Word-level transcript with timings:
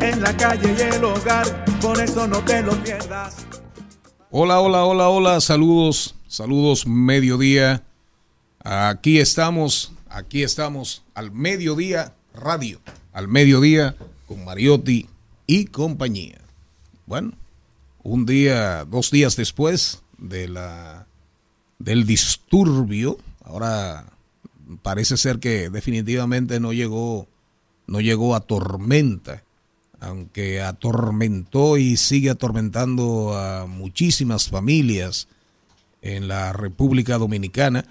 en 0.00 0.22
la 0.22 0.36
calle 0.36 0.74
y 0.76 0.94
el 0.94 1.04
hogar, 1.04 1.64
por 1.80 2.00
eso 2.00 2.26
no 2.26 2.42
te 2.44 2.62
lo 2.62 2.72
pierdas. 2.82 3.46
Hola, 4.30 4.60
hola, 4.60 4.84
hola, 4.84 5.08
hola, 5.08 5.40
saludos, 5.40 6.14
saludos, 6.26 6.86
mediodía. 6.86 7.82
Aquí 8.62 9.18
estamos, 9.18 9.92
aquí 10.08 10.42
estamos, 10.42 11.04
al 11.14 11.30
mediodía 11.30 12.14
radio, 12.34 12.80
al 13.12 13.28
mediodía 13.28 13.96
con 14.26 14.44
Mariotti 14.44 15.08
y 15.46 15.66
compañía. 15.66 16.40
Bueno, 17.06 17.32
un 18.02 18.24
día, 18.24 18.84
dos 18.84 19.10
días 19.10 19.36
después 19.36 20.02
de 20.16 20.48
la, 20.48 21.06
del 21.78 22.06
disturbio, 22.06 23.18
ahora 23.44 24.06
parece 24.82 25.16
ser 25.16 25.40
que 25.40 25.68
definitivamente 25.70 26.60
no 26.60 26.72
llegó, 26.72 27.26
no 27.86 28.00
llegó 28.00 28.34
a 28.34 28.40
tormenta 28.40 29.42
aunque 30.00 30.62
atormentó 30.62 31.76
y 31.76 31.96
sigue 31.96 32.30
atormentando 32.30 33.36
a 33.36 33.66
muchísimas 33.66 34.48
familias 34.48 35.28
en 36.02 36.28
la 36.28 36.52
República 36.52 37.18
Dominicana, 37.18 37.84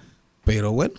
pero 0.44 0.72
bueno, 0.72 0.94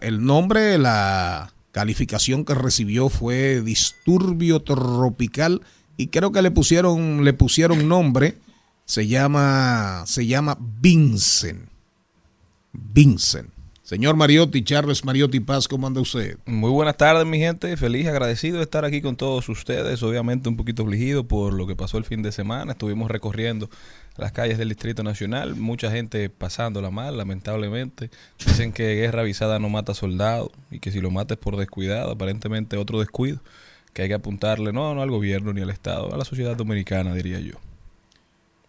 el 0.00 0.24
nombre, 0.24 0.78
la 0.78 1.52
calificación 1.72 2.44
que 2.44 2.54
recibió 2.54 3.08
fue 3.08 3.60
disturbio 3.60 4.60
tropical 4.60 5.62
y 5.96 6.08
creo 6.08 6.30
que 6.32 6.42
le 6.42 6.50
pusieron, 6.50 7.24
le 7.24 7.32
pusieron 7.32 7.88
nombre, 7.88 8.36
se 8.84 9.08
llama, 9.08 10.04
se 10.06 10.26
llama 10.26 10.56
Vincent. 10.80 11.68
Vincent. 12.72 13.50
Señor 13.82 14.14
Mariotti, 14.14 14.62
Charles 14.62 15.04
Mariotti 15.04 15.40
Paz, 15.40 15.66
¿cómo 15.66 15.88
anda 15.88 16.00
usted? 16.00 16.38
Muy 16.46 16.70
buenas 16.70 16.96
tardes, 16.96 17.26
mi 17.26 17.38
gente. 17.38 17.76
Feliz, 17.76 18.06
agradecido 18.06 18.58
de 18.58 18.62
estar 18.62 18.84
aquí 18.84 19.02
con 19.02 19.16
todos 19.16 19.48
ustedes. 19.48 20.04
Obviamente 20.04 20.48
un 20.48 20.56
poquito 20.56 20.84
afligido 20.84 21.26
por 21.26 21.52
lo 21.52 21.66
que 21.66 21.74
pasó 21.74 21.98
el 21.98 22.04
fin 22.04 22.22
de 22.22 22.30
semana. 22.30 22.72
Estuvimos 22.72 23.10
recorriendo 23.10 23.68
las 24.16 24.30
calles 24.30 24.56
del 24.56 24.68
Distrito 24.68 25.02
Nacional. 25.02 25.56
Mucha 25.56 25.90
gente 25.90 26.30
pasándola 26.30 26.92
mal, 26.92 27.18
lamentablemente. 27.18 28.08
Dicen 28.46 28.72
que 28.72 28.94
guerra 28.94 29.22
avisada 29.22 29.58
no 29.58 29.68
mata 29.68 29.94
soldado 29.94 30.52
y 30.70 30.78
que 30.78 30.92
si 30.92 31.00
lo 31.00 31.10
mates 31.10 31.36
por 31.36 31.56
descuidado, 31.56 32.12
aparentemente 32.12 32.76
otro 32.76 33.00
descuido, 33.00 33.40
que 33.94 34.02
hay 34.02 34.08
que 34.08 34.14
apuntarle 34.14 34.72
no, 34.72 34.94
no 34.94 35.02
al 35.02 35.10
gobierno 35.10 35.52
ni 35.52 35.60
al 35.60 35.70
Estado, 35.70 36.14
a 36.14 36.16
la 36.16 36.24
sociedad 36.24 36.56
dominicana, 36.56 37.14
diría 37.14 37.40
yo. 37.40 37.54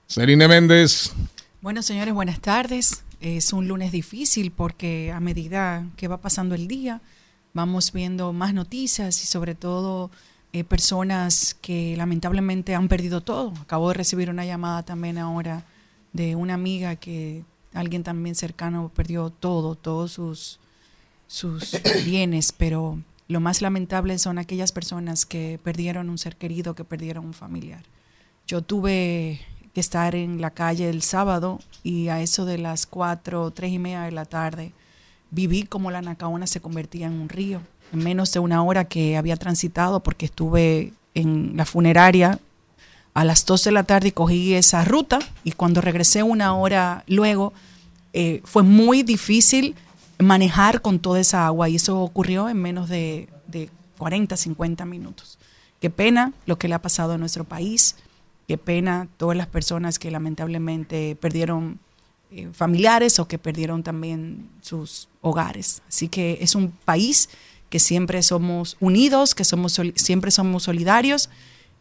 Serine 0.07 0.47
Méndez. 0.47 1.13
Bueno, 1.61 1.83
señores, 1.83 2.15
buenas 2.15 2.39
tardes. 2.41 3.02
Es 3.23 3.53
un 3.53 3.69
lunes 3.69 3.94
difícil 3.94 4.51
porque 4.51 5.13
a 5.13 5.22
medida 5.22 5.88
que 5.95 6.09
va 6.09 6.17
pasando 6.17 6.56
el 6.56 6.67
día, 6.67 7.01
vamos 7.53 7.94
viendo 7.94 8.34
más 8.34 8.53
noticias 8.53 9.23
y 9.23 9.25
sobre 9.25 9.56
todo 9.56 10.11
eh, 10.51 10.66
personas 10.66 11.56
que 11.62 11.95
lamentablemente 11.95 12.75
han 12.75 12.89
perdido 12.89 13.22
todo. 13.22 13.53
Acabo 13.62 13.88
de 13.88 13.94
recibir 13.94 14.29
una 14.29 14.44
llamada 14.44 14.83
también 14.83 15.17
ahora 15.17 15.63
de 16.12 16.35
una 16.35 16.56
amiga 16.56 16.97
que 16.97 17.45
alguien 17.73 18.03
también 18.03 18.35
cercano 18.35 18.91
perdió 18.94 19.29
todo, 19.29 19.75
todos 19.75 20.12
sus, 20.12 20.59
sus 21.25 21.79
bienes, 22.06 22.51
pero 22.51 23.00
lo 23.29 23.39
más 23.39 23.62
lamentable 23.62 24.19
son 24.19 24.38
aquellas 24.38 24.73
personas 24.73 25.25
que 25.25 25.62
perdieron 25.63 26.09
un 26.09 26.17
ser 26.17 26.35
querido, 26.35 26.75
que 26.75 26.83
perdieron 26.83 27.28
un 27.28 27.33
familiar. 27.33 27.83
Yo 28.47 28.62
tuve 28.62 29.39
que 29.73 29.81
estar 29.81 30.16
en 30.16 30.39
la 30.39 30.51
calle 30.51 30.89
el 30.89 31.01
sábado 31.01 31.59
y 31.84 32.09
a 32.09 32.22
eso 32.22 32.45
de 32.45 32.57
las 32.57 32.85
cuatro, 32.85 33.51
tres 33.51 33.72
y 33.72 33.79
media 33.79 34.03
de 34.03 34.11
la 34.11 34.25
tarde 34.25 34.72
viví 35.31 35.63
como 35.63 35.91
la 35.91 36.01
Nacaona 36.01 36.47
se 36.47 36.61
convertía 36.61 37.07
en 37.07 37.13
un 37.13 37.29
río. 37.29 37.59
En 37.91 38.03
menos 38.03 38.31
de 38.31 38.39
una 38.39 38.63
hora 38.63 38.85
que 38.85 39.17
había 39.17 39.35
transitado 39.35 40.01
porque 40.01 40.25
estuve 40.25 40.94
en 41.16 41.57
la 41.57 41.66
funeraria 41.66 42.39
a 43.13 43.23
las 43.23 43.45
dos 43.45 43.63
de 43.63 43.72
la 43.72 43.83
tarde 43.83 44.12
cogí 44.12 44.53
esa 44.53 44.83
ruta 44.83 45.19
y 45.44 45.51
cuando 45.51 45.81
regresé 45.81 46.23
una 46.23 46.56
hora 46.56 47.03
luego 47.07 47.53
eh, 48.13 48.41
fue 48.44 48.63
muy 48.63 49.03
difícil 49.03 49.75
manejar 50.19 50.81
con 50.81 51.00
toda 51.00 51.19
esa 51.19 51.45
agua 51.45 51.69
y 51.69 51.75
eso 51.75 52.00
ocurrió 52.00 52.50
en 52.50 52.57
menos 52.57 52.89
de, 52.89 53.29
de 53.47 53.69
40, 53.97 54.38
50 54.38 54.85
minutos. 54.85 55.38
Qué 55.79 55.89
pena 55.89 56.33
lo 56.45 56.57
que 56.57 56.67
le 56.67 56.75
ha 56.75 56.81
pasado 56.81 57.13
a 57.13 57.17
nuestro 57.17 57.44
país 57.44 57.95
qué 58.47 58.57
pena 58.57 59.07
todas 59.17 59.37
las 59.37 59.47
personas 59.47 59.99
que 59.99 60.11
lamentablemente 60.11 61.15
perdieron 61.19 61.79
eh, 62.31 62.49
familiares 62.51 63.19
o 63.19 63.27
que 63.27 63.37
perdieron 63.37 63.83
también 63.83 64.49
sus 64.61 65.07
hogares. 65.21 65.81
Así 65.87 66.07
que 66.07 66.39
es 66.41 66.55
un 66.55 66.71
país 66.71 67.29
que 67.69 67.79
siempre 67.79 68.21
somos 68.23 68.77
unidos, 68.79 69.35
que 69.35 69.43
somos 69.43 69.79
siempre 69.95 70.31
somos 70.31 70.63
solidarios 70.63 71.29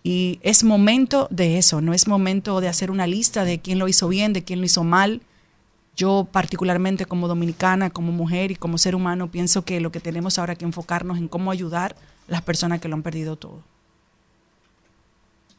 y 0.03 0.41
es 0.43 0.65
momento 0.65 1.29
de 1.31 1.59
eso, 1.59 1.81
no 1.81 1.95
es 1.95 2.09
momento 2.09 2.61
de 2.61 2.69
hacer 2.69 2.91
una 2.91 3.07
lista 3.07 3.45
de 3.45 3.61
quién 3.61 3.79
lo 3.79 3.89
hizo 3.89 4.09
bien, 4.09 4.33
de 4.33 4.43
quién 4.43 4.61
lo 4.61 4.67
hizo 4.67 4.85
mal. 4.85 5.23
Yo 5.97 6.27
particularmente 6.31 7.05
como 7.05 7.29
dominicana, 7.29 7.91
como 7.91 8.13
mujer 8.13 8.51
y 8.51 8.57
como 8.57 8.79
ser 8.79 8.95
humano, 8.95 9.31
pienso 9.31 9.65
que 9.65 9.81
lo 9.81 9.93
que 9.93 10.01
tenemos 10.01 10.39
ahora 10.39 10.57
que 10.57 10.65
enfocarnos 10.65 11.19
en 11.19 11.29
cómo 11.29 11.51
ayudar 11.51 11.95
a 12.29 12.33
las 12.33 12.43
personas 12.43 12.81
que 12.81 12.89
lo 12.89 12.97
han 12.97 13.03
perdido 13.03 13.37
todo. 13.37 13.63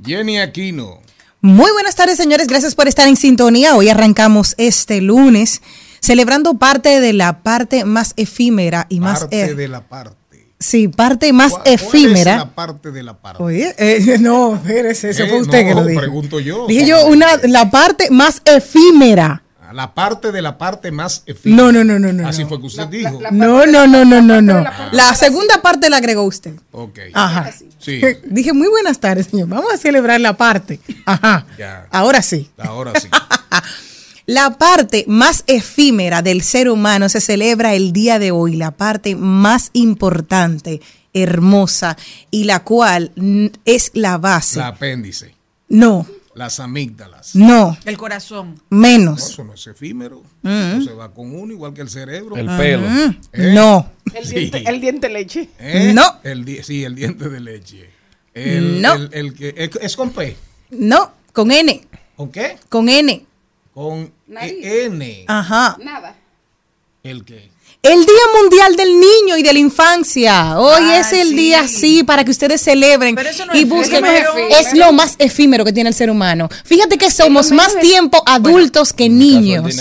Jenny 0.04 0.40
Aquino. 0.40 1.02
Muy 1.42 1.72
buenas 1.72 1.96
tardes, 1.96 2.18
señores. 2.18 2.48
Gracias 2.48 2.74
por 2.76 2.88
estar 2.88 3.08
en 3.08 3.18
sintonía. 3.18 3.76
Hoy 3.76 3.90
arrancamos 3.90 4.56
este 4.58 5.02
lunes 5.02 5.62
celebrando 6.00 6.56
parte 6.56 7.00
de 7.02 7.14
la 7.14 7.44
parte 7.44 7.86
más 7.86 8.14
efímera 8.16 8.86
y 8.90 9.00
más... 9.00 9.22
Parte 9.22 9.42
e- 9.42 9.56
de 9.56 9.68
la 9.68 9.82
parte. 9.88 10.18
Sí, 10.60 10.88
parte 10.88 11.34
más 11.34 11.52
¿Cuál, 11.52 11.64
efímera. 11.66 12.24
¿Cuál 12.24 12.28
es 12.28 12.38
la 12.38 12.56
parte 12.56 12.92
de 12.92 13.04
la 13.04 13.14
parte? 13.22 13.44
Oye, 13.44 13.76
eh, 13.78 14.18
no, 14.22 14.56
espérese, 14.56 15.10
eso 15.10 15.24
eh, 15.24 15.30
fue 15.30 15.42
usted 15.42 15.64
no, 15.64 15.68
que 15.68 15.76
lo 15.76 15.86
dijo. 15.86 16.00
pregunto 16.00 16.40
yo. 16.40 16.68
Dije 16.68 16.86
yo, 16.86 17.06
una, 17.08 17.28
la 17.44 17.70
parte 17.70 18.10
más 18.10 18.42
efímera. 18.46 19.44
La 19.74 19.94
parte 19.94 20.32
de 20.32 20.42
la 20.42 20.58
parte 20.58 20.92
más 20.92 21.24
efímera. 21.26 21.64
No, 21.64 21.72
no, 21.72 21.84
no, 21.84 22.00
no, 22.00 22.14
no. 22.14 22.28
Así 22.28 22.44
no. 22.44 22.50
fue 22.50 22.60
que 22.60 22.68
usted 22.68 22.84
la, 22.84 22.90
dijo. 22.90 23.22
La, 23.22 23.32
la 23.32 23.32
no, 23.32 23.66
no, 23.66 23.88
no, 23.88 24.06
no, 24.06 24.22
no, 24.22 24.42
no. 24.42 24.62
La, 24.62 24.90
la 24.92 25.16
segunda 25.16 25.62
parte 25.62 25.90
la 25.90 25.98
agregó 25.98 26.24
usted. 26.24 26.54
Ok. 26.72 27.00
Ajá. 27.14 27.52
Sí. 27.80 28.02
Dije, 28.26 28.54
muy 28.54 28.68
buenas 28.70 29.00
tardes, 29.00 29.28
señor. 29.28 29.50
Vamos 29.50 29.74
a 29.74 29.78
celebrar 29.78 30.22
la 30.22 30.38
parte. 30.38 30.80
Ajá. 31.06 31.46
Ya. 31.58 31.88
Ahora 31.92 32.22
sí. 32.22 32.50
Ahora 32.58 32.94
sí. 33.00 33.10
La 34.26 34.58
parte 34.58 35.04
más 35.08 35.44
efímera 35.48 36.22
del 36.22 36.44
ser 36.44 36.70
humano 36.70 37.10
se 37.10 37.20
celebra 37.20 37.74
el 37.74 37.92
día 37.92 38.20
de 38.20 38.32
hoy, 38.32 38.56
la 38.56 38.72
parte 38.72 39.18
más 39.18 39.70
importante, 39.74 40.82
hermosa, 41.14 41.98
y 42.32 42.46
la 42.46 42.64
cual 42.64 43.12
es 43.66 43.92
la 43.94 44.18
base. 44.18 44.60
La 44.60 44.68
apéndice. 44.68 45.36
No. 45.68 46.08
Las 46.36 46.60
amígdalas. 46.60 47.36
No. 47.36 47.78
El 47.86 47.98
corazón. 47.98 48.60
Menos. 48.70 49.20
No, 49.20 49.28
eso 49.28 49.44
no 49.44 49.54
es 49.54 49.68
efímero. 49.68 50.24
Mm 50.42 50.50
-hmm. 50.50 50.82
Eso 50.82 50.90
se 50.90 50.96
va 50.96 51.14
con 51.14 51.36
uno, 51.36 51.54
igual 51.54 51.74
que 51.74 51.82
el 51.82 51.90
cerebro. 51.90 52.36
El 52.36 52.48
pelo. 52.58 52.88
Mm 52.90 52.98
-hmm. 52.98 53.18
¿Eh? 53.34 53.54
No. 53.54 53.92
El, 54.14 54.26
sí. 54.26 54.36
diente, 54.36 54.64
el 54.66 54.82
diente 54.82 55.10
leche. 55.10 55.50
¿Eh? 55.60 55.92
No. 55.94 56.20
El 56.24 56.44
di 56.44 56.64
sí, 56.64 56.84
el 56.84 56.96
diente 56.96 57.30
de 57.30 57.40
leche. 57.40 57.90
El, 58.34 58.82
no. 58.82 58.94
El, 58.94 59.10
el 59.14 59.34
que, 59.34 59.54
es, 59.56 59.70
es 59.80 59.96
con 59.96 60.10
P. 60.12 60.36
No, 60.72 61.12
con 61.32 61.52
N. 61.52 61.88
¿Con 62.16 62.32
qué? 62.32 62.58
Con 62.70 62.90
N. 62.90 63.26
Con 63.74 64.12
Nariz. 64.28 64.66
N. 64.66 65.26
Ajá. 65.28 65.78
Nada. 65.84 66.16
¿El 67.04 67.26
qué? 67.26 67.53
El 67.84 68.00
Día 68.06 68.40
Mundial 68.42 68.78
del 68.78 68.98
Niño 68.98 69.38
y 69.38 69.44
de 69.44 69.52
la 69.52 69.60
Infancia. 69.60 70.58
Hoy 70.58 70.84
Ah, 70.86 71.00
es 71.02 71.12
el 71.12 71.28
sí. 71.28 71.36
día 71.36 71.60
así 71.60 72.04
para 72.06 72.24
que 72.24 72.32
ustedes 72.32 72.62
celebren 72.62 73.14
Pero 73.14 73.28
eso 73.30 73.46
no 73.46 73.54
y 73.54 73.64
es 73.64 73.68
busquen. 73.70 74.06
efímero. 74.06 74.30
Es 74.58 74.74
lo 74.74 74.94
más 74.94 75.16
efímero 75.20 75.66
que 75.66 75.74
tiene 75.74 75.90
el 75.90 75.94
ser 75.94 76.10
humano. 76.10 76.48
Fíjate 76.64 76.98
que 76.98 77.12
somos 77.12 77.52
más 77.52 77.78
tiempo 77.82 78.24
adultos 78.26 78.94
que 78.94 79.08
el 79.08 79.20
niños. 79.20 79.76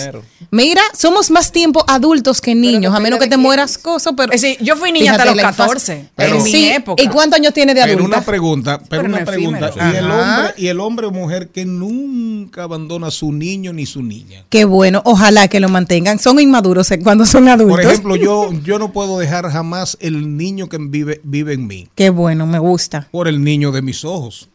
Mira, 0.51 0.83
somos 0.95 1.31
más 1.31 1.51
tiempo 1.51 1.83
adultos 1.89 2.43
que 2.43 2.55
niños, 2.55 2.95
a 2.95 3.01
menos 3.01 3.19
que 3.19 3.27
te 3.27 3.39
mueras 3.39 3.79
cosas, 3.79 4.13
pero 4.15 4.33
Es 4.35 4.43
decir, 4.43 4.59
yo 4.61 4.77
fui 4.77 4.93
niña 4.93 5.13
hasta 5.13 5.25
los 5.25 5.35
la 5.37 5.43
infancia. 5.45 5.65
14, 5.65 6.09
Pero- 6.15 6.37
en 6.37 6.43
mi 6.43 6.51
Sí, 6.53 6.69
época. 6.69 7.03
¿Y 7.03 7.07
cuántos 7.07 7.39
años 7.39 7.55
tiene 7.55 7.73
de 7.73 7.81
Pero 7.81 7.99
adulta? 8.01 8.17
una 8.19 8.27
pregunta, 8.27 8.79
pero, 8.79 8.89
Pero 8.91 9.05
una 9.15 9.21
no 9.21 9.25
pregunta. 9.25 9.71
¿Y 9.75 9.97
el, 9.97 10.11
hombre, 10.11 10.55
y 10.59 10.67
el 10.67 10.81
hombre 10.81 11.07
o 11.07 11.11
mujer 11.11 11.49
que 11.49 11.65
nunca 11.65 12.65
abandona 12.65 13.07
a 13.07 13.11
su 13.11 13.33
niño 13.33 13.73
ni 13.73 13.87
su 13.87 14.03
niña. 14.03 14.45
Qué 14.51 14.67
bueno, 14.67 15.01
ojalá 15.07 15.49
que 15.49 15.59
lo 15.59 15.71
mantengan. 15.71 16.19
Son 16.19 16.39
inmaduros 16.39 16.91
eh, 16.91 16.99
cuando 16.99 17.25
son 17.25 17.49
adultos. 17.49 17.92
Por 18.01 18.13
ejemplo, 18.13 18.17
yo, 18.17 18.53
yo 18.65 18.79
no 18.79 18.93
puedo 18.93 19.19
dejar 19.19 19.49
jamás 19.51 19.97
el 20.01 20.37
niño 20.37 20.69
que 20.69 20.79
vive, 20.79 21.21
vive 21.25 21.53
en 21.55 21.67
mí 21.67 21.89
Qué 21.95 22.11
bueno, 22.11 22.47
me 22.47 22.59
gusta. 22.59 23.09
por 23.11 23.29
el 23.29 23.43
niño 23.43 23.73
de 23.73 23.83
mis 23.83 24.05
ojos. 24.05 24.49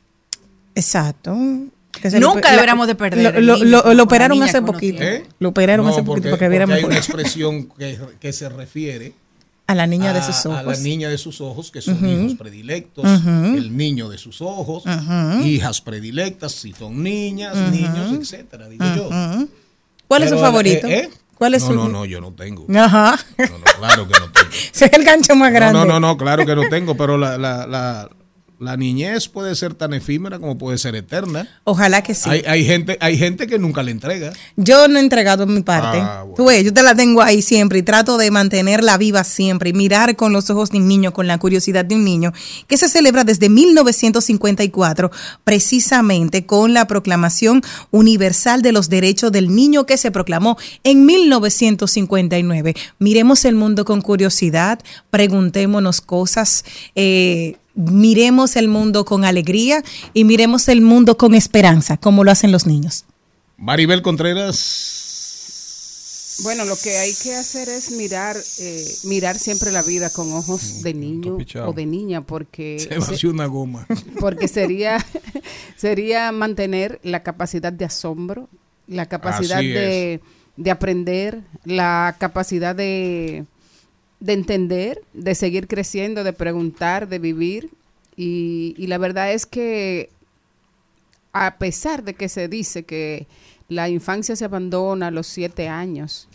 Exacto. 0.76 1.34
Nunca 1.36 2.50
lo- 2.50 2.52
deberíamos 2.52 2.86
de 2.88 2.94
perder 2.96 3.34
Lo, 3.44 3.58
lo- 3.58 3.64
niño 3.64 3.94
lo- 3.94 4.04
operaron 4.04 4.42
hace 4.44 4.62
poquito. 4.62 5.02
¿Eh? 5.02 5.26
Lo 5.40 5.50
operaron 5.50 5.86
No, 5.86 5.92
hace 5.92 6.04
porque- 6.04 6.22
poquito 6.22 6.30
para 6.36 6.40
que 6.46 6.50
viera 6.50 6.66
porque 6.68 6.80
hay 6.80 6.86
una 6.86 6.98
expresión 6.98 7.66
que, 7.78 7.98
que 8.20 8.34
se 8.34 8.48
refiere 8.50 9.14
A 9.66 9.74
la 9.74 9.88
niña 9.88 10.14
de 10.14 10.20
a- 10.20 10.24
sus 10.24 10.46
a 10.46 10.50
la 10.50 10.62
ojos. 10.62 10.80
niña 10.82 11.10
de 11.10 11.18
sus 11.18 11.42
ojos, 11.42 11.72
que 11.72 11.82
son 11.82 11.98
hijos 12.08 12.36
predilectos, 12.36 13.04
el 13.26 13.76
niño 13.76 14.10
de 14.10 14.18
sus 14.20 14.42
ojos, 14.42 14.84
hijas 15.44 15.82
predilectas, 15.82 16.52
si 16.52 16.72
son 16.74 17.02
niñas, 17.02 17.56
niños, 17.72 18.14
etcétera, 18.14 18.70
digo 18.70 18.86
yo. 18.96 19.10
¿Cuál 20.08 20.24
es 20.24 20.30
su 20.30 20.36
Pero, 20.36 20.46
favorito? 20.48 20.88
eh, 20.88 21.00
eh, 21.00 21.10
¿Cuál 21.38 21.54
es 21.54 21.62
no, 21.64 21.68
su 21.70 21.74
no, 21.76 21.88
no, 21.90 22.06
yo 22.06 22.20
no 22.20 22.34
tengo. 22.34 22.66
Ajá. 22.78 23.18
No, 23.38 23.46
no, 23.58 23.64
claro 23.80 24.08
que 24.08 24.20
no 24.20 24.32
tengo. 24.32 24.50
Ese 24.74 24.86
es 24.86 24.94
el 24.94 25.04
gancho 25.04 25.36
más 25.36 25.52
No, 25.52 25.56
grande. 25.56 25.80
no, 25.80 25.86
no, 25.86 26.00
no, 26.00 26.18
claro 26.18 26.46
que 26.46 26.56
no 26.56 26.68
tengo, 26.70 26.96
pero 26.96 27.18
la, 27.18 27.38
la, 27.38 27.68
la, 27.68 28.10
la 28.60 28.76
niñez 28.76 29.28
puede 29.28 29.56
ser 29.56 29.76
tan 29.76 29.94
efímera 29.94 30.40
como 30.40 30.58
puede 30.58 30.78
ser 30.78 30.96
eterna. 30.96 31.48
Ojalá 31.64 32.02
que 32.02 32.16
sí. 32.16 32.30
Hay, 32.30 32.44
hay, 32.48 32.66
gente, 32.66 32.98
hay 33.02 33.18
gente 33.18 33.46
que 33.46 33.60
nunca 33.60 33.84
le 33.84 33.92
entrega. 33.92 34.34
Yo 34.56 34.88
no 34.88 34.98
he 34.98 35.02
entregado 35.02 35.46
mi 35.46 35.62
parte. 35.62 36.00
Ah, 36.02 36.22
bueno. 36.24 36.36
Tú 36.36 36.46
ves, 36.46 36.64
yo 36.64 36.74
te 36.74 36.82
la 36.82 36.96
tengo 36.96 37.22
ahí 37.22 37.42
siempre 37.42 37.80
y 37.80 37.84
trato 37.84 38.18
de 38.18 38.32
mantenerla 38.32 38.98
viva 38.98 39.24
siempre 39.24 39.70
y 39.70 39.74
mirar 39.74 40.16
con 40.16 40.34
los 40.34 40.50
ojos 40.50 40.72
de 40.72 40.80
un 40.80 40.88
niño, 40.88 41.14
con 41.14 41.28
la 41.28 41.38
curiosidad 41.38 41.86
de 41.86 41.96
un 41.96 42.04
niño, 42.04 42.34
que 42.68 42.78
se 42.78 42.90
celebra 42.90 43.24
desde 43.24 43.50
1954, 43.50 45.12
precisamente 45.44 46.46
con 46.46 46.74
la 46.74 46.88
Proclamación 46.88 47.62
Universal 47.92 48.62
de 48.62 48.72
los 48.72 48.90
Derechos 48.90 49.32
del 49.32 49.54
Niño 49.54 49.86
que 49.86 49.98
se 49.98 50.12
proclamó 50.12 50.58
en 50.84 51.06
1959. 51.06 52.76
Miremos 53.00 53.46
el 53.46 53.56
mundo 53.56 53.86
con 53.86 54.02
curiosidad, 54.02 54.80
preguntémonos 55.12 56.02
cosas. 56.02 56.66
eh, 56.96 57.58
Miremos 57.78 58.56
el 58.56 58.68
mundo 58.68 59.06
con 59.06 59.24
alegría 59.24 59.84
y 60.14 60.24
miremos 60.24 60.68
el 60.68 60.82
mundo 60.82 61.16
con 61.16 61.36
esperanza, 61.36 61.98
como 61.98 62.24
lo 62.24 62.32
hacen 62.32 62.52
los 62.52 62.66
niños. 62.66 63.06
Maribel 63.56 64.02
Contreras. 64.02 65.06
Bueno, 66.44 66.66
lo 66.66 66.76
que 66.76 66.98
hay 66.98 67.14
que 67.14 67.36
hacer 67.36 67.70
es 67.70 67.92
mirar, 67.92 68.36
eh, 68.60 68.96
mirar 69.04 69.38
siempre 69.38 69.72
la 69.72 69.84
vida 69.84 70.10
con 70.10 70.34
ojos 70.34 70.82
de 70.82 70.94
niño 70.96 71.38
o 71.66 71.74
de 71.74 71.86
niña, 71.86 72.22
porque 72.22 72.80
Se 72.90 72.98
vació 72.98 73.30
una 73.30 73.46
goma. 73.46 73.88
porque 74.20 74.48
sería 74.48 75.04
sería 75.78 76.32
mantener 76.32 77.00
la 77.04 77.22
capacidad 77.22 77.72
de 77.72 77.86
asombro, 77.86 78.50
la 78.88 79.08
capacidad 79.08 79.60
de, 79.60 80.20
de 80.56 80.72
aprender, 80.72 81.42
la 81.64 82.16
capacidad 82.20 82.76
de, 82.76 83.46
de 84.20 84.34
entender, 84.34 85.02
de 85.14 85.36
seguir 85.36 85.68
creciendo, 85.68 86.24
de 86.24 86.34
preguntar, 86.34 87.08
de 87.08 87.20
vivir. 87.20 87.70
Y, 88.16 88.74
y 88.78 88.88
la 88.88 88.98
verdad 88.98 89.32
es 89.32 89.46
que 89.46 90.10
a 91.34 91.58
pesar 91.58 92.04
de 92.04 92.16
que 92.16 92.30
se 92.30 92.48
dice 92.48 92.84
que 92.84 93.28
la 93.70 93.90
infancia 93.90 94.36
se 94.36 94.46
abandona 94.46 95.08
a 95.08 95.12
los 95.12 95.28
siete 95.28 95.68
años, 95.68 96.28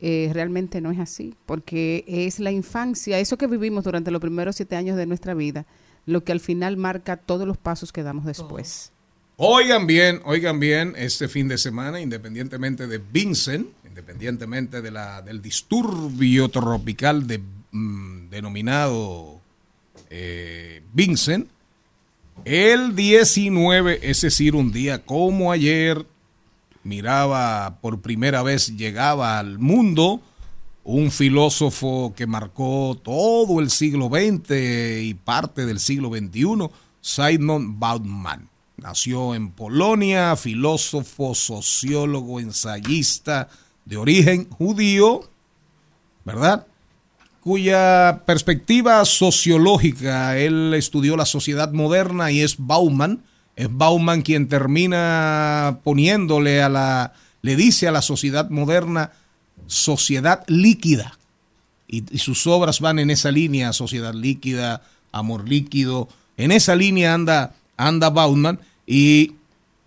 eh, 0.00 0.30
realmente 0.32 0.80
no 0.80 0.90
es 0.90 0.98
así, 0.98 1.34
porque 1.44 2.04
es 2.06 2.38
la 2.38 2.52
infancia, 2.52 3.18
eso 3.18 3.36
que 3.36 3.46
vivimos 3.46 3.84
durante 3.84 4.10
los 4.10 4.20
primeros 4.20 4.56
siete 4.56 4.76
años 4.76 4.96
de 4.96 5.06
nuestra 5.06 5.34
vida, 5.34 5.66
lo 6.06 6.24
que 6.24 6.32
al 6.32 6.40
final 6.40 6.76
marca 6.76 7.16
todos 7.16 7.46
los 7.46 7.56
pasos 7.56 7.92
que 7.92 8.02
damos 8.02 8.24
después. 8.24 8.92
Oigan 9.36 9.86
bien, 9.86 10.20
oigan 10.24 10.58
bien, 10.58 10.94
este 10.96 11.28
fin 11.28 11.46
de 11.46 11.58
semana, 11.58 12.00
independientemente 12.00 12.86
de 12.86 12.98
Vincent, 12.98 13.68
independientemente 13.98 14.80
de 14.80 14.92
la, 14.92 15.22
del 15.22 15.42
disturbio 15.42 16.48
tropical 16.50 17.26
mm, 17.72 18.28
denominado 18.30 19.40
eh, 20.08 20.84
Vincent, 20.92 21.48
el 22.44 22.94
19, 22.94 23.98
es 24.08 24.20
decir, 24.20 24.54
un 24.54 24.70
día 24.70 25.04
como 25.04 25.50
ayer, 25.50 26.06
miraba 26.84 27.78
por 27.80 28.00
primera 28.00 28.44
vez, 28.44 28.76
llegaba 28.76 29.40
al 29.40 29.58
mundo 29.58 30.20
un 30.84 31.10
filósofo 31.10 32.14
que 32.16 32.28
marcó 32.28 32.96
todo 33.02 33.58
el 33.58 33.68
siglo 33.68 34.10
XX 34.10 35.02
y 35.02 35.14
parte 35.14 35.66
del 35.66 35.80
siglo 35.80 36.10
XXI, 36.10 36.70
Simon 37.00 37.80
Bauman. 37.80 38.48
Nació 38.76 39.34
en 39.34 39.50
Polonia, 39.50 40.36
filósofo, 40.36 41.34
sociólogo, 41.34 42.38
ensayista 42.38 43.48
de 43.88 43.96
origen 43.96 44.50
judío, 44.50 45.22
¿verdad? 46.24 46.66
Cuya 47.40 48.22
perspectiva 48.26 49.04
sociológica, 49.06 50.36
él 50.36 50.74
estudió 50.74 51.16
la 51.16 51.24
sociedad 51.24 51.72
moderna 51.72 52.30
y 52.30 52.42
es 52.42 52.56
Bauman, 52.58 53.22
es 53.56 53.68
Bauman 53.70 54.20
quien 54.20 54.48
termina 54.48 55.78
poniéndole 55.84 56.62
a 56.62 56.68
la, 56.68 57.14
le 57.40 57.56
dice 57.56 57.88
a 57.88 57.92
la 57.92 58.02
sociedad 58.02 58.50
moderna, 58.50 59.12
sociedad 59.66 60.44
líquida. 60.48 61.18
Y, 61.86 62.02
sus 62.18 62.46
obras 62.46 62.80
van 62.80 62.98
en 62.98 63.08
esa 63.08 63.30
línea, 63.30 63.72
sociedad 63.72 64.12
líquida, 64.12 64.82
amor 65.12 65.48
líquido. 65.48 66.08
En 66.36 66.52
esa 66.52 66.76
línea 66.76 67.14
anda, 67.14 67.54
anda 67.78 68.10
Bauman 68.10 68.60
y 68.86 69.32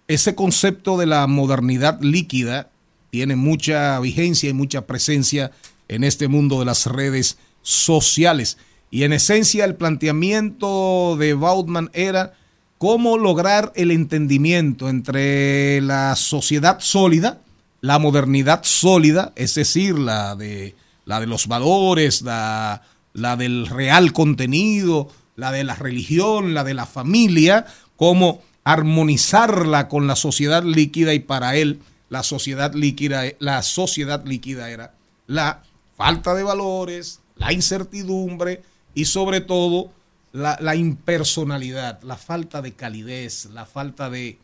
ese 0.08 0.34
concepto 0.34 0.98
de 0.98 1.06
la 1.06 1.28
modernidad 1.28 2.02
líquida 2.02 2.71
tiene 3.12 3.36
mucha 3.36 4.00
vigencia 4.00 4.50
y 4.50 4.54
mucha 4.54 4.88
presencia 4.88 5.52
en 5.88 6.04
este 6.04 6.28
mundo 6.28 6.60
de 6.60 6.66
las 6.66 6.88
redes 6.88 7.38
sociales. 7.62 8.58
Y 8.90 9.04
en 9.04 9.14
esencia 9.14 9.66
el 9.66 9.76
planteamiento 9.76 11.16
de 11.20 11.34
Bautman 11.34 11.92
era 11.94 12.34
cómo 12.78 13.18
lograr 13.18 13.72
el 13.76 13.92
entendimiento 13.92 14.90
entre 14.90 15.82
la 15.82 16.16
sociedad 16.16 16.80
sólida, 16.80 17.42
la 17.82 18.00
modernidad 18.00 18.62
sólida, 18.64 19.34
es 19.36 19.56
decir, 19.56 20.00
la 20.00 20.36
de, 20.36 20.76
la 21.06 21.20
de 21.20 21.28
los 21.28 21.48
valores, 21.48 22.22
la, 22.22 22.82
la 23.14 23.36
del 23.36 23.68
real 23.68 24.14
contenido, 24.14 25.10
la 25.36 25.52
de 25.52 25.64
la 25.64 25.76
religión, 25.76 26.54
la 26.54 26.64
de 26.64 26.74
la 26.74 26.86
familia, 26.86 27.66
cómo 27.98 28.42
armonizarla 28.64 29.88
con 29.88 30.08
la 30.08 30.16
sociedad 30.16 30.64
líquida 30.64 31.14
y 31.14 31.20
para 31.20 31.56
él 31.56 31.80
la 32.12 32.24
sociedad 32.24 32.74
líquida, 32.76 33.24
la 33.40 33.64
sociedad 33.64 34.24
líquida 34.26 34.70
era 34.70 34.94
la 35.28 35.64
falta 35.96 36.36
de 36.36 36.44
valores, 36.44 37.22
la 37.38 37.54
incertidumbre 37.54 38.62
y 38.94 39.06
sobre 39.06 39.40
todo 39.40 39.92
la, 40.34 40.58
la 40.62 40.76
impersonalidad, 40.76 42.02
la 42.04 42.18
falta 42.18 42.62
de 42.62 42.74
calidez, 42.74 43.46
la 43.54 43.66
falta 43.66 44.10
de, 44.10 44.38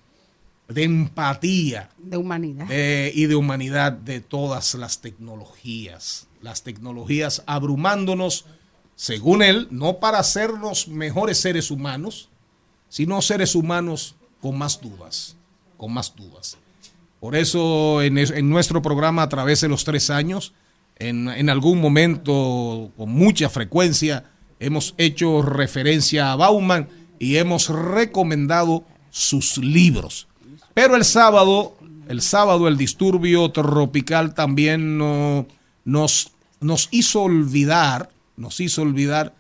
de 0.69 0.83
empatía 0.83 1.89
De 1.97 2.15
humanidad. 2.17 2.67
de- 2.67 3.11
y 3.13 3.25
de 3.25 3.35
humanidad 3.35 3.91
de 3.91 4.21
todas 4.21 4.73
las 4.75 4.99
tecnologías. 5.01 6.27
Las 6.41 6.63
tecnologías 6.63 7.43
abrumándonos, 7.47 8.45
según 8.95 9.41
él, 9.43 9.67
no 9.71 9.99
para 9.99 10.19
hacernos 10.19 10.87
mejores 10.87 11.39
seres 11.41 11.69
humanos, 11.71 12.29
sino 12.89 13.21
seres 13.21 13.55
humanos 13.55 14.15
con 14.41 14.57
más 14.57 14.79
dudas, 14.81 15.35
con 15.77 15.91
más 15.93 16.15
dudas. 16.15 16.57
Por 17.19 17.35
eso 17.35 18.01
en, 18.01 18.17
en 18.17 18.49
nuestro 18.49 18.81
programa 18.81 19.23
a 19.23 19.29
través 19.29 19.61
de 19.61 19.67
los 19.67 19.83
tres 19.83 20.09
años, 20.09 20.53
en, 20.99 21.27
en 21.29 21.49
algún 21.49 21.79
momento 21.81 22.91
con 22.97 23.09
mucha 23.09 23.49
frecuencia, 23.49 24.25
hemos 24.59 24.93
hecho 24.97 25.41
referencia 25.41 26.31
a 26.31 26.35
Bauman 26.35 26.87
y 27.19 27.37
hemos 27.37 27.69
recomendado 27.69 28.83
sus 29.09 29.57
libros. 29.57 30.27
Pero 30.73 30.95
el 30.95 31.03
sábado, 31.05 31.75
el 32.07 32.21
sábado 32.21 32.67
el 32.67 32.77
disturbio 32.77 33.49
tropical 33.51 34.33
también 34.35 34.97
no- 34.97 35.47
nos, 35.85 36.31
nos 36.59 36.87
hizo 36.91 37.23
olvidar, 37.23 38.09
nos 38.35 38.59
hizo 38.59 38.83
olvidar 38.83 39.33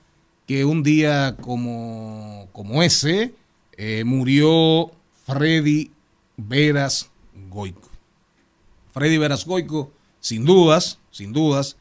que 0.47 0.65
un 0.65 0.81
día 0.81 1.35
como, 1.41 2.47
como 2.53 2.81
ese 2.81 3.35
eh, 3.77 4.03
murió 4.05 4.91
Freddy 5.27 5.91
Veras 6.37 7.09
Goico. 7.49 7.89
Freddy 8.91 9.17
Veras 9.17 9.45
Goico, 9.45 9.91
sin 10.19 10.45
dudas, 10.45 10.99
sin 11.11 11.33
dudas, 11.33 11.77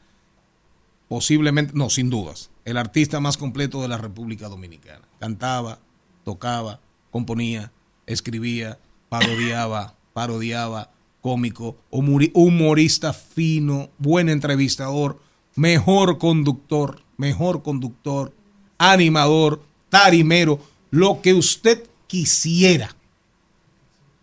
posiblemente, 1.07 1.73
no, 1.75 1.89
sin 1.89 2.09
dudas, 2.09 2.51
el 2.65 2.77
artista 2.77 3.19
más 3.19 3.37
completo 3.37 3.81
de 3.81 3.87
la 3.87 3.97
República 3.97 4.49
Dominicana. 4.49 5.07
Cantaba, 5.19 5.79
tocaba, 6.23 6.79
componía, 7.11 7.71
escribía, 8.05 8.79
parodiaba, 9.09 9.95
parodiaba, 10.13 10.91
cómico, 11.21 11.77
humorista 11.89 13.13
fino, 13.13 13.89
buen 13.97 14.29
entrevistador, 14.29 15.19
mejor 15.55 16.17
conductor, 16.17 17.01
mejor 17.17 17.63
conductor, 17.63 18.33
animador, 18.77 19.63
tarimero, 19.89 20.59
lo 20.91 21.21
que 21.21 21.33
usted 21.33 21.87
quisiera 22.07 22.96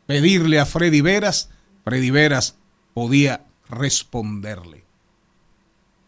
pedirle 0.06 0.58
a 0.58 0.66
Freddy 0.66 1.00
Veras, 1.00 1.50
Freddy 1.84 2.10
Veras 2.10 2.56
podía 2.94 3.44
responderle. 3.68 4.84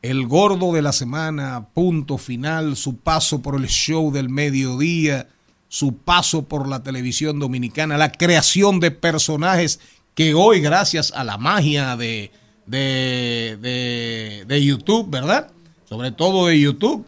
El 0.03 0.27
gordo 0.27 0.73
de 0.73 0.83
la 0.83 0.93
semana, 0.93 1.69
punto 1.75 2.19
final, 2.19 2.77
su 2.77 2.97
paso 2.97 3.43
por 3.43 3.57
el 3.57 3.67
show 3.67 4.13
del 4.13 4.29
mediodía, 4.29 5.29
su 5.69 5.97
paso 5.97 6.45
por 6.45 6.69
la 6.69 6.83
televisión 6.83 7.39
dominicana, 7.39 7.99
la 7.99 8.13
creación 8.13 8.79
de 8.79 8.93
personajes 8.93 9.81
que 10.15 10.35
hoy, 10.35 10.61
gracias 10.61 11.13
a 11.15 11.25
la 11.25 11.39
magia 11.39 11.97
de, 11.97 12.31
de, 12.67 14.45
de, 14.47 14.65
YouTube, 14.65 15.11
¿verdad? 15.11 15.51
Sobre 15.89 16.13
todo 16.13 16.47
de 16.47 16.61
YouTube, 16.61 17.05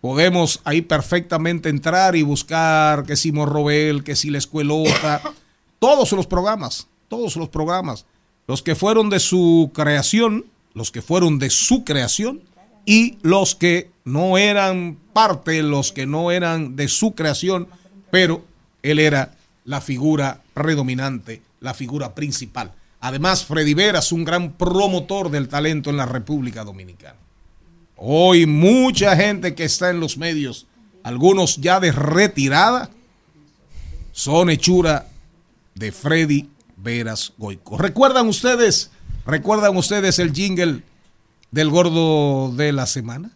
podemos 0.00 0.60
ahí 0.64 0.82
perfectamente 0.82 1.68
entrar 1.68 2.16
y 2.16 2.22
buscar 2.22 3.04
que 3.04 3.16
si 3.16 3.32
Morrobel, 3.32 4.04
que 4.04 4.16
si 4.16 4.30
la 4.30 4.38
escuelota, 4.38 5.22
todos 5.78 6.12
los 6.12 6.26
programas, 6.26 6.88
todos 7.08 7.36
los 7.36 7.48
programas, 7.48 8.06
los 8.46 8.62
que 8.62 8.74
fueron 8.74 9.10
de 9.10 9.20
su 9.20 9.70
creación, 9.74 10.46
los 10.74 10.90
que 10.90 11.02
fueron 11.02 11.38
de 11.38 11.50
su 11.50 11.84
creación 11.84 12.42
y 12.84 13.18
los 13.22 13.54
que 13.54 13.90
no 14.04 14.36
eran 14.36 14.98
parte, 15.12 15.62
los 15.62 15.92
que 15.92 16.06
no 16.06 16.30
eran 16.30 16.76
de 16.76 16.88
su 16.88 17.14
creación, 17.14 17.68
pero 18.10 18.44
él 18.82 18.98
era 18.98 19.34
la 19.64 19.80
figura 19.80 20.42
predominante, 20.52 21.42
la 21.60 21.74
figura 21.74 22.14
principal. 22.14 22.72
Además, 23.00 23.44
Freddy 23.44 23.74
Vera 23.74 23.98
es 24.00 24.12
un 24.12 24.24
gran 24.24 24.52
promotor 24.52 25.30
del 25.30 25.48
talento 25.48 25.90
en 25.90 25.96
la 25.96 26.06
República 26.06 26.64
Dominicana. 26.64 27.18
Hoy 27.96 28.46
mucha 28.46 29.16
gente 29.16 29.54
que 29.54 29.64
está 29.64 29.90
en 29.90 30.00
los 30.00 30.18
medios, 30.18 30.66
algunos 31.02 31.56
ya 31.56 31.80
de 31.80 31.92
retirada, 31.92 32.90
son 34.12 34.50
hechura 34.50 35.08
de 35.74 35.92
Freddy 35.92 36.48
Veras 36.76 37.32
Goico. 37.38 37.78
¿Recuerdan 37.78 38.28
ustedes, 38.28 38.90
recuerdan 39.26 39.76
ustedes 39.76 40.18
el 40.18 40.32
jingle 40.32 40.82
del 41.50 41.70
gordo 41.70 42.52
de 42.54 42.72
la 42.72 42.86
semana? 42.86 43.30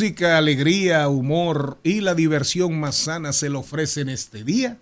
Música, 0.00 0.38
alegría, 0.38 1.08
humor 1.08 1.78
y 1.82 2.02
la 2.02 2.14
diversión 2.14 2.78
más 2.78 2.94
sana 2.94 3.32
se 3.32 3.50
le 3.50 3.56
ofrece 3.56 4.02
en 4.02 4.10
este 4.10 4.44
día. 4.44 4.78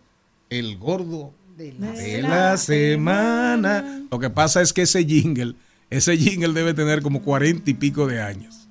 El 0.50 0.76
gordo 0.76 1.32
de 1.56 1.72
la, 2.20 2.58
semana. 2.58 4.02
Lo 4.10 4.18
que 4.18 4.28
pasa 4.28 4.60
es 4.60 4.74
que 4.74 4.82
ese 4.82 5.06
jingle, 5.06 5.54
ese 5.88 6.18
jingle 6.18 6.52
debe 6.52 6.74
tener 6.74 7.00
como 7.00 7.22
cuarenta 7.22 7.70
y 7.70 7.72
pico 7.72 8.06
de 8.06 8.20
años. 8.20 8.68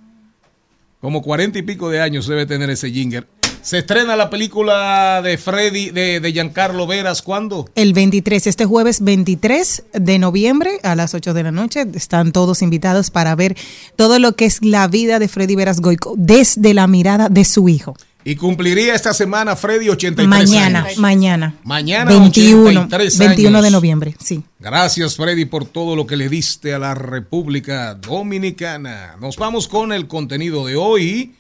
Como 1.02 1.24
cuarenta 1.24 1.58
y 1.58 1.64
pico 1.64 1.90
de 1.90 2.02
años 2.02 2.28
debe 2.28 2.46
tener 2.46 2.70
ese 2.70 2.92
jingle. 2.92 3.26
Se 3.66 3.80
estrena 3.80 4.16
la 4.16 4.30
película 4.30 5.24
de 5.24 5.40
Freddy, 5.40 5.90
de, 5.90 6.20
de, 6.20 6.32
Giancarlo 6.32 6.86
Veras, 6.86 7.24
¿cuándo? 7.24 7.68
El 7.74 7.94
23, 7.94 8.46
este 8.46 8.66
jueves 8.66 9.02
23 9.02 9.86
de 9.92 10.20
noviembre 10.20 10.80
a 10.84 10.94
las 10.94 11.16
8 11.16 11.34
de 11.34 11.42
la 11.42 11.52
noche. 11.52 11.84
Están 11.96 12.32
todos 12.32 12.62
invitados 12.62 13.10
para 13.10 13.34
ver 13.34 13.58
todo 13.96 14.20
lo 14.20 14.36
que 14.36 14.46
es 14.46 14.64
la 14.64 14.88
vida 14.88 15.18
de 15.18 15.28
Freddy 15.28 15.56
Veras 15.56 15.82
Goico 15.82 16.14
desde 16.16 16.76
la 16.76 16.86
mirada 16.86 17.28
de 17.28 17.44
su 17.44 17.68
hijo. 17.68 17.98
Y 18.24 18.36
cumpliría 18.36 18.94
esta 18.94 19.16
semana 19.16 19.56
Freddy 19.56 19.90
83 19.90 20.28
mañana, 20.28 20.84
años. 20.84 20.98
Mañana, 21.00 21.56
mañana. 21.64 22.12
21, 22.12 22.88
21 22.88 23.62
de 23.64 23.72
noviembre, 23.72 24.16
sí. 24.24 24.44
Gracias 24.60 25.16
Freddy 25.16 25.46
por 25.46 25.66
todo 25.66 25.96
lo 25.96 26.06
que 26.06 26.18
le 26.18 26.30
diste 26.30 26.76
a 26.76 26.78
la 26.78 26.94
República 26.94 27.96
Dominicana. 27.96 29.16
Nos 29.20 29.38
vamos 29.38 29.68
con 29.68 29.92
el 29.92 30.08
contenido 30.08 30.68
de 30.68 30.76
hoy. 30.76 31.34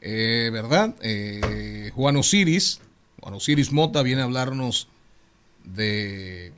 Eh, 0.00 0.50
¿verdad? 0.52 0.94
Eh, 1.02 1.90
Juan 1.94 2.16
Osiris, 2.16 2.80
Juan 3.20 3.34
Osiris 3.34 3.72
Mota 3.72 4.02
viene 4.02 4.22
a 4.22 4.24
hablarnos 4.24 4.88
de, 5.64 6.52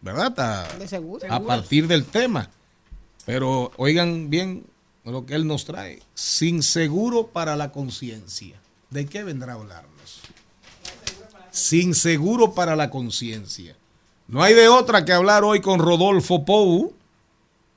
¿verdad? 0.00 0.38
A, 0.38 1.36
a 1.36 1.40
partir 1.40 1.86
del 1.86 2.04
tema. 2.04 2.50
Pero 3.26 3.72
oigan 3.76 4.30
bien 4.30 4.64
lo 5.04 5.26
que 5.26 5.34
él 5.34 5.46
nos 5.46 5.64
trae. 5.64 6.00
Sin 6.14 6.62
seguro 6.62 7.28
para 7.28 7.56
la 7.56 7.72
conciencia. 7.72 8.60
¿De 8.90 9.06
qué 9.06 9.22
vendrá 9.24 9.52
a 9.52 9.56
hablarnos? 9.56 10.20
Sin 11.50 11.94
seguro 11.94 12.54
para 12.54 12.76
la 12.76 12.90
conciencia. 12.90 13.76
No 14.28 14.42
hay 14.42 14.54
de 14.54 14.68
otra 14.68 15.04
que 15.04 15.12
hablar 15.12 15.42
hoy 15.42 15.60
con 15.60 15.80
Rodolfo 15.80 16.44
Pou. 16.44 16.94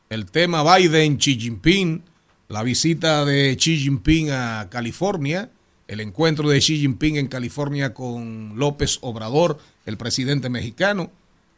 El 0.10 0.28
tema 0.28 0.78
Biden, 0.78 1.18
Xi 1.18 1.40
Jinping 1.40 2.04
la 2.48 2.64
visita 2.64 3.26
de 3.26 3.56
Xi 3.58 3.78
Jinping 3.80 4.32
a 4.32 4.68
California, 4.70 5.50
el 5.88 6.00
encuentro 6.00 6.50
de 6.50 6.60
Xi 6.60 6.80
Jinping 6.80 7.18
en 7.18 7.28
California 7.28 7.94
con 7.94 8.54
López 8.58 9.00
Obrador, 9.02 9.60
el 9.86 9.98
presidente 9.98 10.50
mexicano, 10.50 11.12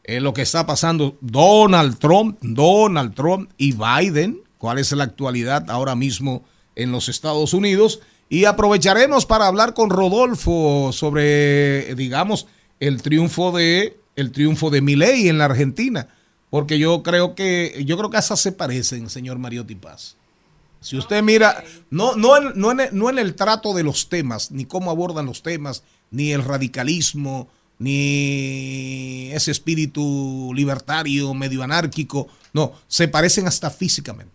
lo 0.08 0.34
que 0.34 0.42
está 0.42 0.66
pasando 0.66 1.18
Donald 1.22 1.98
Trump, 1.98 2.38
Donald 2.42 3.14
Trump 3.16 3.50
y 3.58 3.74
Biden, 3.74 4.42
cuál 4.58 4.78
es 4.80 4.92
la 4.92 5.04
actualidad 5.04 5.70
ahora 5.70 5.96
mismo 5.96 6.44
en 6.76 6.92
los 6.92 7.10
Estados 7.10 7.54
Unidos 7.54 8.02
y 8.30 8.46
aprovecharemos 8.46 9.26
para 9.26 9.48
hablar 9.48 9.74
con 9.74 9.90
Rodolfo 9.90 10.92
sobre 10.92 11.94
digamos 11.96 12.48
el 12.80 13.02
triunfo 13.02 13.52
de 13.52 13.98
el 14.16 14.32
triunfo 14.32 14.70
de 14.70 14.82
Milei 14.82 15.28
en 15.28 15.38
la 15.38 15.46
Argentina, 15.46 16.08
porque 16.50 16.80
yo 16.80 17.04
creo 17.04 17.36
que 17.36 17.84
yo 17.86 17.98
creo 17.98 18.10
que 18.10 18.18
hasta 18.18 18.36
se 18.36 18.52
parecen, 18.52 19.10
señor 19.10 19.40
Mariotti 19.40 19.76
Paz. 19.76 20.16
Si 20.86 20.96
usted 20.96 21.24
mira, 21.24 21.64
no, 21.90 22.16
no, 22.16 22.38
en, 22.38 22.52
no, 22.54 22.70
en, 22.70 22.90
no 22.92 23.10
en 23.10 23.18
el 23.18 23.34
trato 23.34 23.74
de 23.74 23.82
los 23.82 24.08
temas, 24.08 24.52
ni 24.52 24.66
cómo 24.66 24.92
abordan 24.92 25.26
los 25.26 25.42
temas, 25.42 25.82
ni 26.12 26.32
el 26.32 26.44
radicalismo, 26.44 27.50
ni 27.80 29.32
ese 29.34 29.50
espíritu 29.50 30.52
libertario, 30.54 31.34
medio 31.34 31.64
anárquico, 31.64 32.28
no, 32.54 32.74
se 32.88 33.08
parecen 33.08 33.48
hasta 33.48 33.72
físicamente. 33.72 34.32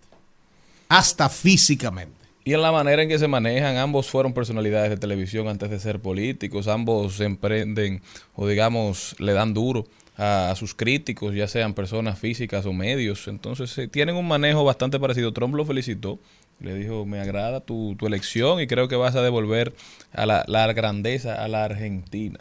Hasta 0.88 1.28
físicamente. 1.28 2.18
Y 2.42 2.52
en 2.52 2.62
la 2.62 2.72
manera 2.72 3.00
en 3.04 3.08
que 3.08 3.20
se 3.20 3.28
manejan, 3.28 3.76
ambos 3.76 4.10
fueron 4.10 4.32
personalidades 4.32 4.90
de 4.90 4.96
televisión 4.96 5.46
antes 5.46 5.70
de 5.70 5.78
ser 5.78 6.00
políticos, 6.00 6.66
ambos 6.66 7.20
emprenden 7.20 8.02
o 8.34 8.48
digamos 8.48 9.14
le 9.20 9.34
dan 9.34 9.54
duro 9.54 9.86
a, 10.20 10.54
sus 10.54 10.74
críticos, 10.74 11.34
ya 11.34 11.48
sean 11.48 11.74
personas 11.74 12.18
físicas 12.18 12.66
o 12.66 12.72
medios. 12.72 13.26
Entonces 13.26 13.76
eh, 13.78 13.88
tienen 13.88 14.16
un 14.16 14.28
manejo 14.28 14.64
bastante 14.64 15.00
parecido. 15.00 15.32
Trump 15.32 15.54
lo 15.54 15.64
felicitó 15.64 16.18
le 16.60 16.74
dijo, 16.74 17.06
me 17.06 17.20
agrada 17.20 17.60
tu, 17.60 17.96
elección 18.02 18.60
y 18.60 18.66
creo 18.66 18.86
que 18.86 18.96
vas 18.96 19.16
a 19.16 19.22
devolver 19.22 19.74
a 20.12 20.26
la, 20.26 20.72
grandeza 20.72 21.42
a 21.42 21.48
la 21.48 21.64
Argentina. 21.64 22.38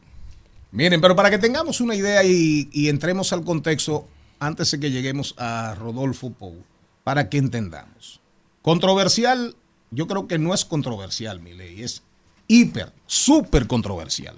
Miren, 0.71 1.01
pero 1.01 1.15
para 1.15 1.29
que 1.29 1.39
tengamos 1.39 1.81
una 1.81 1.95
idea 1.95 2.23
y, 2.23 2.69
entremos 2.89 3.33
al 3.33 3.43
contexto 3.43 4.07
antes 4.39 4.71
de 4.71 4.79
que 4.79 4.91
lleguemos 4.91 5.35
a 5.37 5.75
Rodolfo 5.75 6.31
Pou, 6.31 6.55
para 7.03 7.29
que 7.29 7.37
entendamos. 7.37 8.19
Controversial, 8.61 9.55
yo 9.91 10.07
creo 10.07 10.27
que 10.27 10.37
no 10.37 10.53
es 10.53 10.65
controversial, 10.65 11.41
ley, 11.43 11.81
es 11.81 12.03
hiper, 12.47 12.91
súper 13.07 13.67
controversial, 13.67 14.37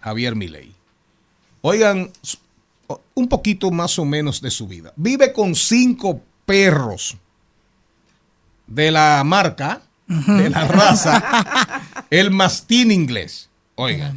Javier 0.00 0.36
Milei. 0.36 0.72
Oigan, 1.60 2.12
un 3.14 3.28
poquito 3.28 3.70
más 3.70 3.98
o 3.98 4.04
menos 4.04 4.40
de 4.40 4.50
su 4.50 4.66
vida. 4.66 4.92
Vive 4.96 5.32
con 5.32 5.54
cinco 5.54 6.20
perros 6.44 7.16
de 8.66 8.90
la 8.90 9.22
marca, 9.24 9.82
de 10.06 10.48
la 10.50 10.66
raza, 10.66 11.82
el 12.10 12.30
mastín 12.30 12.90
inglés. 12.90 13.48
Oiga. 13.74 14.14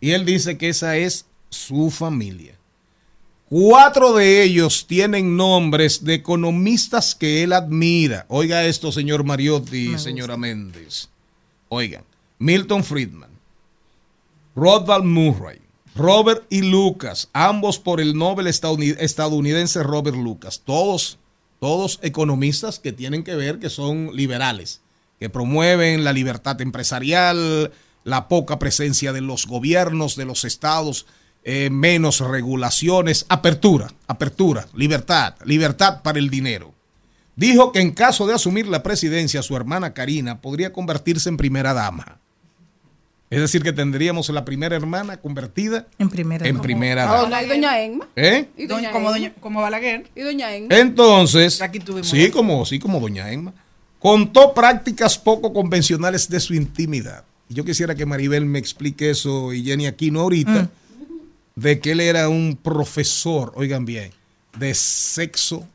Y 0.00 0.10
él 0.10 0.24
dice 0.24 0.58
que 0.58 0.68
esa 0.68 0.96
es 0.96 1.26
su 1.48 1.90
familia. 1.90 2.54
Cuatro 3.48 4.14
de 4.14 4.42
ellos 4.42 4.86
tienen 4.86 5.36
nombres 5.36 6.04
de 6.04 6.14
economistas 6.14 7.14
que 7.14 7.42
él 7.42 7.52
admira. 7.52 8.24
Oiga 8.28 8.64
esto, 8.64 8.90
señor 8.90 9.24
Mariotti 9.24 9.98
señora 9.98 10.36
Méndez. 10.36 11.10
Oigan, 11.68 12.04
Milton 12.38 12.82
Friedman, 12.82 13.30
Rothbard 14.56 15.04
Murray, 15.04 15.61
Robert 15.94 16.44
y 16.48 16.62
Lucas, 16.62 17.28
ambos 17.34 17.78
por 17.78 18.00
el 18.00 18.16
Nobel 18.16 18.46
estadounidense 18.46 19.82
Robert 19.82 20.16
Lucas, 20.16 20.62
todos, 20.64 21.18
todos 21.60 21.98
economistas 22.02 22.78
que 22.78 22.92
tienen 22.92 23.24
que 23.24 23.34
ver 23.34 23.58
que 23.58 23.68
son 23.68 24.16
liberales, 24.16 24.80
que 25.20 25.28
promueven 25.28 26.02
la 26.02 26.14
libertad 26.14 26.58
empresarial, 26.62 27.72
la 28.04 28.26
poca 28.28 28.58
presencia 28.58 29.12
de 29.12 29.20
los 29.20 29.46
gobiernos, 29.46 30.16
de 30.16 30.24
los 30.24 30.44
estados, 30.46 31.04
eh, 31.44 31.68
menos 31.68 32.20
regulaciones, 32.20 33.26
apertura, 33.28 33.92
apertura, 34.06 34.68
libertad, 34.74 35.34
libertad 35.44 36.00
para 36.02 36.18
el 36.18 36.30
dinero. 36.30 36.72
Dijo 37.36 37.70
que 37.70 37.80
en 37.80 37.92
caso 37.92 38.26
de 38.26 38.34
asumir 38.34 38.66
la 38.66 38.82
presidencia, 38.82 39.42
su 39.42 39.56
hermana 39.56 39.92
Karina 39.92 40.40
podría 40.40 40.72
convertirse 40.72 41.28
en 41.28 41.36
primera 41.36 41.74
dama. 41.74 42.21
Es 43.32 43.40
decir, 43.40 43.62
que 43.62 43.72
tendríamos 43.72 44.28
la 44.28 44.44
primera 44.44 44.76
hermana 44.76 45.16
convertida 45.16 45.86
en 45.98 46.10
primera, 46.10 46.46
en 46.46 46.60
primera 46.60 47.06
dama. 47.06 47.34
Ah, 47.34 47.42
y 47.42 47.48
doña 47.48 47.82
Enma. 47.82 48.06
¿Eh? 48.14 48.50
Y 48.58 48.66
doña 48.66 48.90
como, 48.90 49.08
Enma. 49.08 49.18
doña, 49.18 49.34
como 49.40 49.62
Balaguer. 49.62 50.10
Y 50.14 50.20
doña 50.20 50.54
Enma. 50.54 50.76
Entonces, 50.76 51.62
Aquí 51.62 51.78
tuvimos 51.78 52.10
sí, 52.10 52.30
como, 52.30 52.66
sí, 52.66 52.78
como 52.78 53.00
doña 53.00 53.32
Emma, 53.32 53.54
contó 53.98 54.52
prácticas 54.52 55.16
poco 55.16 55.54
convencionales 55.54 56.28
de 56.28 56.40
su 56.40 56.52
intimidad. 56.52 57.24
Y 57.48 57.54
Yo 57.54 57.64
quisiera 57.64 57.94
que 57.94 58.04
Maribel 58.04 58.44
me 58.44 58.58
explique 58.58 59.08
eso 59.08 59.54
y 59.54 59.64
Jenny 59.64 59.86
Aquino 59.86 60.20
ahorita, 60.20 60.68
de 61.56 61.80
que 61.80 61.92
él 61.92 62.00
era 62.00 62.28
un 62.28 62.58
profesor, 62.62 63.54
oigan 63.56 63.86
bien, 63.86 64.10
de 64.58 64.74
sexo 64.74 65.66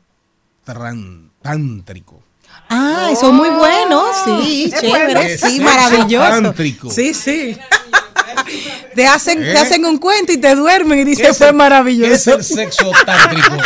tántrico. 1.42 2.22
Ah, 2.68 3.08
es 3.12 3.22
muy 3.22 3.48
bueno, 3.50 4.04
sí, 4.24 4.70
Es 4.72 4.80
chévere, 4.80 5.38
sí, 5.38 5.60
maravilloso. 5.60 6.42
tántrico. 6.42 6.90
Sí, 6.90 7.14
sí. 7.14 7.56
Te 8.94 9.06
hacen, 9.06 9.42
¿Eh? 9.42 9.52
te 9.52 9.58
hacen 9.58 9.84
un 9.84 9.98
cuento 9.98 10.32
y 10.32 10.38
te 10.38 10.54
duermen 10.54 10.98
y 11.00 11.02
¿Qué 11.04 11.10
dices, 11.10 11.28
es 11.30 11.38
fue 11.38 11.46
el- 11.48 11.52
¿Qué 11.52 11.56
es 11.56 11.58
maravilloso. 11.58 12.34
el 12.36 12.44
sexo 12.44 12.90
tántrico? 13.04 13.56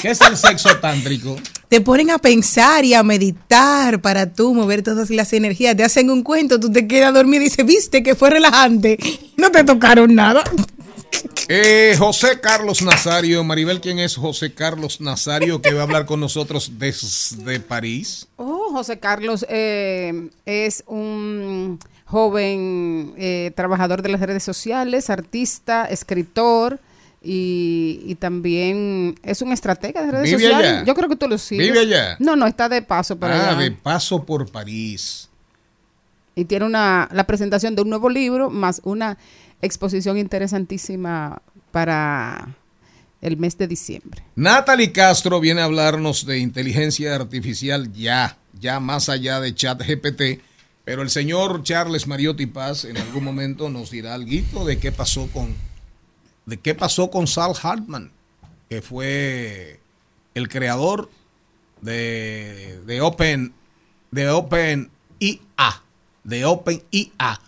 ¿Qué 0.00 0.10
es 0.10 0.20
el 0.20 0.36
sexo 0.36 0.76
tántrico? 0.78 1.36
Te 1.68 1.80
ponen 1.80 2.10
a 2.10 2.18
pensar 2.18 2.84
y 2.84 2.94
a 2.94 3.02
meditar 3.02 4.00
para 4.00 4.32
tú 4.32 4.54
mover 4.54 4.82
todas 4.82 5.10
las 5.10 5.32
energías. 5.32 5.76
Te 5.76 5.84
hacen 5.84 6.10
un 6.10 6.22
cuento, 6.22 6.58
tú 6.60 6.70
te 6.70 6.86
quedas 6.86 7.14
dormido 7.14 7.42
y 7.42 7.46
dices, 7.46 7.64
viste 7.64 8.02
que 8.02 8.14
fue 8.14 8.30
relajante. 8.30 8.98
No 9.36 9.50
te 9.50 9.64
tocaron 9.64 10.14
nada. 10.14 10.42
Eh, 11.48 11.94
José 11.98 12.40
Carlos 12.40 12.82
Nazario, 12.82 13.42
Maribel, 13.44 13.80
¿quién 13.80 13.98
es 13.98 14.16
José 14.16 14.54
Carlos 14.54 15.00
Nazario 15.00 15.60
que 15.60 15.72
va 15.72 15.80
a 15.80 15.82
hablar 15.84 16.06
con 16.06 16.20
nosotros 16.20 16.72
desde 16.78 17.60
París? 17.60 18.28
Oh, 18.36 18.70
José 18.72 18.98
Carlos 18.98 19.44
eh, 19.48 20.30
es 20.46 20.84
un 20.86 21.78
joven 22.04 23.14
eh, 23.16 23.52
trabajador 23.56 24.02
de 24.02 24.10
las 24.10 24.20
redes 24.20 24.42
sociales, 24.42 25.10
artista, 25.10 25.84
escritor 25.86 26.80
y, 27.22 28.02
y 28.04 28.14
también 28.16 29.18
es 29.22 29.42
un 29.42 29.52
estratega 29.52 30.04
de 30.04 30.12
redes 30.12 30.24
¿Vive 30.24 30.42
sociales. 30.42 30.72
allá? 30.72 30.84
Yo 30.84 30.94
creo 30.94 31.08
que 31.08 31.16
tú 31.16 31.28
lo 31.28 31.38
sigues. 31.38 31.66
¿Vive 31.66 31.80
allá? 31.80 32.16
No, 32.18 32.36
no, 32.36 32.46
está 32.46 32.68
de 32.68 32.82
paso 32.82 33.18
por 33.18 33.30
ah, 33.30 33.50
allá. 33.50 33.60
de 33.60 33.70
paso 33.72 34.24
por 34.24 34.50
París. 34.50 35.28
Y 36.34 36.46
tiene 36.46 36.64
una, 36.64 37.08
la 37.12 37.26
presentación 37.26 37.74
de 37.76 37.82
un 37.82 37.90
nuevo 37.90 38.08
libro 38.08 38.48
más 38.48 38.80
una 38.84 39.18
exposición 39.62 40.18
interesantísima 40.18 41.40
para 41.70 42.54
el 43.22 43.36
mes 43.36 43.56
de 43.56 43.68
diciembre. 43.68 44.22
Natalie 44.34 44.92
Castro 44.92 45.40
viene 45.40 45.62
a 45.62 45.64
hablarnos 45.64 46.26
de 46.26 46.38
inteligencia 46.38 47.14
artificial 47.14 47.92
ya, 47.92 48.36
ya 48.60 48.80
más 48.80 49.08
allá 49.08 49.40
de 49.40 49.54
chat 49.54 49.80
GPT, 49.80 50.42
pero 50.84 51.02
el 51.02 51.10
señor 51.10 51.62
Charles 51.62 52.08
Mariotti 52.08 52.46
Paz 52.46 52.84
en 52.84 52.98
algún 52.98 53.24
momento 53.24 53.70
nos 53.70 53.90
dirá 53.90 54.14
algo 54.14 54.66
de 54.66 54.78
qué 54.78 54.92
pasó 54.92 55.28
con 55.28 55.54
de 56.44 56.58
qué 56.58 56.74
pasó 56.74 57.08
con 57.08 57.28
Sal 57.28 57.52
Hartman, 57.62 58.10
que 58.68 58.82
fue 58.82 59.78
el 60.34 60.48
creador 60.48 61.08
de, 61.80 62.80
de 62.84 63.00
Open 63.00 63.52
de 64.10 64.28
Open 64.28 64.90
IA, 65.20 65.82
de 66.24 66.44
Open 66.44 66.82
IA. 66.90 67.40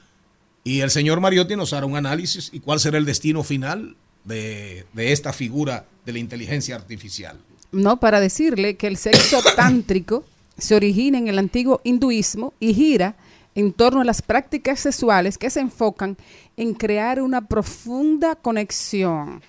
Y 0.65 0.81
el 0.81 0.91
señor 0.91 1.21
Mariotti 1.21 1.57
nos 1.57 1.75
hará 1.75 1.85
un 1.85 1.97
análisis 1.97 2.49
y 2.53 2.61
cuál 2.61 2.81
será 2.81 2.97
el 2.97 3.05
destino 3.05 3.43
final 3.43 3.97
de, 4.25 4.87
de 4.95 5.13
esta 5.13 5.35
figura 5.35 5.85
de 6.07 6.13
la 6.15 6.19
inteligencia 6.19 6.75
artificial. 6.75 7.39
No, 7.71 8.01
para 8.01 8.19
decirle 8.19 8.77
que 8.77 8.87
el 8.87 8.97
sexo 8.97 9.43
tántrico 9.57 10.25
se 10.57 10.75
origina 10.75 11.19
en 11.19 11.29
el 11.29 11.39
antiguo 11.39 11.81
hinduismo 11.85 12.55
y 12.61 12.73
gira 12.73 13.17
en 13.55 13.73
torno 13.73 14.01
a 14.01 14.05
las 14.05 14.23
prácticas 14.23 14.81
sexuales 14.81 15.39
que 15.39 15.51
se 15.51 15.61
enfocan 15.61 16.17
en 16.57 16.75
crear 16.75 17.21
una 17.21 17.47
profunda 17.47 18.35
conexión. 18.35 19.43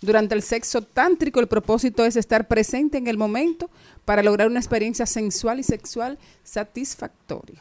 Durante 0.00 0.34
el 0.34 0.42
sexo 0.42 0.82
tántrico 0.82 1.40
el 1.40 1.48
propósito 1.48 2.04
es 2.06 2.16
estar 2.16 2.48
presente 2.48 2.96
en 2.96 3.06
el 3.06 3.18
momento 3.18 3.70
para 4.04 4.22
lograr 4.22 4.48
una 4.48 4.60
experiencia 4.60 5.04
sensual 5.04 5.60
y 5.60 5.62
sexual 5.62 6.18
satisfactoria. 6.42 7.60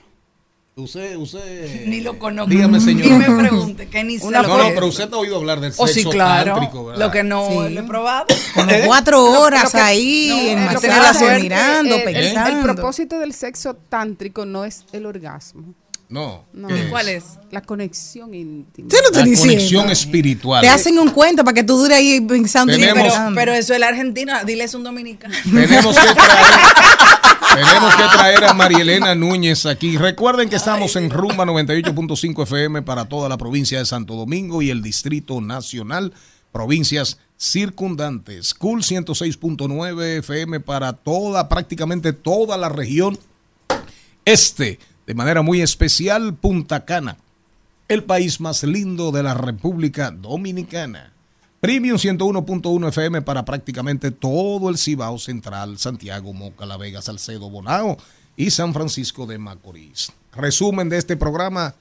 Usted, 0.80 1.16
usted. 1.18 1.84
Ni 1.86 2.02
lo 2.02 2.18
conozco. 2.18 2.50
Dígame, 2.50 2.80
señor. 2.80 3.08
Ni 3.08 3.18
me 3.18 3.30
pregunte, 3.40 3.88
que 3.88 4.04
ni 4.04 4.18
Una 4.18 4.42
lo 4.42 4.48
No, 4.48 4.58
no, 4.58 4.70
pero 4.74 4.88
usted 4.88 5.12
ha 5.14 5.18
oído 5.18 5.36
hablar 5.38 5.60
del 5.60 5.74
Oh, 5.78 5.88
sexo 5.88 6.10
sí, 6.12 6.16
claro. 6.16 6.54
tántrico, 6.54 6.86
¿verdad? 6.86 7.06
Lo 7.06 7.12
que 7.12 7.24
no 7.24 7.48
Sí. 7.50 7.74
lo 7.74 7.80
he 7.80 7.84
probado. 7.84 8.26
Como 8.56 8.72
cuatro 8.86 9.24
horas 9.42 9.74
lo 9.74 9.82
ahí 9.82 10.30
no, 10.30 10.64
en 10.74 10.80
que 10.80 11.40
mirando, 11.42 11.96
el- 11.96 12.02
el- 12.02 12.14
pensando. 12.14 12.58
el 12.58 12.64
propósito 12.64 13.20
del 13.20 13.34
sexo 13.34 13.76
tántrico 13.76 14.46
no 14.46 14.66
es 14.66 14.86
el 14.92 15.06
orgasmo, 15.06 15.74
No. 16.10 16.46
No. 16.54 16.68
¿qué 16.70 16.88
¿Cuál 16.90 17.10
es? 17.10 17.24
la 17.52 17.62
conexión 17.62 18.34
íntima. 18.34 18.88
¿Qué 18.90 18.96
lo 18.98 19.02
La 19.04 19.08
estoy 19.08 19.30
diciendo? 19.30 19.54
conexión 19.56 19.90
espiritual. 19.92 20.62
Te 20.62 20.70
hacen 20.70 20.98
un 20.98 21.10
cuento 21.12 21.44
para 21.44 21.54
que 21.54 21.64
tú 21.64 21.78
dures 21.78 21.98
ahí 21.98 22.20
pensando 22.22 22.74
Tenemos- 22.74 23.14
Pero, 23.14 23.32
pero 23.36 23.54
eso 23.54 23.74
es 23.74 23.80
la 23.80 23.90
Argentina, 23.90 24.44
dile 24.44 24.64
es 24.64 24.74
un 24.74 24.84
dominicano. 24.84 25.36
Tenemos 25.44 25.96
que 25.96 26.02
traer, 26.14 26.16
tenemos 27.54 27.96
que 27.96 28.04
traer 28.18 28.44
a 28.46 28.54
Marielena 28.54 29.16
Núñez 29.16 29.66
aquí. 29.66 29.98
Recuerden 29.98 30.50
que 30.50 30.56
estamos 30.56 30.96
en 30.96 31.10
Rumba 31.10 31.46
98.5 31.46 32.44
FM 32.44 32.82
para 32.84 33.06
toda 33.06 33.30
la 33.30 33.38
provincia 33.38 33.80
de 33.80 33.86
Santo 33.86 34.16
Domingo 34.16 34.62
y 34.62 34.70
el 34.70 34.82
Distrito 34.82 35.42
Nacional, 35.42 36.14
provincias 36.52 37.20
circundantes. 37.38 38.54
Cool 38.54 38.84
106.9 38.84 40.20
FM 40.20 40.60
para 40.60 40.94
toda, 40.94 41.50
prácticamente 41.50 42.14
toda 42.14 42.58
la 42.58 42.70
región 42.70 43.18
este, 44.26 44.80
de 45.08 45.14
manera 45.16 45.42
muy 45.42 45.62
especial, 45.62 46.36
Punta 46.36 46.86
Cana, 46.86 47.18
el 47.88 48.04
país 48.04 48.40
más 48.40 48.64
lindo 48.64 49.12
de 49.12 49.24
la 49.24 49.34
República 49.34 50.12
Dominicana. 50.12 51.14
Premium 51.60 51.98
101.1 51.98 52.88
FM 52.88 53.22
para 53.22 53.44
prácticamente 53.44 54.12
todo 54.12 54.70
el 54.70 54.78
Cibao 54.78 55.20
Central, 55.20 55.78
Santiago, 55.78 56.32
Moca, 56.32 56.66
La 56.66 56.78
Vega, 56.78 57.02
Salcedo, 57.02 57.50
Bonao 57.50 57.98
y 58.38 58.52
San 58.52 58.74
Francisco 58.74 59.26
de 59.26 59.38
Macorís. 59.40 60.14
Resumen 60.34 60.88
de 60.88 60.98
este 60.98 61.18
programa 61.18 61.76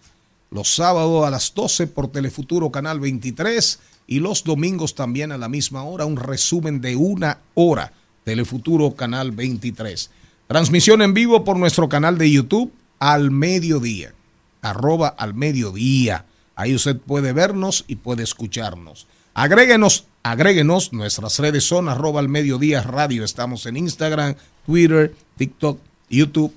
los 0.50 0.74
sábados 0.74 1.24
a 1.24 1.30
las 1.30 1.54
12 1.54 1.86
por 1.86 2.10
Telefuturo 2.10 2.72
Canal 2.72 2.98
23 2.98 3.78
y 4.08 4.18
los 4.18 4.42
domingos 4.42 4.96
también 4.96 5.30
a 5.30 5.38
la 5.38 5.48
misma 5.48 5.84
hora, 5.84 6.06
un 6.06 6.16
resumen 6.16 6.80
de 6.80 6.96
una 6.96 7.38
hora, 7.54 7.92
Telefuturo 8.24 8.96
Canal 8.96 9.30
23. 9.30 10.10
Transmisión 10.48 11.02
en 11.02 11.14
vivo 11.14 11.44
por 11.44 11.56
nuestro 11.56 11.88
canal 11.88 12.18
de 12.18 12.28
YouTube 12.28 12.72
al 12.98 13.30
mediodía, 13.30 14.12
arroba 14.60 15.06
al 15.06 15.34
mediodía. 15.34 16.24
Ahí 16.56 16.74
usted 16.74 16.96
puede 16.96 17.32
vernos 17.32 17.84
y 17.86 17.94
puede 17.94 18.24
escucharnos. 18.24 19.06
Agréguenos, 19.38 20.04
agréguenos, 20.24 20.92
nuestras 20.92 21.38
redes 21.38 21.62
son 21.62 21.88
arroba 21.88 22.18
al 22.18 22.28
mediodía 22.28 22.82
radio. 22.82 23.22
Estamos 23.22 23.66
en 23.66 23.76
Instagram, 23.76 24.34
Twitter, 24.66 25.14
TikTok, 25.36 25.78
YouTube, 26.10 26.52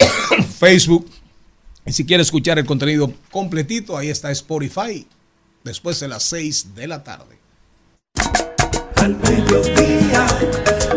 Facebook. 0.58 1.08
Y 1.86 1.92
si 1.92 2.04
quiere 2.04 2.24
escuchar 2.24 2.58
el 2.58 2.66
contenido 2.66 3.12
completito, 3.30 3.96
ahí 3.96 4.08
está 4.08 4.32
Spotify, 4.32 5.06
después 5.62 6.00
de 6.00 6.08
las 6.08 6.24
6 6.24 6.74
de 6.74 6.88
la 6.88 7.04
tarde. 7.04 7.38
Al 8.96 9.16
mediodía, 9.16 10.26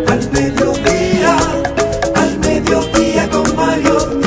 al 0.07 0.31
mediodía, 0.31 1.37
al 2.15 2.39
mediodía 2.39 3.29
con 3.29 3.55
Mario 3.55 4.20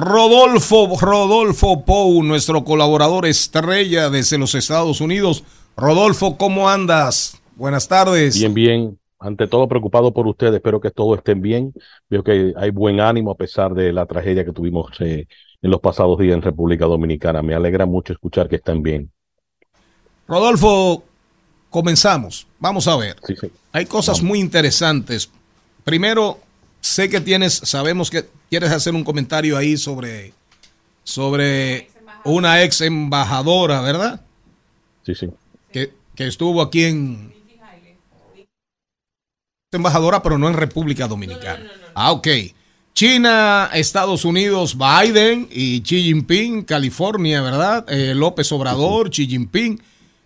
Rodolfo, 0.00 0.96
Rodolfo 0.98 1.84
Pou, 1.84 2.22
nuestro 2.22 2.64
colaborador 2.64 3.26
estrella 3.26 4.08
desde 4.08 4.38
los 4.38 4.54
Estados 4.54 5.02
Unidos. 5.02 5.44
Rodolfo, 5.76 6.38
¿cómo 6.38 6.70
andas? 6.70 7.38
Buenas 7.54 7.86
tardes. 7.86 8.38
Bien, 8.38 8.54
bien. 8.54 8.98
Ante 9.18 9.46
todo 9.46 9.68
preocupado 9.68 10.14
por 10.14 10.26
ustedes, 10.26 10.54
espero 10.54 10.80
que 10.80 10.90
todos 10.90 11.18
estén 11.18 11.42
bien. 11.42 11.74
Veo 12.08 12.24
que 12.24 12.54
hay 12.56 12.70
buen 12.70 12.98
ánimo 12.98 13.32
a 13.32 13.34
pesar 13.34 13.74
de 13.74 13.92
la 13.92 14.06
tragedia 14.06 14.42
que 14.42 14.52
tuvimos 14.52 14.98
eh, 15.00 15.26
en 15.60 15.70
los 15.70 15.80
pasados 15.80 16.18
días 16.18 16.34
en 16.34 16.40
República 16.40 16.86
Dominicana. 16.86 17.42
Me 17.42 17.54
alegra 17.54 17.84
mucho 17.84 18.14
escuchar 18.14 18.48
que 18.48 18.56
están 18.56 18.82
bien. 18.82 19.10
Rodolfo, 20.26 21.04
comenzamos. 21.68 22.46
Vamos 22.58 22.88
a 22.88 22.96
ver. 22.96 23.16
Sí, 23.26 23.34
sí. 23.38 23.52
Hay 23.72 23.84
cosas 23.84 24.22
muy 24.22 24.40
interesantes. 24.40 25.30
Primero, 25.84 26.38
sé 26.80 27.08
que 27.08 27.20
tienes, 27.20 27.54
sabemos 27.54 28.10
que 28.10 28.28
quieres 28.48 28.70
hacer 28.70 28.94
un 28.94 29.04
comentario 29.04 29.56
ahí 29.56 29.76
sobre, 29.76 30.32
sobre 31.04 31.90
una 32.24 32.62
ex 32.62 32.80
embajadora, 32.80 33.80
¿verdad? 33.80 34.20
Sí, 35.04 35.14
sí. 35.14 35.28
Que, 35.72 35.92
que 36.14 36.26
estuvo 36.26 36.62
aquí 36.62 36.84
en 36.84 37.32
embajadora, 39.72 40.22
pero 40.22 40.36
no 40.36 40.48
en 40.48 40.54
República 40.54 41.06
Dominicana. 41.06 41.70
Ah, 41.94 42.12
ok. 42.12 42.28
China, 42.92 43.70
Estados 43.72 44.24
Unidos, 44.24 44.76
Biden 44.76 45.48
y 45.50 45.80
Xi 45.82 46.02
Jinping, 46.02 46.64
California, 46.64 47.40
¿verdad? 47.40 47.86
Eh, 47.88 48.14
López 48.14 48.50
Obrador, 48.52 49.10
Xi 49.10 49.28
Jinping. 49.28 49.80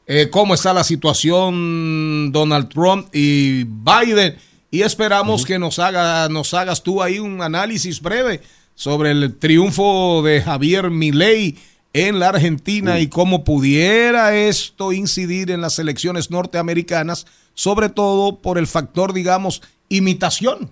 Eh, 0.06 0.28
¿Cómo 0.30 0.54
está 0.54 0.72
la 0.72 0.84
situación 0.84 2.32
Donald 2.32 2.68
Trump 2.68 3.08
y 3.14 3.64
Biden? 3.64 4.36
Y 4.74 4.82
esperamos 4.82 5.46
que 5.46 5.60
nos, 5.60 5.78
haga, 5.78 6.28
nos 6.28 6.52
hagas 6.52 6.82
tú 6.82 7.00
ahí 7.00 7.20
un 7.20 7.40
análisis 7.42 8.02
breve 8.02 8.40
sobre 8.74 9.12
el 9.12 9.38
triunfo 9.38 10.20
de 10.24 10.42
Javier 10.42 10.90
Milei 10.90 11.56
en 11.92 12.18
la 12.18 12.30
Argentina 12.30 12.98
y 12.98 13.06
cómo 13.06 13.44
pudiera 13.44 14.34
esto 14.34 14.92
incidir 14.92 15.52
en 15.52 15.60
las 15.60 15.78
elecciones 15.78 16.32
norteamericanas, 16.32 17.24
sobre 17.54 17.88
todo 17.88 18.40
por 18.40 18.58
el 18.58 18.66
factor, 18.66 19.12
digamos, 19.12 19.62
imitación. 19.90 20.70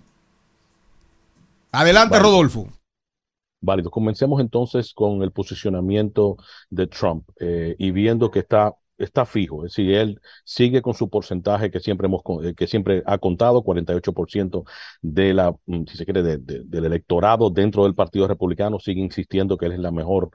Adelante. 1.71 2.19
Rodolfo. 2.19 2.71
Válido. 3.61 3.93
Comencemos 3.93 4.41
entonces 4.41 4.95
con 4.95 5.23
el 5.23 5.31
posicionamiento 5.31 6.39
de 6.71 6.89
Trump 6.89 7.29
eh, 7.39 7.77
y 7.79 7.93
viendo 7.93 8.33
que 8.33 8.41
está, 8.41 8.75
está 9.05 9.25
fijo. 9.27 9.65
Es 9.67 9.73
decir, 9.75 9.95
él 9.95 10.21
sigue 10.45 10.83
con 10.83 10.95
su 10.95 11.09
porcentaje 11.11 11.71
que 11.71 11.81
siempre, 11.81 12.07
hemos, 12.07 12.23
eh, 12.45 12.55
que 12.55 12.67
siempre 12.67 13.03
ha 13.07 13.19
contado, 13.19 13.63
48% 13.63 14.65
de 15.01 15.35
la, 15.35 15.55
mm, 15.67 15.85
si 15.87 15.97
se 15.97 16.05
quiere, 16.05 16.23
de- 16.23 16.39
de- 16.39 16.63
del 16.65 16.85
electorado 16.87 17.51
dentro 17.51 17.85
del 17.85 17.95
Partido 17.95 18.27
Republicano 18.29 18.79
sigue 18.81 19.01
insistiendo 19.01 19.57
que 19.57 19.67
él 19.67 19.73
es 19.73 19.79
la 19.81 19.91
mejor 19.91 20.31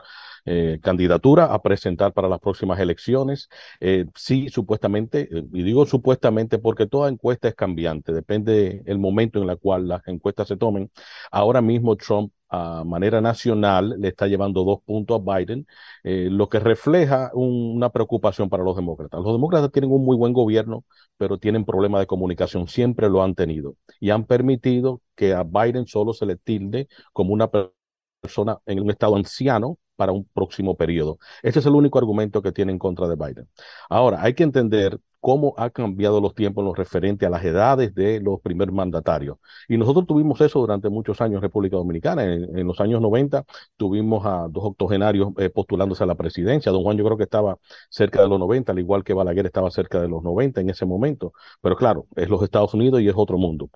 eh, 0.45 0.79
candidatura 0.81 1.45
a 1.53 1.61
presentar 1.61 2.13
para 2.13 2.29
las 2.29 2.39
próximas 2.39 2.79
elecciones. 2.79 3.49
Eh, 3.79 4.05
sí, 4.15 4.49
supuestamente, 4.49 5.27
eh, 5.31 5.43
y 5.53 5.63
digo 5.63 5.85
supuestamente 5.85 6.57
porque 6.59 6.87
toda 6.87 7.09
encuesta 7.09 7.47
es 7.49 7.55
cambiante, 7.55 8.13
depende 8.13 8.81
el 8.85 8.97
momento 8.99 9.41
en 9.43 9.49
el 9.49 9.57
cual 9.59 9.87
las 9.87 10.07
encuestas 10.07 10.47
se 10.47 10.57
tomen. 10.57 10.91
Ahora 11.31 11.61
mismo 11.61 11.95
Trump 11.97 12.31
a 12.49 12.83
manera 12.85 13.21
nacional 13.21 13.95
le 13.99 14.07
está 14.09 14.27
llevando 14.27 14.63
dos 14.63 14.79
puntos 14.85 15.21
a 15.27 15.37
Biden, 15.37 15.67
eh, 16.03 16.29
lo 16.31 16.49
que 16.49 16.59
refleja 16.59 17.31
un- 17.33 17.75
una 17.75 17.89
preocupación 17.91 18.49
para 18.49 18.63
los 18.63 18.75
demócratas. 18.75 19.21
Los 19.23 19.33
demócratas 19.33 19.71
tienen 19.71 19.91
un 19.91 20.05
muy 20.05 20.15
buen 20.17 20.33
gobierno, 20.33 20.85
pero 21.17 21.37
tienen 21.37 21.65
problemas 21.65 21.99
de 22.01 22.07
comunicación, 22.07 22.67
siempre 22.67 23.09
lo 23.09 23.23
han 23.23 23.35
tenido 23.35 23.75
y 23.99 24.09
han 24.11 24.25
permitido 24.25 25.01
que 25.15 25.33
a 25.33 25.43
Biden 25.43 25.87
solo 25.87 26.13
se 26.13 26.25
le 26.25 26.37
tilde 26.37 26.87
como 27.13 27.33
una 27.33 27.49
per- 27.49 27.73
persona 28.21 28.57
en 28.65 28.79
un 28.81 28.89
estado 28.89 29.15
anciano 29.15 29.77
para 29.97 30.13
un 30.13 30.23
próximo 30.25 30.77
periodo. 30.77 31.19
Ese 31.43 31.59
es 31.59 31.65
el 31.65 31.73
único 31.73 31.99
argumento 31.99 32.41
que 32.41 32.53
tiene 32.53 32.71
en 32.71 32.79
contra 32.79 33.07
de 33.09 33.15
Biden. 33.15 33.49
Ahora, 33.89 34.21
hay 34.21 34.33
que 34.33 34.43
entender 34.43 34.99
cómo 35.19 35.53
ha 35.57 35.69
cambiado 35.71 36.21
los 36.21 36.35
tiempos 36.35 36.61
en 36.61 36.67
lo 36.67 36.73
referente 36.73 37.25
a 37.25 37.29
las 37.29 37.43
edades 37.43 37.93
de 37.95 38.21
los 38.21 38.39
primer 38.41 38.71
mandatarios. 38.71 39.37
Y 39.67 39.77
nosotros 39.77 40.05
tuvimos 40.07 40.39
eso 40.41 40.59
durante 40.59 40.89
muchos 40.89 41.19
años 41.21 41.37
en 41.37 41.41
República 41.41 41.75
Dominicana. 41.75 42.23
En, 42.23 42.57
en 42.57 42.67
los 42.67 42.79
años 42.79 43.01
90 43.01 43.43
tuvimos 43.75 44.25
a 44.25 44.47
dos 44.49 44.63
octogenarios 44.65 45.29
eh, 45.37 45.49
postulándose 45.49 46.03
a 46.03 46.07
la 46.07 46.15
presidencia. 46.15 46.71
Don 46.71 46.83
Juan 46.83 46.97
yo 46.97 47.03
creo 47.05 47.17
que 47.17 47.23
estaba 47.23 47.57
cerca 47.89 48.21
de 48.21 48.27
los 48.29 48.39
90, 48.39 48.71
al 48.71 48.79
igual 48.79 49.03
que 49.03 49.13
Balaguer 49.13 49.45
estaba 49.45 49.71
cerca 49.71 49.99
de 50.01 50.07
los 50.07 50.23
90 50.23 50.61
en 50.61 50.69
ese 50.69 50.85
momento. 50.85 51.33
Pero 51.61 51.75
claro, 51.75 52.07
es 52.15 52.29
los 52.29 52.41
Estados 52.43 52.73
Unidos 52.73 53.01
y 53.01 53.09
es 53.09 53.15
otro 53.17 53.37
mundo. 53.37 53.69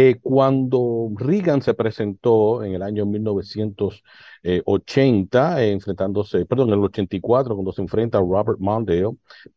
Eh, 0.00 0.20
cuando 0.22 1.10
Reagan 1.16 1.60
se 1.60 1.74
presentó 1.74 2.62
en 2.62 2.74
el 2.74 2.82
año 2.82 3.04
1980, 3.04 5.64
eh, 5.64 5.72
enfrentándose, 5.72 6.46
perdón, 6.46 6.68
en 6.68 6.74
el 6.74 6.84
84, 6.84 7.56
cuando 7.56 7.72
se 7.72 7.82
enfrenta 7.82 8.18
a 8.18 8.20
Robert 8.20 8.60
Mondale, 8.60 9.08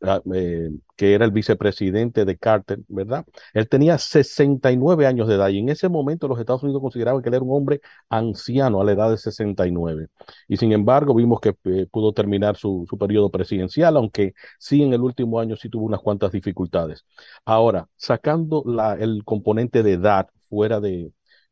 ah, 0.02 0.20
eh, 0.34 0.72
que 1.02 1.16
era 1.16 1.26
el 1.26 1.32
vicepresidente 1.32 2.26
de 2.26 2.38
Carter, 2.38 2.78
¿verdad? 2.88 3.26
Él 3.56 3.68
tenía 3.68 3.98
69 3.98 5.08
años 5.08 5.28
de 5.28 5.34
edad 5.34 5.50
y 5.50 5.58
en 5.58 5.70
ese 5.70 5.90
momento 5.90 6.28
los 6.28 6.40
Estados 6.40 6.62
Unidos 6.62 6.80
consideraban 6.80 7.24
que 7.24 7.30
él 7.30 7.34
era 7.36 7.44
un 7.44 7.58
hombre 7.58 7.82
anciano 8.08 8.80
a 8.80 8.84
la 8.84 8.92
edad 8.92 9.10
de 9.10 9.18
69. 9.18 10.10
Y 10.48 10.58
sin 10.58 10.72
embargo, 10.74 11.16
vimos 11.16 11.40
que 11.40 11.56
eh, 11.64 11.88
pudo 11.92 12.14
terminar 12.14 12.56
su, 12.56 12.86
su 12.88 13.00
periodo 13.00 13.32
presidencial, 13.32 13.98
aunque 13.98 14.36
sí 14.60 14.84
en 14.84 14.94
el 14.94 15.02
último 15.02 15.40
año 15.40 15.56
sí 15.56 15.70
tuvo 15.70 15.86
unas 15.86 16.02
cuantas 16.02 16.32
dificultades. 16.32 17.04
Ahora, 17.46 17.88
sacando 17.96 18.64
el 19.00 19.24
componente 19.24 19.82
de 19.82 19.94
edad 19.94 20.28
fuera 20.50 20.80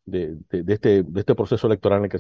este, 0.06 1.04
de 1.04 1.10
este 1.16 1.36
proceso 1.36 1.66
electoral 1.66 2.00
en 2.00 2.06
el 2.06 2.12
que 2.12 2.20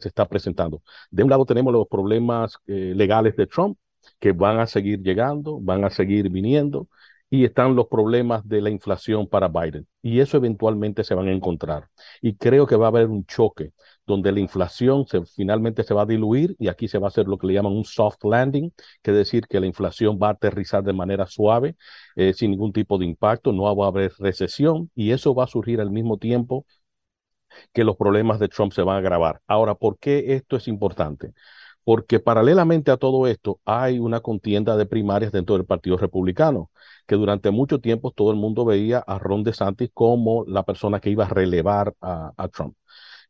se 0.00 0.08
está 0.08 0.26
presentando. 0.28 0.82
De 1.12 1.22
un 1.22 1.30
lado 1.30 1.46
tenemos 1.46 1.72
los 1.72 1.86
problemas 1.86 2.58
eh, 2.66 2.92
legales 2.96 3.36
de 3.36 3.46
Trump, 3.46 3.78
que 4.20 4.32
van 4.32 4.58
a 4.60 4.66
seguir 4.66 5.00
llegando, 5.02 5.60
van 5.60 5.84
a 5.84 5.90
seguir 5.90 6.30
viniendo, 6.30 6.88
y 7.28 7.44
están 7.44 7.74
los 7.74 7.88
problemas 7.88 8.46
de 8.48 8.60
la 8.60 8.70
inflación 8.70 9.26
para 9.28 9.48
Biden. 9.48 9.86
Y 10.02 10.20
eso 10.20 10.36
eventualmente 10.36 11.02
se 11.04 11.14
van 11.14 11.28
a 11.28 11.32
encontrar. 11.32 11.88
Y 12.22 12.36
creo 12.36 12.66
que 12.66 12.76
va 12.76 12.86
a 12.86 12.88
haber 12.88 13.08
un 13.08 13.26
choque 13.26 13.72
donde 14.06 14.30
la 14.30 14.38
inflación 14.40 15.04
finalmente 15.34 15.82
se 15.82 15.92
va 15.94 16.02
a 16.02 16.06
diluir 16.06 16.54
y 16.58 16.68
aquí 16.68 16.86
se 16.86 16.98
va 16.98 17.08
a 17.08 17.10
hacer 17.10 17.26
lo 17.26 17.36
que 17.38 17.48
le 17.48 17.54
llaman 17.54 17.72
un 17.72 17.84
soft 17.84 18.22
landing, 18.24 18.72
que 19.02 19.10
es 19.10 19.16
decir, 19.16 19.46
que 19.48 19.58
la 19.58 19.66
inflación 19.66 20.18
va 20.22 20.28
a 20.28 20.30
aterrizar 20.32 20.84
de 20.84 20.92
manera 20.92 21.26
suave, 21.26 21.76
eh, 22.14 22.32
sin 22.32 22.52
ningún 22.52 22.72
tipo 22.72 22.96
de 22.98 23.06
impacto, 23.06 23.52
no 23.52 23.74
va 23.76 23.86
a 23.86 23.88
haber 23.88 24.12
recesión 24.18 24.90
y 24.94 25.10
eso 25.10 25.34
va 25.34 25.44
a 25.44 25.46
surgir 25.48 25.80
al 25.80 25.90
mismo 25.90 26.18
tiempo 26.18 26.64
que 27.72 27.84
los 27.84 27.96
problemas 27.96 28.38
de 28.38 28.48
Trump 28.48 28.72
se 28.72 28.82
van 28.82 28.96
a 28.96 28.98
agravar. 28.98 29.40
Ahora, 29.46 29.74
¿por 29.74 29.98
qué 29.98 30.34
esto 30.34 30.56
es 30.56 30.68
importante? 30.68 31.32
Porque 31.86 32.18
paralelamente 32.20 32.90
a 32.90 32.96
todo 32.96 33.28
esto 33.28 33.60
hay 33.64 34.00
una 34.00 34.20
contienda 34.20 34.76
de 34.76 34.86
primarias 34.86 35.30
dentro 35.32 35.56
del 35.56 35.66
Partido 35.66 35.96
Republicano, 35.96 36.70
que 37.06 37.14
durante 37.14 37.52
mucho 37.52 37.80
tiempo 37.80 38.10
todo 38.10 38.32
el 38.32 38.36
mundo 38.36 38.64
veía 38.64 38.98
a 38.98 39.20
Ron 39.20 39.44
DeSantis 39.44 39.90
como 39.94 40.44
la 40.48 40.64
persona 40.64 40.98
que 41.00 41.10
iba 41.10 41.26
a 41.26 41.28
relevar 41.28 41.94
a, 42.00 42.48
Trump. 42.52 42.76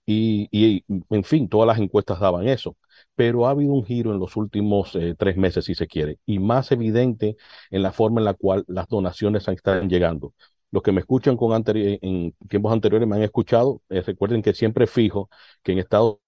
Y, 0.07 0.85
en 1.11 1.25
fin, 1.25 1.49
todas 1.49 1.67
las 1.67 1.79
encuestas 1.79 2.21
daban 2.21 2.49
eso. 2.49 2.77
Pero 3.15 3.47
ha 3.47 3.51
habido 3.51 3.73
un 3.75 3.85
giro 3.85 4.13
en 4.13 4.19
los 4.21 4.37
últimos 4.37 4.95
eh, 4.97 5.15
tres 5.19 5.37
meses, 5.37 5.65
si 5.67 5.75
se 5.75 5.87
quiere, 5.87 6.19
y 6.27 6.39
más 6.39 6.73
evidente 6.73 7.37
en 7.71 7.83
la 7.83 7.93
forma 7.93 8.21
en 8.21 8.25
la 8.27 8.35
cual 8.35 8.65
las 8.69 8.89
donaciones 8.89 9.47
están 9.49 9.89
llegando. 9.91 10.33
Los 10.71 10.83
que 10.83 10.93
me 10.93 11.01
escuchan 11.01 11.37
con 11.37 11.53
en 11.67 12.35
tiempos 12.49 12.73
anteriores 12.73 13.09
me 13.09 13.17
han 13.17 13.23
escuchado. 13.23 13.83
Eh, 13.91 14.01
recuerden 14.03 14.43
que 14.43 14.55
siempre 14.55 14.87
fijo 14.87 15.29
que 15.63 15.73
en 15.73 15.79
Estados 15.79 16.19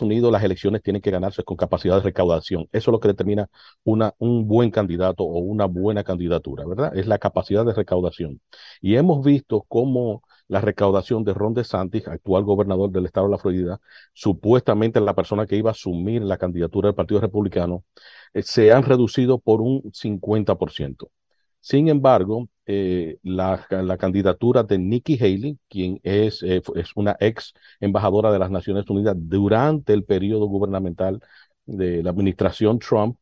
Unidos 0.00 0.30
las 0.30 0.44
elecciones 0.44 0.82
tienen 0.82 1.02
que 1.02 1.10
ganarse 1.10 1.42
con 1.42 1.56
capacidad 1.56 1.96
de 1.96 2.02
recaudación. 2.02 2.68
Eso 2.70 2.90
es 2.90 2.92
lo 2.92 3.00
que 3.00 3.08
determina 3.08 3.48
una, 3.82 4.14
un 4.18 4.46
buen 4.46 4.70
candidato 4.70 5.24
o 5.24 5.38
una 5.40 5.66
buena 5.66 6.04
candidatura, 6.04 6.64
¿verdad? 6.64 6.96
Es 6.96 7.06
la 7.08 7.18
capacidad 7.18 7.64
de 7.66 7.74
recaudación. 7.74 8.40
Y 8.80 8.94
hemos 8.94 9.24
visto 9.24 9.64
cómo 9.68 10.22
la 10.46 10.60
recaudación 10.60 11.24
de 11.24 11.34
Ron 11.34 11.54
DeSantis, 11.54 12.06
actual 12.06 12.44
gobernador 12.44 12.90
del 12.90 13.06
estado 13.06 13.26
de 13.26 13.32
la 13.32 13.38
Florida, 13.38 13.80
supuestamente 14.12 15.00
la 15.00 15.14
persona 15.14 15.46
que 15.46 15.56
iba 15.56 15.70
a 15.70 15.72
asumir 15.72 16.22
la 16.22 16.38
candidatura 16.38 16.88
del 16.88 16.94
Partido 16.94 17.20
Republicano, 17.20 17.84
eh, 18.32 18.42
se 18.42 18.72
han 18.72 18.84
reducido 18.84 19.38
por 19.40 19.60
un 19.60 19.82
50%. 19.92 21.10
Sin 21.60 21.88
embargo, 21.88 22.48
eh, 22.66 23.18
la, 23.22 23.66
la, 23.70 23.98
candidatura 23.98 24.62
de 24.62 24.78
Nikki 24.78 25.18
Haley, 25.20 25.58
quien 25.68 26.00
es, 26.02 26.42
eh, 26.42 26.62
es, 26.76 26.90
una 26.96 27.16
ex 27.20 27.52
embajadora 27.80 28.32
de 28.32 28.38
las 28.38 28.50
Naciones 28.50 28.88
Unidas 28.88 29.16
durante 29.18 29.92
el 29.92 30.04
periodo 30.04 30.46
gubernamental 30.46 31.20
de 31.66 32.02
la 32.02 32.10
administración 32.10 32.78
Trump, 32.78 33.18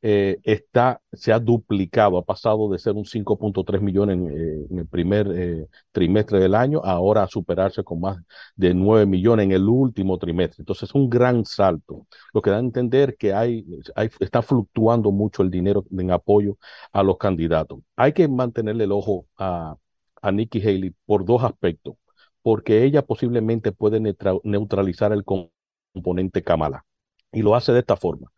eh, 0.00 0.38
está, 0.44 1.00
se 1.12 1.32
ha 1.32 1.38
duplicado, 1.40 2.18
ha 2.18 2.24
pasado 2.24 2.70
de 2.70 2.78
ser 2.78 2.94
un 2.94 3.04
5.3 3.04 3.80
millones 3.80 4.16
en, 4.16 4.28
eh, 4.30 4.66
en, 4.70 4.78
el 4.78 4.86
primer 4.86 5.28
eh, 5.34 5.66
trimestre 5.92 6.38
del 6.38 6.54
año, 6.54 6.80
ahora 6.84 7.24
a 7.24 7.28
superarse 7.28 7.82
con 7.82 8.00
más 8.00 8.18
de 8.54 8.74
9 8.74 9.06
millones 9.06 9.44
en 9.44 9.52
el 9.52 9.68
último 9.68 10.18
trimestre. 10.18 10.62
Entonces 10.62 10.88
es 10.90 10.94
un 10.94 11.10
gran 11.10 11.44
salto, 11.44 12.06
lo 12.32 12.42
que 12.42 12.50
da 12.50 12.56
a 12.56 12.60
entender 12.60 13.16
que 13.16 13.32
hay, 13.34 13.66
hay, 13.96 14.10
está 14.20 14.42
fluctuando 14.42 15.10
mucho 15.10 15.42
el 15.42 15.50
dinero 15.50 15.84
en 15.90 16.10
apoyo 16.12 16.58
a 16.92 17.02
los 17.02 17.18
candidatos. 17.18 17.80
Hay 17.96 18.12
que 18.12 18.28
mantenerle 18.28 18.84
el 18.84 18.92
ojo 18.92 19.26
a, 19.36 19.76
a 20.22 20.32
Nikki 20.32 20.60
Haley 20.60 20.94
por 21.06 21.24
dos 21.24 21.42
aspectos, 21.44 21.96
porque 22.42 22.84
ella 22.84 23.02
posiblemente 23.04 23.72
puede 23.72 24.00
neutralizar 24.44 25.12
el 25.12 25.24
componente 25.24 26.42
Kamala. 26.42 26.84
Y 27.32 27.42
lo 27.42 27.54
hace 27.54 27.72
de 27.72 27.80
esta 27.80 27.96
forma. 27.96 28.30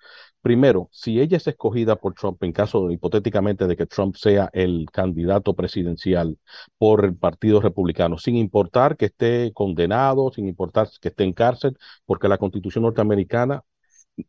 Primero, 0.42 0.88
si 0.90 1.20
ella 1.20 1.36
es 1.36 1.46
escogida 1.46 1.96
por 1.96 2.14
Trump, 2.14 2.42
en 2.42 2.52
caso 2.52 2.90
hipotéticamente 2.90 3.66
de 3.66 3.76
que 3.76 3.84
Trump 3.86 4.16
sea 4.16 4.48
el 4.54 4.86
candidato 4.90 5.54
presidencial 5.54 6.38
por 6.78 7.04
el 7.04 7.14
Partido 7.14 7.60
Republicano, 7.60 8.16
sin 8.16 8.36
importar 8.36 8.96
que 8.96 9.06
esté 9.06 9.52
condenado, 9.52 10.32
sin 10.32 10.48
importar 10.48 10.88
que 11.00 11.08
esté 11.08 11.24
en 11.24 11.34
cárcel, 11.34 11.76
porque 12.06 12.28
la 12.28 12.38
Constitución 12.38 12.84
norteamericana 12.84 13.62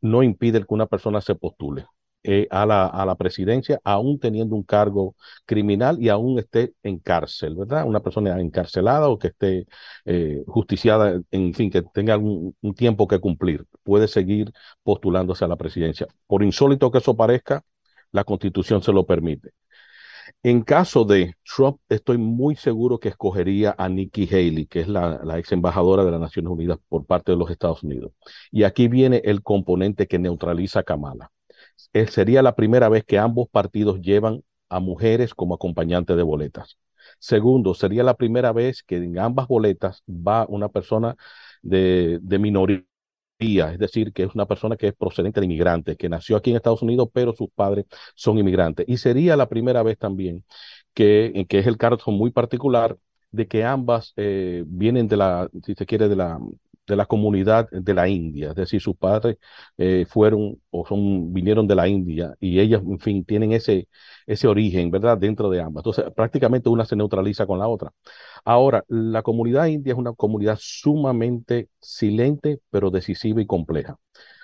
no 0.02 0.24
impide 0.24 0.60
que 0.62 0.74
una 0.74 0.88
persona 0.88 1.22
se 1.22 1.36
postule. 1.36 1.86
Eh, 2.24 2.48
a, 2.52 2.68
la, 2.68 2.86
a 2.86 3.04
la 3.04 3.16
presidencia, 3.16 3.82
aún 3.84 4.20
teniendo 4.20 4.56
un 4.56 4.62
cargo 4.62 5.16
criminal 5.44 5.98
y 6.00 6.10
aún 6.10 6.38
esté 6.38 6.76
en 6.84 7.00
cárcel, 7.00 7.56
¿verdad? 7.56 7.84
Una 7.88 8.02
persona 8.02 8.40
encarcelada 8.40 9.10
o 9.10 9.18
que 9.18 9.30
esté 9.30 9.66
eh, 10.06 10.44
justiciada, 10.46 11.20
en 11.32 11.54
fin, 11.56 11.72
que 11.72 11.82
tenga 11.82 12.18
un, 12.18 12.56
tiempo 12.76 13.08
que 13.08 13.20
cumplir, 13.20 13.66
puede 13.82 14.08
seguir 14.08 14.52
postulándose 14.84 15.46
a 15.46 15.48
la 15.48 15.56
presidencia. 15.56 16.08
Por 16.28 16.44
insólito 16.44 16.92
que 16.92 17.00
eso 17.00 17.18
parezca, 17.18 17.64
la 18.12 18.24
constitución 18.24 18.84
se 18.84 18.94
lo 18.94 19.06
permite. 19.06 19.54
En 20.44 20.62
caso 20.64 21.06
de 21.06 21.36
Trump, 21.44 21.80
estoy 21.90 22.18
muy 22.18 22.56
seguro 22.56 23.00
que 23.00 23.10
escogería 23.10 23.76
a 23.78 23.90
Nikki 23.90 24.28
Haley, 24.32 24.68
que 24.68 24.82
es 24.82 24.88
la, 24.88 25.22
la, 25.24 25.40
ex 25.40 25.52
embajadora 25.52 26.06
de 26.06 26.12
las 26.12 26.22
Naciones 26.22 26.52
Unidas 26.52 26.78
por 26.90 27.06
parte 27.06 27.32
de 27.32 27.38
los 27.38 27.50
Estados 27.52 27.84
Unidos. 27.84 28.14
Y 28.52 28.64
aquí 28.64 28.88
viene 28.88 29.22
el 29.26 29.42
componente 29.44 30.08
que 30.08 30.20
neutraliza 30.20 30.82
a 30.82 30.84
Kamala 30.84 31.32
sería 32.10 32.42
la 32.42 32.56
primera 32.56 32.90
vez 32.90 33.04
que 33.06 33.18
ambos 33.20 33.48
partidos 33.50 34.02
llevan 34.02 34.44
a 34.70 34.80
mujeres 34.80 35.34
como 35.36 35.56
acompañantes 35.56 36.16
de 36.18 36.24
boletas. 36.24 36.78
Segundo, 37.20 37.74
sería 37.74 38.04
la 38.04 38.16
primera 38.16 38.52
vez 38.54 38.84
que 38.84 38.98
en 38.98 39.20
ambas 39.20 39.48
boletas 39.48 40.04
va 40.08 40.46
una 40.48 40.70
persona 40.70 41.16
de, 41.62 42.20
de 42.22 42.40
minoría, 42.40 42.86
es 43.74 43.80
decir, 43.80 44.14
que 44.14 44.24
es 44.24 44.36
una 44.36 44.46
persona 44.46 44.78
que 44.78 44.88
es 44.90 44.94
procedente 44.96 45.40
de 45.40 45.46
inmigrantes, 45.48 45.98
que 45.98 46.10
nació 46.10 46.38
aquí 46.38 46.52
en 46.52 46.58
Estados 46.58 46.82
Unidos, 46.84 47.10
pero 47.14 47.34
sus 47.36 47.50
padres 47.54 47.86
son 48.16 48.38
inmigrantes. 48.38 48.86
Y 48.88 48.98
sería 48.98 49.36
la 49.36 49.50
primera 49.50 49.84
vez 49.84 49.98
también 49.98 50.44
que, 50.94 51.46
que 51.50 51.60
es 51.60 51.68
el 51.68 51.78
caso 51.78 52.12
muy 52.12 52.32
particular 52.32 52.98
de 53.32 53.48
que 53.48 53.64
ambas 53.64 54.14
eh, 54.18 54.64
vienen 54.68 55.08
de 55.08 55.18
la, 55.18 55.50
si 55.66 55.74
se 55.76 55.86
quiere, 55.86 56.08
de 56.10 56.16
la, 56.16 56.40
de 56.88 56.96
la 56.96 57.06
comunidad 57.06 57.70
de 57.72 57.94
la 57.94 58.08
India, 58.10 58.50
es 58.50 58.56
decir, 58.56 58.82
sus 58.82 58.96
padres 58.98 59.38
eh, 59.78 60.06
fueron 60.10 60.60
o 60.72 60.86
son, 60.86 61.32
vinieron 61.34 61.68
de 61.68 61.76
la 61.76 61.88
India 61.88 62.36
y 62.40 62.60
ellas, 62.60 62.82
en 62.86 63.00
fin, 63.00 63.24
tienen 63.24 63.54
ese, 63.54 63.88
ese 64.26 64.48
origen, 64.48 64.92
¿verdad?, 64.92 65.18
dentro 65.18 65.50
de 65.50 65.62
ambas. 65.62 65.82
Entonces, 65.82 66.06
prácticamente 66.16 66.70
una 66.70 66.86
se 66.86 66.96
neutraliza 66.96 67.46
con 67.46 67.60
la 67.60 67.68
otra. 67.68 67.92
Ahora, 68.44 68.84
la 68.88 69.22
comunidad 69.22 69.68
india 69.68 69.94
es 69.94 70.00
una 70.00 70.14
comunidad 70.14 70.58
sumamente 70.60 71.70
silente, 71.80 72.60
pero 72.70 72.90
decisiva 72.92 73.42
y 73.42 73.46
compleja. 73.46 73.98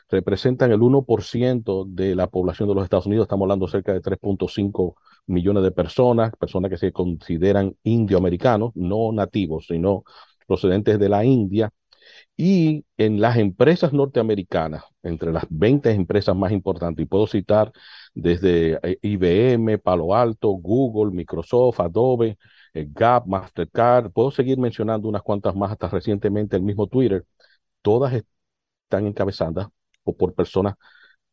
Representan 0.10 0.72
el 0.72 0.82
1% 0.82 1.86
de 1.86 2.16
la 2.16 2.28
población 2.28 2.70
de 2.70 2.76
los 2.76 2.84
Estados 2.86 3.08
Unidos, 3.08 3.26
estamos 3.26 3.44
hablando 3.46 3.68
cerca 3.68 3.94
de 3.94 4.02
3.5 4.02 4.96
millones 5.26 5.64
de 5.64 5.72
personas, 5.72 6.32
personas 6.40 6.72
que 6.72 6.78
se 6.78 6.94
consideran 6.94 7.76
indioamericanos, 7.84 8.72
no 8.76 9.12
nativos, 9.12 9.66
sino 9.68 10.04
procedentes 10.48 10.98
de 11.00 11.10
la 11.10 11.26
India, 11.26 11.70
y 12.38 12.86
en 12.98 13.20
las 13.20 13.38
empresas 13.38 13.94
norteamericanas, 13.94 14.84
entre 15.04 15.32
las 15.34 15.46
20 15.50 15.92
empresas 15.92 16.36
más 16.36 16.52
importantes, 16.52 17.04
y 17.04 17.08
puedo 17.08 17.28
citar 17.28 17.72
desde 18.14 18.80
eh, 18.84 19.00
IBM, 19.02 19.80
Palo 19.80 20.14
Alto, 20.16 20.50
Google, 20.50 21.16
Microsoft, 21.16 21.80
Adobe, 21.80 22.38
eh, 22.74 22.88
Gap, 22.92 23.26
Mastercard, 23.28 24.12
puedo 24.12 24.32
seguir 24.32 24.60
mencionando 24.60 25.08
unas 25.10 25.24
cuantas 25.24 25.56
más 25.56 25.72
hasta 25.72 25.90
recientemente 25.90 26.56
el 26.56 26.62
mismo 26.64 26.88
Twitter, 26.88 27.26
todas 27.82 28.14
están 28.14 29.08
encabezadas 29.08 29.68
por 30.04 30.34
personas 30.34 30.76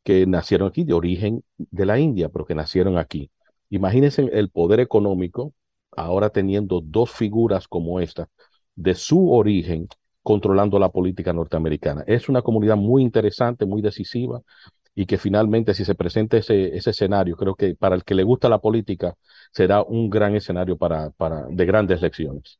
que 0.02 0.26
nacieron 0.26 0.68
aquí 0.68 0.84
de 0.84 0.94
origen 0.94 1.44
de 1.58 1.86
la 1.86 1.98
India, 1.98 2.28
pero 2.28 2.46
que 2.46 2.54
nacieron 2.54 2.98
aquí. 2.98 3.30
Imagínense 3.70 4.22
el 4.32 4.50
poder 4.50 4.80
económico 4.80 5.54
ahora 5.96 6.30
teniendo 6.30 6.80
dos 6.82 7.10
figuras 7.10 7.68
como 7.68 8.00
esta 8.00 8.28
de 8.74 8.94
su 8.94 9.32
origen 9.32 9.88
controlando 10.24 10.78
la 10.78 10.88
política 10.88 11.32
norteamericana. 11.32 12.02
Es 12.06 12.28
una 12.28 12.40
comunidad 12.42 12.76
muy 12.76 13.02
interesante, 13.02 13.66
muy 13.66 13.82
decisiva 13.82 14.40
y 14.94 15.04
que 15.06 15.18
finalmente 15.18 15.74
si 15.74 15.84
se 15.84 15.94
presenta 15.94 16.38
ese, 16.38 16.74
ese 16.74 16.90
escenario, 16.90 17.36
creo 17.36 17.54
que 17.54 17.74
para 17.74 17.94
el 17.94 18.04
que 18.04 18.14
le 18.14 18.22
gusta 18.22 18.48
la 18.48 18.58
política 18.58 19.14
será 19.52 19.82
un 19.82 20.08
gran 20.08 20.34
escenario 20.34 20.78
para, 20.78 21.10
para, 21.10 21.46
de 21.50 21.66
grandes 21.66 22.00
lecciones. 22.00 22.58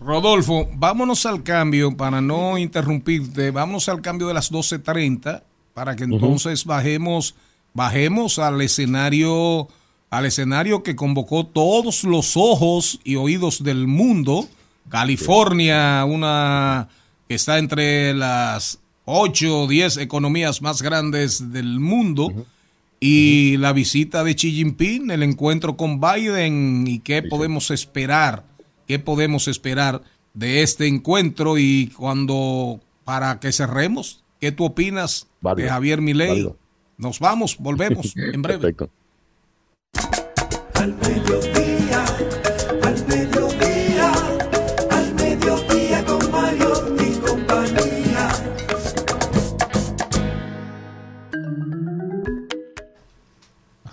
Rodolfo, 0.00 0.66
vámonos 0.74 1.24
al 1.24 1.44
cambio 1.44 1.96
para 1.96 2.20
no 2.20 2.58
interrumpirte, 2.58 3.52
vámonos 3.52 3.88
al 3.88 4.02
cambio 4.02 4.26
de 4.26 4.34
las 4.34 4.50
12.30 4.50 5.42
para 5.72 5.94
que 5.94 6.04
entonces 6.04 6.64
uh 6.64 6.68
-huh. 6.68 6.68
bajemos, 6.68 7.34
bajemos 7.74 8.40
al 8.40 8.60
escenario, 8.60 9.68
al 10.08 10.26
escenario 10.26 10.82
que 10.82 10.96
convocó 10.96 11.46
todos 11.46 12.02
los 12.02 12.36
ojos 12.36 12.98
y 13.04 13.14
oídos 13.16 13.62
del 13.62 13.86
mundo 13.86 14.48
California, 14.90 16.04
una 16.04 16.88
que 17.28 17.36
está 17.36 17.58
entre 17.58 18.12
las 18.12 18.80
8 19.06 19.62
o 19.62 19.66
10 19.66 19.96
economías 19.98 20.60
más 20.60 20.82
grandes 20.82 21.52
del 21.52 21.80
mundo. 21.80 22.26
Uh 22.26 22.30
-huh. 22.30 22.44
Y 23.02 23.54
uh 23.54 23.58
-huh. 23.58 23.60
la 23.62 23.72
visita 23.72 24.24
de 24.24 24.34
Xi 24.34 24.52
Jinping, 24.52 25.10
el 25.10 25.22
encuentro 25.22 25.76
con 25.76 26.00
Biden 26.00 26.86
y 26.86 26.98
qué 26.98 27.22
sí, 27.22 27.28
podemos 27.28 27.68
sí. 27.68 27.74
esperar, 27.74 28.44
qué 28.86 28.98
podemos 28.98 29.48
esperar 29.48 30.02
de 30.34 30.62
este 30.62 30.86
encuentro 30.86 31.56
y 31.56 31.92
cuando, 31.96 32.80
para 33.04 33.40
que 33.40 33.52
cerremos, 33.52 34.22
¿qué 34.38 34.52
tú 34.52 34.64
opinas 34.64 35.28
Válido. 35.40 35.64
de 35.64 35.70
Javier 35.70 36.00
Milei? 36.02 36.28
Válido. 36.28 36.56
Nos 36.98 37.20
vamos, 37.20 37.56
volvemos 37.58 38.12
en 38.16 38.42
breve. 38.42 38.74
Perfecto. 38.74 38.90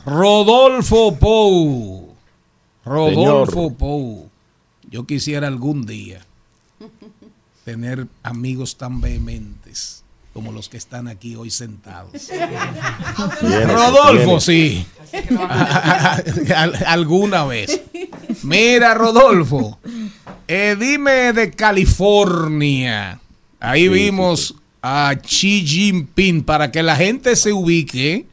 Rodolfo 0.07 1.11
Pou. 1.19 2.15
Rodolfo 2.85 3.51
Señor. 3.51 3.77
Pou. 3.77 4.29
Yo 4.89 5.05
quisiera 5.05 5.47
algún 5.47 5.85
día 5.85 6.21
tener 7.65 8.07
amigos 8.23 8.77
tan 8.77 9.01
vehementes 9.01 10.05
como 10.31 10.53
los 10.53 10.69
que 10.69 10.77
están 10.77 11.09
aquí 11.09 11.35
hoy 11.35 11.49
sentados. 11.49 12.29
Bien, 13.41 13.67
Rodolfo, 13.67 14.37
bien. 14.37 14.41
sí. 14.41 14.85
Alguna 16.85 17.43
vez. 17.43 17.81
Mira, 18.43 18.93
Rodolfo, 18.93 19.77
eh, 20.47 20.77
dime 20.79 21.33
de 21.33 21.51
California. 21.51 23.19
Ahí 23.59 23.83
sí, 23.83 23.89
vimos 23.89 24.47
sí, 24.47 24.55
a 24.81 25.13
Xi 25.21 25.65
Jinping 25.67 26.43
para 26.43 26.71
que 26.71 26.81
la 26.81 26.95
gente 26.95 27.35
se 27.35 27.51
ubique, 27.51 28.25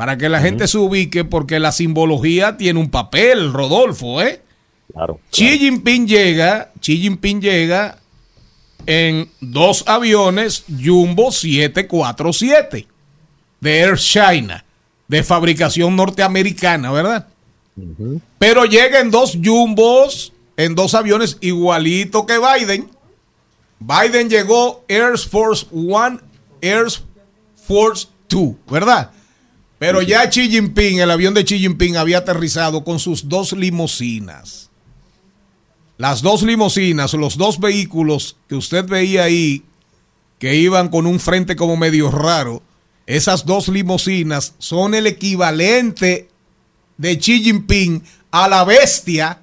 para 0.00 0.16
que 0.16 0.30
la 0.30 0.38
uh 0.38 0.40
-huh. 0.40 0.44
gente 0.44 0.66
se 0.66 0.78
ubique, 0.78 1.26
porque 1.26 1.58
la 1.58 1.72
simbología 1.72 2.56
tiene 2.56 2.80
un 2.80 2.88
papel, 2.88 3.52
Rodolfo, 3.52 4.22
¿eh? 4.22 4.40
Claro, 4.94 5.16
claro. 5.16 5.20
Xi 5.30 5.58
Jinping 5.58 6.08
llega, 6.08 6.72
Xi 6.80 6.96
Jinping 7.02 7.42
llega 7.42 7.98
en 8.86 9.28
dos 9.42 9.84
aviones 9.86 10.64
Jumbo 10.82 11.30
747 11.30 12.86
de 13.60 13.78
Air 13.78 13.98
China, 13.98 14.64
de 15.06 15.22
fabricación 15.22 15.94
norteamericana, 15.96 16.90
¿verdad? 16.92 17.26
Uh 17.76 17.82
-huh. 17.82 18.20
Pero 18.38 18.64
llega 18.64 19.00
en 19.00 19.10
dos 19.10 19.36
Jumbos, 19.44 20.32
en 20.56 20.76
dos 20.76 20.94
aviones 20.94 21.36
igualito 21.42 22.24
que 22.24 22.38
Biden. 22.38 22.88
Biden 23.80 24.30
llegó 24.30 24.82
Air 24.88 25.18
Force 25.18 25.66
One, 25.70 26.20
Air 26.62 26.86
Force 27.66 28.08
Two, 28.28 28.56
¿verdad? 28.66 29.10
Pero 29.80 30.00
ya 30.00 30.30
Xi 30.30 30.48
Jinping, 30.48 31.00
el 31.00 31.10
avión 31.10 31.34
de 31.34 31.42
Xi 31.42 31.58
Jinping 31.58 31.96
había 31.96 32.18
aterrizado 32.18 32.84
con 32.84 33.00
sus 33.00 33.28
dos 33.28 33.52
limusinas 33.52 34.70
las 36.00 36.22
dos 36.22 36.40
limusinas, 36.40 37.12
los 37.12 37.36
dos 37.36 37.60
vehículos 37.60 38.38
que 38.48 38.54
usted 38.54 38.86
veía 38.86 39.24
ahí, 39.24 39.64
que 40.38 40.54
iban 40.54 40.88
con 40.88 41.06
un 41.06 41.20
frente 41.20 41.56
como 41.56 41.76
medio 41.76 42.10
raro, 42.10 42.62
esas 43.04 43.44
dos 43.44 43.68
limusinas 43.68 44.54
son 44.56 44.94
el 44.94 45.06
equivalente 45.06 46.30
de 46.96 47.18
Xi 47.18 47.42
Jinping 47.42 48.02
a 48.30 48.48
la 48.48 48.64
bestia 48.64 49.40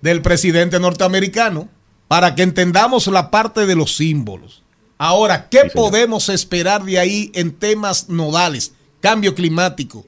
del 0.00 0.20
presidente 0.20 0.80
norteamericano, 0.80 1.68
para 2.08 2.34
que 2.34 2.42
entendamos 2.42 3.06
la 3.06 3.30
parte 3.30 3.64
de 3.64 3.76
los 3.76 3.94
símbolos. 3.94 4.64
Ahora, 4.98 5.48
¿qué 5.48 5.60
sí, 5.62 5.70
podemos 5.72 6.28
esperar 6.28 6.82
de 6.82 6.98
ahí 6.98 7.30
en 7.34 7.52
temas 7.52 8.08
nodales? 8.08 8.72
Cambio 9.00 9.34
climático, 9.34 10.04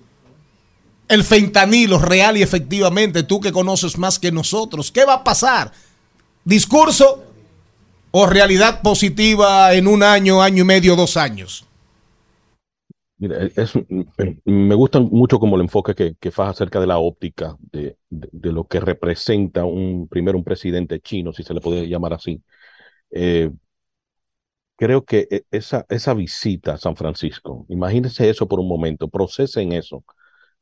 el 1.08 1.24
fentanilo 1.24 1.98
real 1.98 2.36
y 2.36 2.42
efectivamente, 2.42 3.22
tú 3.22 3.40
que 3.40 3.52
conoces 3.52 3.98
más 3.98 4.18
que 4.18 4.32
nosotros, 4.32 4.90
¿qué 4.90 5.04
va 5.04 5.14
a 5.14 5.24
pasar? 5.24 5.72
Discurso, 6.44 7.24
o 8.10 8.26
realidad 8.26 8.82
positiva 8.82 9.72
en 9.74 9.86
un 9.86 10.02
año, 10.02 10.42
año 10.42 10.62
y 10.62 10.66
medio, 10.66 10.96
dos 10.96 11.16
años? 11.16 11.66
Mira, 13.18 13.38
me 14.44 14.74
gusta 14.74 14.98
mucho 14.98 15.38
como 15.38 15.56
el 15.56 15.62
enfoque 15.62 15.94
que, 15.94 16.14
que 16.18 16.30
faz 16.30 16.50
acerca 16.50 16.80
de 16.80 16.86
la 16.86 16.98
óptica 16.98 17.54
de, 17.70 17.98
de, 18.08 18.28
de, 18.32 18.52
lo 18.52 18.64
que 18.64 18.80
representa 18.80 19.66
un 19.66 20.08
primero 20.08 20.38
un 20.38 20.44
presidente 20.44 21.00
chino, 21.00 21.32
si 21.32 21.42
se 21.42 21.52
le 21.52 21.60
puede 21.60 21.86
llamar 21.86 22.14
así. 22.14 22.42
Eh, 23.10 23.50
creo 24.80 25.04
que 25.04 25.28
e, 25.30 25.44
esa, 25.50 25.86
esa 25.90 26.14
visita 26.14 26.74
a 26.74 26.78
San 26.78 26.96
Francisco, 26.96 27.66
imagínense 27.68 28.28
eso 28.30 28.48
por 28.48 28.60
un 28.60 28.68
momento, 28.68 29.08
procesen 29.08 29.72
eso. 29.72 30.04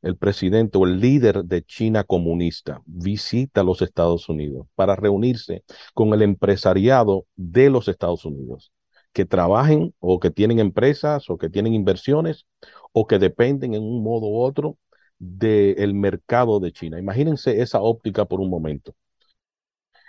El 0.03 0.17
presidente 0.17 0.79
o 0.79 0.87
el 0.87 1.01
líder 1.01 1.45
de 1.45 1.63
China 1.65 2.05
comunista 2.05 2.83
visita 2.87 3.63
los 3.65 3.83
Estados 3.83 4.29
Unidos 4.29 4.67
para 4.77 4.97
reunirse 4.97 5.65
con 5.95 6.13
el 6.15 6.23
empresariado 6.23 7.27
de 7.37 7.71
los 7.71 7.89
Estados 7.89 8.25
Unidos 8.25 8.73
que 9.13 9.25
trabajen 9.27 9.95
o 10.01 10.21
que 10.21 10.31
tienen 10.31 10.59
empresas 10.61 11.31
o 11.31 11.39
que 11.39 11.51
tienen 11.51 11.75
inversiones 11.75 12.47
o 12.93 13.07
que 13.07 13.19
dependen 13.19 13.75
en 13.75 13.83
un 13.83 14.03
modo 14.03 14.27
u 14.29 14.41
otro 14.41 14.79
del 15.19 15.95
mercado 15.95 16.61
de 16.61 16.73
China. 16.73 16.99
Imagínense 16.99 17.61
esa 17.63 17.81
óptica 17.81 18.25
por 18.27 18.41
un 18.41 18.51
momento 18.51 18.95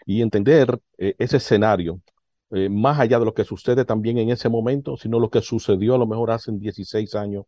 y 0.06 0.22
entender 0.22 0.80
eh, 0.98 1.16
ese 1.20 1.38
escenario 1.38 2.02
eh, 2.52 2.70
más 2.70 3.00
allá 3.00 3.20
de 3.20 3.26
lo 3.26 3.34
que 3.34 3.44
sucede 3.44 3.86
también 3.86 4.18
en 4.18 4.30
ese 4.30 4.50
momento, 4.50 4.98
sino 4.98 5.20
lo 5.20 5.30
que 5.30 5.42
sucedió 5.42 5.96
a 5.96 5.98
lo 5.98 6.08
mejor 6.08 6.32
hace 6.32 6.52
16 6.52 7.16
años 7.16 7.46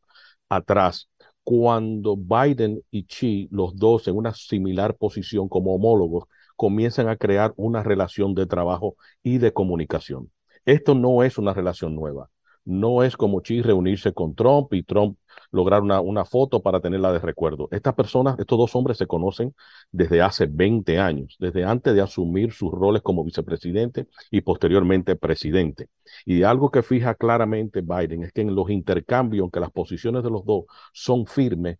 atrás, 0.50 1.10
cuando 1.44 2.16
Biden 2.18 2.82
y 2.92 3.06
Xi, 3.06 3.48
los 3.52 3.76
dos 3.76 4.08
en 4.08 4.16
una 4.16 4.34
similar 4.34 4.96
posición 4.96 5.50
como 5.50 5.74
homólogos, 5.74 6.26
comienzan 6.56 7.10
a 7.10 7.18
crear 7.18 7.54
una 7.56 7.84
relación 7.84 8.36
de 8.36 8.46
trabajo 8.46 8.96
y 9.24 9.40
de 9.40 9.54
comunicación. 9.54 10.32
Esto 10.66 10.94
no 10.94 11.24
es 11.24 11.38
una 11.38 11.54
relación 11.54 11.96
nueva. 11.96 12.30
No 12.66 13.04
es 13.04 13.18
como 13.18 13.42
Xi 13.42 13.62
reunirse 13.62 14.14
con 14.14 14.36
Trump 14.36 14.74
y 14.74 14.84
Trump 14.84 15.18
lograr 15.52 15.82
una, 15.82 16.00
una, 16.02 16.26
foto 16.26 16.62
para 16.62 16.80
tenerla 16.80 17.12
de 17.12 17.20
recuerdo. 17.20 17.68
Estas 17.72 17.94
personas, 17.96 18.38
estos 18.40 18.58
dos 18.58 18.76
hombres 18.76 18.98
se 18.98 19.08
conocen 19.08 19.54
desde 19.92 20.22
hace 20.22 20.46
20 20.46 21.00
años, 21.00 21.36
desde 21.40 21.64
antes 21.66 21.94
de 21.94 22.02
asumir 22.02 22.54
sus 22.54 22.72
roles 22.72 23.02
como 23.02 23.24
vicepresidente 23.24 24.08
y 24.30 24.42
posteriormente 24.42 25.16
presidente. 25.16 25.90
Y 26.26 26.44
algo 26.44 26.72
que 26.72 26.84
fija 26.84 27.16
claramente 27.16 27.82
Biden 27.82 28.24
es 28.24 28.32
que 28.32 28.42
en 28.42 28.56
los 28.56 28.70
intercambios, 28.70 29.42
aunque 29.44 29.60
las 29.60 29.72
posiciones 29.72 30.24
de 30.24 30.30
los 30.30 30.46
dos 30.46 30.66
son 30.94 31.26
firmes, 31.26 31.80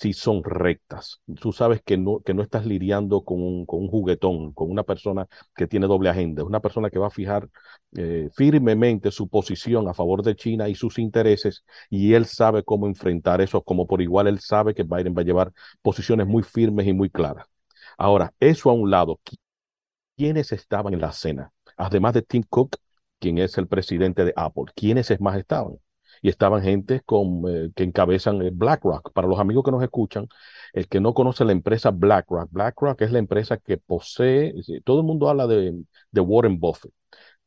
si 0.00 0.12
son 0.14 0.42
rectas. 0.44 1.20
Tú 1.40 1.52
sabes 1.52 1.82
que 1.84 1.98
no, 1.98 2.20
que 2.20 2.32
no 2.34 2.42
estás 2.42 2.64
lidiando 2.66 3.22
con 3.22 3.42
un, 3.42 3.66
con 3.66 3.80
un 3.82 3.88
juguetón, 3.88 4.52
con 4.54 4.70
una 4.70 4.82
persona 4.82 5.26
que 5.54 5.66
tiene 5.66 5.86
doble 5.86 6.08
agenda, 6.08 6.42
una 6.44 6.60
persona 6.60 6.88
que 6.90 6.98
va 6.98 7.08
a 7.08 7.10
fijar 7.10 7.48
eh, 7.96 8.30
firmemente 8.34 9.10
su 9.10 9.28
posición 9.28 9.88
a 9.88 9.94
favor 9.94 10.22
de 10.22 10.34
China 10.36 10.68
y 10.68 10.74
sus 10.74 10.98
intereses, 10.98 11.64
y 11.90 12.14
él 12.14 12.24
sabe 12.26 12.62
cómo 12.64 12.86
enfrentar 12.86 13.40
eso, 13.42 13.62
como 13.62 13.86
por 13.86 14.00
igual 14.00 14.26
él 14.26 14.40
sabe 14.40 14.74
que 14.74 14.84
Biden 14.84 15.14
va 15.16 15.20
a 15.22 15.24
llevar 15.24 15.52
posiciones 15.82 16.26
muy 16.26 16.42
firmes 16.42 16.86
y 16.86 16.92
muy 16.94 17.10
claras. 17.10 17.46
Ahora, 17.98 18.32
eso 18.40 18.70
a 18.70 18.72
un 18.72 18.90
lado, 18.90 19.20
¿quiénes 20.16 20.52
estaban 20.52 20.94
en 20.94 21.00
la 21.00 21.12
cena? 21.12 21.52
Además 21.76 22.14
de 22.14 22.22
Tim 22.22 22.44
Cook, 22.48 22.76
quien 23.18 23.38
es 23.38 23.58
el 23.58 23.68
presidente 23.68 24.24
de 24.24 24.32
Apple, 24.36 24.64
¿quiénes 24.74 25.20
más 25.20 25.36
estaban? 25.38 25.78
Y 26.22 26.28
estaban 26.28 26.62
gente 26.62 27.00
con, 27.04 27.42
eh, 27.48 27.70
que 27.74 27.84
encabezan 27.84 28.42
eh, 28.42 28.50
BlackRock. 28.52 29.12
Para 29.12 29.28
los 29.28 29.38
amigos 29.38 29.64
que 29.64 29.70
nos 29.70 29.82
escuchan, 29.82 30.28
el 30.72 30.88
que 30.88 31.00
no 31.00 31.14
conoce 31.14 31.44
la 31.44 31.52
empresa 31.52 31.90
BlackRock, 31.90 32.50
BlackRock 32.50 33.00
es 33.02 33.12
la 33.12 33.18
empresa 33.18 33.56
que 33.58 33.78
posee, 33.78 34.54
todo 34.84 35.00
el 35.00 35.06
mundo 35.06 35.28
habla 35.28 35.46
de, 35.46 35.82
de 36.10 36.20
Warren 36.20 36.58
Buffett, 36.60 36.92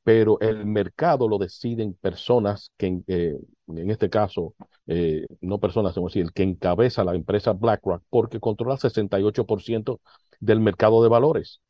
pero 0.03 0.39
el 0.41 0.65
mercado 0.65 1.27
lo 1.27 1.37
deciden 1.37 1.93
personas 1.95 2.71
que, 2.77 3.01
eh, 3.07 3.37
en 3.67 3.89
este 3.89 4.09
caso, 4.09 4.53
eh, 4.87 5.25
no 5.41 5.59
personas, 5.59 5.93
sino 5.93 6.07
decir, 6.07 6.23
el 6.23 6.33
que 6.33 6.43
encabeza 6.43 7.03
la 7.03 7.15
empresa 7.15 7.53
BlackRock, 7.53 8.03
porque 8.09 8.39
controla 8.39 8.73
el 8.75 8.79
68% 8.79 10.01
del 10.39 10.59
mercado 10.59 11.01
de 11.03 11.09
valores. 11.09 11.61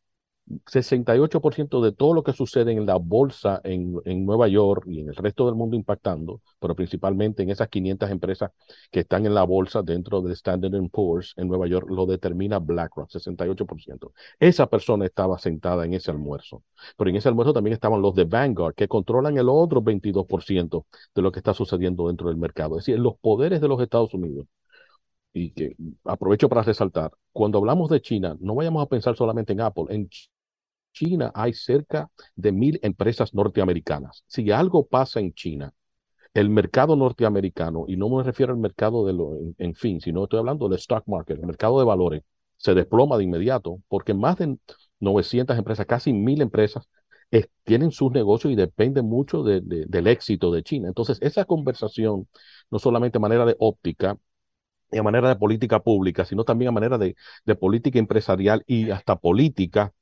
68% 0.65 1.82
de 1.82 1.91
todo 1.93 2.13
lo 2.13 2.23
que 2.23 2.34
sucede 2.34 2.73
en 2.73 2.86
la 2.86 2.97
bolsa 2.97 3.62
en, 3.63 3.95
en, 4.06 4.25
Nueva 4.25 4.47
York 4.47 4.86
y 4.88 4.99
en 4.99 5.10
el 5.10 5.15
resto 5.15 5.45
del 5.45 5.56
mundo 5.56 5.75
impactando, 5.75 6.41
pero 6.60 6.75
principalmente 6.75 7.43
en 7.43 7.49
esas 7.49 7.69
500 7.69 8.10
empresas 8.12 8.51
que 8.91 9.01
están 9.01 9.25
en 9.25 9.34
la 9.34 9.43
bolsa 9.43 9.82
dentro 9.82 10.21
de 10.21 10.34
Standard 10.34 10.73
Poor's 10.91 11.34
en 11.38 11.47
Nueva 11.47 11.67
York, 11.67 11.88
lo 11.89 12.06
determina 12.06 12.60
BlackRock, 12.60 13.10
68%. 13.10 14.12
Esa 14.39 14.67
persona 14.67 15.06
estaba 15.06 15.39
sentada 15.39 15.86
en 15.86 15.93
ese 15.93 16.12
almuerzo, 16.12 16.63
pero 16.97 17.10
en 17.10 17.15
ese 17.15 17.29
almuerzo 17.29 17.53
también 17.53 17.73
estaban 17.73 18.01
los 18.01 18.13
de 18.15 18.25
Vanguard, 18.25 18.75
que 18.75 18.88
controlan 18.88 19.38
el 19.38 19.47
otro 19.49 19.82
22% 19.82 20.86
de 21.15 21.21
lo 21.21 21.32
que 21.32 21.39
está 21.39 21.53
sucediendo 21.53 22.08
dentro 22.08 22.27
del 22.27 22.38
mercado. 22.38 22.77
Es 22.77 22.86
decir, 22.86 22.99
los 22.99 23.17
poderes 23.17 23.62
de 23.62 23.67
los 23.69 23.82
Estados 23.82 24.13
Unidos 24.13 24.47
y 25.34 25.51
que 25.51 25.75
aprovecho 26.06 26.47
para 26.47 26.62
resaltar, 26.62 27.12
cuando 27.32 27.58
hablamos 27.58 27.89
de 27.89 28.01
China, 28.01 28.38
no 28.39 28.56
vayamos 28.56 28.84
a 28.84 28.88
pensar 28.88 29.15
solamente 29.15 29.53
en 29.53 29.62
Apple, 29.62 29.86
en 29.89 30.10
China 30.93 31.32
hay 31.36 31.53
cerca 31.53 32.10
de 32.36 32.51
mil 32.53 32.79
empresas 32.84 33.34
norteamericanas. 33.34 34.23
Si 34.27 34.51
algo 34.51 34.88
pasa 34.88 35.19
en 35.19 35.34
China, 35.34 35.73
el 36.34 36.49
mercado 36.49 36.95
norteamericano, 36.95 37.86
y 37.88 37.95
no 37.97 38.10
me 38.10 38.23
refiero 38.23 38.53
al 38.53 38.60
mercado 38.60 39.06
de 39.06 39.13
lo, 39.13 39.36
en, 39.38 39.56
en 39.60 39.75
fin, 39.75 40.01
sino 40.01 40.23
estoy 40.23 40.39
hablando 40.39 40.67
del 40.67 40.79
stock 40.79 41.03
market, 41.08 41.39
el 41.39 41.45
mercado 41.47 41.79
de 41.79 41.86
valores, 41.86 42.23
se 42.58 42.73
desploma 42.73 43.17
de 43.17 43.23
inmediato, 43.25 43.79
porque 43.88 44.13
más 44.13 44.38
de 44.38 44.58
900 44.99 45.58
empresas, 45.58 45.86
casi 45.86 46.13
mil 46.13 46.41
empresas, 46.41 46.88
es, 47.32 47.49
tienen 47.63 47.91
sus 47.91 48.12
negocios 48.12 48.53
y 48.53 48.56
dependen 48.56 49.06
mucho 49.06 49.43
de, 49.43 49.62
de, 49.62 49.86
del 49.88 50.08
éxito 50.08 50.51
de 50.51 50.63
China. 50.63 50.88
Entonces, 50.88 51.17
esa 51.21 51.45
conversación, 51.45 52.27
no 52.71 52.79
solamente 52.79 53.17
a 53.17 53.21
manera 53.21 53.45
de 53.45 53.56
óptica, 53.60 54.17
y 54.91 54.97
a 54.97 55.03
manera 55.03 55.29
de 55.29 55.36
política 55.36 55.79
pública, 55.82 56.25
sino 56.25 56.43
también 56.43 56.69
a 56.69 56.71
manera 56.71 56.97
de, 56.97 57.15
de 57.45 57.56
política 57.56 57.99
empresarial 57.99 58.63
y 58.67 58.91
hasta 58.91 59.15
política, 59.15 59.93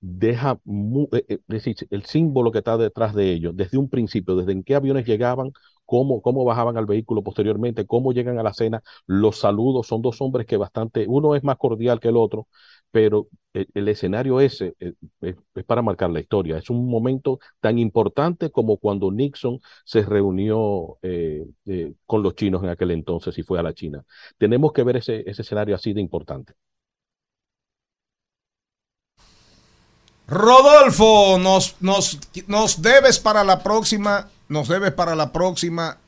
deja 0.00 0.58
muy, 0.64 1.08
es 1.28 1.40
decir, 1.46 1.76
el 1.90 2.04
símbolo 2.04 2.52
que 2.52 2.58
está 2.58 2.76
detrás 2.76 3.14
de 3.14 3.32
ellos, 3.32 3.56
desde 3.56 3.78
un 3.78 3.88
principio, 3.88 4.36
desde 4.36 4.52
en 4.52 4.62
qué 4.62 4.74
aviones 4.74 5.06
llegaban, 5.06 5.52
cómo, 5.84 6.22
cómo 6.22 6.44
bajaban 6.44 6.76
al 6.76 6.86
vehículo 6.86 7.22
posteriormente, 7.22 7.86
cómo 7.86 8.12
llegan 8.12 8.38
a 8.38 8.42
la 8.42 8.54
cena, 8.54 8.82
los 9.06 9.38
saludos, 9.38 9.86
son 9.86 10.02
dos 10.02 10.20
hombres 10.20 10.46
que 10.46 10.56
bastante, 10.56 11.06
uno 11.08 11.34
es 11.34 11.42
más 11.44 11.56
cordial 11.56 12.00
que 12.00 12.08
el 12.08 12.16
otro, 12.16 12.46
pero 12.90 13.28
el, 13.52 13.88
escenario 13.88 14.40
ese 14.40 14.74
es, 14.78 14.94
es, 15.20 15.36
para 15.66 15.82
marcar 15.82 16.10
la 16.10 16.20
historia. 16.20 16.58
Es 16.58 16.70
un 16.70 16.88
momento 16.88 17.38
tan 17.60 17.78
importante 17.78 18.50
como 18.50 18.76
cuando 18.78 19.10
Nixon 19.10 19.60
se 19.84 20.02
reunió 20.02 20.98
eh, 21.02 21.44
eh, 21.66 21.94
con 22.06 22.22
los 22.22 22.34
chinos 22.34 22.62
en 22.62 22.70
aquel 22.70 22.90
entonces 22.92 23.36
y 23.38 23.42
fue 23.42 23.58
a 23.58 23.62
la 23.62 23.74
China. 23.74 24.04
Tenemos 24.38 24.72
que 24.72 24.84
ver 24.84 24.96
ese, 24.98 25.22
ese 25.28 25.42
escenario 25.42 25.74
así 25.74 25.92
de 25.92 26.00
importante. 26.00 26.54
Rodolfo, 30.28 31.38
nos, 31.38 31.76
nos, 31.80 32.18
nos 32.46 32.82
debes 32.82 33.18
para 33.18 33.44
la 33.44 33.62
próxima, 33.62 34.28
nos 34.48 34.68
debes 34.68 34.92
para 34.92 35.16
la 35.16 35.32
próxima. 35.32 35.98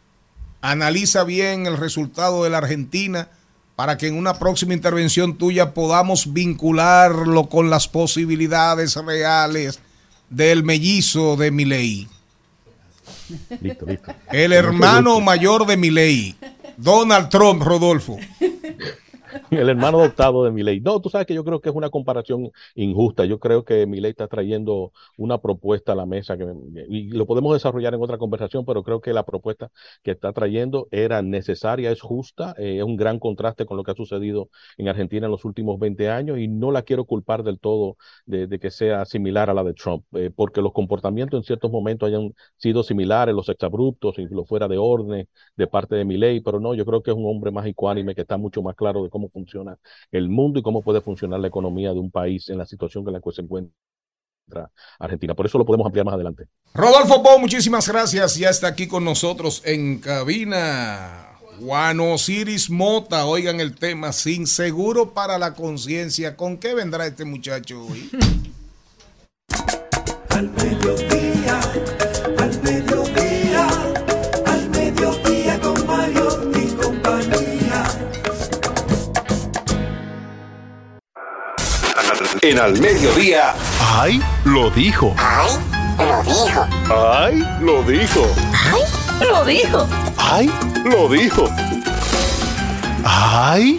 Analiza 0.61 1.25
bien 1.25 1.67
el 1.67 1.79
resultado 1.79 2.45
de 2.45 2.51
la 2.51 2.59
Argentina 2.59 3.29
para 3.77 3.97
que 3.97 4.09
en 4.09 4.15
una 4.15 4.39
próxima 4.39 4.75
intervención 4.75 5.39
tuya 5.39 5.73
podamos 5.73 6.35
vincularlo 6.35 7.49
con 7.49 7.71
las 7.71 7.89
posibilidades 7.89 8.95
reales 8.97 9.81
del 10.29 10.65
mellizo 10.65 11.37
de 11.37 11.51
Milei. 11.51 12.07
Listo, 13.63 13.87
listo. 13.87 14.13
El 14.31 14.53
hermano 14.53 15.19
mayor 15.21 15.65
de 15.65 15.79
Milei, 15.79 16.37
Donald 16.77 17.31
Trump, 17.31 17.63
Rodolfo. 17.63 18.19
El 19.51 19.69
hermano 19.69 20.01
adoptado 20.01 20.45
de 20.45 20.51
Milei. 20.51 20.81
No, 20.81 21.01
tú 21.01 21.11
sabes 21.11 21.27
que 21.27 21.35
yo 21.35 21.45
creo 21.45 21.61
que 21.61 21.69
es 21.69 21.75
una 21.75 21.91
comparación 21.91 22.51
injusta. 22.75 23.25
Yo 23.25 23.39
creo 23.39 23.65
que 23.65 23.87
Milei 23.87 24.13
está 24.13 24.29
trayendo 24.29 24.93
una 25.17 25.39
propuesta 25.39 25.93
a 25.93 25.95
la 25.95 26.07
mesa 26.07 26.37
que, 26.37 26.47
y 26.89 27.11
lo 27.11 27.27
podemos 27.27 27.53
desarrollar 27.55 27.95
en 27.95 28.03
otra 28.03 28.19
conversación, 28.19 28.65
pero 28.65 28.83
creo 28.83 29.01
que 29.01 29.13
la 29.13 29.25
propuesta 29.25 29.71
que 30.03 30.13
está 30.13 30.33
trayendo 30.33 30.89
era 30.91 31.23
necesaria, 31.23 31.91
es 31.91 32.01
justa, 32.01 32.55
eh, 32.59 32.79
es 32.79 32.85
un 32.85 32.97
gran 32.97 33.19
contraste 33.19 33.67
con 33.67 33.77
lo 33.77 33.83
que 33.85 33.91
ha 33.91 33.95
sucedido 33.95 34.49
en 34.77 34.89
Argentina 34.89 35.27
en 35.27 35.33
los 35.33 35.45
últimos 35.45 35.79
20 35.79 36.09
años 36.11 36.39
y 36.39 36.49
no 36.49 36.71
la 36.71 36.83
quiero 36.83 37.05
culpar 37.05 37.43
del 37.43 37.59
todo 37.59 37.97
de, 38.27 38.49
que 38.61 38.71
sea 38.71 39.05
similar 39.05 39.51
a 39.51 39.55
la 39.55 39.65
de 39.65 39.75
Trump, 39.75 40.05
eh, 40.15 40.31
porque 40.35 40.61
los 40.61 40.73
comportamientos 40.73 41.39
en 41.39 41.45
ciertos 41.45 41.71
momentos 41.71 42.09
hayan 42.09 42.35
sido 42.57 42.83
similares, 42.83 43.35
los 43.35 43.49
exabruptos 43.49 44.19
y 44.19 44.27
lo 44.29 44.45
fuera 44.45 44.69
de 44.69 44.79
orden 44.79 45.29
de 45.57 45.67
parte 45.67 45.97
de 45.97 46.05
Milei, 46.05 46.41
pero 46.41 46.61
no, 46.61 46.75
yo 46.75 46.85
creo 46.85 47.03
que 47.03 47.11
es 47.11 47.17
un 47.17 47.27
hombre 47.27 47.51
más 47.51 47.67
ecuánime 47.67 48.15
que 48.15 48.23
está 48.23 48.37
mucho 48.37 48.63
más 48.63 48.77
claro 48.77 49.03
de 49.03 49.11
cómo 49.11 49.29
funciona 49.29 49.40
el 50.11 50.29
mundo 50.29 50.59
y 50.59 50.63
cómo 50.63 50.83
puede 50.83 51.01
funcionar 51.01 51.41
la 51.41 51.49
economía 51.49 51.93
de 51.93 51.99
un 51.99 52.11
país 52.11 52.49
en 52.49 52.59
la 52.59 52.67
situación 52.67 53.07
en 53.07 53.15
la 53.15 53.21
que 53.21 53.33
se 53.33 53.43
encuentra 53.43 53.73
Argentina. 54.99 55.35
Por 55.35 55.47
eso 55.47 55.59
lo 55.59 55.65
podemos 55.65 55.87
ampliar 55.87 56.05
más 56.05 56.15
adelante. 56.15 56.45
Rodolfo 56.75 57.23
Pou, 57.23 57.39
muchísimas 57.39 57.89
gracias. 57.89 58.37
Ya 58.37 58.51
está 58.51 58.69
aquí 58.69 58.87
con 58.87 59.05
nosotros 59.05 59.63
en 59.65 59.99
cabina. 59.99 61.27
Juan 61.61 62.01
Osiris 62.01 62.71
Mota, 62.71 63.27
oigan 63.27 63.61
el 63.61 63.75
tema, 63.75 64.13
sin 64.13 64.47
seguro 64.47 65.13
para 65.13 65.39
la 65.39 65.55
conciencia. 65.55 66.35
¿Con 66.35 66.57
qué 66.57 66.75
vendrá 66.75 67.07
este 67.07 67.27
muchacho 67.27 67.87
hoy? 67.87 68.11
Al 70.31 70.49
mediodía 70.51 71.30
En 82.43 82.59
Al 82.59 82.81
Mediodía. 82.81 83.55
¡Ay! 83.79 84.19
Lo 84.47 84.71
dijo. 84.71 85.15
¡Ay! 85.19 85.51
Lo 85.99 86.23
dijo. 86.23 86.67
¡Ay! 86.89 87.45
Lo 87.61 87.85
dijo. 87.85 88.27
¡Ay! 88.57 88.87
Lo 89.29 89.45
dijo. 89.45 89.89
¡Ay! 90.17 90.51
Lo 90.87 91.09
dijo. 91.11 91.45
¡Ay! 93.05 93.79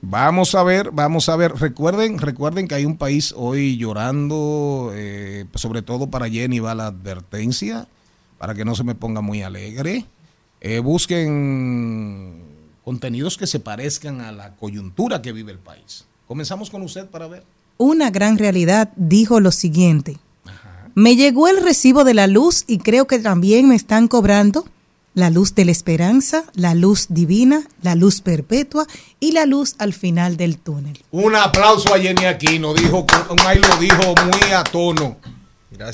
Vamos 0.00 0.54
a 0.54 0.62
ver, 0.62 0.90
vamos 0.90 1.28
a 1.28 1.36
ver. 1.36 1.52
Recuerden, 1.54 2.16
recuerden 2.18 2.66
que 2.66 2.76
hay 2.76 2.86
un 2.86 2.96
país 2.96 3.34
hoy 3.36 3.76
llorando, 3.76 4.90
eh, 4.94 5.44
sobre 5.54 5.82
todo 5.82 6.10
para 6.10 6.30
Jenny 6.30 6.60
va 6.60 6.74
la 6.74 6.86
advertencia, 6.86 7.88
para 8.38 8.54
que 8.54 8.64
no 8.64 8.74
se 8.74 8.84
me 8.84 8.94
ponga 8.94 9.20
muy 9.20 9.42
alegre. 9.42 10.06
Eh, 10.62 10.78
busquen 10.78 12.49
contenidos 12.90 13.36
que 13.36 13.46
se 13.46 13.60
parezcan 13.60 14.20
a 14.20 14.32
la 14.32 14.56
coyuntura 14.56 15.22
que 15.22 15.30
vive 15.30 15.52
el 15.52 15.60
país. 15.60 16.06
Comenzamos 16.26 16.70
con 16.70 16.82
usted 16.82 17.06
para 17.06 17.28
ver. 17.28 17.44
Una 17.78 18.10
gran 18.10 18.36
realidad 18.36 18.90
dijo 18.96 19.38
lo 19.38 19.52
siguiente. 19.52 20.18
Me 20.96 21.14
llegó 21.14 21.46
el 21.46 21.62
recibo 21.62 22.02
de 22.02 22.14
la 22.14 22.26
luz 22.26 22.64
y 22.66 22.78
creo 22.78 23.06
que 23.06 23.20
también 23.20 23.68
me 23.68 23.76
están 23.76 24.08
cobrando 24.08 24.64
la 25.14 25.30
luz 25.30 25.54
de 25.54 25.66
la 25.66 25.70
esperanza, 25.70 26.42
la 26.54 26.74
luz 26.74 27.06
divina, 27.10 27.62
la 27.80 27.94
luz 27.94 28.22
perpetua 28.22 28.88
y 29.20 29.30
la 29.30 29.46
luz 29.46 29.76
al 29.78 29.92
final 29.92 30.36
del 30.36 30.58
túnel. 30.58 30.98
Un 31.12 31.36
aplauso 31.36 31.94
a 31.94 31.98
Jenny 32.00 32.24
Aquino, 32.24 32.74
dijo, 32.74 33.06
ahí 33.46 33.60
lo 33.60 33.76
dijo 33.76 34.14
muy 34.24 34.50
a 34.52 34.64
tono. 34.64 35.16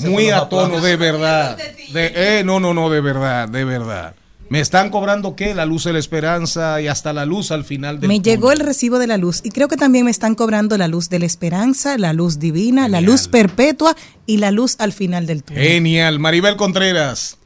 muy 0.01 0.31
a 0.31 0.49
tono, 0.49 0.81
de 0.81 0.97
verdad. 0.97 1.59
De, 1.93 2.39
eh, 2.39 2.43
no, 2.43 2.59
no, 2.59 2.73
no, 2.73 2.89
de 2.89 3.01
verdad, 3.01 3.47
de 3.47 3.65
verdad. 3.65 4.15
¿Me 4.49 4.61
están 4.61 4.89
cobrando 4.91 5.35
qué? 5.35 5.53
La 5.53 5.65
luz 5.65 5.83
de 5.83 5.93
la 5.93 5.99
esperanza 5.99 6.79
y 6.81 6.87
hasta 6.87 7.11
la 7.11 7.25
luz 7.25 7.51
al 7.51 7.65
final 7.65 7.99
del 7.99 8.07
Me 8.07 8.15
túnel. 8.19 8.23
llegó 8.35 8.51
el 8.53 8.59
recibo 8.59 8.97
de 8.97 9.07
la 9.07 9.17
luz 9.17 9.41
y 9.43 9.49
creo 9.51 9.67
que 9.67 9.75
también 9.75 10.05
me 10.05 10.11
están 10.11 10.35
cobrando 10.35 10.77
la 10.77 10.87
luz 10.87 11.09
de 11.09 11.19
la 11.19 11.25
esperanza, 11.25 11.97
la 11.97 12.13
luz 12.13 12.39
divina, 12.39 12.87
la 12.87 13.01
luz 13.01 13.27
perpetua 13.27 13.95
y 14.25 14.37
la 14.37 14.51
luz 14.51 14.75
al 14.79 14.93
final 14.93 15.25
del 15.25 15.43
túnel. 15.43 15.63
Genial. 15.63 16.19
Maribel 16.19 16.55
Contreras. 16.55 17.37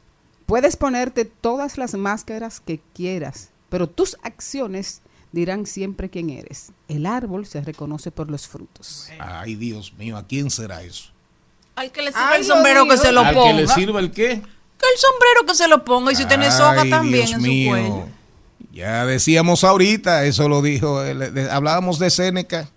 Puedes 0.46 0.76
ponerte 0.76 1.24
todas 1.24 1.76
las 1.78 1.94
máscaras 1.94 2.60
que 2.60 2.80
quieras, 2.94 3.50
pero 3.68 3.88
tus 3.88 4.16
acciones 4.22 5.00
dirán 5.32 5.66
siempre 5.66 6.08
quién 6.10 6.30
eres. 6.30 6.72
El 6.88 7.06
árbol 7.06 7.46
se 7.46 7.62
reconoce 7.62 8.10
por 8.12 8.30
los 8.30 8.46
frutos. 8.46 9.08
Ay, 9.18 9.54
Dios 9.56 9.94
mío, 9.94 10.16
¿a 10.16 10.26
quién 10.26 10.50
será 10.50 10.82
eso? 10.82 11.10
Al 11.74 11.90
que 11.90 12.02
le 12.02 12.08
sirva 12.12 12.30
Ay, 12.32 12.40
el 12.42 12.46
sombrero 12.46 12.84
Dios 12.84 13.00
que 13.00 13.06
se 13.06 13.12
lo 13.12 13.20
¿Al 13.22 13.34
ponga. 13.34 13.46
que 13.56 13.62
le 13.62 13.66
sirva 13.68 13.98
el 14.00 14.10
qué? 14.10 14.42
Que 14.82 14.88
el 14.88 14.98
sombrero 14.98 15.46
que 15.46 15.54
se 15.54 15.68
lo 15.68 15.84
ponga 15.84 16.12
y 16.12 16.16
si 16.16 16.24
tiene 16.26 16.50
soga 16.50 16.84
también 16.90 17.26
Dios 17.26 17.32
en 17.32 17.40
su 17.40 17.68
cuello. 17.70 18.08
Ya 18.72 19.06
decíamos 19.06 19.64
ahorita, 19.64 20.24
eso 20.24 20.48
lo 20.48 20.60
dijo, 20.62 21.00
de- 21.02 21.50
hablábamos 21.50 21.98
de 21.98 22.10
Séneca, 22.10 22.68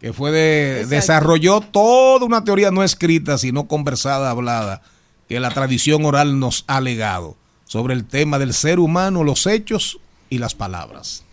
que 0.00 0.12
fue 0.12 0.30
de, 0.30 0.86
desarrolló 0.86 1.60
toda 1.60 2.24
una 2.24 2.44
teoría 2.44 2.70
no 2.70 2.82
escrita, 2.82 3.38
sino 3.38 3.68
conversada, 3.68 4.30
hablada, 4.30 4.82
que 5.28 5.38
la 5.38 5.50
tradición 5.50 6.04
oral 6.04 6.38
nos 6.40 6.64
ha 6.66 6.80
legado 6.80 7.36
sobre 7.66 7.94
el 7.94 8.04
tema 8.04 8.38
del 8.38 8.52
ser 8.52 8.78
humano, 8.80 9.22
los 9.22 9.46
hechos 9.46 9.98
y 10.30 10.38
las 10.38 10.54
palabras. 10.54 11.24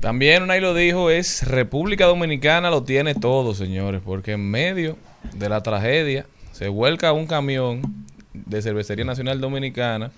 También 0.00 0.42
Unai 0.44 0.60
lo 0.60 0.74
dijo, 0.74 1.10
es 1.10 1.46
República 1.46 2.06
Dominicana 2.06 2.68
lo 2.70 2.82
tiene 2.82 3.14
todo, 3.14 3.54
señores, 3.54 4.02
porque 4.04 4.32
en 4.32 4.50
medio 4.50 4.96
de 5.34 5.48
la 5.48 5.62
tragedia 5.62 6.26
se 6.52 6.68
vuelca 6.68 7.12
un 7.12 7.26
camión 7.26 8.06
de 8.34 8.62
Cervecería 8.62 9.04
Nacional 9.04 9.40
Dominicana 9.40 10.10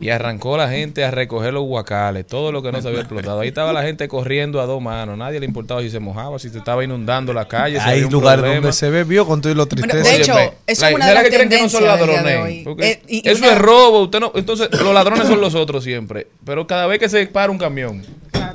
y 0.00 0.10
arrancó 0.10 0.56
la 0.56 0.68
gente 0.70 1.04
a 1.04 1.10
recoger 1.10 1.52
los 1.52 1.64
guacales, 1.64 2.24
todo 2.26 2.52
lo 2.52 2.62
que 2.62 2.70
no 2.70 2.80
se 2.80 2.88
había 2.88 3.00
explotado. 3.00 3.40
Ahí 3.40 3.48
estaba 3.48 3.72
la 3.72 3.82
gente 3.82 4.06
corriendo 4.06 4.60
a 4.60 4.66
dos 4.66 4.80
manos, 4.80 5.18
nadie 5.18 5.40
le 5.40 5.44
importaba 5.46 5.82
si 5.82 5.90
se 5.90 5.98
mojaba, 5.98 6.38
si 6.38 6.48
se 6.50 6.58
estaba 6.58 6.84
inundando 6.84 7.32
la 7.34 7.46
calle. 7.46 7.76
si 7.78 7.82
Hay 7.82 7.94
había 7.94 8.06
un 8.06 8.12
lugares 8.12 8.38
problema. 8.40 8.60
donde 8.62 8.72
se 8.72 8.90
bebió 8.90 9.26
con 9.26 9.40
todo 9.40 9.52
y 9.52 9.56
lo 9.56 9.66
Bueno, 9.66 9.88
tristeza. 9.88 10.08
de 10.10 10.16
hecho, 10.22 10.54
eso 10.66 10.86
es 10.86 10.94
una 10.94 11.04
¿será 11.06 11.06
de 11.08 11.14
las 11.14 11.22
que 11.24 11.28
creen 11.36 11.48
que 11.48 11.62
no 11.62 11.68
son 11.68 11.84
ladrones? 11.84 12.66
Eh, 12.78 13.02
y- 13.08 13.28
y 13.28 13.28
eso 13.28 13.42
una- 13.44 13.52
es 13.54 13.58
robo. 13.58 14.02
Usted 14.04 14.20
no, 14.20 14.32
entonces, 14.36 14.68
los 14.70 14.94
ladrones 14.94 15.26
son 15.26 15.40
los 15.40 15.54
otros 15.56 15.82
siempre. 15.82 16.28
Pero 16.44 16.66
cada 16.66 16.86
vez 16.86 17.00
que 17.00 17.08
se 17.08 17.26
para 17.26 17.50
un 17.50 17.58
camión, 17.58 18.02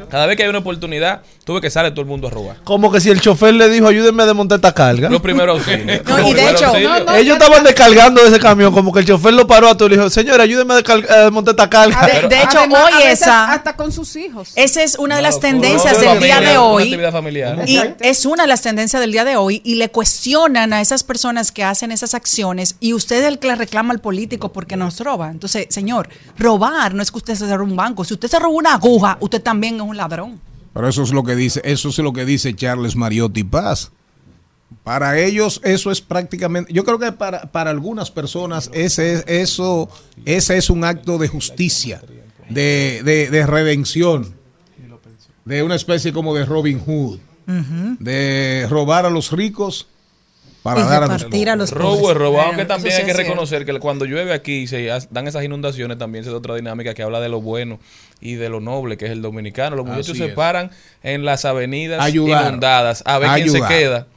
cada 0.09 0.25
vez 0.25 0.37
que 0.37 0.43
hay 0.43 0.49
una 0.49 0.59
oportunidad, 0.59 1.21
tuve 1.43 1.61
que 1.61 1.69
sale 1.69 1.91
todo 1.91 2.01
el 2.01 2.07
mundo 2.07 2.27
a 2.27 2.31
robar. 2.31 2.57
Como 2.63 2.91
que 2.91 2.99
si 2.99 3.09
el 3.09 3.21
chofer 3.21 3.53
le 3.53 3.69
dijo, 3.69 3.87
ayúdenme 3.87 4.23
a 4.23 4.25
desmontar 4.25 4.57
esta 4.57 4.73
carga. 4.73 5.09
Los 5.09 5.21
primeros 5.21 5.57
auxilios. 5.59 6.01
No, 6.05 6.17
Los 6.17 6.29
y 6.29 6.33
de 6.33 6.49
hecho-. 6.51 6.73
No, 6.79 6.99
no, 7.05 7.15
Ellos 7.15 7.37
estaban 7.37 7.63
descargando 7.63 8.21
de 8.21 8.29
ese 8.29 8.39
camión, 8.39 8.73
como 8.73 8.91
que 8.93 8.99
el 8.99 9.05
chofer 9.05 9.33
lo 9.33 9.47
paró 9.47 9.69
a 9.69 9.75
todo 9.77 9.87
y 9.87 9.91
le 9.91 9.97
dijo, 9.97 10.09
señor, 10.09 10.39
ayúdenme 10.41 10.73
a, 10.73 10.77
a 10.77 11.23
desmontar 11.23 11.53
esta 11.53 11.69
carga. 11.69 12.05
De- 12.07 12.27
de 12.27 12.41
hecho, 12.43 12.57
Además, 12.59 12.83
hoy 12.85 13.03
esa- 13.05 13.51
Hasta 13.53 13.75
con 13.75 13.91
sus 13.91 14.15
hijos. 14.15 14.51
Esa 14.55 14.83
es 14.83 14.95
una 14.97 15.15
de 15.17 15.21
las 15.21 15.39
tendencias 15.39 15.99
del 15.99 16.19
día 16.19 16.39
de 16.41 16.57
hoy. 16.57 16.95
familiar. 17.11 17.63
Y 17.67 17.79
es 17.99 18.25
una 18.25 18.43
de 18.43 18.47
las 18.47 18.61
tendencias 18.61 18.99
del 19.01 19.11
día 19.11 19.23
de 19.25 19.35
hoy 19.37 19.61
y 19.63 19.75
le 19.75 19.89
cuestionan 19.89 20.73
a 20.73 20.81
esas 20.81 21.03
personas 21.03 21.51
que 21.51 21.63
hacen 21.63 21.91
esas 21.91 22.13
acciones 22.13 22.75
y 22.79 22.93
usted 22.93 23.21
es 23.21 23.25
el 23.27 23.39
que 23.39 23.47
le 23.47 23.55
reclama 23.55 23.93
al 23.93 23.99
político 23.99 24.51
porque 24.51 24.75
nos 24.77 24.99
roba. 24.99 25.29
Entonces, 25.31 25.67
señor, 25.69 26.09
robar 26.37 26.93
no 26.93 27.01
es 27.03 27.11
que 27.11 27.17
usted 27.17 27.35
se 27.35 27.45
robe 27.55 27.69
un 27.71 27.75
banco. 27.75 28.03
Si 28.03 28.13
usted 28.13 28.27
se 28.27 28.39
roba 28.39 28.49
una 28.53 28.73
aguja, 28.75 29.17
usted 29.19 29.41
también 29.41 29.75
es 29.75 29.81
un 29.81 29.96
ladrón. 29.97 30.39
Pero 30.73 30.87
eso 30.87 31.03
es 31.03 31.11
lo 31.11 31.23
que 31.23 31.35
dice, 31.35 31.61
eso 31.63 31.89
es 31.89 31.97
lo 31.97 32.13
que 32.13 32.23
dice 32.25 32.55
Charles 32.55 32.95
Mariotti 32.95 33.43
Paz. 33.43 33.91
Para 34.83 35.17
ellos 35.19 35.61
eso 35.63 35.91
es 35.91 36.01
prácticamente, 36.01 36.73
yo 36.73 36.83
creo 36.83 36.99
que 36.99 37.11
para, 37.13 37.51
para 37.51 37.71
algunas 37.71 38.11
personas 38.11 38.69
ese 38.73 39.13
es, 39.13 39.23
eso, 39.27 39.89
ese 40.25 40.57
es 40.57 40.69
un 40.69 40.83
acto 40.83 41.17
de 41.17 41.27
justicia, 41.29 42.01
de, 42.49 43.01
de, 43.03 43.29
de 43.29 43.47
redención, 43.47 44.35
de 45.45 45.63
una 45.63 45.75
especie 45.75 46.11
como 46.11 46.35
de 46.35 46.45
Robin 46.45 46.79
Hood, 46.79 47.19
de 47.99 48.67
robar 48.69 49.05
a 49.05 49.09
los 49.09 49.31
ricos 49.31 49.87
para 50.63 50.83
dar 50.83 51.03
a 51.03 51.07
los 51.07 51.23
a 51.23 51.55
los 51.55 51.71
Robo 51.71 52.11
es 52.11 52.17
robo, 52.17 52.31
Bueno, 52.33 52.47
aunque 52.49 52.65
también 52.65 52.93
hay 52.93 52.99
que 53.01 53.05
cierto. 53.13 53.23
reconocer 53.23 53.65
que 53.65 53.79
cuando 53.79 54.03
llueve 54.03 54.33
aquí 54.33 54.63
y 54.63 54.67
se 54.67 54.89
dan 55.11 55.27
esas 55.27 55.45
inundaciones, 55.45 55.97
también 55.97 56.25
se 56.25 56.29
da 56.29 56.35
otra 56.35 56.55
dinámica 56.55 56.93
que 56.93 57.03
habla 57.03 57.21
de 57.21 57.29
lo 57.29 57.39
bueno 57.39 57.79
y 58.21 58.35
de 58.35 58.49
lo 58.49 58.59
noble 58.59 58.97
que 58.97 59.05
es 59.05 59.11
el 59.11 59.21
dominicano. 59.21 59.75
Los 59.75 59.85
muchachos 59.85 60.09
Así 60.11 60.19
se 60.19 60.25
es. 60.27 60.33
paran 60.33 60.71
en 61.03 61.23
las 61.25 61.45
avenidas 61.45 62.01
Ayudar. 62.03 62.47
inundadas 62.47 63.03
a 63.05 63.19
ver 63.19 63.29
quién 63.35 63.49
se 63.49 63.61
queda. 63.61 64.07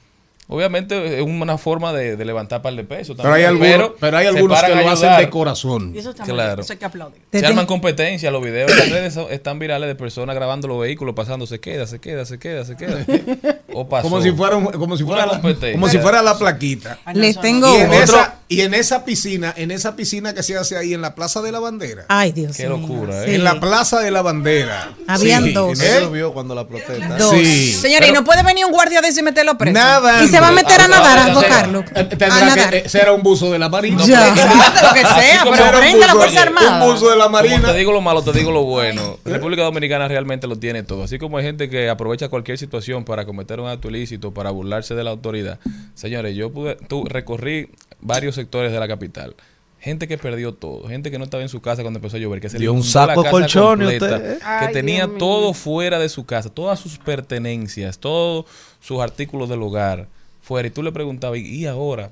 Obviamente 0.52 1.18
es 1.18 1.22
una 1.22 1.58
forma 1.58 1.92
de, 1.92 2.16
de 2.16 2.24
levantar 2.24 2.60
par 2.60 2.74
de 2.74 2.82
pesos. 2.82 3.16
Pero 3.16 3.32
hay 3.32 3.44
también, 3.44 3.74
algunos, 3.74 3.92
pero 4.00 4.16
hay 4.16 4.24
se 4.24 4.28
algunos 4.30 4.60
paran 4.60 4.78
que 4.78 4.84
lo 4.84 4.90
hacen 4.90 5.16
de 5.18 5.30
corazón. 5.30 5.92
Y 5.94 5.98
eso 5.98 6.10
está 6.10 6.24
muy 6.24 6.32
Claro. 6.34 6.56
bien, 6.56 6.60
eso 6.64 6.72
hay 6.72 6.78
que 6.80 6.84
aplaudir. 6.86 7.22
Te 7.30 7.38
Se 7.38 7.46
arman 7.46 7.66
competencia, 7.66 8.32
los 8.32 8.42
videos 8.42 8.68
en 8.72 8.78
las 8.78 8.90
redes 8.90 9.14
son- 9.14 9.30
están 9.30 9.60
virales 9.60 9.86
de 9.88 9.94
personas 9.94 10.34
grabando 10.34 10.66
los 10.66 10.80
vehículos 10.80 11.14
pasando, 11.14 11.46
se 11.46 11.60
queda, 11.60 11.86
se 11.86 12.00
queda, 12.00 12.24
se 12.24 12.38
queda, 12.40 12.64
se 12.64 12.74
queda. 12.76 13.04
O 13.74 13.88
pasó. 13.88 14.02
Como 14.08 14.20
si 14.22 14.32
fuera, 14.32 14.56
un- 14.56 14.66
como 14.72 14.96
si 14.96 15.04
fuera, 15.04 15.26
la, 15.26 15.40
como 15.72 15.88
si 15.88 15.98
fuera 15.98 16.22
la 16.22 16.38
plaquita. 16.38 16.98
No, 17.06 17.12
Les 17.20 17.40
tengo 17.40 17.68
Y 17.76 17.80
en, 17.80 17.86
otro. 17.90 18.02
esa, 18.02 18.34
y 18.48 18.60
en 18.62 18.74
esa 18.74 19.04
piscina, 19.04 19.52
en 19.56 19.70
esa 19.70 19.94
piscina 19.96 20.34
que 20.34 20.42
se 20.42 20.56
hace 20.56 20.76
ahí 20.76 20.92
en 20.94 21.00
la 21.02 21.14
Plaza 21.14 21.40
de 21.42 21.52
la 21.52 21.60
Bandera. 21.60 22.04
Ay, 22.08 22.32
Dios 22.32 22.56
Qué 22.56 22.66
mío. 22.68 22.78
locura, 22.78 23.24
Sí. 23.24 23.30
¿eh? 23.30 23.34
En 23.36 23.44
la 23.44 23.60
Plaza 23.60 24.00
de 24.00 24.10
la 24.10 24.22
Bandera. 24.22 24.92
Habían 25.06 25.44
Sí. 25.44 25.52
dos. 25.52 25.80
¿Eh? 25.80 25.98
llovió 26.00 26.32
cuando 26.32 26.54
la 26.54 26.66
protesta. 26.66 27.16
Dos. 27.16 27.30
Sí. 27.32 27.72
Señores, 27.74 28.08
¿y 28.08 28.12
no 28.12 28.24
puede 28.24 28.42
venir 28.42 28.64
un 28.64 28.72
guardia 28.72 29.00
de 29.00 29.08
eso 29.08 29.20
y 29.20 29.22
meterlo 29.22 29.56
preso? 29.58 29.74
Nada. 29.74 30.22
Y 30.24 30.28
se 30.28 30.40
va 30.40 30.48
a 30.48 30.52
meter 30.52 30.80
a 30.80 30.88
nadar, 30.88 31.18
a 31.18 31.24
Ah, 31.26 31.40
sí. 31.40 31.46
Carlos. 31.48 31.84
Eh, 31.94 32.00
A 32.00 32.08
Tendrá 32.08 32.28
nadar. 32.40 32.70
que 32.70 32.78
eh, 32.78 32.88
será 32.88 33.12
un 33.12 33.22
buzo 33.22 33.50
de 33.52 33.58
la 33.58 33.68
Marina. 33.68 34.04
Ya. 34.04 34.28
Lo 34.82 34.94
que 34.94 35.00
sea, 35.00 35.40
como 35.44 35.52
pero 35.56 35.72
la 35.72 35.80
buzo, 36.06 36.16
Fuerza 36.16 36.42
Armada. 36.42 36.84
Un 36.84 36.92
buzo 36.92 37.10
de 37.10 37.16
la 37.16 37.24
Como 37.24 37.36
Marina. 37.36 37.72
te 37.72 37.78
digo 37.78 37.92
lo 37.92 38.00
malo, 38.00 38.22
te 38.22 38.32
digo 38.32 38.50
lo 38.50 38.64
bueno. 38.64 39.18
República 39.24 39.62
Dominicana 39.62 40.08
realmente 40.08 40.46
lo 40.46 40.56
tiene 40.58 40.82
todo. 40.82 41.04
Así 41.04 41.18
como 41.18 41.38
hay 41.38 41.44
gente 41.44 41.68
que 41.70 41.88
aprovecha 41.88 42.28
cualquier 42.28 42.58
situación 42.58 43.04
para 43.04 43.24
cometer 43.24 43.59
un 43.60 43.68
acto 43.68 43.88
ilícito, 43.88 44.32
para 44.32 44.50
burlarse 44.50 44.94
de 44.94 45.04
la 45.04 45.10
autoridad. 45.10 45.58
Señores, 45.94 46.34
yo 46.36 46.50
pude, 46.52 46.76
tú, 46.76 47.04
recorrí 47.04 47.70
varios 48.00 48.34
sectores 48.34 48.72
de 48.72 48.80
la 48.80 48.88
capital. 48.88 49.34
Gente 49.78 50.06
que 50.06 50.18
perdió 50.18 50.52
todo, 50.52 50.86
gente 50.88 51.10
que 51.10 51.16
no 51.18 51.24
estaba 51.24 51.42
en 51.42 51.48
su 51.48 51.62
casa 51.62 51.80
cuando 51.80 51.98
empezó 51.98 52.18
a 52.18 52.20
llover, 52.20 52.40
que 52.40 52.50
se 52.50 52.58
le 52.58 52.64
Dio 52.64 52.72
un 52.74 52.82
saco 52.82 53.06
la 53.06 53.14
de 53.14 53.22
casa 53.22 53.30
colchones, 53.30 53.88
completa, 53.98 54.16
usted, 54.16 54.32
¿eh? 54.32 54.38
que 54.38 54.44
Ay, 54.44 54.72
tenía 54.74 54.96
Dios 54.96 55.08
mío. 55.08 55.18
todo 55.18 55.54
fuera 55.54 55.98
de 55.98 56.08
su 56.10 56.26
casa, 56.26 56.50
todas 56.50 56.78
sus 56.78 56.98
pertenencias, 56.98 57.98
todos 57.98 58.44
sus 58.80 59.00
artículos 59.00 59.48
del 59.48 59.62
hogar 59.62 60.06
fuera. 60.42 60.68
Y 60.68 60.70
tú 60.70 60.82
le 60.82 60.92
preguntabas, 60.92 61.38
¿y 61.38 61.66
ahora? 61.66 62.10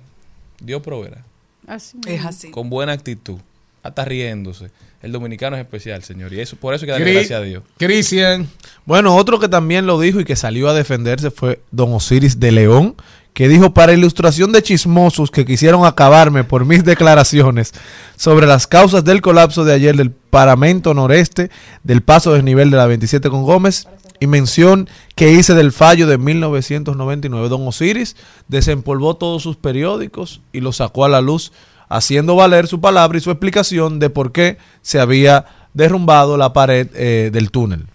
Dios 0.61 0.82
proveerá 0.82 1.24
Así 1.66 1.99
Es 2.07 2.24
así. 2.24 2.51
con 2.51 2.70
buena 2.70 2.92
actitud, 2.92 3.38
hasta 3.82 4.05
riéndose. 4.05 4.70
El 5.01 5.12
dominicano 5.12 5.57
es 5.57 5.62
especial, 5.62 6.03
señor, 6.03 6.32
y 6.32 6.40
eso 6.40 6.57
por 6.57 6.74
eso 6.74 6.84
hay 6.84 6.86
que 6.86 6.92
darle 6.92 7.12
gracias 7.12 7.40
a 7.40 7.42
Dios. 7.42 7.62
Cristian. 7.76 8.49
Bueno, 8.84 9.14
otro 9.14 9.38
que 9.38 9.49
también 9.49 9.86
lo 9.86 10.01
dijo 10.01 10.18
y 10.18 10.24
que 10.24 10.34
salió 10.34 10.68
a 10.68 10.74
defenderse 10.74 11.30
fue 11.30 11.61
don 11.70 11.92
Osiris 11.92 12.40
de 12.40 12.51
León, 12.51 12.96
que 13.32 13.46
dijo 13.46 13.72
para 13.72 13.92
ilustración 13.92 14.51
de 14.51 14.61
chismosos 14.61 15.30
que 15.30 15.46
quisieron 15.46 15.86
acabarme 15.86 16.42
por 16.42 16.64
mis 16.64 16.82
declaraciones 16.84 17.72
sobre 18.16 18.49
las 18.49 18.66
causas 18.66 19.05
del 19.05 19.20
colapso 19.20 19.64
de 19.64 19.74
ayer 19.74 19.96
del 19.96 20.11
paramento 20.11 20.92
noreste 20.94 21.49
del 21.84 22.03
paso 22.03 22.32
desnivel 22.32 22.72
de 22.72 22.78
la 22.78 22.86
27 22.86 23.30
con 23.30 23.44
Gómez 23.44 23.86
y 24.18 24.26
mención 24.26 24.88
que 25.14 25.30
hice 25.32 25.55
del 25.55 25.70
fallo 25.70 26.09
de 26.09 26.18
1999. 26.18 27.49
Don 27.49 27.66
Osiris 27.68 28.16
desempolvó 28.49 29.14
todos 29.14 29.44
sus 29.44 29.57
periódicos 29.57 30.40
y 30.53 30.61
los 30.61 30.76
sacó 30.78 31.05
a 31.05 31.09
la 31.09 31.20
luz, 31.20 31.53
haciendo 31.89 32.36
valer 32.36 32.66
su 32.66 32.80
palabra 32.80 33.18
y 33.18 33.20
su 33.20 33.30
explicación 33.30 33.99
de 33.99 34.11
por 34.11 34.32
qué 34.32 34.59
se 34.82 35.01
había 35.01 35.47
derrumbado 35.74 36.36
la 36.36 36.53
pared 36.53 36.89
eh, 36.95 37.30
del 37.32 37.51
túnel. 37.51 37.86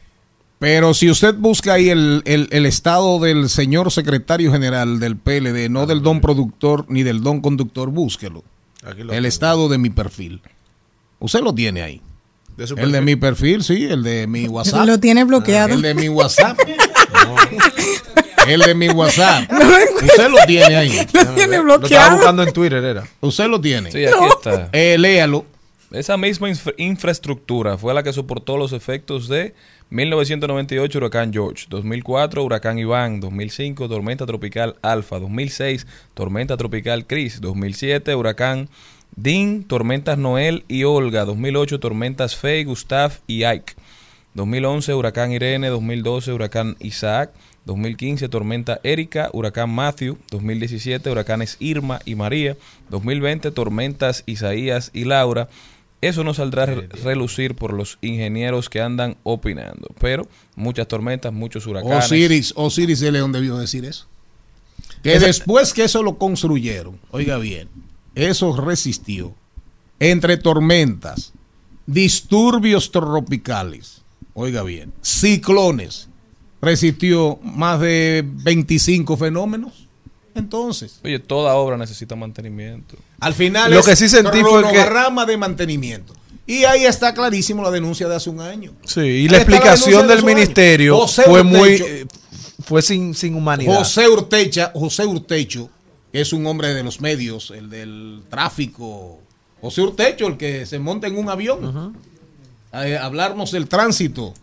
Pero 0.59 0.93
si 0.93 1.09
usted 1.09 1.35
busca 1.35 1.73
ahí 1.73 1.89
el, 1.89 2.21
el- 2.25 2.47
el 2.51 2.65
estado 2.65 3.19
del 3.19 3.49
señor 3.49 3.91
secretario 3.91 4.51
general 4.51 4.99
del 4.99 5.17
PLD, 5.17 5.69
no 5.69 5.85
del 5.85 6.01
don 6.01 6.21
productor 6.21 6.85
ni 6.87 7.03
del 7.03 7.21
don 7.21 7.41
conductor, 7.41 7.89
búsquelo. 7.89 8.43
Aquí 8.85 8.99
lo 9.03 9.11
El 9.11 9.17
tengo. 9.17 9.27
estado 9.27 9.67
de 9.69 9.77
mi 9.77 9.89
perfil. 9.89 10.41
Usted 11.19 11.41
lo 11.41 11.53
tiene 11.53 11.81
ahí. 11.81 12.01
De 12.55 12.67
su 12.67 12.75
El 12.75 12.91
de 12.91 13.01
mi 13.01 13.15
perfil, 13.15 13.63
sí, 13.63 13.85
el 13.85 14.03
de 14.03 14.27
mi 14.27 14.47
WhatsApp. 14.47 14.85
Lo 14.85 14.99
tiene 14.99 15.23
bloqueado. 15.25 15.73
El 15.73 15.81
de 15.81 15.93
mi 15.95 16.07
WhatsApp. 16.07 16.57
El 18.47 18.59
de 18.61 18.75
mi 18.75 18.89
WhatsApp. 18.89 19.49
Usted 20.03 20.29
lo 20.29 20.37
tiene 20.45 20.75
ahí. 20.75 21.07
Lo 21.13 21.25
tiene 21.33 21.57
Lo 21.57 21.75
estaba 21.75 21.77
bloqueado. 21.77 22.15
buscando 22.17 22.43
en 22.43 22.51
Twitter, 22.53 22.83
era. 22.83 23.03
Usted 23.21 23.47
lo 23.47 23.61
tiene. 23.61 23.89
Sí, 23.91 24.05
aquí 24.05 24.25
está. 24.37 24.69
Eh, 24.73 24.97
léalo. 24.97 25.45
Esa 25.91 26.17
misma 26.17 26.49
infra- 26.49 26.73
infraestructura 26.77 27.77
fue 27.77 27.93
la 27.93 28.01
que 28.03 28.11
soportó 28.11 28.57
los 28.57 28.73
efectos 28.73 29.27
de 29.29 29.53
1998 29.91 30.97
huracán 30.97 31.31
George, 31.31 31.65
2004 31.69 32.43
huracán 32.43 32.79
Iván, 32.79 33.19
2005 33.19 33.87
tormenta 33.87 34.25
tropical 34.25 34.75
Alfa, 34.81 35.19
2006 35.19 35.85
tormenta 36.15 36.57
tropical 36.57 37.05
Chris, 37.05 37.39
2007 37.41 38.15
huracán 38.15 38.69
Dean, 39.15 39.63
tormentas 39.65 40.17
Noel 40.17 40.65
y 40.67 40.83
Olga, 40.83 41.25
2008 41.25 41.79
tormentas 41.79 42.35
Faye, 42.35 42.63
Gustav 42.63 43.11
y 43.27 43.43
Ike, 43.43 43.73
2011 44.35 44.93
huracán 44.95 45.31
Irene, 45.31 45.67
2012 45.69 46.33
huracán 46.33 46.75
Isaac, 46.79 47.31
2015 47.65 48.27
tormenta 48.29 48.79
Erika, 48.83 49.29
huracán 49.31 49.69
Matthew, 49.69 50.17
2017 50.31 51.09
huracanes 51.09 51.55
Irma 51.59 51.99
y 52.05 52.15
María, 52.15 52.57
2020 52.89 53.51
tormentas 53.51 54.23
Isaías 54.25 54.89
y 54.93 55.05
Laura. 55.05 55.49
Eso 56.01 56.23
no 56.25 56.33
saldrá 56.33 56.63
a 56.63 56.65
re- 56.65 56.87
relucir 57.03 57.55
por 57.55 57.71
los 57.71 57.97
ingenieros 58.01 58.69
que 58.69 58.81
andan 58.81 59.15
opinando, 59.23 59.87
pero 59.99 60.27
muchas 60.55 60.87
tormentas, 60.87 61.31
muchos 61.31 61.65
huracanes. 61.65 62.05
Osiris, 62.05 62.53
Osiris 62.57 62.99
de 62.99 63.11
León 63.13 63.31
debió 63.31 63.55
decir 63.57 63.85
eso. 63.85 64.07
Que 65.01 65.19
después 65.19 65.73
que 65.73 65.83
eso 65.85 66.03
lo 66.03 66.17
construyeron, 66.17 66.99
oiga 67.11 67.37
bien, 67.37 67.69
eso 68.15 68.53
resistió. 68.59 69.33
Entre 69.99 70.35
tormentas, 70.35 71.31
disturbios 71.85 72.91
tropicales, 72.91 74.01
oiga 74.33 74.63
bien, 74.63 74.93
ciclones, 75.01 76.07
resistió 76.61 77.39
más 77.43 77.79
de 77.79 78.23
25 78.25 79.17
fenómenos. 79.17 79.87
Entonces, 80.35 80.99
Oye, 81.03 81.19
toda 81.19 81.53
obra 81.55 81.77
necesita 81.77 82.15
mantenimiento. 82.15 82.95
al 83.19 83.33
final 83.33 83.71
Lo 83.71 83.79
es 83.79 83.85
que 83.85 83.95
sí 83.95 84.09
sentí 84.09 84.41
fue 84.41 84.61
que- 84.63 84.69
cronograma 84.69 85.25
de 85.25 85.37
mantenimiento. 85.37 86.13
Y 86.45 86.65
ahí 86.65 86.83
está 86.85 87.13
clarísimo 87.13 87.63
la 87.63 87.71
denuncia 87.71 88.07
de 88.09 88.15
hace 88.15 88.29
un 88.29 88.41
año. 88.41 88.73
Sí, 88.85 88.99
y 88.99 89.03
Ahí 89.03 89.27
la 89.29 89.37
explicación 89.37 90.07
del 90.07 90.23
ministerio 90.25 90.97
José 90.97 91.23
fue 91.23 91.41
muy 91.43 91.69
Urtecho. 91.75 91.85
eh, 91.85 92.05
fue 92.65 92.81
sin, 92.81 93.13
sin 93.13 93.35
humanidad. 93.35 93.77
José 93.77 94.09
Urtecha, 94.09 94.71
José 94.75 95.05
Urtecho, 95.05 95.69
que 96.11 96.19
es 96.21 96.33
un 96.33 96.45
hombre 96.47 96.73
de 96.73 96.83
los 96.83 96.99
medios, 96.99 97.51
el 97.51 97.69
del 97.69 98.23
tráfico. 98.29 99.19
José 99.61 99.81
Urtecho, 99.81 100.27
el 100.27 100.35
que 100.37 100.65
se 100.65 100.79
monta 100.79 101.07
en 101.07 101.17
un 101.17 101.29
avión. 101.29 101.95
A 102.73 103.05
hablarnos 103.05 103.51
del 103.51 103.67
tránsito. 103.67 104.33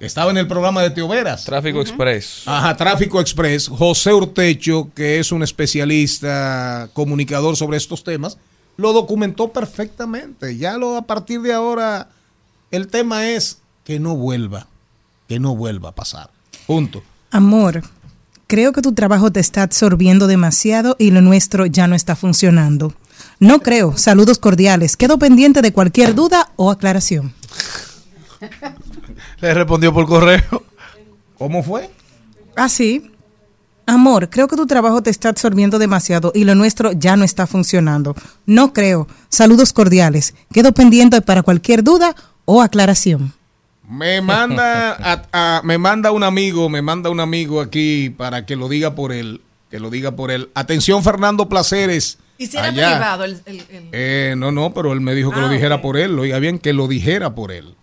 Estaba 0.00 0.30
en 0.30 0.38
el 0.38 0.46
programa 0.46 0.80
de 0.80 0.90
Teoveras. 0.90 1.44
Tráfico 1.44 1.80
Express. 1.80 2.44
Ajá, 2.46 2.76
Tráfico 2.76 3.20
Express. 3.20 3.68
José 3.68 4.14
Urtecho, 4.14 4.90
que 4.94 5.18
es 5.18 5.32
un 5.32 5.42
especialista 5.42 6.88
comunicador 6.92 7.56
sobre 7.56 7.76
estos 7.76 8.04
temas, 8.04 8.38
lo 8.76 8.92
documentó 8.92 9.52
perfectamente. 9.52 10.56
Ya 10.56 10.78
lo 10.78 10.96
a 10.96 11.02
partir 11.02 11.42
de 11.42 11.52
ahora, 11.52 12.10
el 12.70 12.86
tema 12.86 13.28
es 13.28 13.58
que 13.82 13.98
no 13.98 14.14
vuelva, 14.14 14.68
que 15.26 15.40
no 15.40 15.56
vuelva 15.56 15.88
a 15.88 15.94
pasar. 15.96 16.30
Punto. 16.68 17.02
Amor, 17.32 17.82
creo 18.46 18.72
que 18.72 18.82
tu 18.82 18.92
trabajo 18.94 19.32
te 19.32 19.40
está 19.40 19.64
absorbiendo 19.64 20.28
demasiado 20.28 20.94
y 21.00 21.10
lo 21.10 21.22
nuestro 21.22 21.66
ya 21.66 21.88
no 21.88 21.96
está 21.96 22.14
funcionando. 22.14 22.94
No 23.40 23.60
creo. 23.60 23.96
Saludos 23.96 24.38
cordiales. 24.38 24.96
Quedo 24.96 25.18
pendiente 25.18 25.62
de 25.62 25.72
cualquier 25.72 26.14
duda 26.14 26.50
o 26.56 26.70
aclaración. 26.70 27.32
Le 29.40 29.54
respondió 29.54 29.92
por 29.92 30.06
correo. 30.06 30.64
¿Cómo 31.36 31.62
fue? 31.62 31.90
Ah, 32.56 32.68
sí. 32.68 33.12
Amor, 33.86 34.28
creo 34.28 34.48
que 34.48 34.56
tu 34.56 34.66
trabajo 34.66 35.02
te 35.02 35.08
está 35.10 35.30
absorbiendo 35.30 35.78
demasiado 35.78 36.30
y 36.34 36.44
lo 36.44 36.54
nuestro 36.54 36.92
ya 36.92 37.16
no 37.16 37.24
está 37.24 37.46
funcionando. 37.46 38.14
No 38.44 38.72
creo. 38.72 39.08
Saludos 39.30 39.72
cordiales. 39.72 40.34
Quedo 40.52 40.72
pendiente 40.72 41.22
para 41.22 41.42
cualquier 41.42 41.82
duda 41.82 42.14
o 42.44 42.60
aclaración. 42.60 43.32
Me 43.88 44.20
manda, 44.20 44.92
a- 44.92 45.22
a- 45.32 45.62
me 45.64 45.78
manda 45.78 46.12
un 46.12 46.22
amigo, 46.22 46.68
me 46.68 46.82
manda 46.82 47.08
un 47.08 47.20
amigo 47.20 47.62
aquí 47.62 48.10
para 48.10 48.44
que 48.44 48.56
lo 48.56 48.68
diga 48.68 48.94
por 48.94 49.12
él, 49.12 49.40
que 49.70 49.80
lo 49.80 49.88
diga 49.88 50.10
por 50.14 50.30
él. 50.30 50.50
Atención, 50.54 51.02
Fernando 51.02 51.48
Placeres. 51.48 52.18
Hiciera 52.38 52.68
allá. 52.68 52.92
privado 52.92 53.24
el, 53.24 53.40
el- 53.46 53.60
el- 53.68 53.88
Eh, 53.92 54.34
no, 54.36 54.52
no, 54.52 54.72
pero 54.72 54.92
él 54.92 55.00
me 55.00 55.14
dijo 55.14 55.30
que 55.32 55.40
lo 55.40 55.46
Ah, 55.48 55.52
dijera 55.52 55.76
ok. 55.76 55.82
por 55.82 55.96
él. 55.96 56.18
Oiga 56.18 56.38
bien, 56.38 56.58
que 56.58 56.72
lo 56.72 56.86
dijera 56.88 57.34
por 57.34 57.50
él. 57.52 57.74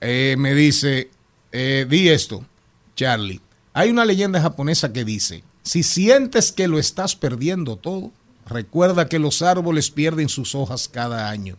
Eh, 0.00 0.36
me 0.38 0.54
dice, 0.54 1.10
eh, 1.52 1.86
di 1.88 2.08
esto, 2.08 2.44
Charlie. 2.96 3.40
Hay 3.74 3.90
una 3.90 4.04
leyenda 4.04 4.40
japonesa 4.40 4.92
que 4.92 5.04
dice, 5.04 5.44
si 5.62 5.82
sientes 5.82 6.50
que 6.52 6.68
lo 6.68 6.78
estás 6.78 7.14
perdiendo 7.16 7.76
todo, 7.76 8.10
recuerda 8.46 9.08
que 9.08 9.18
los 9.18 9.42
árboles 9.42 9.90
pierden 9.90 10.28
sus 10.28 10.54
hojas 10.54 10.88
cada 10.88 11.28
año, 11.30 11.56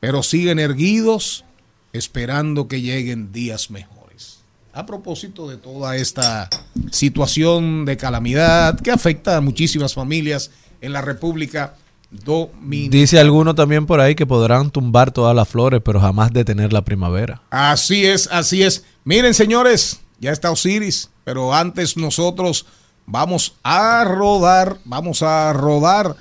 pero 0.00 0.22
siguen 0.22 0.58
erguidos 0.58 1.44
esperando 1.92 2.68
que 2.68 2.80
lleguen 2.80 3.32
días 3.32 3.70
mejores. 3.70 4.38
A 4.72 4.86
propósito 4.86 5.48
de 5.50 5.58
toda 5.58 5.96
esta 5.96 6.48
situación 6.90 7.84
de 7.84 7.96
calamidad 7.96 8.78
que 8.80 8.90
afecta 8.90 9.36
a 9.36 9.40
muchísimas 9.40 9.92
familias 9.94 10.50
en 10.82 10.92
la 10.92 11.00
República 11.00 11.76
Dominicana. 12.10 13.00
Dice 13.00 13.18
alguno 13.18 13.54
también 13.54 13.86
por 13.86 14.00
ahí 14.00 14.14
que 14.14 14.26
podrán 14.26 14.70
tumbar 14.70 15.12
todas 15.12 15.34
las 15.34 15.48
flores, 15.48 15.80
pero 15.82 15.98
jamás 15.98 16.32
detener 16.32 16.72
la 16.72 16.82
primavera. 16.82 17.40
Así 17.48 18.04
es, 18.04 18.28
así 18.30 18.62
es. 18.62 18.84
Miren, 19.04 19.32
señores, 19.32 20.00
ya 20.20 20.30
está 20.30 20.50
Osiris, 20.50 21.08
pero 21.24 21.54
antes 21.54 21.96
nosotros 21.96 22.66
vamos 23.06 23.54
a 23.62 24.04
rodar, 24.04 24.78
vamos 24.84 25.22
a 25.22 25.54
rodar 25.54 26.16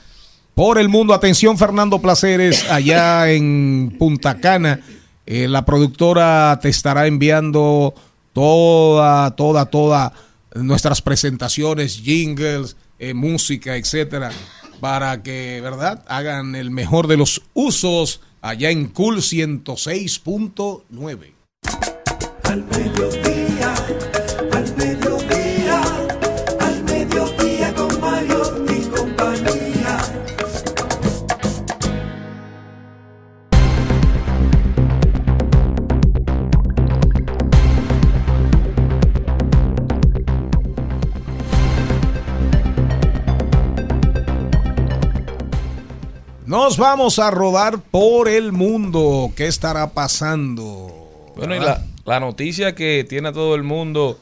por 0.55 0.77
el 0.77 0.87
mundo. 0.87 1.13
Atención, 1.13 1.57
Fernando 1.57 1.99
Placeres, 1.99 2.69
allá 2.69 3.29
en 3.31 3.95
Punta 3.99 4.39
Cana. 4.39 4.79
Eh, 5.25 5.47
la 5.47 5.65
productora 5.65 6.57
te 6.61 6.69
estará 6.69 7.07
enviando 7.07 7.93
toda, 8.33 9.31
toda, 9.31 9.65
toda 9.65 10.13
nuestras 10.55 11.01
presentaciones, 11.01 12.01
jingles, 12.01 12.75
eh, 13.01 13.13
música, 13.15 13.75
etcétera, 13.75 14.31
para 14.79 15.23
que, 15.23 15.59
¿verdad?, 15.61 16.05
hagan 16.07 16.53
el 16.55 16.69
mejor 16.69 17.07
de 17.07 17.17
los 17.17 17.41
usos 17.53 18.21
allá 18.41 18.69
en 18.69 18.89
Cool 18.89 19.17
106.9. 19.17 21.33
Nos 46.51 46.75
vamos 46.75 47.17
a 47.17 47.31
rodar 47.31 47.79
por 47.79 48.27
el 48.27 48.51
mundo. 48.51 49.31
¿Qué 49.37 49.47
estará 49.47 49.91
pasando? 49.91 51.31
Bueno, 51.37 51.55
y 51.55 51.59
la 51.59 52.19
noticia 52.19 52.75
que 52.75 53.05
tiene 53.07 53.29
a 53.29 53.31
todo 53.31 53.55
el 53.55 53.63
mundo, 53.63 54.19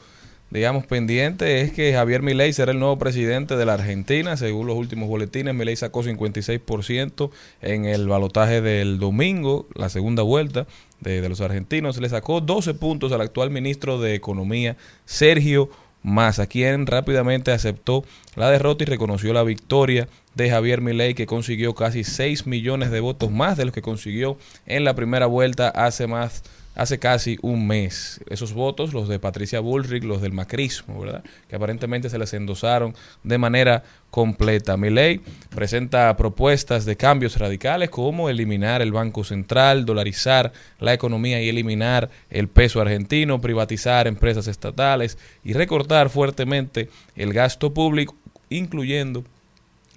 digamos, 0.50 0.86
pendiente 0.86 1.60
es 1.60 1.72
que 1.72 1.92
Javier 1.92 2.22
Milei 2.22 2.52
será 2.52 2.70
el 2.70 2.78
nuevo 2.78 3.00
presidente 3.00 3.56
de 3.56 3.66
la 3.66 3.74
Argentina. 3.74 4.36
Según 4.36 4.68
los 4.68 4.76
últimos 4.76 5.08
boletines, 5.08 5.56
Milei 5.56 5.74
sacó 5.74 6.04
56% 6.04 7.32
en 7.62 7.84
el 7.86 8.06
balotaje 8.06 8.60
del 8.60 9.00
domingo, 9.00 9.66
la 9.74 9.88
segunda 9.88 10.22
vuelta 10.22 10.68
de, 11.00 11.22
de 11.22 11.28
los 11.28 11.40
argentinos. 11.40 11.96
Le 12.00 12.08
sacó 12.10 12.40
12 12.40 12.74
puntos 12.74 13.10
al 13.10 13.22
actual 13.22 13.50
ministro 13.50 13.98
de 13.98 14.14
Economía, 14.14 14.76
Sergio 15.04 15.68
Massa, 16.04 16.46
quien 16.46 16.86
rápidamente 16.86 17.50
aceptó 17.50 18.04
la 18.36 18.50
derrota 18.50 18.84
y 18.84 18.86
reconoció 18.86 19.32
la 19.32 19.42
victoria 19.42 20.08
de 20.40 20.50
Javier 20.50 20.80
Milei, 20.80 21.14
que 21.14 21.26
consiguió 21.26 21.74
casi 21.74 22.02
6 22.02 22.46
millones 22.46 22.90
de 22.90 23.00
votos 23.00 23.30
más 23.30 23.56
de 23.58 23.66
los 23.66 23.74
que 23.74 23.82
consiguió 23.82 24.38
en 24.66 24.84
la 24.84 24.94
primera 24.94 25.26
vuelta 25.26 25.68
hace 25.68 26.06
más 26.06 26.42
hace 26.74 26.98
casi 26.98 27.36
un 27.42 27.66
mes. 27.66 28.20
Esos 28.30 28.54
votos, 28.54 28.94
los 28.94 29.06
de 29.08 29.18
Patricia 29.18 29.60
Bullrich, 29.60 30.04
los 30.04 30.22
del 30.22 30.32
macrismo, 30.32 31.00
¿verdad? 31.00 31.22
Que 31.48 31.56
aparentemente 31.56 32.08
se 32.08 32.18
les 32.18 32.32
endosaron 32.32 32.94
de 33.22 33.36
manera 33.36 33.82
completa. 34.10 34.78
Mi 34.78 34.88
ley 34.88 35.20
presenta 35.54 36.16
propuestas 36.16 36.86
de 36.86 36.96
cambios 36.96 37.36
radicales 37.36 37.90
como 37.90 38.30
eliminar 38.30 38.80
el 38.80 38.92
Banco 38.92 39.24
Central, 39.24 39.84
dolarizar 39.84 40.52
la 40.78 40.94
economía 40.94 41.42
y 41.42 41.50
eliminar 41.50 42.08
el 42.30 42.48
peso 42.48 42.80
argentino, 42.80 43.42
privatizar 43.42 44.06
empresas 44.06 44.46
estatales 44.46 45.18
y 45.44 45.52
recortar 45.52 46.08
fuertemente 46.08 46.88
el 47.14 47.34
gasto 47.34 47.74
público, 47.74 48.16
incluyendo 48.48 49.24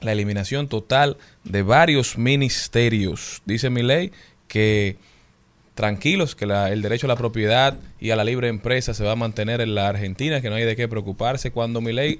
la 0.03 0.11
eliminación 0.11 0.67
total 0.67 1.17
de 1.43 1.61
varios 1.63 2.17
ministerios. 2.17 3.41
Dice 3.45 3.69
mi 3.69 3.83
ley 3.83 4.11
que 4.47 4.97
tranquilos, 5.75 6.35
que 6.35 6.45
la- 6.45 6.71
el 6.71 6.81
derecho 6.81 7.07
a 7.07 7.09
la 7.09 7.15
propiedad 7.15 7.77
y 7.99 8.11
a 8.11 8.15
la 8.15 8.23
libre 8.23 8.47
empresa 8.47 8.93
se 8.93 9.03
va 9.03 9.13
a 9.13 9.15
mantener 9.15 9.59
en 9.61 9.73
la 9.73 9.87
Argentina, 9.87 10.41
que 10.41 10.49
no 10.49 10.55
hay 10.55 10.65
de 10.65 10.75
qué 10.75 10.87
preocuparse. 10.87 11.51
Cuando 11.51 11.81
mi 11.81 11.93
ley 11.93 12.19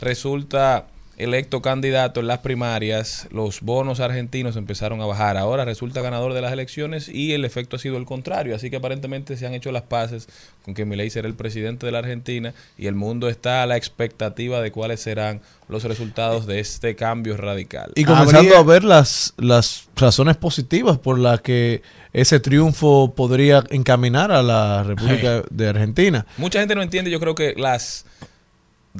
resulta 0.00 0.86
electo 1.22 1.62
candidato 1.62 2.20
en 2.20 2.26
las 2.26 2.38
primarias, 2.38 3.28
los 3.30 3.60
bonos 3.60 4.00
argentinos 4.00 4.56
empezaron 4.56 5.00
a 5.00 5.06
bajar. 5.06 5.36
Ahora 5.36 5.64
resulta 5.64 6.00
ganador 6.00 6.32
de 6.34 6.40
las 6.40 6.52
elecciones 6.52 7.08
y 7.08 7.32
el 7.32 7.44
efecto 7.44 7.76
ha 7.76 7.78
sido 7.78 7.96
el 7.96 8.06
contrario. 8.06 8.54
Así 8.56 8.70
que 8.70 8.76
aparentemente 8.76 9.36
se 9.36 9.46
han 9.46 9.54
hecho 9.54 9.70
las 9.72 9.82
paces 9.82 10.28
con 10.64 10.74
que 10.74 10.84
Milei 10.84 11.10
será 11.10 11.28
el 11.28 11.34
presidente 11.34 11.86
de 11.86 11.92
la 11.92 11.98
Argentina 11.98 12.54
y 12.78 12.86
el 12.86 12.94
mundo 12.94 13.28
está 13.28 13.62
a 13.62 13.66
la 13.66 13.76
expectativa 13.76 14.60
de 14.60 14.72
cuáles 14.72 15.00
serán 15.00 15.40
los 15.68 15.84
resultados 15.84 16.46
de 16.46 16.58
este 16.60 16.96
cambio 16.96 17.36
radical. 17.36 17.92
Y 17.94 18.04
comenzando 18.04 18.38
Habría- 18.40 18.58
a 18.58 18.62
ver 18.62 18.82
las, 18.84 19.34
las 19.36 19.88
razones 19.96 20.36
positivas 20.36 20.98
por 20.98 21.18
las 21.18 21.40
que 21.42 21.82
ese 22.12 22.40
triunfo 22.40 23.14
podría 23.14 23.62
encaminar 23.70 24.32
a 24.32 24.42
la 24.42 24.82
República 24.82 25.42
de 25.50 25.68
Argentina. 25.68 26.26
Mucha 26.38 26.58
gente 26.58 26.74
no 26.74 26.82
entiende, 26.82 27.10
yo 27.10 27.20
creo 27.20 27.34
que 27.36 27.54
las 27.56 28.04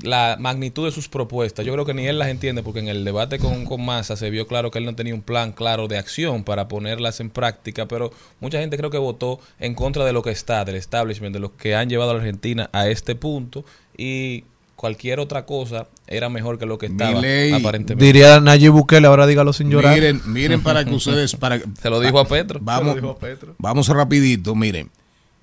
la 0.02 0.36
magnitud 0.38 0.86
de 0.86 0.92
sus 0.92 1.08
propuestas, 1.08 1.66
yo 1.66 1.72
creo 1.72 1.84
que 1.84 1.94
ni 1.94 2.06
él 2.06 2.18
las 2.18 2.28
entiende 2.28 2.62
porque 2.62 2.78
en 2.78 2.88
el 2.88 3.04
debate 3.04 3.38
con, 3.38 3.64
con 3.64 3.84
Massa 3.84 4.16
se 4.16 4.30
vio 4.30 4.46
claro 4.46 4.70
que 4.70 4.78
él 4.78 4.84
no 4.84 4.94
tenía 4.94 5.14
un 5.14 5.22
plan 5.22 5.52
claro 5.52 5.88
de 5.88 5.98
acción 5.98 6.44
para 6.44 6.68
ponerlas 6.68 7.20
en 7.20 7.30
práctica, 7.30 7.86
pero 7.88 8.12
mucha 8.38 8.60
gente 8.60 8.76
creo 8.76 8.90
que 8.90 8.98
votó 8.98 9.40
en 9.58 9.74
contra 9.74 10.04
de 10.04 10.12
lo 10.12 10.22
que 10.22 10.30
está, 10.30 10.64
del 10.64 10.76
establishment, 10.76 11.32
de 11.34 11.40
los 11.40 11.52
que 11.52 11.74
han 11.74 11.88
llevado 11.88 12.12
a 12.12 12.14
la 12.14 12.20
Argentina 12.20 12.70
a 12.72 12.88
este 12.88 13.16
punto 13.16 13.64
y 13.96 14.44
cualquier 14.80 15.20
otra 15.20 15.44
cosa 15.44 15.88
era 16.06 16.30
mejor 16.30 16.58
que 16.58 16.64
lo 16.64 16.78
que 16.78 16.86
estaba 16.86 17.18
aparentemente. 17.18 17.96
Diría 17.96 18.40
Nayib 18.40 18.72
Bukele, 18.72 19.08
ahora 19.08 19.26
dígalo 19.26 19.52
sin 19.52 19.70
llorar. 19.70 19.94
Miren, 19.94 20.22
miren 20.24 20.62
para 20.62 20.86
que 20.86 20.94
ustedes 20.94 21.36
para 21.36 21.60
Se 21.82 21.90
lo 21.90 22.00
dijo 22.00 22.18
a 22.18 22.26
Petro. 22.26 22.60
Vamos, 22.62 22.94
Se 22.94 22.94
lo 22.94 22.94
dijo 22.94 23.10
a 23.10 23.18
Petro. 23.18 23.54
vamos 23.58 23.88
rapidito, 23.88 24.54
miren. 24.54 24.88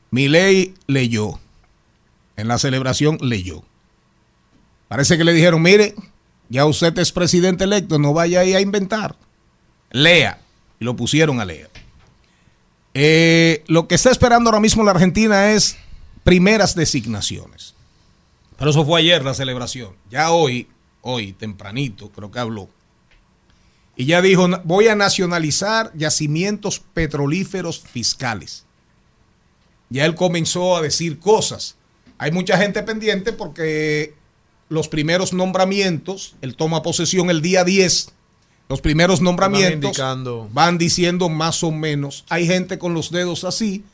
Milei 0.10 0.74
leyó. 0.88 1.39
En 2.36 2.48
la 2.48 2.58
celebración 2.58 3.20
leyó. 3.22 3.64
Parece 4.88 5.18
que 5.18 5.24
le 5.24 5.34
dijeron, 5.34 5.62
mire, 5.62 5.96
ya 6.50 6.66
usted 6.66 6.98
es 7.00 7.12
presidente 7.12 7.66
electo, 7.66 8.00
no 8.00 8.14
vaya 8.14 8.40
ahí 8.42 8.54
a 8.54 8.62
inventar. 8.62 9.16
Lea. 9.92 10.40
Y 10.80 10.86
lo 10.86 10.96
pusieron 10.96 11.40
a 11.40 11.46
leer. 11.46 11.70
Eh, 12.94 13.64
lo 13.68 13.88
que 13.88 13.96
está 13.96 14.12
esperando 14.12 14.50
ahora 14.50 14.60
mismo 14.60 14.84
la 14.84 14.92
Argentina 14.92 15.52
es 15.52 15.78
primeras 16.24 16.76
designaciones. 16.76 17.74
Pero 18.58 18.72
eso 18.72 18.86
fue 18.86 19.00
ayer 19.00 19.24
la 19.24 19.34
celebración. 19.34 19.96
Ya 20.10 20.32
hoy, 20.32 20.68
hoy, 21.02 21.34
tempranito, 21.34 22.10
creo 22.12 22.32
que 22.32 22.40
habló. 22.40 22.70
Y 23.96 24.06
ya 24.06 24.22
dijo, 24.22 24.48
"Na- 24.48 24.62
voy 24.64 24.88
a 24.88 24.96
nacionalizar 24.96 25.92
yacimientos 25.96 26.80
petrolíferos 26.80 27.80
fiscales. 27.80 28.66
Ya 29.90 30.06
él 30.06 30.16
comenzó 30.16 30.76
a 30.76 30.82
decir 30.82 31.20
cosas. 31.20 31.76
Hay 32.18 32.32
mucha 32.32 32.58
gente 32.58 32.82
pendiente 32.84 33.32
porque 33.34 34.16
los 34.70 34.88
primeros 34.88 35.34
nombramientos, 35.34 36.36
él 36.41 36.55
toma 36.55 36.82
posesión 36.84 37.30
el 37.30 37.41
día 37.41 37.63
10, 37.63 38.11
los 38.70 38.82
primeros 38.82 39.22
nombramientos 39.22 39.97
van 40.51 40.78
diciendo 40.78 41.30
más 41.30 41.63
o 41.63 41.72
menos. 41.72 42.26
Hay 42.30 42.45
gente 42.47 42.78
con 42.78 42.93
los 42.93 43.11
dedos 43.11 43.45
así, 43.45 43.86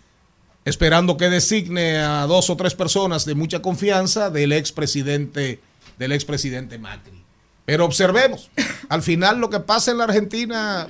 esperando 0.66 1.16
que 1.16 1.30
designe 1.30 1.98
a 1.98 2.26
dos 2.26 2.50
o 2.50 2.58
tres 2.58 2.74
personas 2.74 3.26
de 3.26 3.36
mucha 3.36 3.62
confianza 3.62 4.32
del 4.32 4.52
expresidente, 4.52 5.60
del 6.00 6.12
expresidente 6.12 6.80
Macri. 6.80 7.22
Pero 7.66 7.86
observemos, 7.86 8.50
al 8.90 9.04
final 9.04 9.40
lo 9.40 9.50
que 9.50 9.60
pasa 9.60 9.92
en 9.92 10.00
la 10.00 10.06
Argentina 10.06 10.88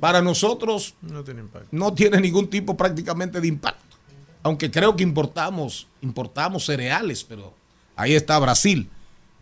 para 0.00 0.22
nosotros 0.22 0.94
No 1.02 1.24
tiene 1.24 1.40
impacto. 1.40 1.68
no 1.72 1.92
tiene 1.92 2.20
ningún 2.20 2.48
tipo 2.48 2.76
prácticamente 2.76 3.40
de 3.40 3.48
impacto. 3.48 3.96
Aunque 4.42 4.70
creo 4.70 4.94
que 4.94 5.02
importamos, 5.02 5.88
importamos 6.02 6.64
cereales, 6.64 7.24
pero 7.24 7.52
ahí 7.96 8.14
está 8.14 8.38
Brasil. 8.38 8.88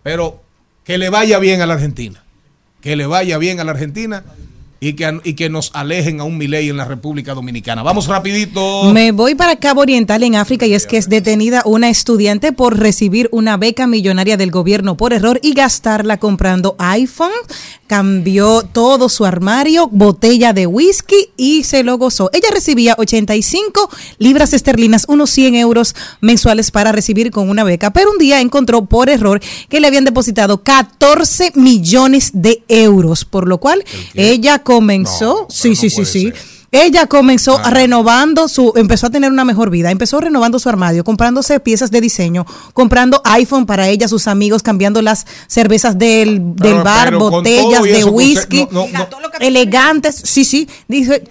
Pero 0.02 0.42
que 0.84 0.98
le 0.98 1.11
vaya 1.11 1.38
bien 1.38 1.61
a 1.61 1.66
la 1.66 1.74
Argentina. 1.74 2.22
Que 2.80 2.96
le 2.96 3.07
vaya 3.07 3.38
bien 3.38 3.61
a 3.61 3.64
la 3.64 3.72
Argentina 3.72 4.24
y 4.80 4.92
que, 4.92 5.18
y 5.24 5.32
que 5.32 5.48
nos 5.48 5.70
alejen 5.74 6.20
a 6.20 6.24
un 6.24 6.36
Milei 6.36 6.68
en 6.68 6.76
la 6.76 6.84
República 6.84 7.32
Dominicana. 7.32 7.82
Vamos 7.82 8.07
rapidito. 8.07 8.92
Me 8.92 9.12
voy 9.12 9.34
para 9.34 9.57
Cabo 9.57 9.80
Oriental 9.80 10.22
en 10.22 10.34
África 10.34 10.66
y 10.66 10.74
es 10.74 10.86
que 10.86 10.98
es 10.98 11.09
detenida 11.09 11.62
una 11.64 11.88
estudiante 11.88 12.52
por 12.52 12.78
recibir 12.78 13.30
una 13.32 13.57
beca 13.57 13.86
millonaria 13.86 14.36
del 14.36 14.50
gobierno 14.50 14.96
por 14.96 15.14
error 15.14 15.40
y 15.42 15.55
gastarla 15.55 16.18
comprando 16.18 16.76
iPhone. 16.78 17.32
Cambió 17.95 18.62
todo 18.62 19.09
su 19.09 19.24
armario, 19.24 19.86
botella 19.86 20.53
de 20.53 20.66
whisky 20.66 21.28
y 21.36 21.62
se 21.62 21.84
lo 21.84 21.97
gozó. 21.97 22.28
Ella 22.32 22.49
recibía 22.53 22.97
85 22.99 23.88
libras 24.18 24.53
esterlinas, 24.53 25.05
unos 25.07 25.30
100 25.30 25.55
euros 25.55 25.95
mensuales 26.20 26.72
para 26.72 26.90
recibir 26.90 27.30
con 27.30 27.49
una 27.49 27.62
beca, 27.62 27.92
pero 27.92 28.11
un 28.11 28.18
día 28.18 28.40
encontró 28.40 28.86
por 28.86 29.09
error 29.09 29.40
que 29.68 29.78
le 29.78 29.86
habían 29.86 30.05
depositado 30.05 30.64
14 30.64 31.53
millones 31.55 32.32
de 32.32 32.64
euros, 32.66 33.24
por 33.24 33.47
lo 33.47 33.59
cual 33.59 33.84
ella 34.14 34.59
comenzó, 34.59 35.42
No, 35.42 35.47
sí, 35.49 35.76
sí, 35.76 35.88
sí, 35.88 36.05
sí. 36.05 36.32
Ella 36.75 37.07
comenzó 37.07 37.59
Ah. 37.62 37.70
renovando 37.70 38.49
su, 38.49 38.72
empezó 38.77 39.07
a 39.07 39.11
tener 39.11 39.31
una 39.31 39.45
mejor 39.45 39.70
vida, 39.70 39.91
empezó 39.91 40.20
renovando 40.20 40.59
su 40.59 40.68
armario, 40.68 41.05
comprándose 41.05 41.61
piezas 41.61 41.91
de 41.91 42.01
diseño, 42.01 42.45
comprando 42.72 43.20
iPhone 43.25 43.64
para 43.64 43.89
ella, 43.89 44.09
sus 44.09 44.27
amigos, 44.27 44.62
cambiando 44.62 45.01
las 45.01 45.25
cervezas 45.47 45.97
del, 45.99 46.41
del 46.57 46.72
Pero- 46.72 46.83
bar, 46.85 47.05
pero 47.11 47.18
botellas 47.31 47.83
de 47.83 48.05
whisky, 48.05 48.66
no, 48.70 48.87
no, 48.93 48.99
no. 48.99 49.07
elegantes, 49.41 50.16
sí, 50.25 50.45
sí, 50.45 50.68
dice 50.89 51.25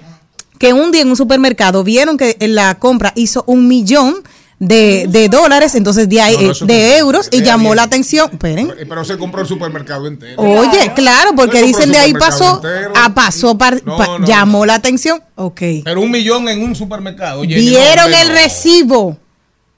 que 0.59 0.71
un 0.71 0.91
día 0.91 1.01
en 1.01 1.09
un 1.09 1.17
supermercado 1.17 1.83
vieron 1.83 2.17
que 2.17 2.37
en 2.39 2.55
la 2.55 2.75
compra 2.79 3.11
hizo 3.15 3.43
un 3.47 3.67
millón 3.67 4.23
de, 4.67 5.05
de 5.09 5.29
dólares, 5.29 5.75
entonces 5.75 6.07
de, 6.09 6.21
ahí, 6.21 6.35
No, 6.37 6.47
no, 6.47 6.51
eh, 6.51 6.55
de 6.65 6.97
euros 6.97 7.27
y 7.31 7.37
vea 7.41 7.45
llamó 7.51 7.65
bien. 7.69 7.75
la 7.77 7.83
atención. 7.83 8.29
Esperen. 8.31 8.73
Pero 8.87 9.05
se 9.05 9.17
compró 9.17 9.41
el 9.41 9.47
supermercado 9.47 10.07
entero. 10.07 10.41
Oye, 10.41 10.91
claro, 10.95 11.31
porque 11.35 11.59
Se 11.59 11.65
dicen 11.65 11.91
de 11.91 11.97
ahí 11.97 12.13
pasó, 12.13 12.55
entero. 12.55 12.93
a 12.95 13.13
pasó, 13.13 13.57
par- 13.57 13.81
No, 13.85 13.97
pa- 13.97 14.19
no, 14.19 14.25
llamó 14.25 14.59
no. 14.59 14.65
la 14.65 14.75
atención. 14.75 15.21
Ok. 15.35 15.61
Pero 15.83 16.01
un 16.01 16.11
millón 16.11 16.47
en 16.49 16.63
un 16.63 16.75
supermercado. 16.75 17.41
Oye, 17.41 17.55
Vieron 17.55 18.13
el 18.13 18.27
no. 18.29 18.33
recibo 18.35 19.17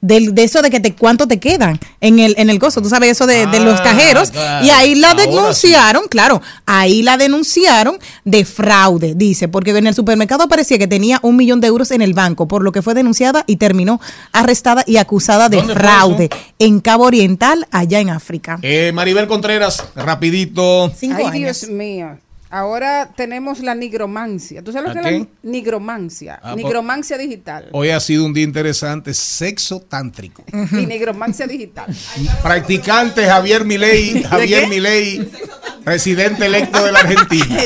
del, 0.05 0.33
de 0.35 0.43
eso 0.43 0.61
de 0.61 0.69
que 0.69 0.79
te 0.79 0.93
cuánto 0.93 1.27
te 1.27 1.39
quedan 1.39 1.79
en 2.01 2.19
el 2.19 2.35
en 2.37 2.49
el 2.49 2.59
gozo, 2.59 2.81
tú 2.81 2.89
sabes 2.89 3.11
eso 3.11 3.25
de, 3.27 3.45
de 3.47 3.59
los 3.59 3.79
Ah, 3.79 3.83
cajeros 3.83 4.31
claro. 4.31 4.65
y 4.65 4.69
ahí 4.69 4.95
la 4.95 5.13
denunciaron, 5.13 6.07
claro, 6.09 6.41
ahí 6.65 7.01
la 7.03 7.17
denunciaron 7.17 7.97
de 8.23 8.45
fraude, 8.45 9.13
dice, 9.15 9.47
porque 9.47 9.71
en 9.71 9.87
el 9.87 9.93
supermercado 9.95 10.47
parecía 10.47 10.77
que 10.77 10.87
tenía 10.87 11.19
un 11.23 11.35
millón 11.35 11.61
de 11.61 11.67
euros 11.67 11.91
en 11.91 12.01
el 12.01 12.13
banco, 12.13 12.47
por 12.47 12.63
lo 12.63 12.71
que 12.71 12.81
fue 12.81 12.93
denunciada 12.93 13.43
y 13.47 13.57
terminó 13.57 13.99
arrestada 14.31 14.83
y 14.87 14.97
acusada 14.97 15.49
de 15.49 15.57
¿Dónde 15.57 15.73
fue 15.73 15.81
fraude 15.81 16.29
en 16.59 16.79
Cabo 16.79 17.05
Oriental, 17.05 17.67
allá 17.71 17.99
en 17.99 18.09
África. 18.09 18.59
Eh, 18.61 18.91
Maribel 18.93 19.27
Contreras, 19.27 19.83
rapidito. 19.95 20.91
Cinco 20.97 21.15
Ay, 21.17 21.25
años. 21.25 21.61
Dios 21.61 21.69
mío. 21.71 22.17
Ahora 22.55 23.11
tenemos 23.13 23.59
la 23.59 23.75
nigromancia. 23.75 24.63
¿Tú 24.63 24.71
sabes 24.71 24.87
lo 24.87 25.01
¿La 25.01 25.09
que 25.09 25.15
es 25.17 25.21
la 25.23 25.27
nigromancia? 25.43 26.39
Ah, 26.41 26.55
nigromancia 26.55 27.17
digital. 27.17 27.67
Hoy 27.73 27.89
ha 27.89 27.99
sido 27.99 28.25
un 28.25 28.33
día 28.33 28.45
interesante, 28.45 29.13
sexo 29.13 29.81
tántrico. 29.81 30.41
Y 30.71 30.85
nigromancia 30.85 31.47
digital. 31.47 31.93
Practicante 32.41 33.25
Javier 33.25 33.65
Milei, 33.65 34.23
Javier 34.23 34.69
Milei, 34.69 35.29
presidente 35.83 36.45
electo 36.45 36.81
de 36.85 36.93
la 36.93 36.99
Argentina. 36.99 37.57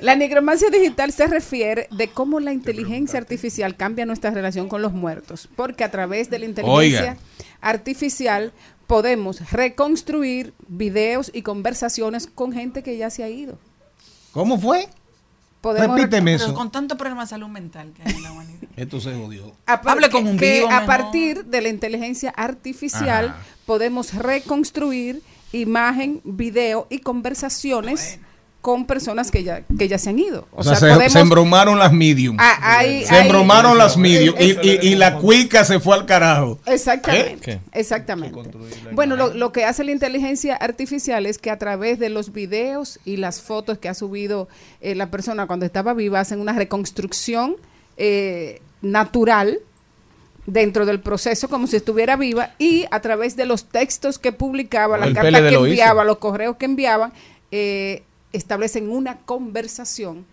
La 0.00 0.14
nigromancia 0.14 0.70
digital 0.70 1.12
se 1.12 1.26
refiere 1.26 1.88
de 1.90 2.06
cómo 2.06 2.38
la 2.38 2.52
inteligencia 2.52 3.18
artificial 3.18 3.74
cambia 3.74 4.06
nuestra 4.06 4.30
relación 4.30 4.68
con 4.68 4.82
los 4.82 4.92
muertos, 4.92 5.48
porque 5.56 5.82
a 5.82 5.90
través 5.90 6.30
de 6.30 6.38
la 6.38 6.44
inteligencia 6.44 7.00
Oiga. 7.00 7.16
Artificial 7.64 8.52
podemos 8.86 9.50
reconstruir 9.50 10.52
videos 10.68 11.30
y 11.34 11.42
conversaciones 11.42 12.26
con 12.26 12.52
gente 12.52 12.82
que 12.82 12.96
ya 12.96 13.10
se 13.10 13.24
ha 13.24 13.28
ido. 13.28 13.58
¿Cómo 14.32 14.58
fue? 14.58 14.88
Podemos 15.60 15.96
Repíteme 15.96 16.32
Pero 16.34 16.44
eso. 16.44 16.54
con 16.54 16.70
tanto 16.70 16.96
problema 16.98 17.22
de 17.22 17.28
salud 17.28 17.48
mental 17.48 17.92
que 17.94 18.02
hay 18.02 18.14
en 18.14 18.22
la 18.22 18.32
humanidad. 18.32 18.60
Esto 18.76 19.00
se 19.00 19.14
jodió. 19.14 19.52
Hable 19.64 20.10
con 20.10 20.26
un 20.26 20.36
que 20.36 20.56
vivo 20.56 20.66
a 20.66 20.80
mejor. 20.80 20.86
partir 20.86 21.44
de 21.46 21.60
la 21.62 21.68
inteligencia 21.70 22.30
artificial 22.36 23.28
Ajá. 23.30 23.38
podemos 23.64 24.12
reconstruir 24.12 25.22
imagen, 25.52 26.20
video 26.24 26.86
y 26.90 26.98
conversaciones 26.98 28.18
con 28.64 28.86
personas 28.86 29.30
que 29.30 29.44
ya, 29.44 29.60
que 29.78 29.88
ya 29.88 29.98
se 29.98 30.08
han 30.08 30.18
ido. 30.18 30.48
O, 30.52 30.64
sea, 30.64 30.74
se, 30.74 31.10
se 31.10 31.20
embromaron 31.20 31.78
las 31.78 31.92
medium. 31.92 32.38
Ah, 32.40 32.56
hay- 32.78 33.04
se 33.04 33.14
hay- 33.14 33.26
embromaron 33.26 33.76
las 33.76 33.98
medium. 33.98 34.34
Y, 34.38 34.52
Es- 34.52 34.58
y- 34.62 34.88
y 34.88 34.94
la 34.94 35.18
cuica 35.18 35.66
se 35.66 35.80
fue 35.80 35.94
al 35.94 36.06
carajo. 36.06 36.58
Exactamente. 36.64 37.52
¿Eh? 37.52 37.60
Exactamente. 37.72 38.40
Bueno, 38.92 39.16
lo, 39.16 39.34
lo 39.34 39.52
que 39.52 39.66
hace 39.66 39.84
la 39.84 39.92
inteligencia 39.92 40.56
artificial 40.56 41.26
es 41.26 41.36
que 41.36 41.50
a 41.50 41.58
través 41.58 41.98
de 41.98 42.08
los 42.08 42.32
videos 42.32 43.00
y 43.04 43.18
las 43.18 43.42
fotos 43.42 43.76
que 43.76 43.90
ha 43.90 43.94
subido 43.94 44.48
eh, 44.80 44.94
la 44.94 45.10
persona 45.10 45.46
cuando 45.46 45.66
estaba 45.66 45.92
viva, 45.92 46.20
hacen 46.20 46.40
una 46.40 46.54
reconstrucción 46.54 47.56
eh, 47.98 48.62
natural 48.80 49.58
dentro 50.46 50.86
del 50.86 51.00
proceso 51.00 51.50
como 51.50 51.66
si 51.66 51.76
estuviera 51.76 52.16
viva 52.16 52.52
y 52.58 52.86
a 52.90 53.00
través 53.00 53.36
de 53.36 53.44
los 53.44 53.66
textos 53.66 54.18
que 54.18 54.32
publicaba, 54.32 54.96
las 54.96 55.08
cartas 55.12 55.32
PLD 55.32 55.48
que 55.48 55.54
lo 55.54 55.60
hizo. 55.60 55.66
enviaba, 55.66 56.04
los 56.04 56.16
correos 56.16 56.56
que 56.56 56.64
enviaban, 56.64 57.12
eh, 57.50 58.04
establecen 58.36 58.90
una 58.90 59.18
conversación 59.18 60.26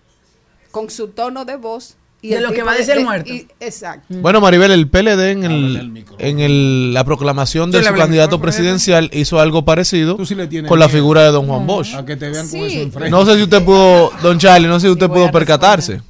con 0.71 0.89
su 0.89 1.09
tono 1.09 1.45
de 1.45 1.55
voz 1.57 1.95
y 2.23 2.29
De 2.29 2.39
lo 2.41 2.51
que 2.51 2.61
va 2.61 2.71
a 2.71 2.73
de- 2.75 2.79
decir 2.81 2.93
el 2.93 2.99
de- 2.99 3.03
muerto. 3.05 3.33
y- 3.33 3.47
exacto. 3.59 4.05
Bueno, 4.09 4.39
Maribel, 4.41 4.69
el 4.71 4.87
PLD 4.87 5.31
en, 5.31 5.43
el, 5.43 6.05
en 6.19 6.39
el- 6.39 6.93
la 6.93 7.03
proclamación 7.03 7.71
de 7.71 7.83
su 7.83 7.93
candidato 7.95 8.39
presidencial 8.39 9.09
hizo 9.11 9.39
algo 9.39 9.65
parecido 9.65 10.23
sí 10.23 10.35
le 10.35 10.45
tienes 10.47 10.69
con 10.69 10.77
la 10.79 10.87
figura 10.87 11.23
de 11.23 11.31
Don 11.31 11.47
Juan 11.47 11.65
Bosch. 11.65 11.95
A 11.95 12.05
que 12.05 12.15
te 12.15 12.29
vean 12.29 12.47
con 12.47 12.59
eso 12.59 12.79
enfrente. 12.79 13.09
No 13.09 13.25
sé 13.25 13.35
si 13.37 13.43
usted 13.43 13.63
pudo, 13.65 14.11
Don 14.21 14.37
Charlie, 14.37 14.67
no 14.67 14.79
sé 14.79 14.85
si 14.87 14.91
usted 14.93 15.07
pudo 15.07 15.31
percatarse 15.31 16.01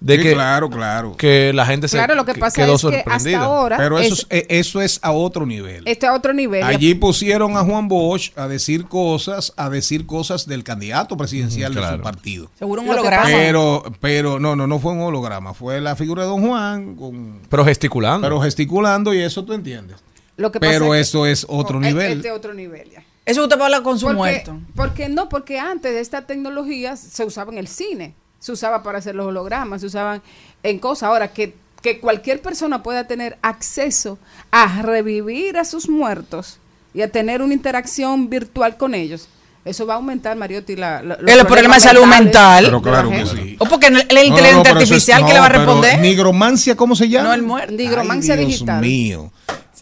de 0.00 0.16
Sí, 0.16 0.22
que, 0.22 0.32
claro, 0.32 0.70
claro. 0.70 1.14
que 1.16 1.52
la 1.52 1.66
gente 1.66 1.86
se 1.86 1.96
Claro, 1.98 2.14
lo 2.14 2.24
que 2.24 2.34
pasa 2.34 2.62
quedó 2.62 2.76
es 2.76 2.80
que 2.82 2.86
hasta 2.96 3.04
sorprendida. 3.10 3.42
ahora 3.42 3.76
Pero 3.76 3.98
eso 3.98 4.14
es- 4.14 4.20
es, 4.20 4.26
eh, 4.30 4.46
eso 4.48 4.80
es 4.80 4.98
a 5.02 5.12
otro 5.12 5.44
nivel. 5.44 5.82
Este 5.86 6.06
a 6.06 6.14
otro 6.14 6.32
nivel. 6.32 6.62
Allí 6.62 6.94
pusieron 6.94 7.56
a 7.56 7.60
Juan 7.64 7.86
Bosch 7.88 8.32
a 8.36 8.48
decir 8.48 8.86
cosas, 8.86 9.52
a 9.56 9.68
decir 9.68 10.06
cosas 10.06 10.46
del 10.46 10.64
candidato 10.64 11.16
presidencial 11.18 11.74
de 11.74 11.86
su 11.86 12.00
partido. 12.00 12.50
Seguro 12.58 12.80
un 12.82 12.88
holograma. 12.88 13.24
Pero, 13.26 13.82
pero 14.00 14.40
no, 14.40 14.56
no, 14.56 14.66
no 14.66 14.78
fue 14.78 14.92
un 14.92 15.02
holograma, 15.02 15.52
fue 15.52 15.80
la 15.82 15.94
figura 15.96 16.22
de 16.22 16.28
Don 16.30 16.46
Juan, 16.48 16.96
con, 16.96 17.40
Pero 17.50 17.64
gesticulando. 17.66 18.26
pero 18.26 18.40
gesticulando 18.40 19.12
y 19.12 19.20
eso 19.20 19.44
tú 19.44 19.52
entiendes. 19.52 19.98
Lo 20.36 20.50
que 20.50 20.60
pasa 20.60 20.72
Pero 20.72 20.94
es 20.94 20.98
que- 20.98 21.00
eso 21.02 21.26
es 21.26 21.44
otro 21.46 21.76
Oh, 21.76 21.80
nivel. 21.82 22.12
Este 22.12 22.30
otro 22.32 22.54
nivel 22.54 22.88
ya. 22.90 23.04
Eso 23.26 23.42
usted 23.42 23.58
va 23.58 23.62
a 23.62 23.64
hablar 23.66 23.82
con 23.82 23.98
su 23.98 24.06
Porque, 24.06 24.16
muerto. 24.16 24.58
porque 24.74 25.08
no, 25.10 25.28
porque 25.28 25.58
antes 25.58 25.92
de 25.92 26.00
esta 26.00 26.26
tecnología 26.26 26.96
se 26.96 27.22
usaba 27.26 27.52
en 27.52 27.58
el 27.58 27.68
cine, 27.68 28.14
se 28.40 28.50
usaba 28.52 28.82
para 28.82 28.98
hacer 28.98 29.14
los 29.14 29.26
hologramas, 29.26 29.80
se 29.82 29.86
usaban 29.86 30.20
en 30.64 30.78
cosas. 30.80 31.04
Ahora 31.04 31.28
que, 31.28 31.54
que 31.82 32.00
cualquier 32.00 32.42
persona 32.42 32.82
pueda 32.82 33.04
tener 33.06 33.38
acceso 33.42 34.18
a 34.50 34.82
revivir 34.82 35.56
a 35.58 35.64
sus 35.64 35.88
muertos 35.88 36.58
y 36.92 37.02
a 37.02 37.12
tener 37.12 37.40
una 37.42 37.54
interacción 37.54 38.28
virtual 38.28 38.76
con 38.76 38.94
ellos, 38.94 39.28
eso 39.64 39.86
va 39.86 39.92
a 39.92 39.96
aumentar, 39.98 40.36
Mariotti, 40.36 40.74
la, 40.74 41.02
la- 41.02 41.18
los 41.20 41.30
El 41.30 41.46
problema 41.46 41.74
de 41.74 41.80
salud 41.82 42.06
mental. 42.06 42.64
Pero 42.64 42.80
claro 42.82 43.10
que 43.10 43.26
sí. 43.26 43.56
O 43.58 43.66
porque 43.66 43.90
la 43.90 43.98
No, 43.98 44.04
no, 44.14 44.22
inteligencia 44.24 44.72
no, 44.74 44.80
eso 44.80 44.94
es- 44.94 45.08
artificial 45.08 45.18
que 45.20 45.28
no, 45.28 45.34
le 45.34 45.38
va 45.40 45.46
a 45.46 45.48
responder. 45.50 45.98
Nigromancia, 46.00 46.76
¿cómo 46.76 46.96
se 46.96 47.08
llama? 47.10 47.28
No, 47.28 47.34
el 47.34 47.42
muerto. 47.42 47.72
Nigromancia 47.74 48.34
Ay, 48.34 48.46
digital. 48.46 48.80
Dios 48.80 48.90
mío. 48.90 49.32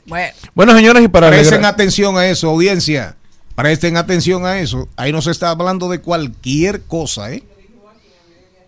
Bueno, 0.06 0.32
Bueno, 0.54 0.74
señores, 0.74 1.04
y 1.04 1.09
para 1.09 1.28
Presten 1.28 1.64
atención 1.64 2.16
a 2.18 2.26
eso, 2.26 2.48
audiencia. 2.50 3.14
Presten 3.54 3.96
atención 3.96 4.46
a 4.46 4.59
eso. 4.59 4.88
Ahí 4.96 5.12
no 5.12 5.22
se 5.22 5.30
está 5.30 5.50
hablando 5.50 5.88
de 5.88 6.00
cualquier 6.00 6.82
cosa, 6.82 7.30
¿eh? 7.32 7.42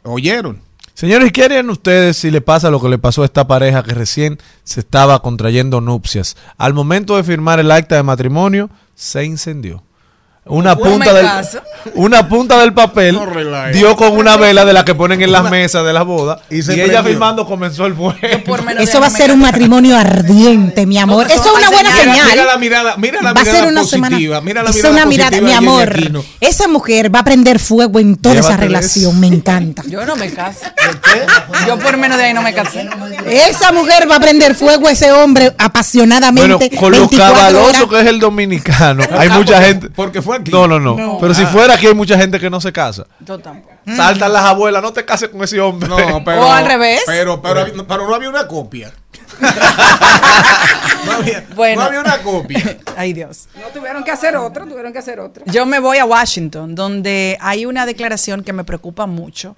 ¿Oyeron? 0.03 0.63
Señores, 0.95 1.33
¿qué 1.33 1.45
harían 1.45 1.71
ustedes 1.71 2.17
si 2.19 2.31
le 2.31 2.41
pasa 2.41 2.71
lo 2.71 2.81
que 2.81 2.89
le 2.89 2.99
pasó 2.99 3.23
a 3.23 3.25
esta 3.25 3.47
pareja 3.47 3.83
que 3.83 3.95
recién 3.95 4.39
se 4.65 4.81
estaba 4.81 5.23
contrayendo 5.23 5.81
nupcias? 5.81 6.37
Al 6.59 6.75
momento 6.75 7.17
de 7.17 7.25
firmar 7.25 7.59
el 7.59 7.71
acta 7.71 7.97
de 7.97 8.03
matrimonio, 8.03 8.69
se 8.95 9.25
incendió. 9.25 9.83
Una 10.47 10.75
punta, 10.75 11.13
del, 11.13 11.27
una 11.95 12.29
punta 12.29 12.59
del 12.59 12.73
papel 12.73 13.15
No 13.15 13.27
dio 13.73 13.95
con 13.95 14.17
una 14.17 14.37
vela 14.39 14.65
de 14.65 14.73
la 14.73 14.85
que 14.87 14.95
ponen 14.95 15.21
en 15.21 15.31
las 15.33 15.49
mesas 15.51 15.85
de 15.85 15.93
la 15.93 16.03
boda 16.03 16.41
y, 16.49 16.57
Y 16.59 16.63
se 16.63 16.83
ella 16.83 17.05
firmando 17.05 17.47
comenzó 17.47 17.85
el 17.87 17.95
fuego. 17.95 18.17
Eso 18.79 19.01
va 19.01 19.07
a 19.07 19.11
ser 19.11 19.31
un 19.33 19.41
matrimonio 19.41 19.97
ardiente, 19.97 20.87
mi 20.87 20.99
amor. 20.99 21.29
No, 21.29 21.33
Eso 21.35 21.45
es 21.45 21.59
una 21.59 21.71
buena 21.71 21.95
señal. 21.95 22.29
Mira 22.31 22.45
la 22.47 22.57
mirada, 22.57 22.97
mira 22.97 23.21
la 23.23 23.33
va 23.35 23.41
a 23.41 23.45
mirada 23.45 23.59
ser 23.61 23.69
una 23.71 23.81
positiva. 23.83 24.09
semana. 24.09 24.41
Mira 24.41 24.63
la 24.63 24.71
mirada 24.73 24.91
una 24.95 25.07
mirada, 25.07 25.41
mi 25.41 25.53
amor. 25.53 25.99
Esa 26.41 26.69
mujer 26.69 27.15
va 27.15 27.21
a 27.21 27.25
prender 27.25 27.59
fuego 27.59 27.99
en 28.01 28.17
toda 28.17 28.37
esa 28.37 28.57
relación. 28.57 29.21
Me 29.21 29.27
encanta. 29.27 29.83
Yo 29.89 30.05
no 30.07 30.17
me 30.17 30.31
caso. 30.33 30.61
Yo 31.67 31.79
por 31.79 31.97
menos 31.99 32.17
de 32.19 32.25
ahí 32.25 32.35
no 32.35 32.43
me 32.43 32.55
casé. 32.55 32.89
Esa 33.27 33.73
mujer 33.73 34.11
va 34.11 34.17
a 34.17 34.21
prender 34.21 34.55
fuego 34.55 34.89
a 34.89 34.93
ese 34.93 35.13
hombre 35.13 35.51
Bueno, 35.51 35.65
apasionadamente. 35.65 36.71
con 36.77 36.93
lo 36.93 36.99
24 37.01 37.35
cabaloso 37.35 37.67
horas. 37.67 37.85
que 37.91 38.01
es 38.01 38.07
el 38.07 38.19
dominicano, 38.21 39.05
hay 39.17 39.29
Ah, 39.31 39.35
mucha 39.39 39.63
gente. 39.63 39.91
porque 39.91 40.23
fue 40.23 40.30
aquí. 40.33 40.51
No, 40.51 40.67
no, 40.69 40.79
no. 40.81 40.97
No. 40.97 41.19
Pero 41.21 41.35
si 41.35 41.43
Ah. 41.43 41.47
fuera 41.49 41.75
aquí, 41.75 41.87
hay 41.87 41.95
mucha 41.95 42.17
gente 42.19 42.39
que 42.41 42.49
no 42.51 42.61
se 42.61 42.73
casa. 42.73 43.07
Yo 43.21 43.39
tampoco. 43.39 43.75
Saltan 43.97 44.33
las 44.33 44.45
abuelas, 44.45 44.83
no 44.83 44.93
te 44.93 45.05
cases 45.05 45.29
con 45.31 45.43
ese 45.43 45.61
hombre. 45.61 45.89
No, 45.89 45.97
pero, 46.25 46.43
O 46.47 46.53
al 46.53 46.65
revés. 46.67 47.03
Pero, 47.07 47.41
pero, 47.43 47.65
pero 47.87 48.09
no 48.09 48.15
había 48.15 48.29
una 48.29 48.47
copia. 48.47 48.93
no, 51.07 51.13
había, 51.13 51.45
Bueno. 51.55 51.81
no 51.83 51.87
había 51.89 52.01
una 52.01 52.19
copia. 52.23 52.79
Ay, 52.97 53.13
Dios. 53.13 53.49
No 53.61 53.69
tuvieron 53.69 54.05
que 54.05 54.11
hacer 54.11 54.37
otra, 54.37 54.65
tuvieron 54.67 54.93
que 54.93 54.99
hacer 54.99 55.21
otra. 55.21 55.45
Yo 55.47 55.67
me 55.67 55.79
voy 55.81 55.99
a 55.99 56.05
Washington, 56.05 56.75
donde 56.75 57.37
hay 57.41 57.67
una 57.67 57.87
declaración 57.87 58.43
que 58.45 58.53
me 58.53 58.65
preocupa 58.65 59.07
mucho. 59.07 59.57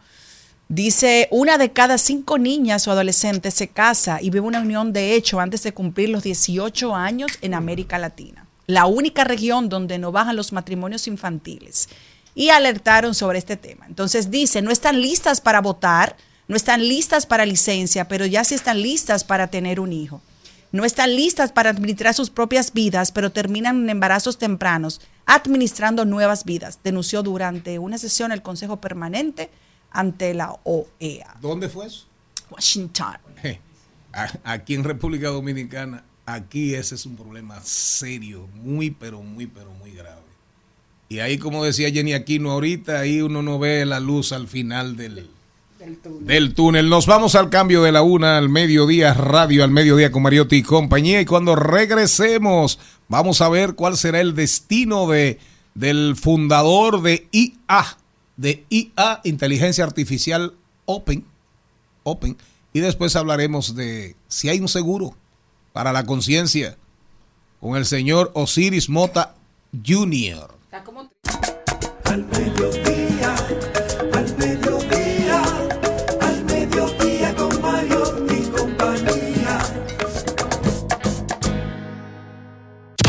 Dice, 0.68 1.28
una 1.30 1.58
de 1.58 1.70
cada 1.72 1.98
cinco 1.98 2.38
niñas 2.38 2.88
o 2.88 2.92
adolescentes 2.92 3.52
se 3.54 3.68
casa 3.68 4.18
y 4.22 4.30
vive 4.30 4.40
una 4.46 4.60
unión 4.60 4.92
de 4.92 5.14
hecho 5.14 5.38
antes 5.40 5.62
de 5.64 5.74
cumplir 5.74 6.08
los 6.08 6.22
18 6.22 6.94
años 6.96 7.30
en 7.42 7.52
América 7.54 7.98
Latina. 7.98 8.46
La 8.72 8.86
única 8.86 9.24
región 9.24 9.68
donde 9.68 9.98
no 9.98 10.12
bajan 10.12 10.34
los 10.34 10.50
matrimonios 10.54 11.06
infantiles. 11.06 11.90
Y 12.34 12.48
alertaron 12.48 13.14
sobre 13.14 13.38
este 13.38 13.58
tema. 13.58 13.84
Entonces 13.86 14.30
dice, 14.30 14.62
no 14.62 14.70
están 14.70 15.02
listas 15.02 15.42
para 15.42 15.60
votar, 15.60 16.16
no 16.48 16.56
están 16.56 16.80
listas 16.80 17.26
para 17.26 17.44
licencia, 17.44 18.08
pero 18.08 18.24
ya 18.24 18.44
sí 18.44 18.54
están 18.54 18.80
listas 18.80 19.24
para 19.24 19.48
tener 19.48 19.78
un 19.78 19.92
hijo. 19.92 20.22
No 20.70 20.86
están 20.86 21.14
listas 21.14 21.52
para 21.52 21.68
administrar 21.68 22.14
sus 22.14 22.30
propias 22.30 22.72
vidas, 22.72 23.12
pero 23.12 23.30
terminan 23.30 23.82
en 23.82 23.90
embarazos 23.90 24.38
tempranos, 24.38 25.02
administrando 25.26 26.06
nuevas 26.06 26.46
vidas, 26.46 26.78
denunció 26.82 27.22
durante 27.22 27.78
una 27.78 27.98
sesión 27.98 28.32
el 28.32 28.40
Consejo 28.40 28.80
Permanente 28.80 29.50
ante 29.90 30.32
la 30.32 30.58
OEA. 30.64 31.36
¿Dónde 31.42 31.68
fue 31.68 31.88
eso? 31.88 32.06
Washington. 32.48 33.18
Aquí 34.44 34.74
en 34.74 34.84
República 34.84 35.28
Dominicana, 35.28 36.04
aquí 36.26 36.74
ese 36.74 36.94
es 36.94 37.06
un 37.06 37.16
problema 37.16 37.60
serio, 37.62 38.48
muy, 38.62 38.90
pero 38.90 39.22
muy, 39.22 39.46
pero 39.46 39.70
muy 39.72 39.92
grave. 39.92 40.20
Y 41.08 41.18
ahí, 41.18 41.36
como 41.36 41.62
decía 41.64 41.90
Jenny 41.90 42.14
Aquino 42.14 42.52
ahorita, 42.52 43.00
ahí 43.00 43.20
uno 43.20 43.42
no 43.42 43.58
ve 43.58 43.84
la 43.84 44.00
luz 44.00 44.32
al 44.32 44.48
final 44.48 44.96
del, 44.96 45.28
del 46.20 46.54
túnel. 46.54 46.88
Nos 46.88 47.06
vamos 47.06 47.34
al 47.34 47.50
cambio 47.50 47.82
de 47.82 47.92
la 47.92 48.00
una 48.00 48.38
al 48.38 48.48
mediodía, 48.48 49.12
radio 49.12 49.62
al 49.62 49.70
mediodía 49.70 50.10
con 50.10 50.22
Mariotti 50.22 50.56
y 50.56 50.62
compañía. 50.62 51.20
Y 51.20 51.26
cuando 51.26 51.54
regresemos, 51.54 52.78
vamos 53.08 53.42
a 53.42 53.50
ver 53.50 53.74
cuál 53.74 53.98
será 53.98 54.20
el 54.20 54.34
destino 54.34 55.06
de, 55.06 55.38
del 55.74 56.16
fundador 56.16 57.02
de 57.02 57.28
IA, 57.30 57.98
de 58.38 58.64
IA, 58.70 59.20
Inteligencia 59.24 59.84
Artificial 59.84 60.54
Open. 60.86 61.26
Open. 62.04 62.38
Y 62.72 62.80
después 62.80 63.16
hablaremos 63.16 63.74
de 63.74 64.16
si 64.28 64.48
hay 64.48 64.60
un 64.60 64.68
seguro 64.68 65.14
para 65.72 65.92
la 65.92 66.04
conciencia 66.04 66.76
con 67.60 67.76
el 67.76 67.86
señor 67.86 68.30
Osiris 68.34 68.88
Mota 68.88 69.34
Jr. 69.86 70.50
Al 72.04 72.24
mediodía, 72.24 73.34
al 74.12 74.36
mediodía, 74.36 75.42
al 76.20 76.44
mediodía 76.44 77.34
con 77.34 77.62
Mario 77.62 78.26
y 78.28 78.42
compañía. 78.50 79.58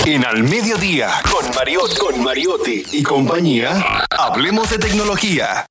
En 0.06 0.26
Al 0.26 0.44
Mediodía, 0.44 1.10
con, 1.30 1.56
Mariot, 1.56 1.98
con 1.98 2.24
Mariotti 2.24 2.84
y 2.92 3.04
compañía, 3.04 4.06
hablemos 4.10 4.70
de 4.70 4.78
tecnología. 4.78 5.66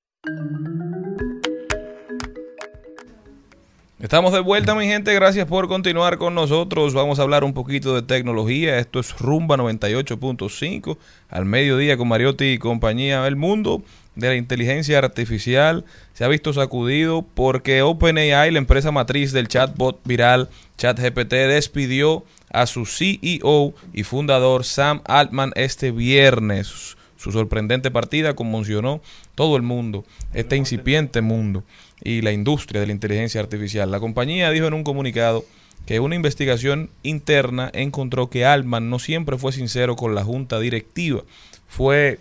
Estamos 4.02 4.32
de 4.32 4.40
vuelta, 4.40 4.74
mi 4.74 4.88
gente. 4.88 5.14
Gracias 5.14 5.46
por 5.46 5.68
continuar 5.68 6.18
con 6.18 6.34
nosotros. 6.34 6.92
Vamos 6.92 7.20
a 7.20 7.22
hablar 7.22 7.44
un 7.44 7.54
poquito 7.54 7.94
de 7.94 8.02
tecnología. 8.02 8.80
Esto 8.80 8.98
es 8.98 9.16
Rumba 9.16 9.56
98.5 9.56 10.98
al 11.28 11.44
mediodía 11.44 11.96
con 11.96 12.08
Mariotti 12.08 12.46
y 12.46 12.58
compañía. 12.58 13.24
El 13.28 13.36
mundo 13.36 13.84
de 14.16 14.26
la 14.26 14.34
inteligencia 14.34 14.98
artificial 14.98 15.84
se 16.14 16.24
ha 16.24 16.28
visto 16.28 16.52
sacudido 16.52 17.22
porque 17.22 17.82
OpenAI, 17.82 18.50
la 18.50 18.58
empresa 18.58 18.90
matriz 18.90 19.30
del 19.30 19.46
chatbot 19.46 20.00
viral 20.04 20.48
ChatGPT, 20.78 21.34
despidió 21.34 22.24
a 22.50 22.66
su 22.66 22.86
CEO 22.86 23.72
y 23.92 24.02
fundador 24.02 24.64
Sam 24.64 25.00
Altman 25.04 25.52
este 25.54 25.92
viernes. 25.92 26.96
Su 27.22 27.30
sorprendente 27.30 27.92
partida 27.92 28.34
conmocionó 28.34 29.00
todo 29.36 29.56
el 29.56 29.62
mundo, 29.62 30.04
este 30.34 30.56
incipiente 30.56 31.20
mundo 31.20 31.62
y 32.02 32.20
la 32.20 32.32
industria 32.32 32.80
de 32.80 32.88
la 32.88 32.92
inteligencia 32.92 33.40
artificial. 33.40 33.92
La 33.92 34.00
compañía 34.00 34.50
dijo 34.50 34.66
en 34.66 34.74
un 34.74 34.82
comunicado 34.82 35.44
que 35.86 36.00
una 36.00 36.16
investigación 36.16 36.90
interna 37.04 37.70
encontró 37.74 38.28
que 38.28 38.44
Altman 38.44 38.90
no 38.90 38.98
siempre 38.98 39.38
fue 39.38 39.52
sincero 39.52 39.94
con 39.94 40.16
la 40.16 40.24
junta 40.24 40.58
directiva. 40.58 41.22
Fue 41.68 42.18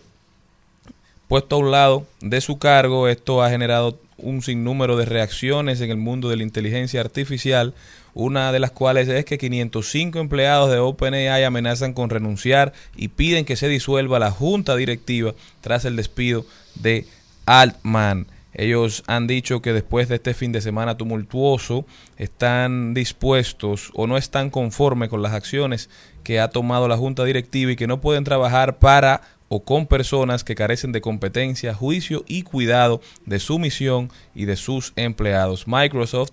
puesto 1.28 1.56
a 1.56 1.60
un 1.60 1.72
lado 1.72 2.06
de 2.20 2.40
su 2.40 2.60
cargo. 2.60 3.08
Esto 3.08 3.42
ha 3.42 3.50
generado 3.50 3.98
un 4.18 4.44
sinnúmero 4.44 4.98
de 4.98 5.06
reacciones 5.06 5.82
en 5.82 5.90
el 5.90 5.98
mundo 5.98 6.30
de 6.30 6.36
la 6.36 6.44
inteligencia 6.44 7.02
artificial, 7.02 7.74
una 8.14 8.52
de 8.52 8.60
las 8.60 8.72
cuales 8.72 9.08
es 9.08 9.26
que 9.26 9.38
505 9.38 10.20
empleados 10.20 10.72
de 10.72 10.80
OpenAI 10.80 11.44
amenazan 11.44 11.94
con 11.94 12.10
renunciar 12.10 12.74
y 12.96 13.10
piden 13.10 13.46
que 13.46 13.56
se 13.56 13.68
disuelva 13.68 14.20
la 14.20 14.32
junta 14.32 14.76
directiva 14.76 15.34
tras 15.62 15.86
el 15.86 15.96
despido 15.96 16.46
de 16.76 17.06
Altman. 17.46 18.28
Ellos 18.54 19.04
han 19.08 19.28
dicho 19.28 19.62
que 19.62 19.72
después 19.72 20.10
de 20.10 20.16
este 20.16 20.34
fin 20.34 20.52
de 20.52 20.62
semana 20.62 20.98
tumultuoso 20.98 21.86
están 22.18 22.94
dispuestos 22.94 23.92
o 23.94 24.08
no 24.08 24.18
están 24.18 24.50
conformes 24.50 25.10
con 25.10 25.22
las 25.22 25.34
acciones 25.34 25.90
que 26.24 26.40
ha 26.40 26.50
tomado 26.50 26.88
la 26.88 26.98
junta 26.98 27.24
directiva 27.24 27.72
y 27.72 27.76
que 27.76 27.88
no 27.88 28.02
pueden 28.02 28.26
trabajar 28.26 28.78
para 28.78 29.22
o 29.54 29.66
con 29.66 29.86
personas 29.86 30.46
que 30.46 30.56
carecen 30.56 30.94
de 30.94 31.02
competencia, 31.02 31.74
juicio 31.74 32.24
y 32.26 32.44
cuidado 32.44 33.02
de 33.26 33.38
su 33.38 33.60
misión 33.60 34.10
y 34.34 34.46
de 34.46 34.56
sus 34.56 34.94
empleados. 34.96 35.68
Microsoft, 35.68 36.32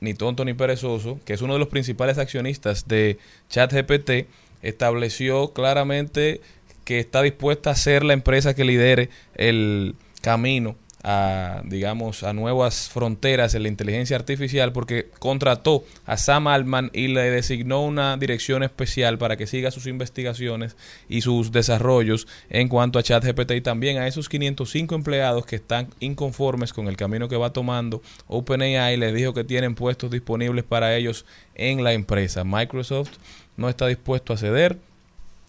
ni 0.00 0.12
tonto 0.12 0.44
ni 0.44 0.52
perezoso, 0.52 1.18
que 1.24 1.32
es 1.32 1.40
uno 1.40 1.54
de 1.54 1.58
los 1.58 1.68
principales 1.68 2.18
accionistas 2.18 2.86
de 2.86 3.16
ChatGPT, 3.48 4.28
estableció 4.60 5.54
claramente 5.54 6.42
que 6.84 7.00
está 7.00 7.22
dispuesta 7.22 7.70
a 7.70 7.74
ser 7.74 8.04
la 8.04 8.12
empresa 8.12 8.52
que 8.52 8.64
lidere 8.64 9.08
el 9.36 9.94
camino 10.20 10.76
a, 11.02 11.62
digamos, 11.64 12.22
a 12.22 12.32
nuevas 12.32 12.88
fronteras 12.90 13.54
en 13.54 13.62
la 13.62 13.68
inteligencia 13.68 14.16
artificial 14.16 14.72
porque 14.72 15.08
contrató 15.18 15.84
a 16.04 16.16
Sam 16.16 16.46
Altman 16.46 16.90
y 16.92 17.08
le 17.08 17.30
designó 17.30 17.82
una 17.82 18.16
dirección 18.16 18.62
especial 18.62 19.16
para 19.16 19.36
que 19.36 19.46
siga 19.46 19.70
sus 19.70 19.86
investigaciones 19.86 20.76
y 21.08 21.22
sus 21.22 21.52
desarrollos 21.52 22.26
en 22.50 22.68
cuanto 22.68 22.98
a 22.98 23.02
ChatGPT 23.02 23.52
y 23.52 23.60
también 23.60 23.98
a 23.98 24.06
esos 24.06 24.28
505 24.28 24.94
empleados 24.94 25.46
que 25.46 25.56
están 25.56 25.88
inconformes 26.00 26.72
con 26.72 26.86
el 26.88 26.96
camino 26.96 27.28
que 27.28 27.36
va 27.36 27.52
tomando 27.52 28.02
OpenAI 28.26 28.96
les 28.96 29.14
dijo 29.14 29.32
que 29.32 29.44
tienen 29.44 29.74
puestos 29.74 30.10
disponibles 30.10 30.64
para 30.64 30.94
ellos 30.96 31.24
en 31.54 31.82
la 31.82 31.92
empresa. 31.92 32.44
Microsoft 32.44 33.12
no 33.56 33.68
está 33.68 33.86
dispuesto 33.86 34.32
a 34.32 34.36
ceder 34.36 34.78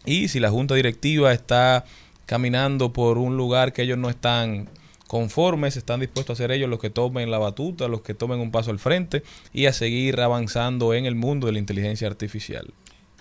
y 0.05 0.29
si 0.29 0.39
la 0.39 0.49
junta 0.49 0.75
directiva 0.75 1.33
está 1.33 1.85
caminando 2.25 2.93
por 2.93 3.17
un 3.17 3.35
lugar 3.35 3.73
que 3.73 3.81
ellos 3.81 3.97
no 3.97 4.09
están 4.09 4.69
conformes, 5.11 5.75
están 5.75 5.99
dispuestos 5.99 6.39
a 6.39 6.41
ser 6.41 6.51
ellos 6.51 6.69
los 6.69 6.79
que 6.79 6.89
tomen 6.89 7.29
la 7.29 7.37
batuta, 7.37 7.89
los 7.89 7.99
que 7.99 8.13
tomen 8.13 8.39
un 8.39 8.49
paso 8.49 8.71
al 8.71 8.79
frente 8.79 9.23
y 9.51 9.65
a 9.65 9.73
seguir 9.73 10.21
avanzando 10.21 10.93
en 10.93 11.05
el 11.05 11.15
mundo 11.15 11.47
de 11.47 11.51
la 11.51 11.59
inteligencia 11.59 12.07
artificial. 12.07 12.73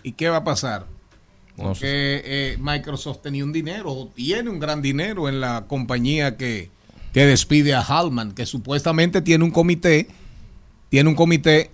¿Y 0.04 0.12
qué 0.12 0.28
va 0.28 0.36
a 0.36 0.44
pasar? 0.44 0.86
No 1.56 1.64
Porque 1.64 2.22
eh, 2.24 2.56
Microsoft 2.60 3.22
tenía 3.22 3.42
un 3.42 3.50
dinero, 3.52 3.90
o 3.90 4.06
tiene 4.06 4.50
un 4.50 4.60
gran 4.60 4.82
dinero 4.82 5.28
en 5.28 5.40
la 5.40 5.64
compañía 5.66 6.36
que, 6.36 6.70
que 7.12 7.26
despide 7.26 7.74
a 7.74 7.82
Hallman, 7.82 8.34
que 8.34 8.46
supuestamente 8.46 9.20
tiene 9.20 9.42
un 9.42 9.50
comité, 9.50 10.06
tiene 10.90 11.08
un 11.08 11.16
comité 11.16 11.72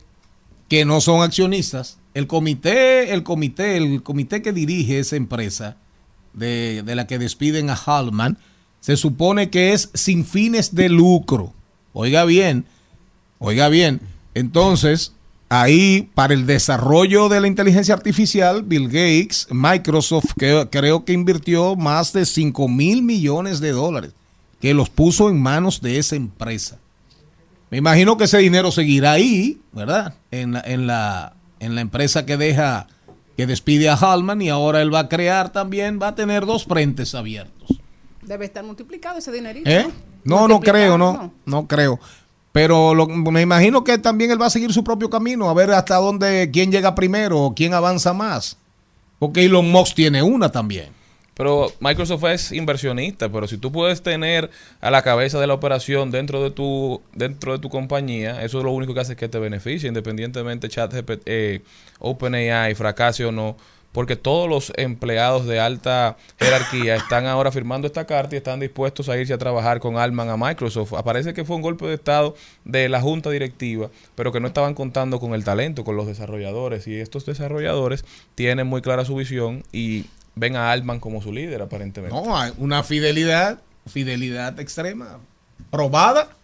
que 0.71 0.87
no 0.87 1.03
son 1.03 1.21
accionistas. 1.21 1.99
El 2.15 2.27
comité, 2.27 3.13
el 3.13 3.23
comité, 3.23 3.77
el 3.77 4.03
comité 4.03 4.41
que 4.41 4.55
dirige 4.55 4.99
esa 4.99 5.17
empresa 5.17 5.77
de, 6.33 6.83
de 6.87 6.95
la 6.95 7.07
que 7.07 7.19
despiden 7.19 7.69
a 7.69 7.77
Hallman, 7.77 8.39
se 8.87 8.97
supone 8.97 9.51
que 9.51 9.73
es 9.73 9.91
sin 9.95 10.25
fines 10.25 10.77
de 10.77 10.89
lucro. 10.89 11.53
Oiga 11.93 12.25
bien, 12.25 12.67
oiga 13.41 13.69
bien. 13.69 14.01
Entonces, 14.33 15.13
ahí 15.49 16.09
para 16.15 16.35
el 16.35 16.47
desarrollo 16.47 17.29
de 17.29 17.41
la 17.41 17.49
inteligencia 17.49 17.95
artificial, 17.95 18.63
Bill 18.63 18.87
Gates, 18.87 19.49
Microsoft, 19.51 20.35
que, 20.39 20.69
creo 20.71 21.05
que 21.05 21.15
invirtió 21.15 21.75
más 21.75 22.13
de 22.13 22.25
5 22.25 22.69
mil 22.69 23.03
millones 23.03 23.59
de 23.59 23.73
dólares, 23.73 24.13
que 24.61 24.73
los 24.73 24.89
puso 24.89 25.31
en 25.31 25.43
manos 25.43 25.81
de 25.81 25.99
esa 25.99 26.15
empresa. 26.15 26.79
Me 27.73 27.79
imagino 27.79 28.17
que 28.17 28.27
ese 28.27 28.39
dinero 28.39 28.71
seguirá 28.71 29.11
ahí, 29.11 29.61
¿verdad? 29.73 30.15
En 30.31 30.53
la, 30.53 30.61
en 30.61 30.87
la, 30.87 31.35
en 31.59 31.75
la 31.75 31.81
empresa 31.81 32.25
que 32.25 32.37
deja, 32.37 32.87
que 33.37 33.49
despide 33.49 33.89
a 33.89 33.97
Hallman 33.97 34.43
y 34.43 34.49
ahora 34.49 34.81
él 34.81 34.95
va 34.95 35.01
a 35.01 35.09
crear 35.09 35.51
también, 35.51 35.99
va 36.01 36.09
a 36.09 36.15
tener 36.15 36.47
dos 36.47 36.67
frentes 36.67 37.17
abiertos. 37.17 37.81
Debe 38.27 38.45
estar 38.45 38.65
multiplicado 38.65 39.19
ese 39.19 39.31
dinerito. 39.33 39.71
¿Eh? 39.71 39.87
No, 40.25 40.49
no 40.49 40.61
creo, 40.61 40.99
no, 40.99 41.33
no 41.45 41.67
creo. 41.67 41.99
Pero 42.53 42.95
lo- 42.95 43.07
me 43.07 43.43
imagino 43.43 43.85
que 43.85 43.99
también 43.99 44.31
él 44.31 44.41
va 44.41 44.47
a 44.47 44.51
seguir 44.51 44.73
su 44.73 44.83
propio 44.83 45.09
camino, 45.11 45.49
a 45.49 45.55
ver 45.55 45.71
hasta 45.73 45.97
dónde, 45.97 46.51
quién 46.53 46.73
llega 46.73 46.95
primero 46.95 47.41
o 47.41 47.55
quién 47.55 47.75
avanza 47.75 48.13
más. 48.13 48.57
Porque 49.19 49.45
Elon 49.45 49.71
Musk 49.71 49.95
tiene 49.95 50.23
una 50.23 50.51
también. 50.51 50.89
Pero 51.35 51.71
Microsoft 51.81 52.25
es 52.25 52.53
inversionista, 52.53 53.31
pero 53.31 53.47
si 53.47 53.59
tú 53.59 53.71
puedes 53.71 54.03
tener 54.03 54.51
a 54.81 54.91
la 54.91 55.03
cabeza 55.03 55.39
de 55.39 55.47
la 55.47 55.53
operación 55.53 56.11
dentro 56.11 56.43
de 56.43 56.51
tu 56.51 57.03
dentro 57.13 57.53
de 57.53 57.59
tu 57.59 57.69
compañía, 57.69 58.43
eso 58.43 58.57
es 58.59 58.65
lo 58.65 58.71
único 58.73 58.95
que 58.95 59.01
hace 59.01 59.17
que 59.17 59.29
te 59.29 59.39
beneficie, 59.39 59.87
independientemente 59.87 60.71
ChatGPT, 60.71 61.23
eh, 61.27 61.63
OpenAI 61.99 62.75
fracase 62.75 63.27
o 63.27 63.33
no, 63.33 63.59
porque 63.97 64.15
todos 64.15 64.47
los 64.47 64.75
empleados 64.77 65.47
de 65.47 65.59
alta 65.59 66.19
jerarquía 66.39 66.97
están 66.97 67.25
ahora 67.25 67.51
firmando 67.51 67.87
esta 67.87 68.05
carta 68.05 68.35
y 68.35 68.37
están 68.37 68.61
dispuestos 68.61 69.09
a 69.09 69.17
irse 69.17 69.33
a 69.33 69.39
trabajar 69.39 69.81
con 69.81 69.97
Altman 69.97 70.29
a 70.29 70.37
Microsoft. 70.37 70.93
Aparece 70.93 71.33
que 71.33 71.47
fue 71.47 71.57
un 71.57 71.63
golpe 71.63 71.87
de 71.87 71.95
estado 71.95 72.35
de 72.67 72.91
la 72.91 73.01
junta 73.01 73.31
directiva, 73.31 73.89
pero 74.15 74.33
que 74.33 74.41
no 74.41 74.49
estaban 74.49 74.75
contando 74.75 75.19
con 75.19 75.33
el 75.33 75.45
talento, 75.45 75.83
con 75.83 75.97
los 75.97 76.07
desarrolladores 76.07 76.87
y 76.87 77.01
estos 77.01 77.25
desarrolladores 77.25 78.05
tienen 78.35 78.67
muy 78.67 78.83
clara 78.83 79.07
su 79.07 79.17
visión 79.17 79.65
y 79.73 80.05
ven 80.35 80.57
a 80.57 80.73
Altman 80.73 81.01
como 81.01 81.23
su 81.23 81.33
líder 81.33 81.63
aparentemente. 81.63 82.15
No, 82.15 82.37
hay 82.37 82.53
una 82.59 82.83
fidelidad, 82.83 83.63
fidelidad 83.87 84.61
extrema, 84.61 85.21
probada 85.71 86.37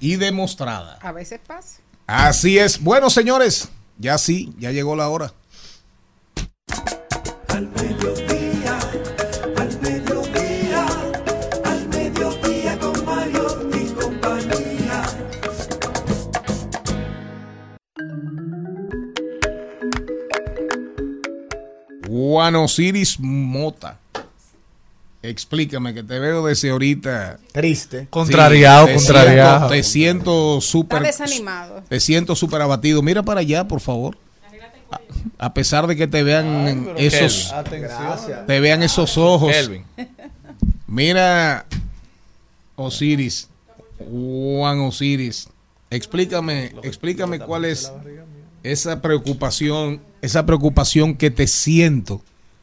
y 0.00 0.16
demostrada. 0.16 0.96
A 1.02 1.12
veces 1.12 1.40
pasa. 1.46 1.82
Así 2.06 2.58
es. 2.58 2.82
Bueno, 2.82 3.10
señores, 3.10 3.68
ya 3.98 4.16
sí, 4.16 4.54
ya 4.58 4.70
llegó 4.70 4.96
la 4.96 5.10
hora. 5.10 5.34
Al 7.48 7.68
mediodía, 7.68 8.78
al 9.56 9.80
mediodía, 9.80 10.86
al 11.64 11.88
mediodía 11.88 12.78
con 12.78 13.04
Mario 13.04 13.70
y 13.74 13.88
compañía. 13.92 15.02
Juan 22.06 22.56
Osiris 22.56 23.18
Mota. 23.20 23.98
Explícame 25.22 25.92
que 25.92 26.02
te 26.02 26.18
veo 26.18 26.46
desde 26.46 26.70
ahorita. 26.70 27.38
Triste. 27.52 28.06
Contrariado, 28.08 28.86
te 28.86 28.94
contrariado. 28.94 29.68
Siento, 29.68 29.74
te 29.74 29.82
siento 29.82 30.60
súper. 30.62 31.02
desanimado. 31.02 31.82
Te 31.88 32.00
siento 32.00 32.34
súper 32.34 32.62
abatido. 32.62 33.02
Mira 33.02 33.22
para 33.22 33.40
allá, 33.40 33.68
por 33.68 33.80
favor. 33.80 34.16
A, 35.42 35.54
pesar 35.54 35.86
de 35.86 35.96
que 35.96 36.06
te 36.06 36.22
vean 36.22 36.94
esos, 36.98 37.54
te 38.46 38.60
vean 38.60 38.82
esos 38.82 39.16
ojos. 39.16 39.50
Kelvin. 39.50 39.84
Mira, 40.86 41.66
Osiris, 42.76 43.48
Juan 43.98 44.80
Osiris, 44.80 45.48
explícame, 45.88 46.74
explícame 46.82 47.38
cuál 47.40 47.64
es 47.64 47.92
esa 48.62 49.00
preocupación, 49.00 50.02
esa 50.20 50.44
preocupación 50.44 51.16
que 51.16 51.30
te 51.30 51.46
siento 51.46 52.22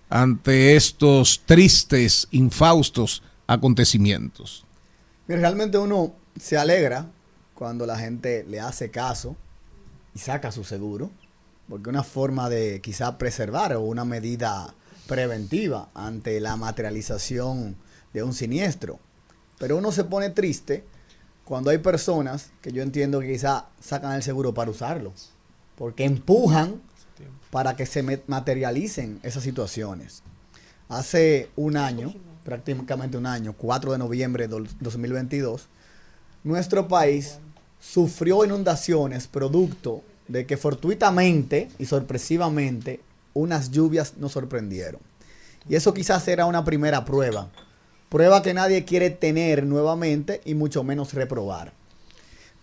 ante 0.10 0.76
estos 0.76 1.42
tristes, 1.46 2.28
infaustos 2.32 3.24
acontecimientos. 3.48 4.66
Mira, 5.28 5.42
realmente 5.42 5.78
uno 5.78 6.14
se 6.40 6.58
alegra 6.58 7.08
cuando 7.54 7.86
la 7.86 7.98
gente 7.98 8.46
le 8.48 8.60
hace 8.60 8.92
caso 8.92 9.36
y 10.14 10.20
saca 10.20 10.52
su 10.52 10.64
seguro, 10.64 11.12
porque 11.70 11.90
una 11.90 12.04
forma 12.04 12.50
de 12.50 12.82
quizá 12.82 13.18
preservar 13.18 13.74
o 13.74 13.82
una 13.82 14.06
medida 14.06 14.74
preventiva 15.08 15.90
ante 15.94 16.40
la 16.40 16.56
materialización 16.56 17.76
de 18.14 18.24
un 18.24 18.34
siniestro. 18.34 19.00
Pero 19.58 19.78
uno 19.78 19.92
se 19.92 20.04
pone 20.04 20.30
triste 20.30 20.86
cuando 21.44 21.70
hay 21.70 21.78
personas 21.80 22.52
que 22.62 22.72
yo 22.72 22.84
entiendo 22.84 23.20
que 23.20 23.32
quizá 23.32 23.68
sacan 23.80 24.14
el 24.14 24.24
seguro 24.24 24.54
para 24.54 24.72
usarlo, 24.72 25.14
porque 25.78 26.04
empujan 26.04 26.82
para 27.52 27.76
que 27.76 27.86
se 27.86 28.04
materialicen 28.28 29.20
esas 29.24 29.44
situaciones. 29.44 30.24
Hace 30.90 31.50
un 31.56 31.78
año, 31.78 32.14
prácticamente 32.44 33.18
un 33.18 33.26
año, 33.26 33.54
4 33.54 33.94
de 33.94 33.98
noviembre 33.98 34.48
de 34.48 34.68
2022, 34.80 35.68
nuestro 36.44 36.88
país 36.88 37.40
sufrió 37.80 38.46
inundaciones 38.46 39.28
producto 39.28 40.04
de 40.28 40.46
que 40.46 40.58
fortuitamente 40.58 41.70
y 41.80 41.86
sorpresivamente 41.86 43.00
unas 43.34 43.72
lluvias 43.72 44.18
nos 44.18 44.34
sorprendieron. 44.34 45.02
Y 45.70 45.76
eso 45.76 45.94
quizás 45.94 46.28
era 46.28 46.46
una 46.46 46.64
primera 46.64 47.06
prueba. 47.06 47.50
Prueba 48.10 48.42
que 48.42 48.54
nadie 48.54 48.86
quiere 48.86 49.10
tener 49.10 49.66
nuevamente 49.66 50.42
y 50.46 50.56
mucho 50.56 50.84
menos 50.84 51.14
reprobar. 51.14 51.74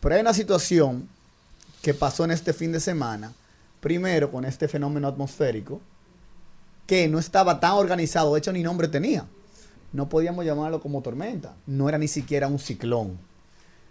Pero 0.01 0.15
hay 0.15 0.21
una 0.21 0.35
situación 0.35 1.09
que 1.83 1.95
pasó 1.95 2.25
en 2.25 2.31
este 2.31 2.53
fin 2.53 2.73
de 2.73 2.81
semana, 2.81 3.33
primero 3.81 4.31
con 4.31 4.47
este 4.47 4.69
fenómeno 4.69 5.07
atmosférico, 5.07 5.81
que 6.87 7.09
no 7.09 7.19
estaba 7.19 7.61
tan 7.61 7.73
organizado, 7.73 8.35
de 8.35 8.39
hecho 8.39 8.53
ni 8.53 8.63
nombre 8.63 8.89
tenía. 8.89 9.27
no 9.93 10.09
podíamos 10.09 10.45
llamarlo 10.45 10.81
como 10.81 11.03
tormenta. 11.03 11.55
No 11.67 11.89
era 11.89 11.99
ni 11.99 12.09
siquiera 12.09 12.49
un 12.49 12.59
ciclón. 12.59 13.19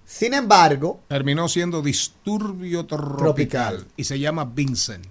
Sin 0.05 0.33
embargo, 0.33 0.99
Terminó 1.07 1.47
siendo 1.47 1.81
disturbio 1.81 2.85
tropical, 2.85 3.17
Tropical. 3.17 3.85
y 3.97 4.03
se 4.03 4.19
llama 4.19 4.45
Vincent. 4.45 5.05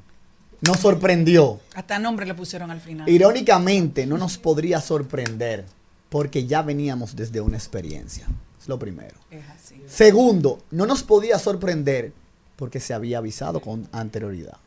nos 0.60 0.78
sorprendió. 0.78 1.60
Hasta 1.74 1.98
nombre 1.98 2.24
le 2.26 2.34
pusieron 2.34 2.70
al 2.70 2.80
final. 2.80 3.08
Irónicamente, 3.08 4.06
no 4.06 4.16
nos 4.18 4.38
podría 4.38 4.80
sorprender 4.80 5.64
porque 6.08 6.46
ya 6.46 6.62
veníamos 6.62 7.16
desde 7.16 7.40
una 7.40 7.56
experiencia. 7.56 8.26
Es 8.60 8.68
lo 8.68 8.78
primero. 8.78 9.16
Es 9.30 9.48
así. 9.48 9.82
Segundo, 9.88 10.60
no 10.70 10.86
nos 10.86 11.02
podía 11.02 11.38
sorprender 11.38 12.12
porque 12.56 12.78
se 12.78 12.94
había 12.94 13.18
avisado 13.18 13.60
con 13.60 13.88
anterioridad. 13.90 14.58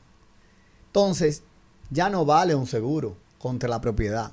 Entonces, 0.88 1.44
ya 1.92 2.10
no 2.10 2.26
vale 2.26 2.56
un 2.56 2.68
seguro 2.68 3.16
contra 3.38 3.70
la 3.70 3.80
propiedad. 3.80 4.32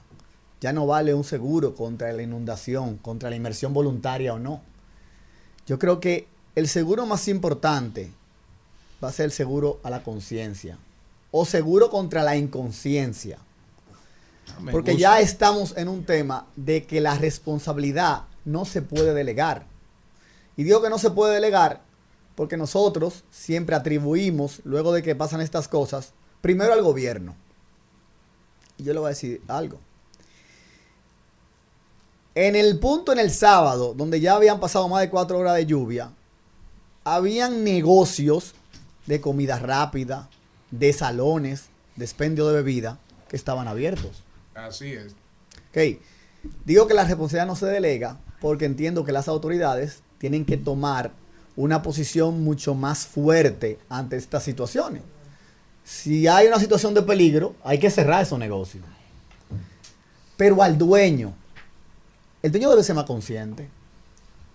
Ya 0.60 0.72
no 0.72 0.86
vale 0.86 1.12
un 1.14 1.24
seguro 1.24 1.74
contra 1.74 2.12
la 2.12 2.22
inundación, 2.22 2.96
contra 2.96 3.30
la 3.30 3.36
inmersión 3.36 3.72
voluntaria 3.72 4.32
o 4.34 4.38
no. 4.38 4.62
Yo 5.66 5.78
creo 5.78 6.00
que 6.00 6.26
el 6.54 6.68
seguro 6.68 7.06
más 7.06 7.28
importante 7.28 8.10
va 9.02 9.08
a 9.08 9.12
ser 9.12 9.26
el 9.26 9.32
seguro 9.32 9.80
a 9.82 9.90
la 9.90 10.02
conciencia 10.02 10.78
o 11.30 11.44
seguro 11.44 11.90
contra 11.90 12.22
la 12.22 12.36
inconsciencia. 12.36 13.38
Me 14.60 14.72
Porque 14.72 14.92
gusta. 14.92 15.00
ya 15.00 15.20
estamos 15.20 15.76
en 15.76 15.88
un 15.88 16.04
tema 16.04 16.46
de 16.56 16.84
que 16.84 17.00
la 17.00 17.16
responsabilidad 17.16 18.24
no 18.44 18.64
se 18.64 18.82
puede 18.82 19.14
delegar. 19.14 19.66
Y 20.56 20.64
digo 20.64 20.82
que 20.82 20.90
no 20.90 20.98
se 20.98 21.10
puede 21.10 21.34
delegar 21.34 21.80
porque 22.34 22.56
nosotros 22.56 23.24
siempre 23.30 23.76
atribuimos, 23.76 24.60
luego 24.64 24.92
de 24.92 25.02
que 25.02 25.14
pasan 25.14 25.40
estas 25.40 25.68
cosas, 25.68 26.12
primero 26.40 26.72
al 26.72 26.82
gobierno. 26.82 27.34
Y 28.78 28.84
yo 28.84 28.92
le 28.92 29.00
voy 29.00 29.06
a 29.06 29.10
decir 29.10 29.42
algo. 29.48 29.78
En 32.34 32.56
el 32.56 32.78
punto 32.78 33.12
en 33.12 33.18
el 33.18 33.30
sábado, 33.30 33.94
donde 33.94 34.20
ya 34.20 34.34
habían 34.34 34.58
pasado 34.58 34.88
más 34.88 35.02
de 35.02 35.10
cuatro 35.10 35.38
horas 35.38 35.56
de 35.56 35.66
lluvia, 35.66 36.10
habían 37.04 37.62
negocios 37.62 38.54
de 39.06 39.20
comida 39.20 39.58
rápida, 39.58 40.30
de 40.70 40.92
salones, 40.92 41.66
de 41.96 42.04
expendio 42.04 42.48
de 42.48 42.54
bebida, 42.54 42.98
que 43.28 43.36
estaban 43.36 43.68
abiertos. 43.68 44.22
Así 44.54 44.92
es. 44.92 45.14
Ok. 45.70 46.00
Digo 46.64 46.86
que 46.86 46.94
la 46.94 47.04
responsabilidad 47.04 47.46
no 47.46 47.56
se 47.56 47.66
delega 47.66 48.18
porque 48.40 48.64
entiendo 48.64 49.04
que 49.04 49.12
las 49.12 49.28
autoridades 49.28 50.02
tienen 50.18 50.44
que 50.44 50.56
tomar 50.56 51.12
una 51.54 51.82
posición 51.82 52.42
mucho 52.42 52.74
más 52.74 53.06
fuerte 53.06 53.78
ante 53.88 54.16
estas 54.16 54.42
situaciones. 54.42 55.02
Si 55.84 56.26
hay 56.26 56.46
una 56.46 56.58
situación 56.58 56.94
de 56.94 57.02
peligro, 57.02 57.54
hay 57.62 57.78
que 57.78 57.90
cerrar 57.90 58.22
esos 58.22 58.38
negocios. 58.38 58.84
Pero 60.36 60.62
al 60.62 60.78
dueño, 60.78 61.34
el 62.42 62.52
dueño 62.52 62.70
debe 62.70 62.82
ser 62.82 62.96
más 62.96 63.04
consciente. 63.04 63.68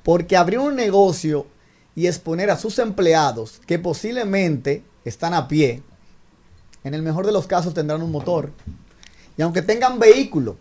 Porque 0.03 0.37
abrir 0.37 0.59
un 0.59 0.75
negocio 0.75 1.47
y 1.95 2.07
exponer 2.07 2.49
a 2.51 2.57
sus 2.57 2.79
empleados 2.79 3.59
que 3.65 3.79
posiblemente 3.79 4.83
están 5.03 5.33
a 5.33 5.47
pie, 5.47 5.81
en 6.83 6.93
el 6.93 7.01
mejor 7.01 7.25
de 7.25 7.31
los 7.31 7.47
casos 7.47 7.73
tendrán 7.73 8.01
un 8.01 8.11
motor. 8.11 8.51
Y 9.37 9.41
aunque 9.41 9.61
tengan 9.61 9.99
vehículo, 9.99 10.57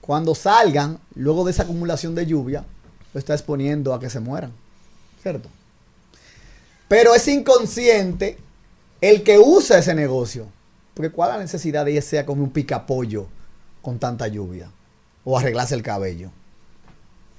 cuando 0.00 0.34
salgan, 0.34 0.98
luego 1.14 1.44
de 1.44 1.52
esa 1.52 1.62
acumulación 1.62 2.14
de 2.14 2.26
lluvia, 2.26 2.64
lo 3.12 3.18
está 3.18 3.34
exponiendo 3.34 3.94
a 3.94 4.00
que 4.00 4.10
se 4.10 4.20
mueran. 4.20 4.52
¿Cierto? 5.22 5.48
Pero 6.88 7.14
es 7.14 7.26
inconsciente 7.28 8.38
el 9.00 9.22
que 9.22 9.38
usa 9.38 9.78
ese 9.78 9.94
negocio. 9.94 10.48
Porque 10.94 11.10
¿cuál 11.10 11.30
es 11.30 11.36
la 11.36 11.42
necesidad 11.42 11.84
de 11.84 11.92
irse 11.92 12.18
a 12.18 12.26
comer 12.26 12.44
un 12.44 12.50
picapollo 12.50 13.28
con 13.80 13.98
tanta 13.98 14.26
lluvia? 14.28 14.70
O 15.24 15.38
arreglarse 15.38 15.74
el 15.74 15.82
cabello. 15.82 16.30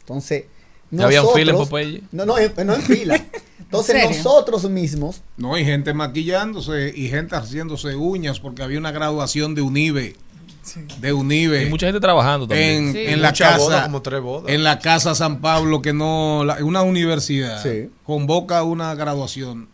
Entonces, 0.03 0.45
¿Ya 0.91 1.05
había 1.05 1.23
un 1.23 1.33
fila 1.33 1.51
en 1.51 1.57
nosotros- 1.57 1.69
Popeye? 1.69 2.03
No, 2.11 2.25
no, 2.25 2.37
en- 2.37 2.53
no 2.65 2.75
en 2.75 2.81
fila. 2.81 3.25
Entonces, 3.59 3.95
nosotros 4.17 4.69
mismos 4.69 5.21
No, 5.37 5.55
hay 5.55 5.65
gente 5.65 5.93
maquillándose 5.95 6.93
y 6.95 7.07
gente 7.09 7.35
haciéndose 7.35 7.95
uñas 7.95 8.39
porque 8.39 8.61
había 8.61 8.77
una 8.77 8.91
graduación 8.91 9.55
de 9.55 9.61
UNIBE. 9.63 10.15
De 10.99 11.11
UNIBE. 11.11 11.63
Y 11.63 11.69
mucha 11.69 11.87
gente 11.87 11.99
trabajando 11.99 12.47
también. 12.47 12.89
en, 12.89 12.93
Sí. 12.93 12.99
en 13.07 13.21
la 13.21 13.29
Mucha 13.29 13.57
boda, 13.57 13.69
casa 13.75 13.85
como 13.87 14.01
tres 14.01 14.21
bodas. 14.21 14.53
en 14.53 14.63
la 14.63 14.79
casa 14.79 15.13
San 15.15 15.41
Pablo 15.41 15.81
que 15.81 15.91
no 15.91 16.43
la- 16.45 16.63
una 16.63 16.83
universidad 16.83 17.61
Sí. 17.63 17.89
convoca 18.05 18.63
una 18.63 18.93
graduación 18.95 19.67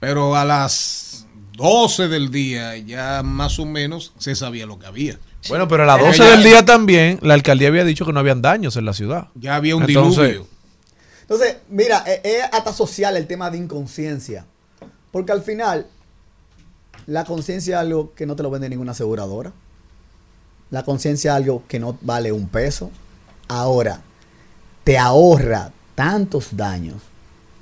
pero 0.00 0.34
a 0.36 0.44
las 0.44 1.26
12 1.56 2.08
del 2.08 2.30
día 2.30 2.76
ya 2.78 3.22
más 3.22 3.58
o 3.60 3.66
menos 3.66 4.12
se 4.18 4.34
sabía 4.34 4.66
lo 4.66 4.78
que 4.78 4.86
había 4.86 5.18
Bueno, 5.48 5.68
pero 5.68 5.82
a 5.82 5.86
las 5.86 5.96
Pero 5.96 6.06
12 6.08 6.18
ya- 6.18 6.30
del 6.30 6.42
día 6.42 6.64
también, 6.64 7.18
la 7.22 7.34
alcaldía 7.34 7.68
había 7.68 7.84
dicho 7.84 8.04
que 8.06 8.12
no 8.12 8.20
habían 8.20 8.42
daños 8.42 8.76
en 8.76 8.84
la 8.84 8.92
ciudad. 8.92 9.28
ya 9.34 9.56
había 9.56 9.76
un 9.76 9.82
Entonces- 9.84 10.22
diluvio 10.28 10.46
Entonces, 11.22 11.56
mira, 11.68 12.04
e- 12.06 12.20
es 12.24 12.44
hasta 12.52 12.72
social 12.72 13.16
el 13.16 13.26
tema 13.26 13.50
de 13.50 13.58
inconsciencia. 13.58 14.44
Porque 15.10 15.32
al 15.32 15.42
final, 15.42 15.86
la 17.06 17.24
conciencia 17.24 17.76
es 17.76 17.80
algo 17.80 18.12
que 18.14 18.26
no 18.26 18.36
te 18.36 18.42
lo 18.44 18.50
vende 18.50 18.68
ninguna 18.68 18.92
aseguradora. 18.92 19.52
La 20.70 20.84
conciencia 20.84 21.32
es 21.32 21.36
algo 21.36 21.62
que 21.66 21.78
no 21.80 21.98
vale 22.00 22.30
un 22.32 22.48
peso. 22.48 22.90
Ahora, 23.48 24.00
te 24.84 24.98
ahorra 24.98 25.72
tantos 25.96 26.48
daños 26.56 27.02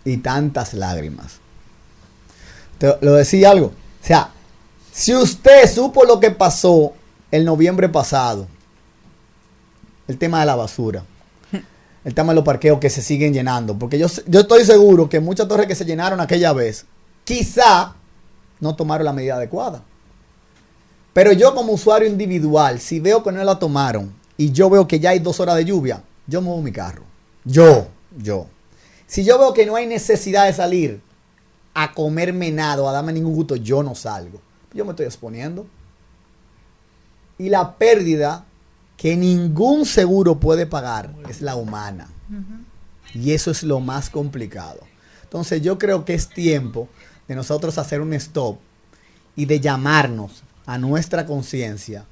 y 0.05 0.18
tantas 0.18 0.74
lágrimas. 0.74 1.39
Te 2.78 2.97
lo 3.01 3.14
decía 3.14 3.51
algo. 3.51 3.68
O 3.68 4.07
sea, 4.07 4.30
si 4.93 5.14
usted 5.14 5.72
supo 5.72 6.05
lo 6.05 6.20
que 6.20 6.30
pasó 6.32 6.93
el 7.35 7.45
noviembre 7.45 7.89
pasado, 7.89 8.47
el 10.07 10.18
tema 10.18 10.39
de 10.39 10.47
la 10.47 10.55
basura, 10.55 11.03
el 12.05 12.14
tema 12.14 12.30
de 12.30 12.37
los 12.37 12.45
parqueos 12.45 12.78
que 12.78 12.89
se 12.89 13.03
siguen 13.03 13.35
llenando. 13.35 13.76
Porque 13.76 13.99
yo, 13.99 14.07
yo 14.28 14.41
estoy 14.41 14.64
seguro 14.64 15.09
que 15.09 15.18
muchas 15.18 15.49
torres 15.49 15.66
que 15.66 15.74
se 15.74 15.85
llenaron 15.85 16.20
aquella 16.20 16.53
vez, 16.53 16.87
quizá 17.24 17.97
no 18.61 18.76
tomaron 18.76 19.07
la 19.07 19.12
medida 19.12 19.35
adecuada. 19.35 19.82
Pero 21.12 21.32
yo 21.32 21.57
como 21.57 21.72
usuario 21.72 22.09
individual, 22.09 22.78
si 22.78 23.01
veo 23.01 23.24
que 23.24 23.32
no 23.32 23.43
la 23.43 23.59
tomaron 23.59 24.14
y 24.37 24.53
yo 24.53 24.70
veo 24.70 24.87
que 24.87 25.01
ya 25.01 25.11
hay 25.11 25.18
dos 25.18 25.41
horas 25.41 25.57
de 25.57 25.64
lluvia, 25.64 26.05
yo 26.28 26.41
muevo 26.41 26.62
mi 26.62 26.70
carro. 26.70 27.03
Yo, 27.45 27.89
yo. 28.16 28.47
Si 29.09 29.24
yo 29.24 29.41
veo 29.41 29.53
que 29.53 29.66
no 29.66 29.74
hay 29.74 29.89
necesidad 29.89 30.47
de 30.47 30.53
salir 30.53 31.01
a 31.74 31.95
comerme 31.95 32.53
nada 32.53 32.89
a 32.89 32.93
darme 32.93 33.12
ningún 33.12 33.35
gusto, 33.35 33.57
yo 33.57 33.82
no 33.82 33.97
salgo. 33.97 34.41
Yo 34.72 34.85
me 34.85 34.93
estoy 34.93 35.07
exponiendo. 35.07 35.66
Y 37.39 37.49
la 37.49 37.76
pérdida 37.76 38.45
que 38.97 39.16
ningún 39.16 39.87
seguro 39.87 40.39
puede 40.39 40.66
pagar 40.66 41.14
es 41.28 41.41
la 41.41 41.57
humana. 41.57 42.09
Y 43.14 43.32
eso 43.32 43.51
es 43.51 43.62
lo 43.62 43.80
más 43.80 44.11
complicado. 44.11 44.80
Entonces 45.22 45.62
yo 45.62 45.78
creo 45.78 46.05
que 46.05 46.14
es 46.14 46.28
tiempo 46.28 46.89
de 47.28 47.35
nosotros 47.35 47.78
hacer 47.78 48.01
un 48.01 48.12
stop 48.14 48.59
y 49.37 49.47
de 49.47 49.61
llamarnos 49.61 50.43
a 50.66 50.78
nuestra 50.78 51.26
conciencia 51.26 52.05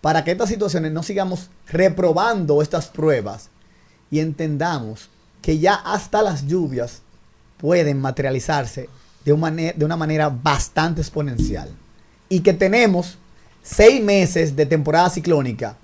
para 0.00 0.24
que 0.24 0.32
estas 0.32 0.48
situaciones 0.48 0.92
no 0.92 1.02
sigamos 1.02 1.50
reprobando 1.68 2.60
estas 2.60 2.88
pruebas 2.88 3.50
y 4.10 4.18
entendamos 4.20 5.10
que 5.40 5.58
ya 5.58 5.74
hasta 5.74 6.22
las 6.22 6.46
lluvias 6.46 7.02
pueden 7.58 8.00
materializarse 8.00 8.88
de 9.24 9.74
de 9.76 9.84
una 9.84 9.96
manera 9.96 10.28
bastante 10.28 11.00
exponencial. 11.00 11.70
Y 12.28 12.40
que 12.40 12.52
tenemos 12.52 13.18
seis 13.62 14.02
meses 14.02 14.56
de 14.56 14.66
temporada 14.66 15.08
ciclónica 15.10 15.76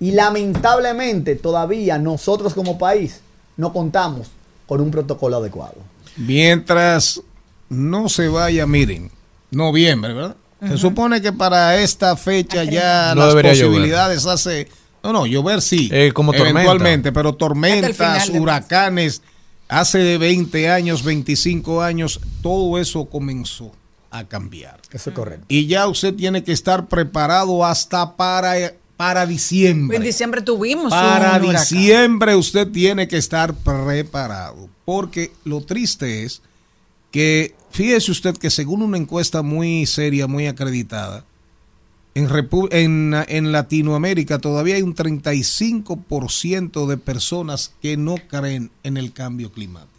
y 0.00 0.12
lamentablemente 0.12 1.34
todavía 1.36 1.98
nosotros 1.98 2.54
como 2.54 2.78
país 2.78 3.20
no 3.56 3.72
contamos 3.72 4.28
con 4.66 4.80
un 4.80 4.90
protocolo 4.90 5.36
adecuado. 5.38 5.76
mientras 6.16 7.20
no 7.68 8.08
se 8.08 8.28
vaya 8.28 8.66
miren 8.66 9.10
noviembre 9.50 10.14
verdad 10.14 10.36
se 10.66 10.76
supone 10.78 11.20
que 11.22 11.32
para 11.32 11.76
esta 11.80 12.16
fecha 12.16 12.64
ya 12.64 13.14
No 13.14 13.20
las 13.26 13.30
llover. 13.34 13.46
posibilidades 13.50 14.26
hace 14.26 14.68
no 15.02 15.12
no 15.12 15.26
llover 15.26 15.60
sí 15.62 15.88
Eh, 15.92 16.12
como 16.12 16.32
tormenta. 16.32 16.60
eventualmente 16.60 17.12
pero 17.12 17.34
tormentas 17.34 18.28
huracanes 18.30 19.22
hace 19.68 20.16
20 20.18 20.70
años 20.70 21.04
25 21.04 21.82
años 21.82 22.20
todo 22.42 22.78
eso 22.78 23.04
comenzó 23.06 23.72
a 24.10 24.24
cambiar 24.26 24.80
Eso 24.92 25.10
es 25.10 25.16
correcto. 25.16 25.44
y 25.48 25.66
ya 25.66 25.86
usted 25.88 26.14
tiene 26.14 26.42
que 26.44 26.52
estar 26.52 26.86
preparado 26.88 27.64
hasta 27.64 28.16
para 28.16 28.54
para 28.96 29.26
diciembre 29.26 29.96
En 29.96 30.02
diciembre 30.02 30.42
tuvimos 30.42 30.90
para 30.92 31.36
un 31.40 31.52
diciembre 31.52 32.34
usted 32.34 32.66
tiene 32.72 33.06
que 33.06 33.16
estar 33.16 33.54
preparado. 33.54 34.68
Porque 34.84 35.30
lo 35.44 35.60
triste 35.60 36.24
es 36.24 36.42
que, 37.12 37.54
fíjese 37.70 38.10
usted 38.10 38.36
que 38.36 38.50
según 38.50 38.82
una 38.82 38.96
encuesta 38.98 39.42
muy 39.42 39.86
seria, 39.86 40.26
muy 40.26 40.48
acreditada, 40.48 41.24
en, 42.16 42.28
Repu- 42.28 42.68
en, 42.72 43.14
en 43.28 43.52
Latinoamérica 43.52 44.40
todavía 44.40 44.74
hay 44.74 44.82
un 44.82 44.96
35% 44.96 46.86
de 46.86 46.96
personas 46.96 47.72
que 47.80 47.96
no 47.96 48.16
creen 48.28 48.70
en 48.82 48.96
el 48.96 49.12
cambio 49.12 49.52
climático. 49.52 49.97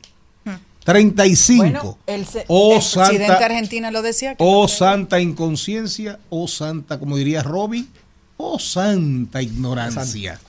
35. 0.89 1.63
Bueno, 1.63 1.97
el, 2.07 2.25
oh, 2.47 2.73
el 2.73 2.79
presidente 2.79 3.27
santa, 3.27 3.45
argentino 3.45 3.91
lo 3.91 4.01
decía. 4.01 4.35
que 4.35 4.43
oh 4.43 4.63
no 4.63 4.67
santa 4.67 5.19
inconsciencia, 5.19 6.19
oh 6.29 6.47
santa, 6.47 6.99
como 6.99 7.15
diría 7.15 7.43
Robbie, 7.43 7.85
oh 8.37 8.57
santa 8.59 9.41
ignorancia. 9.41 10.39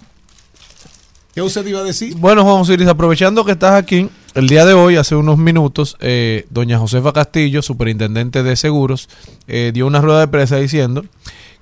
¿Qué 1.35 1.43
usted 1.43 1.65
iba 1.67 1.81
a 1.81 1.85
decir? 1.85 2.17
Bueno, 2.17 2.43
Juan 2.43 2.63
Osiris, 2.63 2.89
aprovechando 2.89 3.45
que 3.45 3.53
estás 3.53 3.75
aquí, 3.75 4.09
el 4.35 4.49
día 4.49 4.65
de 4.65 4.75
hoy, 4.75 4.97
hace 4.97 5.15
unos 5.15 5.39
minutos, 5.39 5.97
eh, 6.01 6.47
doña 6.51 6.79
Josefa 6.79 7.13
Castillo, 7.13 7.63
superintendente 7.63 8.43
de 8.43 8.57
seguros, 8.57 9.09
eh, 9.47 9.71
dio 9.73 9.87
una 9.87 10.01
rueda 10.01 10.21
de 10.21 10.29
prensa 10.29 10.57
diciendo 10.57 11.05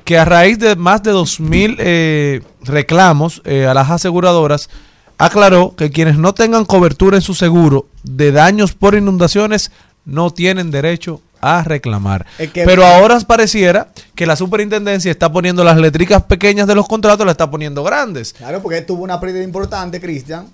que 0.08 0.16
a 0.16 0.24
raíz 0.24 0.58
de 0.58 0.74
más 0.74 1.02
de 1.02 1.12
2.000 1.12 1.76
eh, 1.80 2.40
reclamos 2.62 3.42
eh, 3.44 3.66
a 3.66 3.74
las 3.74 3.90
aseguradoras, 3.90 4.70
aclaró 5.18 5.74
que 5.76 5.90
quienes 5.90 6.16
no 6.16 6.32
tengan 6.34 6.64
cobertura 6.64 7.16
en 7.16 7.22
su 7.22 7.34
seguro 7.34 7.86
de 8.04 8.32
daños 8.32 8.72
por 8.72 8.94
inundaciones 8.94 9.70
no 10.04 10.30
tienen 10.30 10.70
derecho 10.70 11.20
a 11.40 11.62
reclamar. 11.62 12.26
Es 12.38 12.50
que- 12.50 12.64
Pero 12.64 12.84
ahora 12.84 13.18
pareciera 13.20 13.88
que 14.14 14.26
la 14.26 14.34
superintendencia 14.36 15.10
está 15.10 15.30
poniendo 15.30 15.62
las 15.64 15.76
letricas 15.76 16.22
pequeñas 16.24 16.66
de 16.66 16.74
los 16.74 16.88
contratos, 16.88 17.24
las 17.26 17.34
está 17.34 17.50
poniendo 17.50 17.84
grandes. 17.84 18.32
Claro, 18.32 18.62
porque 18.62 18.80
tuvo 18.82 19.04
una 19.04 19.20
pérdida 19.20 19.44
importante, 19.44 20.00
Cristian, 20.00 20.46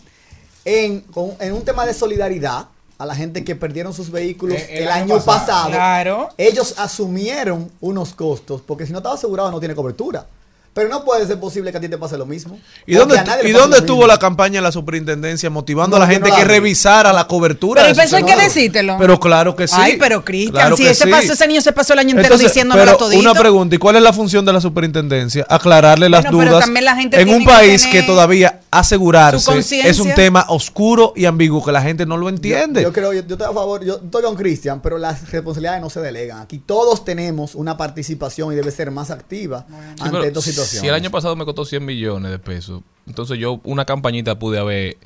en, 0.64 1.00
con- 1.02 1.32
en 1.40 1.52
un 1.52 1.64
tema 1.64 1.86
de 1.86 1.94
solidaridad 1.94 2.66
a 2.98 3.06
la 3.06 3.14
gente 3.14 3.44
que 3.44 3.56
perdieron 3.56 3.92
sus 3.92 4.10
vehículos 4.10 4.56
Eh, 4.56 4.68
el, 4.78 4.82
el 4.84 4.88
año, 4.88 5.14
año 5.14 5.24
pasado. 5.24 5.46
pasado. 5.46 5.70
Claro. 5.70 6.28
Ellos 6.38 6.74
asumieron 6.78 7.70
unos 7.80 8.14
costos, 8.14 8.60
porque 8.66 8.86
si 8.86 8.92
no 8.92 8.98
estaba 8.98 9.14
asegurado 9.16 9.50
no 9.50 9.58
tiene 9.60 9.74
cobertura. 9.74 10.26
Pero 10.74 10.88
no 10.88 11.04
puede 11.04 11.24
ser 11.26 11.38
posible 11.38 11.70
que 11.70 11.78
a 11.78 11.80
ti 11.80 11.88
te 11.88 11.96
pase 11.96 12.18
lo 12.18 12.26
mismo. 12.26 12.58
¿Y 12.84 12.94
dónde, 12.96 13.14
¿y 13.44 13.52
dónde 13.52 13.78
estuvo 13.78 13.98
mismo. 13.98 14.08
la 14.08 14.18
campaña 14.18 14.58
de 14.58 14.62
la 14.62 14.72
superintendencia 14.72 15.48
motivando 15.48 15.96
No, 15.96 16.02
a 16.02 16.06
la 16.06 16.12
gente 16.12 16.28
no 16.28 16.34
la 16.34 16.40
que 16.42 16.48
vi. 16.48 16.54
revisara 16.54 17.12
la 17.12 17.28
cobertura? 17.28 17.82
Pero 17.82 18.02
eso 18.02 18.16
hay 18.16 18.24
que 18.24 18.36
decírtelo. 18.36 18.96
Pero 18.98 19.20
claro 19.20 19.54
que 19.54 19.68
sí. 19.68 19.76
Ay, 19.78 19.96
pero 19.98 20.24
Cristian, 20.24 20.52
Claro 20.54 20.76
si 20.76 20.84
ese, 20.86 21.04
sí. 21.04 21.10
pasó, 21.10 21.32
ese 21.32 21.46
niño 21.46 21.60
se 21.60 21.72
pasó 21.72 21.92
el 21.92 22.00
año 22.00 22.16
entero 22.16 22.36
pero 22.72 22.96
todito. 22.96 23.20
una 23.20 23.34
pregunta, 23.34 23.76
¿y 23.76 23.78
cuál 23.78 23.96
es 23.96 24.02
la 24.02 24.12
función 24.12 24.44
de 24.44 24.52
la 24.52 24.60
superintendencia? 24.60 25.46
Aclararle 25.48 26.08
las 26.08 26.24
Bueno, 26.24 26.38
pero 26.38 26.50
dudas 26.50 26.64
también 26.64 26.84
la 26.84 26.96
gente 26.96 27.20
en 27.20 27.28
un 27.28 27.44
país 27.44 27.86
que 27.86 28.02
todavía 28.02 28.60
asegurarse 28.70 29.58
es 29.88 30.00
un 30.00 30.12
tema 30.14 30.46
oscuro 30.48 31.12
y 31.14 31.24
ambiguo 31.26 31.64
que 31.64 31.70
la 31.72 31.82
gente 31.82 32.04
no 32.04 32.16
lo 32.16 32.28
entiende. 32.28 32.82
Yo 32.82 32.92
creo, 32.92 33.12
yo, 33.12 33.22
yo 33.26 33.34
estoy 33.36 33.48
a 33.48 33.52
favor, 33.52 33.84
yo 33.84 34.00
estoy 34.04 34.22
con 34.22 34.34
Cristian, 34.34 34.80
pero 34.80 34.98
las 34.98 35.30
responsabilidades 35.30 35.80
no 35.80 35.90
se 35.90 36.00
delegan. 36.00 36.40
Aquí 36.40 36.58
todos 36.58 37.04
tenemos 37.04 37.54
una 37.54 37.76
participación 37.76 38.52
y 38.52 38.56
debe 38.56 38.70
ser 38.70 38.90
más 38.90 39.10
activa 39.10 39.66
ante 40.00 40.10
pero 40.10 40.24
estas 40.24 40.44
situaciones. 40.44 40.63
Si 40.64 40.86
el 40.86 40.94
año 40.94 41.10
pasado 41.10 41.36
me 41.36 41.44
costó 41.44 41.64
100 41.64 41.84
millones 41.84 42.30
de 42.30 42.38
pesos, 42.38 42.82
entonces 43.06 43.38
yo 43.38 43.60
una 43.64 43.84
campañita 43.84 44.38
pude 44.38 44.58
haber 44.58 44.96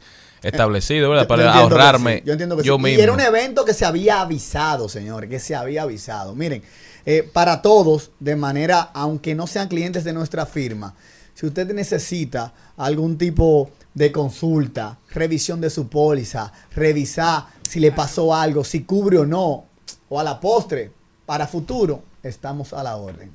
establecido, 0.42 1.10
¿verdad? 1.10 1.26
Para 1.26 1.42
yo 1.42 1.48
entiendo 1.48 1.68
que 1.68 1.74
ahorrarme 1.74 2.18
sí, 2.18 2.22
yo 2.24 2.32
entiendo 2.32 2.56
que 2.56 2.62
yo 2.62 2.76
sí. 2.76 2.82
mismo. 2.82 2.98
Y 2.98 3.02
era 3.02 3.12
un 3.12 3.20
evento 3.20 3.64
que 3.64 3.74
se 3.74 3.84
había 3.84 4.20
avisado, 4.20 4.88
señores, 4.88 5.28
que 5.28 5.40
se 5.40 5.54
había 5.54 5.82
avisado. 5.82 6.34
Miren, 6.34 6.62
eh, 7.06 7.28
para 7.32 7.62
todos, 7.62 8.10
de 8.20 8.36
manera, 8.36 8.90
aunque 8.94 9.34
no 9.34 9.46
sean 9.46 9.68
clientes 9.68 10.04
de 10.04 10.12
nuestra 10.12 10.46
firma, 10.46 10.94
si 11.34 11.46
usted 11.46 11.72
necesita 11.72 12.52
algún 12.76 13.16
tipo 13.16 13.70
de 13.94 14.12
consulta, 14.12 14.98
revisión 15.10 15.60
de 15.60 15.70
su 15.70 15.88
póliza, 15.88 16.52
revisar 16.74 17.46
si 17.68 17.80
le 17.80 17.92
pasó 17.92 18.34
algo, 18.34 18.64
si 18.64 18.84
cubre 18.84 19.18
o 19.18 19.26
no, 19.26 19.66
o 20.08 20.20
a 20.20 20.24
la 20.24 20.40
postre, 20.40 20.90
para 21.26 21.46
futuro, 21.46 22.02
estamos 22.22 22.72
a 22.72 22.82
la 22.82 22.96
orden. 22.96 23.30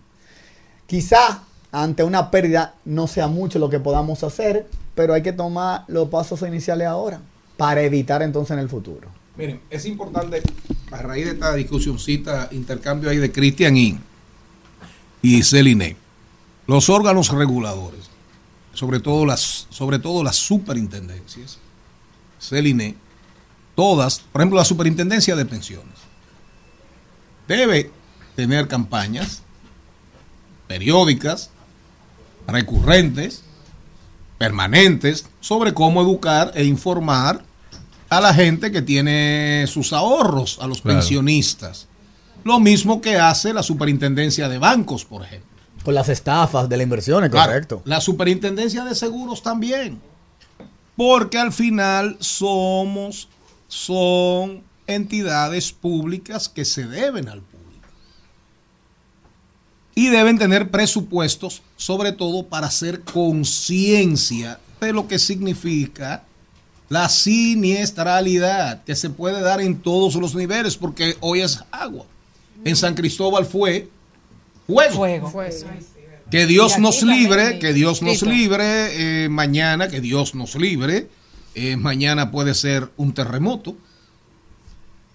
Quizá 0.88 1.44
ante 1.74 2.04
una 2.04 2.30
pérdida 2.30 2.76
no 2.86 3.08
sea 3.08 3.28
mucho 3.28 3.58
lo 3.58 3.68
que 3.68 3.80
podamos 3.80 4.24
hacer, 4.24 4.68
pero 4.94 5.16
hay 5.16 5.24
que 5.24 5.34
tomar 5.34 5.86
los 5.88 6.08
pasos 6.08 6.44
iniciales 6.44 6.88
ahora 6.88 7.20
para 7.58 7.82
evitar 7.82 8.22
entonces 8.22 8.52
en 8.52 8.60
el 8.60 8.70
futuro. 8.70 9.10
Miren, 9.36 9.60
es 9.72 9.86
importante, 9.88 10.44
a 10.92 11.02
raíz 11.02 11.26
de 11.26 11.32
esta 11.32 11.56
discusioncita, 11.56 12.48
intercambio 12.52 13.10
ahí 13.10 13.18
de 13.18 13.32
Cristian 13.32 13.76
y, 13.76 13.98
y 15.24 15.42
Celine, 15.42 15.98
los 16.68 16.90
órganos 16.90 17.30
reguladores, 17.30 18.08
sobre 18.74 19.00
todo 19.00 19.26
las, 19.26 19.66
sobre 19.72 19.98
todo 19.98 20.24
las 20.24 20.36
superintendencias, 20.36 21.58
Celine, 22.40 22.96
todas, 23.76 24.20
por 24.20 24.42
ejemplo, 24.42 24.60
la 24.60 24.66
superintendencia 24.66 25.36
de 25.36 25.46
pensiones, 25.46 25.96
debe 27.48 27.90
tener 28.36 28.68
campañas 28.68 29.42
periódicas, 30.68 31.50
recurrentes, 32.48 33.44
permanentes, 34.38 35.26
sobre 35.40 35.74
cómo 35.74 36.02
educar 36.02 36.52
e 36.56 36.64
informar 36.66 37.44
a 38.10 38.22
la 38.22 38.34
gente 38.34 38.72
que 38.72 38.82
tiene 38.82 39.66
sus 39.68 39.94
ahorros, 39.94 40.60
a 40.62 40.68
los 40.68 40.82
Claro. 40.82 41.00
pensionistas. 41.00 41.88
Lo 42.44 42.60
mismo 42.60 43.02
que 43.02 43.18
hace 43.18 43.54
la 43.54 43.64
superintendencia 43.64 44.50
de 44.50 44.58
bancos, 44.58 45.06
por 45.06 45.24
ejemplo. 45.24 45.50
Con 45.84 45.96
las 45.96 46.10
estafas 46.10 46.70
de 46.70 46.78
las 46.78 46.84
inversiones, 46.84 47.30
Claro, 47.30 47.52
correcto. 47.52 47.82
La 47.86 48.02
superintendencia 48.02 48.84
de 48.84 48.96
seguros 48.96 49.42
también. 49.44 50.00
Porque 50.96 51.38
al 51.40 51.52
final 51.52 52.18
somos, 52.20 53.30
son 53.68 54.64
entidades 54.86 55.72
públicas 55.72 56.50
que 56.50 56.66
se 56.66 56.86
deben 56.86 57.28
al 57.30 57.40
público. 57.42 57.53
Y 59.96 60.10
deben 60.10 60.40
tener 60.40 60.72
presupuestos, 60.72 61.62
sobre 61.78 62.12
todo 62.12 62.48
para 62.48 62.68
hacer 62.68 63.02
conciencia 63.02 64.60
de 64.82 64.92
lo 64.94 65.08
que 65.08 65.20
significa 65.20 66.24
la 66.90 67.10
siniestralidad 67.10 68.84
que 68.84 68.96
se 68.96 69.10
puede 69.10 69.42
dar 69.42 69.62
en 69.62 69.80
todos 69.82 70.16
los 70.16 70.36
niveles, 70.36 70.78
porque 70.78 71.16
hoy 71.22 71.42
es 71.42 71.64
agua. 71.72 72.06
En 72.66 72.76
San 72.76 72.96
Cristóbal 72.96 73.46
fue 73.46 73.90
fuego. 74.68 75.34
Que 76.30 76.46
Dios 76.46 76.72
Y 76.72 76.74
aquí 76.74 76.82
nos 76.82 77.04
libre, 77.04 77.60
que 77.60 77.74
Dios 77.74 78.02
nos 78.02 78.24
libre, 78.24 79.26
eh, 79.26 79.30
mañana, 79.30 79.88
que 79.88 80.02
Dios 80.02 80.34
nos 80.34 80.56
libre. 80.56 81.08
eh, 81.56 81.76
mañana 81.78 82.32
puede 82.32 82.56
ser 82.56 82.90
un 82.98 83.14
terremoto. 83.14 83.76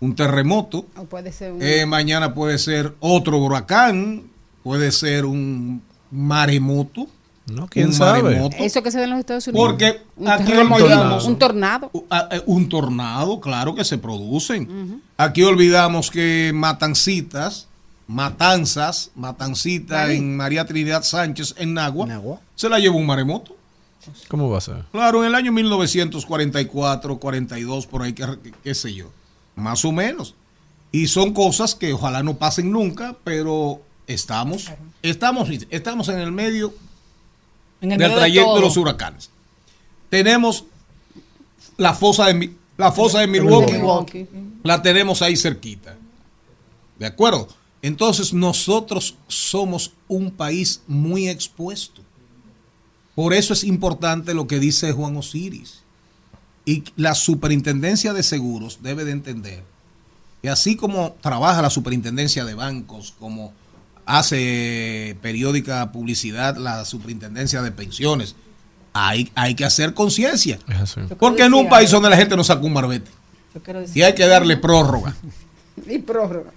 Un 0.01 0.14
terremoto. 0.14 0.87
O 0.97 1.05
puede 1.07 1.33
ser 1.33 1.53
un... 1.53 1.62
Eh, 1.62 1.87
mañana 1.87 2.35
puede 2.35 2.59
ser 2.59 2.95
otro 3.01 3.39
huracán. 3.39 4.31
Puede 4.68 4.92
ser 4.92 5.24
un 5.24 5.80
maremoto. 6.10 7.06
No, 7.46 7.66
quién 7.68 7.86
un 7.86 7.94
sabe. 7.94 8.22
maremoto. 8.22 8.56
Eso 8.58 8.82
que 8.82 8.90
se 8.90 8.98
ve 8.98 9.04
en 9.04 9.10
los 9.10 9.18
Estados 9.20 9.46
Unidos. 9.46 9.66
Porque 9.66 10.02
un 10.16 10.28
aquí 10.28 10.52
olvidamos- 10.52 11.24
un 11.24 11.38
tornado. 11.38 11.88
U- 11.94 12.04
a- 12.10 12.28
eh, 12.32 12.42
Un 12.44 12.68
tornado, 12.68 13.40
claro 13.40 13.74
que 13.74 13.82
se 13.82 13.96
producen. 13.96 15.00
Aquí 15.16 15.42
olvidamos 15.42 16.10
que 16.10 16.52
Matancitas, 16.54 17.66
Matanzas, 18.08 19.10
Matancita 19.14 20.02
Ahí. 20.02 20.18
en 20.18 20.36
María 20.36 20.66
Trinidad 20.66 21.02
Sánchez 21.02 21.54
en 21.56 21.72
Nagua, 21.72 22.04
En 22.04 22.10
Nagua. 22.10 22.40
se 22.54 22.68
la 22.68 22.78
llevó 22.78 22.98
un 22.98 23.06
maremoto. 23.06 23.56
¿Cómo 24.28 24.50
va 24.50 24.58
a 24.58 24.60
ser? 24.60 24.84
Claro, 24.92 25.22
en 25.22 25.28
el 25.28 25.34
año 25.34 25.50
1944, 25.52 27.16
42, 27.18 27.86
por 27.86 28.02
ahí, 28.02 28.14
qué 28.62 28.74
sé 28.74 28.92
yo, 28.92 29.06
más 29.56 29.82
o 29.86 29.92
menos. 29.92 30.34
Y 30.92 31.06
son 31.08 31.32
cosas 31.32 31.74
que 31.74 31.94
ojalá 31.94 32.22
no 32.22 32.36
pasen 32.36 32.70
nunca, 32.70 33.16
pero 33.24 33.80
estamos, 34.09 34.72
estamos, 35.02 35.48
estamos 35.70 36.09
en 36.09 36.18
el 36.18 36.32
medio 36.32 36.74
En 37.80 37.92
el 37.92 37.98
del 37.98 38.09
medio 38.09 38.18
trayecto 38.18 38.54
de, 38.56 38.61
los 38.62 38.76
huracanes. 38.76 39.30
Tenemos 40.09 40.64
la 41.76 41.94
fosa 41.94 42.26
de, 42.26 42.53
la 42.76 42.91
fosa 42.91 43.20
de 43.20 43.28
Milwaukee, 43.28 43.74
Milwaukee. 43.74 44.26
la 44.64 44.83
tenemos 44.83 45.22
ahí 45.22 45.37
cerquita. 45.37 45.96
¿De 46.99 47.07
acuerdo? 47.07 47.49
Entonces 47.83 48.33
nosotros 48.33 49.14
somos 49.28 49.92
un 50.08 50.33
país 50.33 50.83
muy 50.88 51.28
expuesto. 51.28 52.03
Por 53.14 53.34
eso 53.34 53.53
es 53.53 53.62
importante 53.62 54.34
lo 54.34 54.46
que 54.46 54.58
dice 54.58 54.92
Juan 54.92 55.16
Osiris. 55.16 55.83
Y 56.64 56.84
la 56.96 57.14
superintendencia 57.14 58.12
de 58.12 58.22
seguros 58.22 58.78
debe 58.83 59.04
de 59.04 59.12
entender 59.12 59.64
que 60.42 60.50
así 60.50 60.76
como 60.76 61.12
trabaja 61.20 61.62
la 61.62 61.70
superintendencia 61.70 62.45
de 62.45 62.54
bancos, 62.54 63.14
como 63.18 63.53
hace 64.09 65.18
periódica 65.21 65.93
publicidad 65.93 66.57
la 66.57 66.87
superintendencia 66.87 67.61
de 67.61 67.71
pensiones, 67.71 68.35
hay, 68.95 69.30
hay 69.35 69.55
que 69.55 69.67
hacer 69.67 69.93
conciencia. 69.93 70.59
Porque 71.18 71.45
en 71.45 71.53
un 71.53 71.68
país 71.68 71.91
donde 71.91 72.09
la 72.09 72.17
gente 72.17 72.35
no 72.35 72.43
saca 72.43 72.63
un 72.64 72.72
marbete 72.72 73.11
y 73.95 74.03
hay 74.03 74.14
que 74.14 74.26
darle 74.26 74.57
prórroga. 74.57 75.14
Y 75.87 75.99
prórroga. 75.99 76.51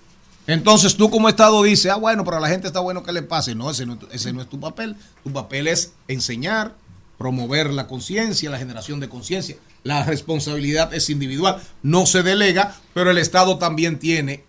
Entonces 0.48 0.98
tú 0.98 1.11
como 1.11 1.30
Estado 1.30 1.61
dices, 1.61 1.91
ah, 1.91 1.95
bueno, 1.95 2.26
pero 2.26 2.38
a 2.38 2.40
la 2.40 2.48
gente 2.48 2.65
está 2.65 2.80
bueno 2.80 3.03
que 3.03 3.11
le 3.11 3.22
pase. 3.22 3.53
No, 3.53 3.69
ese 3.69 3.86
no, 3.86 3.99
ese 4.11 4.34
no 4.34 4.41
es 4.41 4.49
tu 4.49 4.60
papel. 4.60 4.95
Tu 5.23 5.32
papel 5.32 5.68
es 5.68 5.94
enseñar, 6.07 6.73
promover 7.19 7.69
la 7.72 7.86
conciencia, 7.86 8.49
la 8.49 8.57
generación 8.57 8.99
de 8.99 9.10
conciencia. 9.10 9.57
La 9.84 10.03
responsabilidad 10.03 10.91
es 10.91 11.11
individual, 11.11 11.61
no 11.84 12.07
se 12.07 12.23
delega, 12.23 12.76
pero 12.95 13.11
el 13.11 13.19
Estado 13.19 13.60
también 13.60 13.99
tiene 13.99 14.44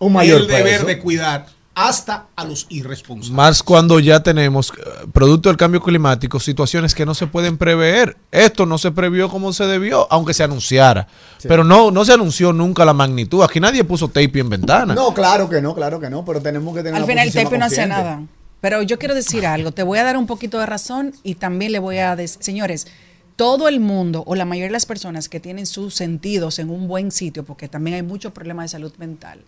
Un 0.00 0.14
mayor 0.14 0.40
el 0.40 0.46
deber 0.48 0.78
peso. 0.78 0.86
de 0.86 0.98
cuidar 0.98 1.55
hasta 1.76 2.28
a 2.34 2.44
los 2.46 2.66
irresponsables. 2.70 3.36
Más 3.36 3.62
cuando 3.62 4.00
ya 4.00 4.20
tenemos, 4.20 4.70
eh, 4.70 5.06
producto 5.12 5.50
del 5.50 5.58
cambio 5.58 5.82
climático, 5.82 6.40
situaciones 6.40 6.94
que 6.94 7.04
no 7.04 7.14
se 7.14 7.26
pueden 7.26 7.58
prever. 7.58 8.16
Esto 8.32 8.64
no 8.64 8.78
se 8.78 8.92
previó 8.92 9.28
como 9.28 9.52
se 9.52 9.66
debió, 9.66 10.10
aunque 10.10 10.32
se 10.32 10.42
anunciara. 10.42 11.06
Pero 11.42 11.64
no, 11.64 11.90
no 11.90 12.04
se 12.06 12.14
anunció 12.14 12.54
nunca 12.54 12.86
la 12.86 12.94
magnitud. 12.94 13.42
Aquí 13.42 13.60
nadie 13.60 13.84
puso 13.84 14.08
tape 14.08 14.40
en 14.40 14.48
ventana. 14.48 14.94
No, 14.94 15.12
claro 15.12 15.50
que 15.50 15.60
no, 15.60 15.74
claro 15.74 16.00
que 16.00 16.08
no, 16.08 16.24
pero 16.24 16.40
tenemos 16.40 16.74
que 16.74 16.82
tener 16.82 16.98
Al 16.98 17.06
final 17.06 17.28
el 17.28 17.34
tape 17.34 17.58
no 17.58 17.66
hace 17.66 17.86
nada. 17.86 18.22
Pero 18.62 18.80
yo 18.80 18.98
quiero 18.98 19.14
decir 19.14 19.46
algo. 19.46 19.70
Te 19.70 19.82
voy 19.82 19.98
a 19.98 20.04
dar 20.04 20.16
un 20.16 20.26
poquito 20.26 20.58
de 20.58 20.64
razón 20.64 21.12
y 21.22 21.34
también 21.34 21.72
le 21.72 21.78
voy 21.78 21.98
a 21.98 22.16
decir, 22.16 22.42
señores, 22.42 22.86
todo 23.36 23.68
el 23.68 23.80
mundo 23.80 24.24
o 24.26 24.34
la 24.34 24.46
mayoría 24.46 24.68
de 24.68 24.72
las 24.72 24.86
personas 24.86 25.28
que 25.28 25.40
tienen 25.40 25.66
sus 25.66 25.94
sentidos 25.94 26.58
en 26.58 26.70
un 26.70 26.88
buen 26.88 27.10
sitio, 27.10 27.44
porque 27.44 27.68
también 27.68 27.96
hay 27.96 28.02
muchos 28.02 28.32
problemas 28.32 28.64
de 28.64 28.68
salud 28.70 28.94
mental, 28.96 29.40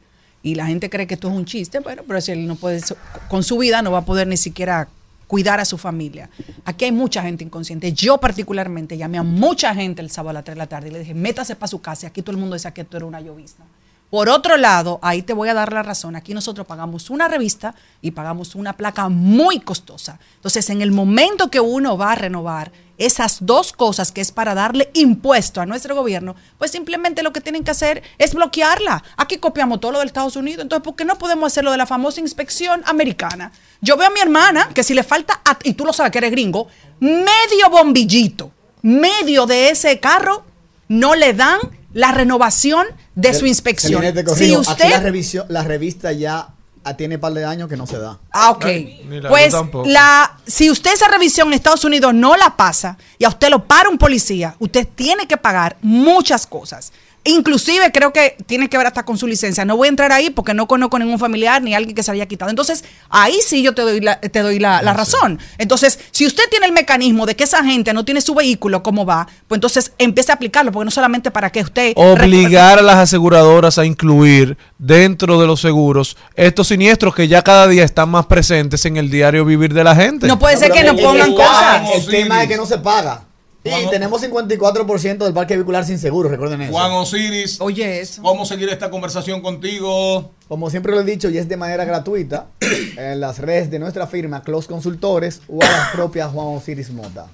y 0.48 0.54
la 0.54 0.66
gente 0.66 0.88
cree 0.88 1.06
que 1.06 1.14
esto 1.14 1.28
es 1.28 1.34
un 1.34 1.44
chiste, 1.44 1.80
bueno, 1.80 2.02
pero 2.06 2.20
si 2.20 2.32
él 2.32 2.46
no 2.46 2.56
puede, 2.56 2.80
con 3.28 3.42
su 3.42 3.58
vida 3.58 3.82
no 3.82 3.92
va 3.92 3.98
a 3.98 4.04
poder 4.04 4.26
ni 4.26 4.36
siquiera 4.36 4.88
cuidar 5.26 5.60
a 5.60 5.64
su 5.64 5.76
familia. 5.76 6.30
Aquí 6.64 6.86
hay 6.86 6.92
mucha 6.92 7.22
gente 7.22 7.44
inconsciente. 7.44 7.92
Yo 7.92 8.18
particularmente 8.18 8.96
llamé 8.96 9.18
a 9.18 9.22
mucha 9.22 9.74
gente 9.74 10.00
el 10.00 10.10
sábado 10.10 10.30
a 10.30 10.32
las 10.34 10.44
3 10.44 10.54
de 10.54 10.58
la 10.58 10.66
tarde 10.66 10.88
y 10.88 10.90
le 10.90 11.00
dije, 11.00 11.14
métase 11.14 11.54
para 11.54 11.68
su 11.68 11.80
casa 11.80 12.06
aquí 12.06 12.22
todo 12.22 12.32
el 12.32 12.38
mundo 12.38 12.54
dice 12.54 12.72
que 12.72 12.80
esto 12.80 12.96
era 12.96 13.06
una 13.06 13.20
llovizna. 13.20 13.64
Por 14.10 14.30
otro 14.30 14.56
lado, 14.56 14.98
ahí 15.02 15.20
te 15.20 15.34
voy 15.34 15.50
a 15.50 15.54
dar 15.54 15.72
la 15.72 15.82
razón, 15.82 16.16
aquí 16.16 16.32
nosotros 16.32 16.66
pagamos 16.66 17.10
una 17.10 17.28
revista 17.28 17.74
y 18.00 18.12
pagamos 18.12 18.54
una 18.54 18.72
placa 18.74 19.10
muy 19.10 19.60
costosa. 19.60 20.18
Entonces, 20.36 20.70
en 20.70 20.80
el 20.80 20.92
momento 20.92 21.50
que 21.50 21.60
uno 21.60 21.98
va 21.98 22.12
a 22.12 22.14
renovar 22.14 22.72
esas 22.96 23.38
dos 23.42 23.72
cosas 23.72 24.10
que 24.10 24.22
es 24.22 24.32
para 24.32 24.54
darle 24.54 24.90
impuesto 24.94 25.60
a 25.60 25.66
nuestro 25.66 25.94
gobierno, 25.94 26.34
pues 26.56 26.70
simplemente 26.70 27.22
lo 27.22 27.32
que 27.34 27.42
tienen 27.42 27.62
que 27.64 27.70
hacer 27.70 28.02
es 28.16 28.34
bloquearla. 28.34 29.04
Aquí 29.18 29.36
copiamos 29.36 29.78
todo 29.78 29.92
lo 29.92 29.98
del 29.98 30.08
Estados 30.08 30.36
Unidos, 30.36 30.62
entonces 30.62 30.82
¿por 30.84 30.96
qué 30.96 31.04
no 31.04 31.18
podemos 31.18 31.46
hacer 31.52 31.62
lo 31.62 31.70
de 31.70 31.76
la 31.76 31.86
famosa 31.86 32.20
inspección 32.20 32.82
americana? 32.86 33.52
Yo 33.82 33.98
veo 33.98 34.08
a 34.08 34.10
mi 34.10 34.20
hermana 34.20 34.70
que 34.74 34.82
si 34.82 34.94
le 34.94 35.02
falta, 35.04 35.40
a- 35.44 35.58
y 35.64 35.74
tú 35.74 35.84
lo 35.84 35.92
sabes 35.92 36.10
que 36.12 36.18
eres 36.18 36.30
gringo, 36.30 36.66
medio 36.98 37.68
bombillito, 37.70 38.50
medio 38.82 39.44
de 39.46 39.68
ese 39.68 40.00
carro, 40.00 40.44
no 40.88 41.14
le 41.14 41.34
dan 41.34 41.60
la 41.92 42.12
renovación 42.12 42.86
de 43.18 43.34
su 43.34 43.46
inspección. 43.46 44.02
Si 44.02 44.24
corrijo, 44.24 44.34
aquí 44.34 44.52
la, 44.52 44.58
usted 44.60 45.02
revisión, 45.02 45.46
la 45.48 45.62
revista 45.64 46.12
ya 46.12 46.48
tiene 46.96 47.16
un 47.16 47.20
par 47.20 47.34
de 47.34 47.44
años 47.44 47.68
que 47.68 47.76
no 47.76 47.86
se 47.86 47.98
da. 47.98 48.18
Ah, 48.30 48.50
ok. 48.50 48.64
ni 48.64 49.20
la 49.20 49.28
Pues 49.28 49.54
la, 49.84 50.38
si 50.46 50.70
usted 50.70 50.92
esa 50.92 51.08
revisión 51.08 51.48
en 51.48 51.54
Estados 51.54 51.84
Unidos 51.84 52.14
no 52.14 52.36
la 52.36 52.56
pasa 52.56 52.96
y 53.18 53.24
a 53.24 53.28
usted 53.28 53.50
lo 53.50 53.64
para 53.64 53.88
un 53.88 53.98
policía, 53.98 54.54
usted 54.58 54.86
tiene 54.94 55.26
que 55.26 55.36
pagar 55.36 55.76
muchas 55.82 56.46
cosas. 56.46 56.92
Inclusive 57.28 57.92
creo 57.92 58.10
que 58.10 58.36
tiene 58.46 58.70
que 58.70 58.78
ver 58.78 58.86
hasta 58.86 59.04
con 59.04 59.18
su 59.18 59.26
licencia. 59.26 59.66
No 59.66 59.76
voy 59.76 59.88
a 59.88 59.90
entrar 59.90 60.12
ahí 60.12 60.30
porque 60.30 60.54
no 60.54 60.66
conozco 60.66 60.98
ningún 60.98 61.18
familiar 61.18 61.60
ni 61.60 61.74
alguien 61.74 61.94
que 61.94 62.02
se 62.02 62.10
haya 62.10 62.24
quitado. 62.24 62.48
Entonces, 62.48 62.84
ahí 63.10 63.36
sí 63.46 63.62
yo 63.62 63.74
te 63.74 63.82
doy 63.82 64.00
la, 64.00 64.18
te 64.18 64.40
doy 64.40 64.58
la, 64.58 64.80
la 64.80 64.94
razón. 64.94 65.38
Entonces, 65.58 65.98
si 66.10 66.26
usted 66.26 66.44
tiene 66.50 66.64
el 66.64 66.72
mecanismo 66.72 67.26
de 67.26 67.36
que 67.36 67.44
esa 67.44 67.62
gente 67.62 67.92
no 67.92 68.06
tiene 68.06 68.22
su 68.22 68.34
vehículo, 68.34 68.82
¿cómo 68.82 69.04
va? 69.04 69.28
Pues 69.46 69.58
entonces 69.58 69.92
empiece 69.98 70.32
a 70.32 70.36
aplicarlo, 70.36 70.72
porque 70.72 70.86
no 70.86 70.90
solamente 70.90 71.30
para 71.30 71.50
que 71.50 71.60
usted... 71.60 71.92
Obligar 71.96 72.78
a 72.78 72.82
las 72.82 72.96
aseguradoras 72.96 73.76
a 73.76 73.84
incluir 73.84 74.56
dentro 74.78 75.38
de 75.38 75.46
los 75.46 75.60
seguros 75.60 76.16
estos 76.34 76.68
siniestros 76.68 77.14
que 77.14 77.28
ya 77.28 77.42
cada 77.42 77.68
día 77.68 77.84
están 77.84 78.08
más 78.08 78.24
presentes 78.24 78.86
en 78.86 78.96
el 78.96 79.10
diario 79.10 79.44
vivir 79.44 79.74
de 79.74 79.84
la 79.84 79.94
gente. 79.94 80.26
No 80.26 80.38
puede 80.38 80.56
ser 80.56 80.72
que 80.72 80.82
no 80.82 80.96
pongan 80.96 81.34
cosas. 81.34 81.82
El 81.94 82.06
tema 82.06 82.42
es 82.42 82.48
que 82.48 82.56
no 82.56 82.64
se 82.64 82.78
paga. 82.78 83.27
Y 83.68 83.82
Juan- 83.82 83.90
tenemos 83.90 84.22
54% 84.22 85.24
del 85.24 85.34
parque 85.34 85.54
vehicular 85.56 85.84
sin 85.84 85.98
seguro, 85.98 86.28
recuerden 86.28 86.62
eso. 86.62 86.72
Juan 86.72 86.92
Osiris, 86.92 87.60
Oye, 87.60 88.00
eso. 88.00 88.22
¿cómo 88.22 88.44
seguir 88.44 88.68
esta 88.68 88.90
conversación 88.90 89.40
contigo? 89.40 90.30
Como 90.48 90.70
siempre 90.70 90.92
lo 90.92 91.00
he 91.00 91.04
dicho 91.04 91.28
y 91.28 91.38
es 91.38 91.48
de 91.48 91.56
manera 91.56 91.84
gratuita, 91.84 92.46
en 92.96 93.20
las 93.20 93.38
redes 93.38 93.70
de 93.70 93.78
nuestra 93.78 94.06
firma 94.06 94.42
Close 94.42 94.66
Consultores 94.68 95.42
o 95.48 95.62
a 95.62 95.66
la 95.68 95.90
propia 95.92 96.28
Juan 96.28 96.56
Osiris 96.56 96.90
Mota. 96.90 97.26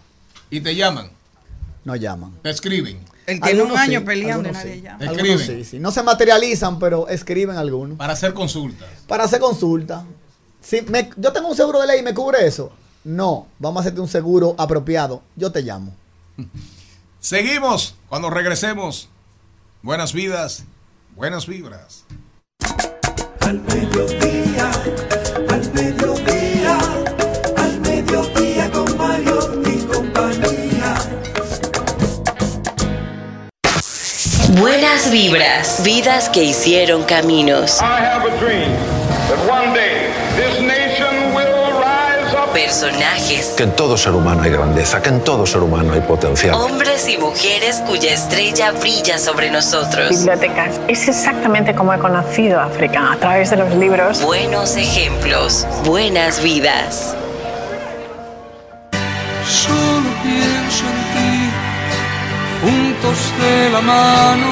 Y 0.51 0.61
te 0.61 0.75
llaman, 0.75 1.11
No 1.85 1.97
llaman. 1.97 2.33
te 2.43 2.51
escriben. 2.51 2.99
Él 3.27 3.41
tiene 3.41 3.63
un 3.63 3.77
año 3.77 4.01
sí, 4.01 4.05
peleando 4.05 4.49
y 4.51 4.53
nadie 4.53 4.75
sí. 4.75 4.81
llama. 4.83 5.05
Escriben. 5.05 5.39
Algunos 5.39 5.47
sí, 5.47 5.65
sí. 5.65 5.79
No 5.79 5.91
se 5.91 6.03
materializan, 6.03 6.79
pero 6.79 7.09
escriben 7.09 7.57
algunos. 7.57 7.97
Para 7.97 8.13
hacer 8.13 8.35
consultas. 8.35 8.87
Para 9.09 9.25
hacer 9.25 9.41
consulta. 9.41 10.05
Si 10.61 10.83
me- 10.83 11.09
yo 11.17 11.33
tengo 11.33 11.49
un 11.49 11.57
seguro 11.57 11.81
de 11.81 11.87
ley 11.87 12.01
y 12.01 12.03
me 12.03 12.13
cubre 12.13 12.47
eso. 12.47 12.71
No, 13.03 13.47
vamos 13.59 13.79
a 13.79 13.81
hacerte 13.81 14.01
un 14.01 14.09
seguro 14.09 14.55
apropiado. 14.59 15.23
Yo 15.37 15.51
te 15.53 15.63
llamo. 15.63 15.95
Seguimos 17.21 17.95
cuando 18.09 18.31
regresemos. 18.31 19.09
Buenas 19.83 20.13
vidas, 20.13 20.65
buenas 21.15 21.47
vibras. 21.47 22.05
Al 23.41 23.61
mediodía, 23.61 24.71
al 25.51 25.73
mediodía, 25.73 26.79
al 27.57 27.81
mediodía 27.81 28.71
con 28.71 28.97
Mario 28.97 29.63
y 29.67 29.85
compañía. 29.85 30.95
Buenas 34.61 35.11
vibras, 35.11 35.83
vidas 35.85 36.29
que 36.29 36.45
hicieron 36.45 37.05
caminos. 37.05 37.81
I 37.81 38.01
have 38.01 38.25
a 38.27 38.39
dream 38.39 38.71
that 39.29 39.49
one 39.49 39.75
day 39.75 40.04
Personajes, 42.65 43.53
Que 43.59 43.65
en 43.65 43.77
todo 43.77 43.95
ser 43.99 44.13
humano 44.15 44.43
hay 44.43 44.51
grandeza, 44.51 45.03
que 45.03 45.11
en 45.11 45.21
todo 45.23 45.45
ser 45.45 45.61
humano 45.63 45.93
hay 45.93 46.01
potencial. 46.01 46.55
hombres 46.55 47.07
y 47.11 47.19
mujeres 47.19 47.83
cuya 47.87 48.15
estrella 48.15 48.73
brilla 48.73 49.19
sobre 49.19 49.51
nosotros. 49.51 50.09
bibliotecas. 50.09 50.81
Es 50.89 51.07
exactamente 51.07 51.75
como 51.75 51.93
he 51.93 51.99
conocido 51.99 52.59
África, 52.61 53.13
a 53.13 53.17
través 53.17 53.51
de 53.51 53.57
los 53.59 53.71
libros. 53.75 54.23
Buenos 54.23 54.77
ejemplos, 54.77 55.67
buenas 55.85 56.43
vidas. 56.43 57.15
Solo 59.47 60.09
pienso 60.23 60.85
en 60.87 61.03
ti, 61.13 61.51
juntos 62.63 63.19
de 63.43 63.71
la 63.73 63.81
mano, 63.83 64.47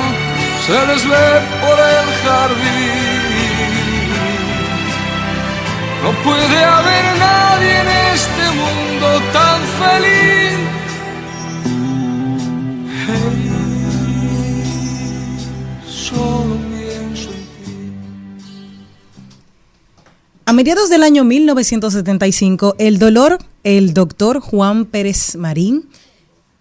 se 0.66 0.86
les 0.86 1.08
ve 1.08 1.40
por 1.62 1.78
el 1.78 2.06
jardín. 2.28 3.11
No 6.02 6.10
puede 6.24 6.64
haber 6.64 7.04
nadie 7.16 7.80
en 7.80 7.88
este 8.12 8.44
mundo 8.60 9.06
tan 9.32 9.60
feliz. 9.78 10.58
Hey, 13.06 13.52
solo 15.86 16.56
pienso 16.56 17.30
en 17.30 17.36
ti. 17.36 17.94
A 20.44 20.52
mediados 20.52 20.90
del 20.90 21.04
año 21.04 21.22
1975, 21.22 22.74
el 22.78 22.98
dolor, 22.98 23.38
el 23.62 23.94
doctor 23.94 24.40
Juan 24.40 24.86
Pérez 24.86 25.36
Marín 25.36 25.88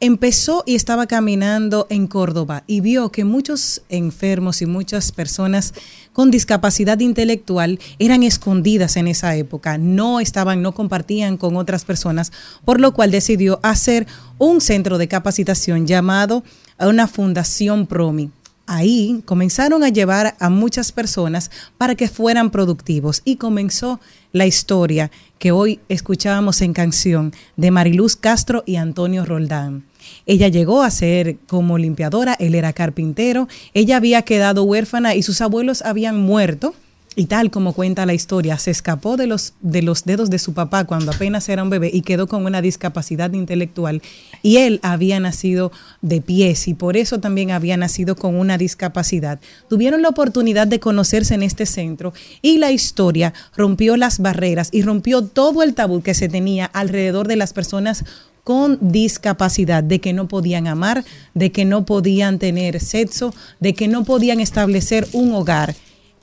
empezó 0.01 0.63
y 0.65 0.73
estaba 0.73 1.05
caminando 1.05 1.85
en 1.91 2.07
Córdoba 2.07 2.63
y 2.65 2.81
vio 2.81 3.11
que 3.11 3.23
muchos 3.23 3.83
enfermos 3.87 4.63
y 4.63 4.65
muchas 4.65 5.11
personas 5.11 5.75
con 6.11 6.31
discapacidad 6.31 6.99
intelectual 6.99 7.79
eran 7.99 8.23
escondidas 8.23 8.97
en 8.97 9.07
esa 9.07 9.35
época, 9.35 9.77
no 9.77 10.19
estaban, 10.19 10.63
no 10.63 10.73
compartían 10.73 11.37
con 11.37 11.55
otras 11.55 11.85
personas, 11.85 12.31
por 12.65 12.81
lo 12.81 12.93
cual 12.93 13.11
decidió 13.11 13.59
hacer 13.61 14.07
un 14.39 14.59
centro 14.59 14.97
de 14.97 15.07
capacitación 15.07 15.85
llamado 15.85 16.43
a 16.79 16.87
una 16.87 17.07
fundación 17.07 17.85
Promi. 17.85 18.31
Ahí 18.65 19.21
comenzaron 19.25 19.83
a 19.83 19.89
llevar 19.89 20.35
a 20.39 20.49
muchas 20.49 20.91
personas 20.91 21.51
para 21.77 21.93
que 21.93 22.07
fueran 22.07 22.49
productivos 22.49 23.21
y 23.23 23.35
comenzó 23.35 23.99
la 24.31 24.47
historia 24.47 25.11
que 25.37 25.51
hoy 25.51 25.79
escuchábamos 25.89 26.61
en 26.61 26.73
canción 26.73 27.33
de 27.55 27.69
Mariluz 27.69 28.15
Castro 28.15 28.63
y 28.65 28.77
Antonio 28.77 29.25
Roldán. 29.25 29.90
Ella 30.25 30.47
llegó 30.47 30.83
a 30.83 30.91
ser 30.91 31.37
como 31.47 31.77
limpiadora, 31.77 32.35
él 32.39 32.55
era 32.55 32.73
carpintero, 32.73 33.47
ella 33.73 33.97
había 33.97 34.21
quedado 34.23 34.63
huérfana 34.63 35.15
y 35.15 35.23
sus 35.23 35.41
abuelos 35.41 35.81
habían 35.81 36.19
muerto. 36.19 36.73
Y 37.13 37.25
tal 37.25 37.51
como 37.51 37.73
cuenta 37.73 38.05
la 38.05 38.13
historia, 38.13 38.57
se 38.57 38.71
escapó 38.71 39.17
de 39.17 39.27
los, 39.27 39.53
de 39.59 39.81
los 39.81 40.05
dedos 40.05 40.29
de 40.29 40.39
su 40.39 40.53
papá 40.53 40.85
cuando 40.85 41.11
apenas 41.11 41.49
era 41.49 41.61
un 41.61 41.69
bebé 41.69 41.89
y 41.91 42.03
quedó 42.03 42.25
con 42.25 42.45
una 42.45 42.61
discapacidad 42.61 43.33
intelectual. 43.33 44.01
Y 44.41 44.57
él 44.57 44.79
había 44.81 45.19
nacido 45.19 45.73
de 46.01 46.21
pies 46.21 46.69
y 46.69 46.73
por 46.73 46.95
eso 46.95 47.19
también 47.19 47.51
había 47.51 47.75
nacido 47.75 48.15
con 48.15 48.35
una 48.35 48.57
discapacidad. 48.57 49.41
Tuvieron 49.69 50.01
la 50.01 50.07
oportunidad 50.07 50.67
de 50.67 50.79
conocerse 50.79 51.33
en 51.33 51.43
este 51.43 51.65
centro 51.65 52.13
y 52.41 52.59
la 52.59 52.71
historia 52.71 53.33
rompió 53.57 53.97
las 53.97 54.19
barreras 54.19 54.69
y 54.71 54.81
rompió 54.81 55.21
todo 55.21 55.63
el 55.63 55.73
tabú 55.73 56.01
que 56.01 56.13
se 56.13 56.29
tenía 56.29 56.65
alrededor 56.67 57.27
de 57.27 57.35
las 57.35 57.51
personas 57.51 58.05
con 58.43 58.77
discapacidad, 58.81 59.83
de 59.83 59.99
que 59.99 60.13
no 60.13 60.27
podían 60.27 60.67
amar, 60.67 61.05
de 61.33 61.51
que 61.51 61.65
no 61.65 61.85
podían 61.85 62.39
tener 62.39 62.79
sexo, 62.79 63.33
de 63.59 63.73
que 63.73 63.87
no 63.87 64.03
podían 64.03 64.39
establecer 64.39 65.07
un 65.13 65.33
hogar. 65.33 65.75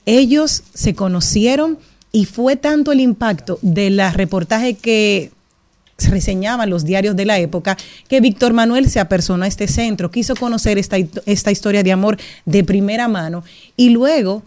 Ellos 0.05 0.63
se 0.73 0.95
conocieron 0.95 1.77
y 2.11 2.25
fue 2.25 2.55
tanto 2.55 2.91
el 2.91 2.99
impacto 2.99 3.59
de 3.61 3.89
la 3.89 4.11
reportaje 4.11 4.75
que 4.75 5.31
se 5.97 6.09
reseñaban 6.09 6.69
los 6.69 6.85
diarios 6.85 7.15
de 7.15 7.25
la 7.25 7.39
época 7.39 7.77
que 8.07 8.21
Víctor 8.21 8.53
Manuel 8.53 8.89
se 8.89 8.99
apersonó 8.99 9.43
a 9.43 9.47
este 9.47 9.67
centro, 9.67 10.11
quiso 10.11 10.35
conocer 10.35 10.77
esta, 10.77 10.97
esta 11.25 11.51
historia 11.51 11.83
de 11.83 11.91
amor 11.91 12.17
de 12.45 12.63
primera 12.63 13.07
mano 13.07 13.43
y 13.75 13.89
luego 13.89 14.43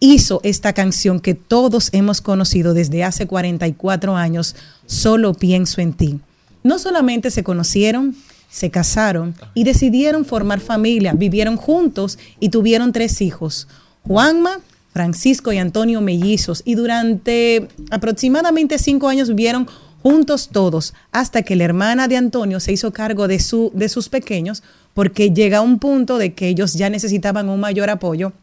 hizo 0.00 0.40
esta 0.44 0.72
canción 0.72 1.20
que 1.20 1.34
todos 1.34 1.90
hemos 1.92 2.20
conocido 2.20 2.72
desde 2.74 3.04
hace 3.04 3.26
44 3.26 4.16
años, 4.16 4.56
Solo 4.86 5.34
pienso 5.34 5.82
en 5.82 5.92
ti. 5.92 6.20
No 6.68 6.78
solamente 6.78 7.30
se 7.30 7.42
conocieron, 7.42 8.14
se 8.50 8.70
casaron 8.70 9.34
y 9.54 9.64
decidieron 9.64 10.26
formar 10.26 10.60
familia, 10.60 11.14
vivieron 11.14 11.56
juntos 11.56 12.18
y 12.40 12.50
tuvieron 12.50 12.92
tres 12.92 13.22
hijos, 13.22 13.68
Juanma, 14.06 14.60
Francisco 14.92 15.50
y 15.50 15.56
Antonio 15.56 16.02
Mellizos, 16.02 16.60
y 16.66 16.74
durante 16.74 17.68
aproximadamente 17.90 18.78
cinco 18.78 19.08
años 19.08 19.30
vivieron 19.30 19.66
juntos 20.02 20.50
todos, 20.52 20.92
hasta 21.10 21.40
que 21.40 21.56
la 21.56 21.64
hermana 21.64 22.06
de 22.06 22.18
Antonio 22.18 22.60
se 22.60 22.72
hizo 22.72 22.92
cargo 22.92 23.28
de, 23.28 23.40
su, 23.40 23.72
de 23.74 23.88
sus 23.88 24.10
pequeños, 24.10 24.62
porque 24.92 25.30
llega 25.30 25.62
un 25.62 25.78
punto 25.78 26.18
de 26.18 26.34
que 26.34 26.48
ellos 26.48 26.74
ya 26.74 26.90
necesitaban 26.90 27.48
un 27.48 27.60
mayor 27.60 27.88
apoyo 27.88 28.34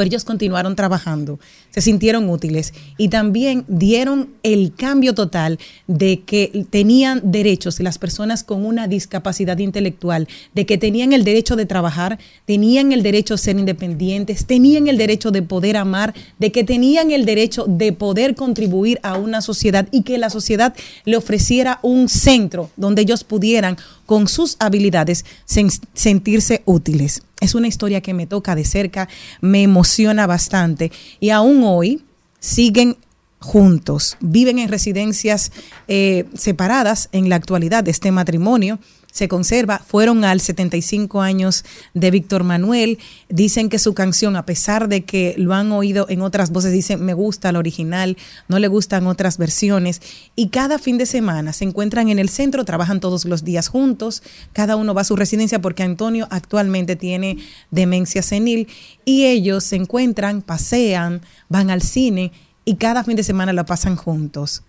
pero 0.00 0.08
ellos 0.08 0.24
continuaron 0.24 0.76
trabajando, 0.76 1.38
se 1.68 1.82
sintieron 1.82 2.30
útiles 2.30 2.72
y 2.96 3.08
también 3.10 3.66
dieron 3.68 4.30
el 4.42 4.72
cambio 4.74 5.14
total 5.14 5.58
de 5.88 6.22
que 6.22 6.64
tenían 6.70 7.20
derechos 7.22 7.80
las 7.80 7.98
personas 7.98 8.42
con 8.42 8.64
una 8.64 8.88
discapacidad 8.88 9.58
intelectual, 9.58 10.26
de 10.54 10.64
que 10.64 10.78
tenían 10.78 11.12
el 11.12 11.22
derecho 11.22 11.54
de 11.54 11.66
trabajar, 11.66 12.18
tenían 12.46 12.92
el 12.92 13.02
derecho 13.02 13.34
a 13.34 13.36
ser 13.36 13.58
independientes, 13.58 14.46
tenían 14.46 14.88
el 14.88 14.96
derecho 14.96 15.32
de 15.32 15.42
poder 15.42 15.76
amar, 15.76 16.14
de 16.38 16.50
que 16.50 16.64
tenían 16.64 17.10
el 17.10 17.26
derecho 17.26 17.66
de 17.68 17.92
poder 17.92 18.34
contribuir 18.34 19.00
a 19.02 19.18
una 19.18 19.42
sociedad 19.42 19.86
y 19.90 20.00
que 20.02 20.16
la 20.16 20.30
sociedad 20.30 20.74
le 21.04 21.18
ofreciera 21.18 21.78
un 21.82 22.08
centro 22.08 22.70
donde 22.78 23.02
ellos 23.02 23.22
pudieran 23.22 23.76
con 24.06 24.28
sus 24.28 24.56
habilidades 24.60 25.26
sen- 25.46 25.78
sentirse 25.92 26.62
útiles. 26.64 27.20
Es 27.40 27.54
una 27.54 27.68
historia 27.68 28.00
que 28.00 28.14
me 28.14 28.26
toca 28.26 28.54
de 28.54 28.64
cerca, 28.64 29.08
me 29.40 29.62
emociona 29.62 30.26
bastante 30.26 30.92
y 31.18 31.30
aún 31.30 31.62
hoy 31.64 32.04
siguen 32.38 32.96
juntos, 33.38 34.16
viven 34.20 34.58
en 34.58 34.68
residencias 34.68 35.50
eh, 35.88 36.26
separadas 36.34 37.08
en 37.12 37.28
la 37.28 37.36
actualidad 37.36 37.82
de 37.82 37.90
este 37.90 38.12
matrimonio. 38.12 38.78
Se 39.10 39.28
conserva, 39.28 39.78
fueron 39.78 40.24
al 40.24 40.40
75 40.40 41.20
años 41.20 41.64
de 41.94 42.10
Víctor 42.10 42.44
Manuel. 42.44 42.98
Dicen 43.28 43.68
que 43.68 43.78
su 43.78 43.94
canción, 43.94 44.36
a 44.36 44.46
pesar 44.46 44.88
de 44.88 45.04
que 45.04 45.34
lo 45.36 45.54
han 45.54 45.72
oído 45.72 46.06
en 46.08 46.22
otras 46.22 46.50
voces, 46.50 46.72
dicen 46.72 47.04
me 47.04 47.14
gusta 47.14 47.52
la 47.52 47.58
original, 47.58 48.16
no 48.48 48.58
le 48.58 48.68
gustan 48.68 49.06
otras 49.06 49.38
versiones. 49.38 50.00
Y 50.36 50.48
cada 50.48 50.78
fin 50.78 50.98
de 50.98 51.06
semana 51.06 51.52
se 51.52 51.64
encuentran 51.64 52.08
en 52.08 52.18
el 52.18 52.28
centro, 52.28 52.64
trabajan 52.64 53.00
todos 53.00 53.24
los 53.24 53.44
días 53.44 53.68
juntos, 53.68 54.22
cada 54.52 54.76
uno 54.76 54.94
va 54.94 55.02
a 55.02 55.04
su 55.04 55.16
residencia 55.16 55.60
porque 55.60 55.82
Antonio 55.82 56.28
actualmente 56.30 56.96
tiene 56.96 57.38
demencia 57.70 58.22
senil 58.22 58.68
y 59.04 59.26
ellos 59.26 59.64
se 59.64 59.76
encuentran, 59.76 60.42
pasean, 60.42 61.22
van 61.48 61.70
al 61.70 61.82
cine 61.82 62.32
y 62.64 62.76
cada 62.76 63.04
fin 63.04 63.16
de 63.16 63.24
semana 63.24 63.52
la 63.52 63.66
pasan 63.66 63.96
juntos. 63.96 64.62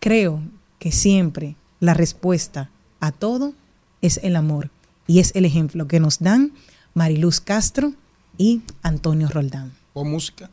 Creo 0.00 0.42
que 0.78 0.92
siempre 0.92 1.56
la 1.80 1.94
respuesta 1.94 2.70
a 3.00 3.12
todo 3.12 3.54
es 4.02 4.20
el 4.22 4.36
amor 4.36 4.70
y 5.06 5.20
es 5.20 5.34
el 5.34 5.44
ejemplo 5.46 5.88
que 5.88 6.00
nos 6.00 6.18
dan 6.18 6.52
Mariluz 6.94 7.40
Castro 7.40 7.94
y 8.36 8.60
Antonio 8.82 9.28
Roldán. 9.28 9.72
Con 9.94 10.10
música. 10.10 10.50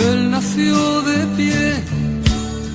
Él 0.00 0.30
nació 0.30 1.02
de 1.02 1.26
pie, 1.36 1.74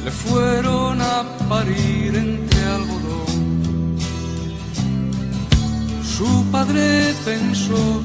le 0.04 0.12
fueron 0.12 1.02
a 1.02 1.24
parir 1.50 2.16
entre 2.16 2.64
algodón. 2.66 3.98
Su 6.04 6.46
padre 6.52 7.14
pensó 7.24 8.04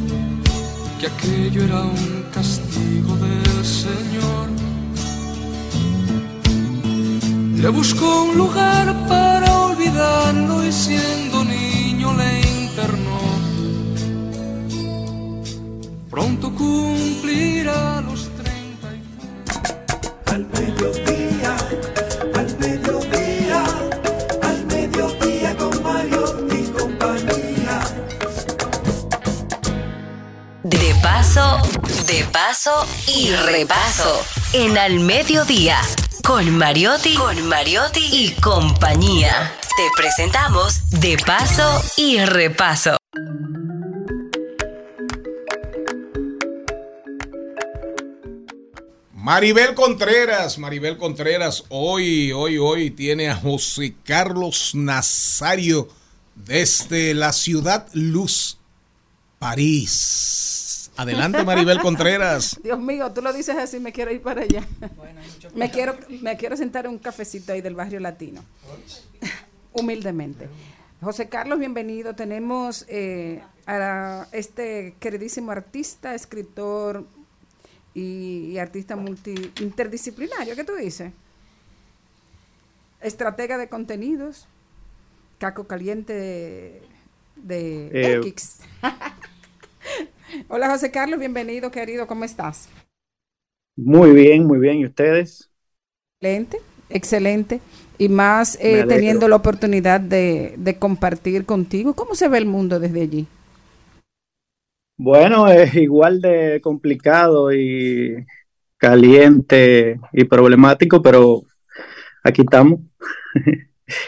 que 1.01 1.09
aquello 1.09 1.65
era 1.65 1.81
un 1.83 2.25
castigo 2.33 3.17
del 3.17 3.65
Señor. 3.65 4.50
Le 7.61 7.69
buscó 7.69 8.23
un 8.23 8.39
lugar 8.39 8.87
para 9.07 9.55
olvidarlo 9.67 10.67
y 10.67 10.73
siendo 10.73 11.45
niño 11.45 12.15
le 12.15 12.41
internó. 12.41 13.21
Pronto 16.09 16.55
cumplirá 16.55 18.01
los 18.01 18.31
Al 20.33 20.47
mediodía, 20.47 21.57
al 22.35 22.59
mediodía, 22.59 23.65
al 24.41 24.65
mediodía 24.65 25.57
con 25.59 25.83
Mario 25.83 26.25
y 26.51 26.63
compañía. 26.71 27.81
De 30.63 30.95
paso, 31.03 31.59
de 32.07 32.25
paso 32.33 32.87
y 33.07 33.33
repaso. 33.33 34.25
En 34.53 34.79
Al 34.79 34.99
Mediodía, 35.01 35.79
con 36.31 36.49
Mariotti, 36.59 37.15
con 37.15 37.49
Mariotti 37.49 38.07
y 38.13 38.31
compañía. 38.41 39.53
Te 39.77 39.83
presentamos 39.97 40.89
De 41.01 41.17
paso 41.27 41.83
y 41.97 42.21
repaso. 42.21 42.97
Maribel 49.13 49.75
Contreras, 49.75 50.57
Maribel 50.57 50.97
Contreras, 50.99 51.65
hoy, 51.69 52.31
hoy, 52.31 52.59
hoy 52.59 52.93
tiene 52.93 53.29
a 53.29 53.35
José 53.35 53.97
Carlos 54.05 54.71
Nazario 54.73 55.89
desde 56.37 57.13
la 57.13 57.33
ciudad 57.33 57.89
Luz, 57.93 58.57
París. 59.41 60.70
Adelante, 61.01 61.43
Maribel 61.45 61.81
Contreras. 61.81 62.61
Dios 62.65 62.79
mío, 62.79 63.11
tú 63.13 63.23
lo 63.23 63.33
dices 63.33 63.57
así, 63.57 63.81
me 63.81 63.91
quiero 63.91 64.13
ir 64.13 64.21
para 64.21 64.43
allá. 64.43 64.67
me 65.55 65.71
quiero, 65.71 65.97
me 66.21 66.37
quiero 66.37 66.57
sentar 66.59 66.85
en 66.85 66.93
un 66.93 66.99
cafecito 66.99 67.53
ahí 67.55 67.63
del 67.63 67.75
barrio 67.75 68.01
latino. 68.01 68.45
Humildemente. 69.73 70.49
José 71.01 71.31
Carlos, 71.31 71.59
bienvenido. 71.59 72.15
Tenemos 72.15 72.85
eh, 72.89 73.43
a 73.67 74.27
este 74.33 74.95
queridísimo 75.01 75.51
artista, 75.53 76.15
escritor 76.15 77.07
y, 77.95 78.51
y 78.53 78.59
artista 78.59 78.95
multi 78.97 79.53
interdisciplinario. 79.61 80.55
¿Qué 80.55 80.65
tú 80.65 80.75
dices? 80.75 81.13
Estratega 83.01 83.57
de 83.57 83.71
contenidos, 83.71 84.47
caco 85.39 85.67
caliente 85.67 86.13
de, 86.13 86.83
de 87.37 87.87
Eh, 87.95 88.21
X. 88.27 88.59
Hola 90.49 90.69
José 90.71 90.91
Carlos, 90.91 91.19
bienvenido, 91.19 91.71
querido. 91.71 92.07
¿Cómo 92.07 92.25
estás? 92.25 92.69
Muy 93.77 94.13
bien, 94.13 94.47
muy 94.47 94.59
bien. 94.61 94.79
¿Y 94.79 94.87
ustedes? 94.87 95.51
Excelente, 96.21 96.59
excelente. 96.89 97.61
Y 97.99 98.09
más 98.09 98.57
eh, 98.61 98.85
teniendo 98.89 99.29
la 99.29 99.37
oportunidad 99.37 100.01
de, 100.01 100.55
de 100.57 100.79
compartir 100.79 101.45
contigo. 101.45 101.95
¿Cómo 101.95 102.15
se 102.15 102.29
ve 102.29 102.39
el 102.39 102.47
mundo 102.47 102.81
desde 102.81 103.03
allí? 103.03 103.27
Bueno, 104.97 105.49
es 105.49 105.75
igual 105.77 106.21
de 106.21 106.61
complicado 106.63 107.53
y 107.53 108.27
caliente 108.79 110.01
y 110.13 110.25
problemático, 110.25 111.03
pero 111.03 111.43
aquí 112.25 112.43
estamos. 112.43 112.81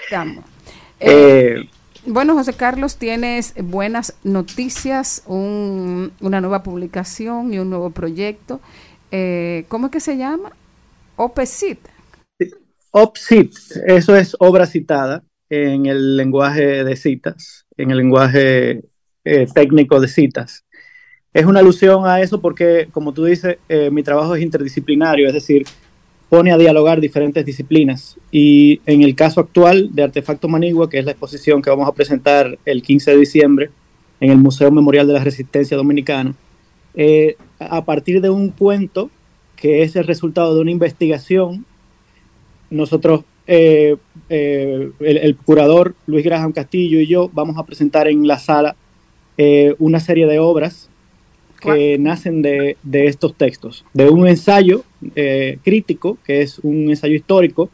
Estamos. 0.05 0.45
Eh, 1.01 1.65
Bueno, 2.05 2.35
José 2.35 2.53
Carlos, 2.55 2.97
tienes 2.97 3.55
buenas 3.63 4.15
noticias, 4.25 5.23
un- 5.27 6.13
una 6.21 6.41
nueva 6.41 6.63
publicación 6.63 7.55
y 7.55 7.59
un 7.59 7.71
nuevo 7.71 7.91
proyecto. 7.91 8.61
Eh, 9.13 9.65
¿Cómo 9.69 9.87
es 9.87 9.93
que 9.93 10.01
se 10.01 10.17
llama? 10.17 10.53
OPCIT. 11.17 11.79
OPSIT, 12.91 13.55
eso 13.87 14.17
es 14.17 14.37
obra 14.39 14.67
citada 14.67 15.23
en 15.49 15.87
el 15.87 16.17
lenguaje 16.17 16.85
de 16.85 16.97
citas, 16.97 17.67
en 17.77 17.91
el 17.91 17.99
lenguaje 17.99 18.83
eh, 19.25 19.47
técnico 19.55 20.01
de 20.01 20.09
citas. 20.09 20.65
Es 21.33 21.47
una 21.47 21.61
alusión 21.61 22.05
a 22.07 22.21
eso 22.21 22.41
porque, 22.41 22.89
como 22.91 23.15
tú 23.15 23.25
dices, 23.25 23.59
eh, 23.69 23.91
mi 23.91 24.03
trabajo 24.03 24.35
es 24.35 24.43
interdisciplinario, 24.43 25.29
es 25.29 25.35
decir, 25.35 25.65
pone 26.33 26.51
a 26.51 26.57
dialogar 26.57 26.99
diferentes 26.99 27.45
disciplinas. 27.45 28.17
Y 28.31 28.81
en 28.87 29.03
el 29.03 29.15
caso 29.15 29.39
actual 29.39 29.91
de 29.93 30.03
Artefacto 30.03 30.49
Manigua, 30.49 30.89
que 30.89 30.99
es 30.99 31.05
la 31.05 31.11
exposición 31.11 31.61
que 31.61 31.69
vamos 31.69 31.87
a 31.87 31.93
presentar 31.93 32.59
el 32.65 32.81
15 32.81 33.11
de 33.11 33.17
diciembre 33.19 33.71
en 34.19 34.31
el 34.31 34.39
Museo 34.39 34.71
Memorial 34.71 35.07
de 35.07 35.13
la 35.13 35.23
Resistencia 35.23 35.77
Dominicana, 35.77 36.35
eh, 36.95 37.37
a 37.59 37.85
partir 37.85 38.23
de 38.23 38.31
un 38.31 38.49
cuento 38.49 39.11
que 39.57 39.83
es 39.83 39.95
el 39.95 40.05
resultado 40.05 40.55
de 40.55 40.63
una 40.63 40.71
investigación 40.71 41.67
nosotros, 42.71 43.25
eh, 43.47 43.97
eh, 44.31 44.91
el, 45.01 45.17
el 45.19 45.37
curador 45.37 45.95
Luis 46.07 46.25
Graham 46.25 46.53
Castillo 46.53 46.99
y 46.99 47.09
yo 47.09 47.31
vamos 47.35 47.59
a 47.59 47.67
presentar 47.67 48.09
en 48.09 48.27
la 48.27 48.39
sala 48.39 48.75
una 49.79 50.01
serie 50.01 50.27
de 50.27 50.39
obras 50.39 50.89
que 51.61 51.99
nacen 51.99 52.41
de, 52.41 52.79
de 52.83 53.07
estos 53.07 53.35
textos, 53.35 53.85
de 53.93 54.09
un 54.09 54.29
ensayo 54.29 54.85
eh, 55.17 55.59
crítico, 55.65 56.19
que 56.25 56.43
es 56.43 56.59
un 56.61 56.91
ensayo 56.91 57.15
histórico, 57.15 57.71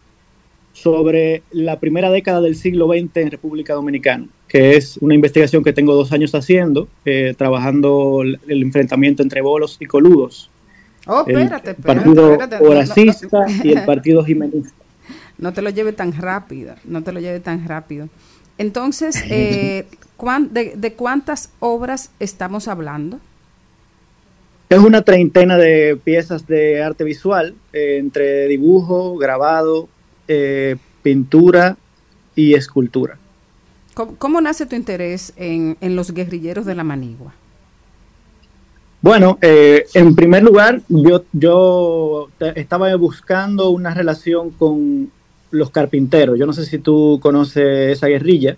sobre 0.72 1.42
la 1.50 1.80
primera 1.80 2.10
década 2.10 2.40
del 2.40 2.55
siglo 2.55 2.86
XX 2.88 3.16
en 3.16 3.30
República 3.32 3.74
Dominicana, 3.74 4.26
que 4.46 4.76
es 4.76 4.96
una 4.98 5.14
investigación 5.14 5.64
que 5.64 5.72
tengo 5.72 5.94
dos 5.94 6.12
años 6.12 6.34
haciendo, 6.34 6.88
eh, 7.05 7.34
trabajando 7.36 8.22
el, 8.22 8.38
el 8.46 8.62
enfrentamiento 8.62 9.22
entre 9.22 9.40
bolos 9.40 9.76
y 9.80 9.86
coludos. 9.86 10.50
Oh, 11.06 11.24
el 11.26 11.36
espérate, 11.38 11.70
espérate, 11.70 11.82
partido 12.00 12.32
espérate, 12.32 12.56
no, 12.56 12.62
no, 12.62 12.70
horacista 12.70 13.46
no. 13.46 13.64
y 13.64 13.72
el 13.72 13.84
partido 13.84 14.24
jimenista. 14.24 14.74
No 15.38 15.52
te 15.52 15.62
lo 15.62 15.70
lleve 15.70 15.92
tan 15.92 16.12
rápido, 16.12 16.74
no 16.84 17.02
te 17.02 17.12
lo 17.12 17.20
lleve 17.20 17.40
tan 17.40 17.66
rápido. 17.66 18.09
Entonces, 18.59 19.24
eh, 19.30 19.86
¿cuán- 20.16 20.52
de, 20.52 20.74
de 20.76 20.92
cuántas 20.92 21.50
obras 21.60 22.10
estamos 22.20 22.68
hablando? 22.68 23.18
Es 24.70 24.78
una 24.78 25.03
treintena 25.03 25.57
de 25.57 25.99
piezas 26.03 26.47
de 26.47 26.82
arte 26.82 27.03
visual, 27.05 27.55
eh, 27.73 27.97
entre 27.99 28.47
dibujo, 28.49 29.16
grabado, 29.16 29.89
eh, 30.27 30.77
pintura 31.03 31.78
y 32.36 32.55
escultura. 32.55 33.19
¿Cómo, 33.95 34.16
cómo 34.16 34.40
nace 34.40 34.66
tu 34.66 34.77
interés 34.77 35.32
en, 35.36 35.78
en 35.81 35.97
los 35.97 36.12
guerrilleros 36.12 36.66
de 36.66 36.74
la 36.74 36.85
Manigua? 36.85 37.32
Bueno, 39.01 39.39
eh, 39.40 39.86
en 39.95 40.15
primer 40.15 40.43
lugar, 40.43 40.82
yo, 40.89 41.24
yo 41.32 42.28
estaba 42.57 42.95
buscando 42.97 43.70
una 43.70 43.95
relación 43.95 44.51
con 44.51 45.11
los 45.51 45.70
carpinteros. 45.70 46.39
Yo 46.39 46.47
no 46.47 46.53
sé 46.53 46.66
si 46.66 46.78
tú 46.78 47.20
conoces 47.23 47.93
esa 47.97 48.09
guerrilla, 48.09 48.57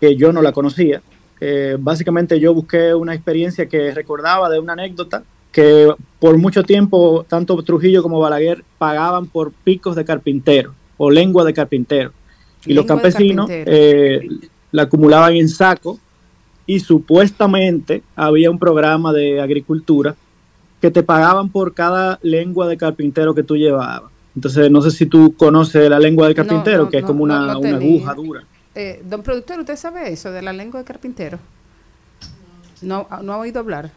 que 0.00 0.16
yo 0.16 0.32
no 0.32 0.42
la 0.42 0.52
conocía. 0.52 1.02
Eh, 1.44 1.76
básicamente 1.76 2.38
yo 2.38 2.54
busqué 2.54 2.94
una 2.94 3.14
experiencia 3.14 3.66
que 3.66 3.90
recordaba 3.90 4.48
de 4.48 4.60
una 4.60 4.74
anécdota 4.74 5.24
que 5.50 5.92
por 6.20 6.38
mucho 6.38 6.62
tiempo 6.62 7.26
tanto 7.28 7.60
Trujillo 7.64 8.00
como 8.00 8.20
Balaguer 8.20 8.62
pagaban 8.78 9.26
por 9.26 9.50
picos 9.50 9.96
de 9.96 10.04
carpintero 10.04 10.72
o 10.98 11.10
lengua 11.10 11.44
de 11.44 11.52
carpintero. 11.52 12.12
Y 12.64 12.74
los 12.74 12.84
Lengua 12.86 13.02
de 13.02 13.02
campesinos 13.02 13.46
eh, 13.50 14.20
la 14.70 14.82
acumulaban 14.82 15.34
en 15.34 15.48
saco 15.48 15.98
y 16.64 16.78
supuestamente 16.78 18.04
había 18.14 18.48
un 18.48 18.60
programa 18.60 19.12
de 19.12 19.40
agricultura 19.40 20.14
que 20.80 20.92
te 20.92 21.02
pagaban 21.02 21.48
por 21.48 21.74
cada 21.74 22.20
lengua 22.22 22.68
de 22.68 22.76
carpintero 22.76 23.34
que 23.34 23.42
tú 23.42 23.56
llevabas. 23.56 24.12
Entonces, 24.36 24.70
no 24.70 24.80
sé 24.80 24.92
si 24.92 25.06
tú 25.06 25.34
conoces 25.36 25.90
la 25.90 25.98
lengua 25.98 26.26
del 26.26 26.36
carpintero, 26.36 26.84
no, 26.84 26.88
que 26.88 26.98
es 26.98 27.02
no, 27.02 27.08
como 27.08 27.24
una, 27.24 27.58
una 27.58 27.76
aguja 27.78 28.14
dura. 28.14 28.44
Eh, 28.74 29.02
don 29.04 29.22
productor, 29.22 29.60
¿usted 29.60 29.76
sabe 29.76 30.12
eso 30.12 30.30
de 30.30 30.42
la 30.42 30.52
lengua 30.52 30.80
de 30.80 30.84
carpintero? 30.86 31.38
No, 32.80 33.06
no 33.22 33.32
ha 33.32 33.38
oído 33.38 33.60
hablar 33.60 33.90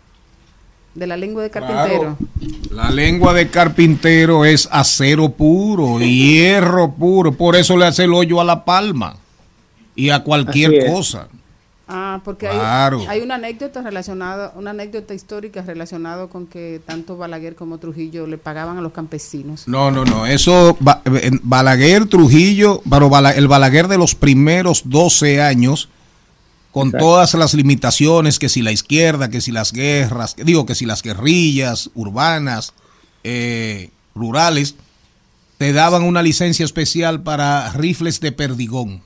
de 0.95 1.07
la 1.07 1.17
lengua 1.17 1.43
de 1.43 1.49
carpintero. 1.49 2.17
La 2.71 2.89
lengua 2.89 3.33
de 3.33 3.49
carpintero 3.49 4.45
es 4.45 4.67
acero 4.71 5.29
puro, 5.29 5.99
hierro 5.99 6.91
puro, 6.93 7.33
por 7.33 7.55
eso 7.55 7.77
le 7.77 7.85
hace 7.85 8.05
el 8.05 8.13
hoyo 8.13 8.39
a 8.39 8.45
la 8.45 8.63
palma 8.65 9.17
y 9.95 10.09
a 10.09 10.23
cualquier 10.23 10.91
cosa. 10.91 11.27
Ah, 11.87 12.19
porque 12.25 12.47
Claro. 12.47 12.99
hay, 13.01 13.07
hay 13.07 13.21
una 13.21 13.35
anécdota 13.35 13.81
relacionada, 13.81 14.53
una 14.55 14.71
anécdota 14.71 15.13
histórica 15.13 15.61
relacionada 15.61 16.27
con 16.27 16.47
que 16.47 16.81
tanto 16.83 17.15
Balaguer 17.15 17.55
como 17.55 17.77
Trujillo 17.77 18.25
le 18.25 18.39
pagaban 18.39 18.77
a 18.77 18.81
los 18.81 18.91
campesinos. 18.91 19.67
No, 19.67 19.91
no, 19.91 20.03
no, 20.03 20.25
eso 20.25 20.75
en 21.05 21.39
Balaguer, 21.43 22.07
Trujillo, 22.07 22.81
pero 22.89 23.11
el 23.35 23.47
Balaguer 23.47 23.87
de 23.87 23.99
los 23.99 24.15
primeros 24.15 24.83
12 24.89 25.41
años, 25.43 25.89
con 26.71 26.87
Exacto. 26.87 27.05
todas 27.05 27.33
las 27.35 27.53
limitaciones, 27.53 28.39
que 28.39 28.49
si 28.49 28.61
la 28.63 28.71
izquierda, 28.71 29.29
que 29.29 29.39
si 29.39 29.51
las 29.51 29.71
guerras, 29.71 30.33
que 30.33 30.43
digo 30.43 30.65
que 30.65 30.75
si 30.75 30.85
las 30.85 31.03
guerrillas 31.03 31.91
urbanas, 31.93 32.73
eh, 33.23 33.91
rurales, 34.15 34.75
te 35.57 35.71
daban 35.71 36.03
una 36.03 36.21
licencia 36.23 36.65
especial 36.65 37.21
para 37.21 37.71
rifles 37.73 38.19
de 38.19 38.31
perdigón. 38.31 39.03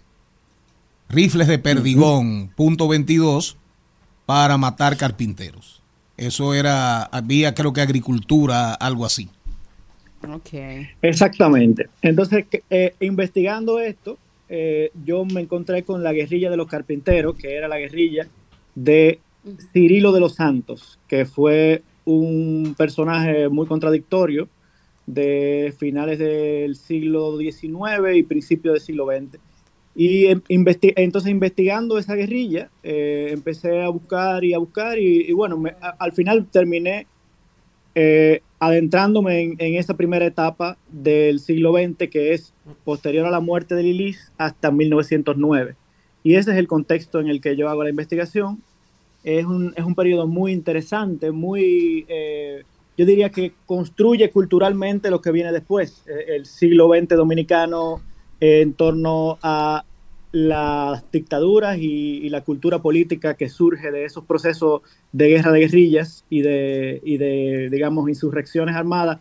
Rifles 1.10 1.48
de 1.48 1.58
perdigón, 1.58 2.50
punto 2.56 2.88
22, 2.88 3.58
para 4.26 4.58
matar 4.58 4.96
carpinteros. 4.96 5.82
Eso 6.18 6.54
era, 6.54 7.04
había 7.04 7.54
creo 7.56 7.74
que 7.74 7.82
agricultura, 7.82 8.74
algo 8.74 9.06
así. 9.06 9.30
Ok. 10.32 10.50
Exactamente. 11.02 11.88
Entonces, 12.02 12.46
que- 12.48 12.64
eh, 12.70 12.94
investigando 13.00 13.80
esto, 13.80 14.18
eh, 14.50 14.92
yo 15.06 15.26
me 15.26 15.42
encontré 15.42 15.84
con 15.84 16.04
la 16.04 16.14
guerrilla 16.14 16.50
de 16.50 16.58
los 16.58 16.68
carpinteros, 16.68 17.36
que 17.36 17.56
era 17.56 17.68
la 17.68 17.78
guerrilla 17.78 18.28
de 18.76 19.20
Cirilo 19.74 20.12
de 20.12 20.20
los 20.20 20.36
Santos, 20.36 21.00
que 21.08 21.26
fue 21.26 21.82
un 22.06 22.76
personaje 22.78 23.48
muy 23.50 23.66
contradictorio 23.66 24.48
de 25.08 25.74
finales 25.80 26.20
del 26.20 26.76
siglo 26.76 27.38
XIX 27.38 28.16
y 28.16 28.24
principios 28.24 28.74
del 28.74 28.82
siglo 28.82 29.08
XX. 29.08 29.40
Y 30.02 30.28
em- 30.28 30.42
entonces 30.48 31.30
investigando 31.30 31.98
esa 31.98 32.16
guerrilla, 32.16 32.70
eh, 32.84 33.32
empecé 33.32 33.82
a 33.82 33.90
buscar 33.90 34.46
y 34.46 34.54
a 34.54 34.58
buscar 34.58 34.98
y, 34.98 35.26
y 35.28 35.34
bueno, 35.34 35.58
me- 35.58 35.72
a- 35.82 35.94
al 36.00 36.14
final 36.14 36.48
terminé 36.50 37.06
eh, 37.96 38.42
adentrándome 38.60 39.42
en, 39.42 39.56
en 39.60 39.76
esa 39.76 39.96
primera 39.98 40.26
etapa 40.26 40.78
del 40.88 41.40
siglo 41.40 41.74
XX, 41.74 42.10
que 42.10 42.34
es 42.34 42.54
posterior 42.86 43.26
a 43.26 43.32
la 43.32 43.42
muerte 43.42 43.76
de 43.76 43.84
Lilis 43.84 44.32
hasta 44.38 44.72
1909. 44.72 45.76
Y 46.24 46.36
ese 46.36 46.52
es 46.52 46.58
el 46.58 46.68
contexto 46.68 47.20
en 47.20 47.28
el 47.28 47.42
que 47.42 47.58
yo 47.58 47.68
hago 47.70 47.84
la 47.84 47.90
investigación. 47.90 48.64
Es 49.24 49.46
un, 49.46 49.74
es 49.76 49.84
un 49.84 49.96
periodo 49.96 50.28
muy 50.28 50.54
interesante, 50.54 51.32
muy, 51.32 52.06
eh, 52.08 52.64
yo 52.98 53.06
diría 53.06 53.32
que 53.32 53.54
construye 53.66 54.30
culturalmente 54.32 55.10
lo 55.10 55.22
que 55.22 55.32
viene 55.32 55.52
después. 55.52 56.04
Eh, 56.08 56.36
el 56.38 56.46
siglo 56.46 56.88
XX 56.88 57.18
dominicano 57.18 58.02
eh, 58.40 58.62
en 58.62 58.74
torno 58.74 59.38
a 59.44 59.84
las 60.32 61.12
dictaduras 61.12 61.78
y, 61.80 62.30
la 62.30 62.42
cultura 62.42 62.80
política 62.80 63.34
que 63.34 63.50
surge 63.50 63.92
de 63.92 64.06
esos 64.06 64.26
procesos 64.26 64.82
de 65.12 65.30
guerra 65.30 65.52
de 65.52 65.62
guerrillas 65.62 66.26
y 66.30 66.42
de, 66.42 67.02
y 67.04 67.18
digamos, 67.70 68.08
insurrecciones 68.10 68.76
armadas 68.76 69.20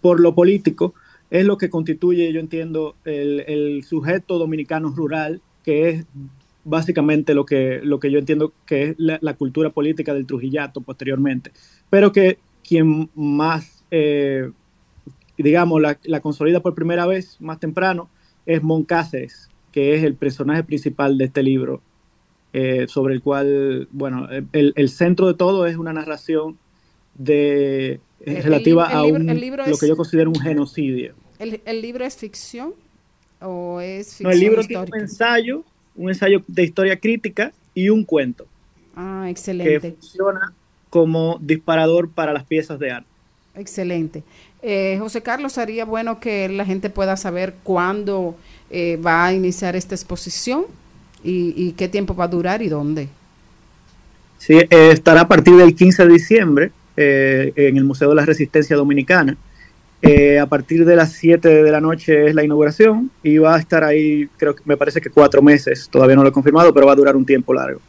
por 0.00 0.20
lo 0.20 0.34
político, 0.34 0.94
es 1.30 1.44
lo 1.44 1.58
que 1.58 1.70
constituye, 1.70 2.32
yo 2.32 2.40
entiendo, 2.40 2.96
el, 3.04 3.82
sujeto 3.84 4.38
dominicano 4.38 4.90
rural, 4.90 5.40
que 5.64 5.88
es 5.88 6.06
básicamente 6.64 7.34
lo 7.34 7.44
que, 7.44 7.80
lo 7.82 8.00
que 8.00 8.10
yo 8.10 8.18
entiendo 8.18 8.52
que 8.66 8.82
es 8.84 8.94
la, 8.98 9.18
la 9.20 9.34
cultura 9.34 9.70
política 9.70 10.14
del 10.14 10.26
Trujillato 10.26 10.80
posteriormente, 10.80 11.52
pero 11.88 12.12
que 12.12 12.38
quien 12.66 13.10
más, 13.14 13.84
eh, 13.90 14.50
digamos, 15.38 15.80
la, 15.80 15.98
la 16.04 16.20
consolida 16.20 16.60
por 16.60 16.74
primera 16.74 17.06
vez 17.06 17.36
más 17.40 17.58
temprano 17.58 18.08
es 18.46 18.62
Moncáceres, 18.62 19.50
que 19.72 19.94
es 19.94 20.02
el 20.04 20.14
personaje 20.14 20.62
principal 20.64 21.16
de 21.18 21.24
este 21.26 21.42
libro, 21.42 21.80
eh, 22.52 22.86
sobre 22.88 23.14
el 23.14 23.22
cual, 23.22 23.88
bueno, 23.92 24.28
el, 24.52 24.72
el 24.76 24.88
centro 24.88 25.26
de 25.28 25.34
todo 25.34 25.66
es 25.66 25.76
una 25.76 25.92
narración 25.92 26.58
de 27.14 28.00
El- 28.24 28.36
el 28.36 28.42
relativa 28.42 28.86
el 28.90 28.96
a 28.96 29.02
un- 29.04 29.26
libro 29.40 29.66
lo 29.66 29.72
es- 29.72 29.80
que 29.80 29.88
yo 29.88 29.96
considero 29.96 30.30
un 30.30 30.40
genocidio. 30.40 31.14
¿El, 31.38 31.60
el 31.64 31.80
libro 31.82 32.04
es 32.04 32.16
ficción 32.16 32.74
o 33.40 33.80
es 33.80 34.08
ficción 34.08 34.28
No, 34.28 34.34
el 34.34 34.40
libro 34.40 34.60
histórica? 34.60 34.84
tiene 34.84 34.96
un 34.96 35.02
ensayo, 35.08 35.64
un 35.96 36.08
ensayo 36.10 36.42
de 36.46 36.62
historia 36.64 36.98
crítica 36.98 37.52
y 37.74 37.88
un 37.88 38.04
cuento 38.04 38.46
Ah, 38.96 39.22
que 39.24 39.30
excelente. 39.30 39.92
funciona 39.92 40.52
como 40.90 41.38
disparador 41.40 42.10
para 42.10 42.32
las 42.32 42.44
piezas 42.44 42.78
de 42.78 42.90
arte. 42.90 43.08
Excelente. 43.54 44.22
Eh, 44.62 44.96
José 45.00 45.22
Carlos, 45.22 45.52
sería 45.52 45.84
bueno 45.84 46.20
que 46.20 46.48
la 46.48 46.64
gente 46.66 46.90
pueda 46.90 47.16
saber 47.16 47.54
cuándo 47.62 48.36
eh, 48.70 48.98
va 49.04 49.26
a 49.26 49.32
iniciar 49.32 49.76
esta 49.76 49.94
exposición 49.94 50.64
y, 51.24 51.52
y 51.56 51.72
qué 51.72 51.88
tiempo 51.88 52.14
va 52.14 52.24
a 52.24 52.28
durar 52.28 52.62
y 52.62 52.68
dónde. 52.68 53.08
Sí, 54.38 54.54
eh, 54.54 54.90
estará 54.92 55.22
a 55.22 55.28
partir 55.28 55.56
del 55.56 55.74
15 55.74 56.06
de 56.06 56.12
diciembre 56.12 56.72
eh, 56.96 57.52
en 57.56 57.76
el 57.76 57.84
Museo 57.84 58.08
de 58.08 58.14
la 58.14 58.24
Resistencia 58.24 58.76
Dominicana. 58.76 59.36
A 60.40 60.46
partir 60.46 60.86
de 60.86 60.96
las 60.96 61.12
7 61.12 61.62
de 61.62 61.70
la 61.70 61.80
noche 61.80 62.26
es 62.26 62.34
la 62.34 62.42
inauguración 62.42 63.10
y 63.22 63.36
va 63.36 63.56
a 63.56 63.58
estar 63.58 63.84
ahí, 63.84 64.30
creo 64.38 64.56
que 64.56 64.62
me 64.64 64.78
parece 64.78 64.98
que 64.98 65.10
cuatro 65.10 65.42
meses, 65.42 65.88
todavía 65.90 66.16
no 66.16 66.22
lo 66.22 66.30
he 66.30 66.32
confirmado, 66.32 66.72
pero 66.72 66.86
va 66.86 66.94
a 66.94 66.96
durar 66.96 67.16
un 67.16 67.26
tiempo 67.26 67.52
largo. 67.52 67.80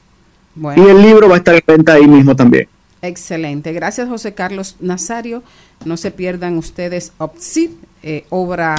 Bueno. 0.53 0.85
Y 0.85 0.89
el 0.89 1.01
libro 1.01 1.29
va 1.29 1.35
a 1.35 1.37
estar 1.37 1.55
en 1.55 1.63
venta 1.65 1.93
ahí 1.93 2.05
mismo 2.05 2.35
también. 2.35 2.67
Excelente. 3.01 3.73
Gracias, 3.73 4.09
José 4.09 4.33
Carlos 4.33 4.75
Nazario. 4.79 5.41
No 5.85 5.97
se 5.97 6.11
pierdan 6.11 6.57
ustedes 6.57 7.13
OPSIT, 7.17 7.71
eh, 8.03 8.25
obra 8.29 8.75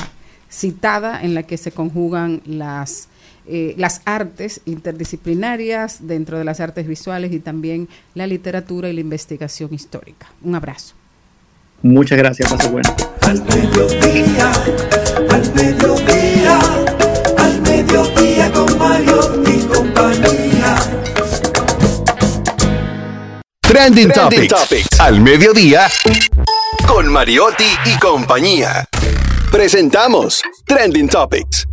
citada 0.53 1.23
en 1.23 1.35
la 1.35 1.43
que 1.45 1.57
se 1.57 1.73
conjugan 1.73 2.43
las, 2.45 3.09
eh, 3.47 3.75
las 3.79 4.03
artes 4.05 4.61
interdisciplinarias 4.67 6.07
dentro 6.07 6.39
de 6.39 6.45
las 6.45 6.61
artes 6.61 6.87
visuales 6.87 7.33
y 7.33 7.41
también 7.41 7.89
la 8.15 8.27
literatura 8.27 8.89
y 8.89 8.93
la 8.93 9.01
investigación 9.01 9.73
histórica. 9.73 10.29
Un 10.43 10.55
abrazo. 10.55 10.95
Muchas 11.83 12.19
gracias, 12.19 12.53
pase 12.53 12.69
bueno. 12.69 12.95
Al 13.23 13.43
mediodía, 13.43 14.53
al 15.31 15.55
mediodía, 15.55 16.61
al 17.39 17.63
mediodía 17.63 18.53
con 18.53 18.79
Mario 18.79 19.43
y 19.47 19.59
compañía. 19.67 20.77
Trending, 23.61 24.11
Trending 24.11 24.13
Topics. 24.13 24.49
Topics. 24.49 25.01
Al 25.01 25.21
mediodía. 25.23 25.89
Con 26.87 27.11
Mariotti 27.11 27.65
y 27.87 27.99
compañía. 27.99 28.87
Presentamos 29.53 30.41
Trending 30.67 31.09
Topics. 31.09 31.67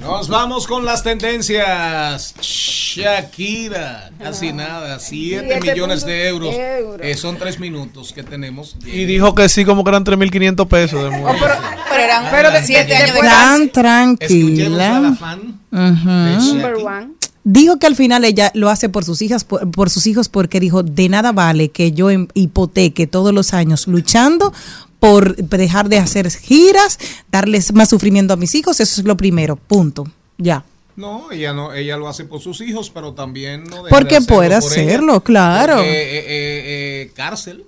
Nos 0.00 0.28
vamos 0.28 0.66
con 0.66 0.84
las 0.84 1.02
tendencias. 1.02 2.34
Shakira, 2.40 4.10
casi 4.18 4.52
nada, 4.52 4.98
7 4.98 5.46
Siete 5.48 5.60
millones 5.60 6.04
de 6.04 6.28
euros. 6.28 6.54
Eh, 6.54 7.14
son 7.16 7.36
3 7.38 7.58
minutos 7.60 8.12
que 8.12 8.22
tenemos. 8.22 8.76
Y 8.84 9.04
dijo 9.04 9.34
que 9.34 9.48
sí, 9.48 9.64
como 9.64 9.84
que 9.84 9.90
eran 9.90 10.04
3.500 10.04 10.66
pesos 10.68 11.04
de 11.04 11.10
multa. 11.10 11.58
Pero 11.90 12.02
eran 12.02 12.24
Pero 12.30 12.50
de- 12.50 12.64
siete 12.64 12.96
años 12.96 13.14
de 13.14 13.20
Tan 13.20 13.68
cárcel. 13.68 14.16
Escuchemos 14.20 14.80
a 14.80 15.00
la 15.00 15.16
tranquila. 15.16 15.16
fan 15.18 15.60
Ujú. 15.70 16.54
Number 16.54 16.74
one. 16.76 17.17
Dijo 17.50 17.78
que 17.78 17.86
al 17.86 17.96
final 17.96 18.26
ella 18.26 18.50
lo 18.54 18.68
hace 18.68 18.90
por 18.90 19.06
sus 19.06 19.22
hijas, 19.22 19.44
por, 19.44 19.70
por 19.70 19.88
sus 19.88 20.06
hijos, 20.06 20.28
porque 20.28 20.60
dijo 20.60 20.82
de 20.82 21.08
nada 21.08 21.32
vale 21.32 21.70
que 21.70 21.92
yo 21.92 22.10
em- 22.10 22.28
hipoteque 22.34 23.06
todos 23.06 23.32
los 23.32 23.54
años 23.54 23.86
luchando 23.86 24.52
por 25.00 25.34
dejar 25.36 25.88
de 25.88 25.96
hacer 25.96 26.30
giras, 26.30 26.98
darles 27.32 27.72
más 27.72 27.88
sufrimiento 27.88 28.34
a 28.34 28.36
mis 28.36 28.54
hijos. 28.54 28.80
Eso 28.80 29.00
es 29.00 29.06
lo 29.06 29.16
primero. 29.16 29.56
Punto. 29.56 30.06
Ya. 30.36 30.62
No, 30.96 31.30
ella 31.32 31.54
no, 31.54 31.72
ella 31.72 31.96
lo 31.96 32.06
hace 32.08 32.26
por 32.26 32.42
sus 32.42 32.60
hijos, 32.60 32.90
pero 32.90 33.14
también 33.14 33.64
no 33.64 33.84
deja 33.84 33.96
Porque 33.96 34.16
de 34.16 34.16
hacerlo 34.18 34.36
puede 34.36 34.60
por 34.60 34.72
ella. 34.72 34.82
hacerlo, 34.82 35.20
claro. 35.24 35.76
Porque, 35.76 35.90
eh, 35.90 36.18
eh, 36.18 37.02
eh, 37.02 37.12
cárcel, 37.14 37.64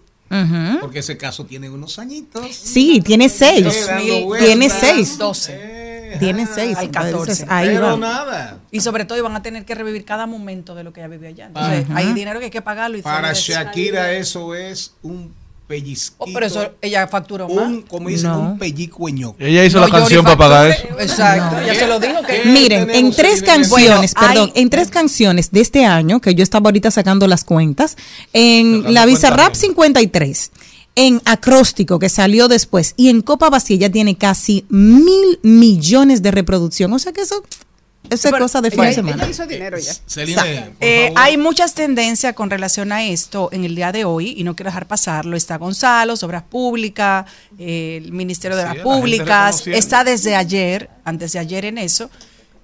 porque 0.82 0.98
ese 0.98 1.16
caso 1.16 1.46
tiene 1.46 1.70
unos 1.70 1.98
añitos. 1.98 2.54
Sí, 2.54 3.00
tiene 3.00 3.30
seis. 3.30 3.88
Tiene 4.38 4.68
seis. 4.68 5.16
12. 5.16 5.89
Tiene 6.18 6.46
seis. 6.52 6.76
Al 6.76 6.90
14. 6.90 7.10
Entonces, 7.18 7.46
ahí 7.48 7.68
Pero 7.68 7.96
nada. 7.96 8.58
Y 8.70 8.80
sobre 8.80 9.04
todo 9.04 9.18
iban 9.18 9.36
a 9.36 9.42
tener 9.42 9.64
que 9.64 9.74
revivir 9.74 10.04
cada 10.04 10.26
momento 10.26 10.74
de 10.74 10.84
lo 10.84 10.92
que 10.92 11.00
ella 11.00 11.08
vivió 11.08 11.28
allá. 11.28 11.46
Entonces, 11.46 11.84
Ajá. 11.88 11.98
hay 11.98 12.12
dinero 12.12 12.38
que 12.40 12.46
hay 12.46 12.50
que 12.50 12.62
pagarlo. 12.62 12.98
Y 12.98 13.02
Para 13.02 13.32
Shakira 13.32 14.12
eso 14.12 14.54
es 14.54 14.94
un 15.02 15.32
pellizquito. 15.66 16.16
Oh, 16.18 16.26
pero 16.34 16.46
eso 16.46 16.72
ella 16.82 17.06
facturó 17.06 17.48
más. 17.48 17.64
un, 17.64 17.82
como 17.82 18.08
dicen, 18.08 18.30
No. 18.30 18.40
un 18.40 18.58
pellicueño. 18.58 19.36
Ella 19.38 19.64
hizo 19.64 19.78
No, 19.78 19.86
la 19.86 19.92
canción 19.98 20.24
para 20.24 20.36
pagar 20.36 20.70
eso. 20.70 20.88
Exacto, 20.98 21.64
ya 21.64 21.74
se 21.76 21.86
lo 21.86 22.00
dijo 22.00 22.22
que 22.26 22.42
Miren, 22.44 22.90
en 22.90 23.12
tres 23.12 23.40
canciones, 23.40 23.70
Bueno, 24.14 24.28
perdón, 24.28 24.50
hay- 24.56 24.62
en 24.62 24.68
tres 24.70 24.90
canciones 24.90 25.52
de 25.52 25.60
este 25.60 25.84
año, 25.84 26.20
que 26.20 26.34
yo 26.34 26.42
estaba 26.42 26.68
ahorita 26.70 26.90
sacando 26.90 27.28
las 27.28 27.44
cuentas, 27.44 27.96
en 28.32 28.92
la 28.92 29.06
Bizarrap 29.06 29.54
53, 29.54 30.50
en 30.94 31.22
Acróstico, 31.24 31.98
que 31.98 32.08
salió 32.08 32.48
después, 32.48 32.94
y 32.96 33.08
en 33.08 33.22
Copa 33.22 33.50
Vacía 33.50 33.76
ya 33.76 33.90
tiene 33.90 34.16
casi 34.16 34.64
mil 34.68 35.38
millones 35.42 36.22
de 36.22 36.30
reproducción. 36.30 36.92
O 36.92 36.98
sea 36.98 37.12
que 37.12 37.22
eso, 37.22 37.42
eso 38.10 38.28
es 38.28 38.34
cosa 38.34 38.60
de 38.60 38.70
fin 38.70 38.82
de 38.82 38.94
semana. 38.94 39.22
ella 39.22 39.30
hizo 39.30 39.46
dinero 39.46 39.78
ya. 39.78 39.92
Celine, 40.06 40.40
por 40.40 40.76
Eh, 40.80 41.12
hay 41.16 41.36
muchas 41.36 41.74
tendencias 41.74 42.34
con 42.34 42.50
relación 42.50 42.92
a 42.92 43.04
esto 43.04 43.48
en 43.52 43.64
el 43.64 43.74
día 43.74 43.92
de 43.92 44.04
hoy 44.04 44.34
y 44.36 44.44
no 44.44 44.56
quiero 44.56 44.68
dejar 44.68 44.86
pasarlo. 44.86 45.36
Está 45.36 45.58
Gonzalo, 45.58 46.14
Obras 46.20 46.42
Públicas, 46.42 47.26
eh, 47.58 48.00
el 48.02 48.12
Ministerio 48.12 48.56
de 48.56 48.62
Sí, 48.62 48.68
las 48.68 48.76
la 48.76 48.82
gente 48.82 49.00
Públicas. 49.00 49.66
Está 49.66 50.04
desde 50.04 50.34
ayer, 50.34 50.90
antes 51.04 51.32
de 51.32 51.38
ayer 51.38 51.64
en 51.66 51.78
eso. 51.78 52.10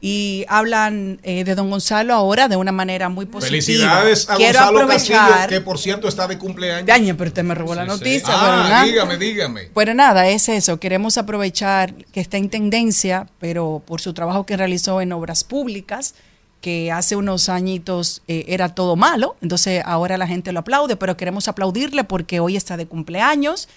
Y 0.01 0.45
hablan 0.49 1.19
eh, 1.23 1.43
de 1.45 1.55
don 1.55 1.71
Gonzalo 1.71 2.13
ahora 2.15 2.49
de 2.49 2.57
una 2.57 2.71
manera 2.71 3.09
muy 3.09 3.25
positiva. 3.27 3.51
Felicidades 3.63 4.29
a 4.29 4.37
Quiero 4.37 4.59
Gonzalo 4.59 4.79
aprovechar. 4.81 5.29
Castillo, 5.31 5.49
que 5.49 5.61
por 5.63 5.79
cierto 5.79 6.07
está 6.09 6.29
de 6.29 6.39
cumpleaños. 6.39 6.87
Daño, 6.87 7.17
pero 7.17 7.29
usted 7.29 7.43
me 7.45 7.55
robó 7.55 7.75
la 7.75 7.83
Sí, 7.85 7.89
sí. 7.91 7.95
noticia. 7.99 8.29
Ah, 8.29 8.41
pero 8.45 8.57
nada. 8.69 8.85
dígame, 8.85 9.17
dígame. 9.17 9.71
Pero 9.75 9.95
nada, 9.95 10.29
es 10.29 10.49
eso. 10.51 10.79
Queremos 10.79 11.17
aprovechar 11.17 11.95
que 12.13 12.21
está 12.21 12.37
en 12.37 12.51
tendencia, 12.51 13.27
pero 13.41 13.83
por 13.87 14.01
su 14.03 14.13
trabajo 14.13 14.45
que 14.45 14.57
realizó 14.57 15.01
en 15.01 15.13
obras 15.13 15.45
públicas, 15.45 16.15
que 16.61 16.93
hace 16.93 17.17
unos 17.17 17.49
añitos 17.49 18.23
eh, 18.29 18.45
era 18.49 18.75
todo 18.75 18.97
malo, 18.97 19.37
entonces 19.41 19.83
ahora 19.85 20.19
la 20.19 20.27
gente 20.27 20.53
lo 20.53 20.61
aplaude, 20.61 20.97
pero 20.97 21.17
queremos 21.17 21.49
aplaudirle 21.49 22.05
porque 22.05 22.39
hoy 22.41 22.57
está 22.57 22.77
de 22.77 22.87
cumpleaños. 22.87 23.69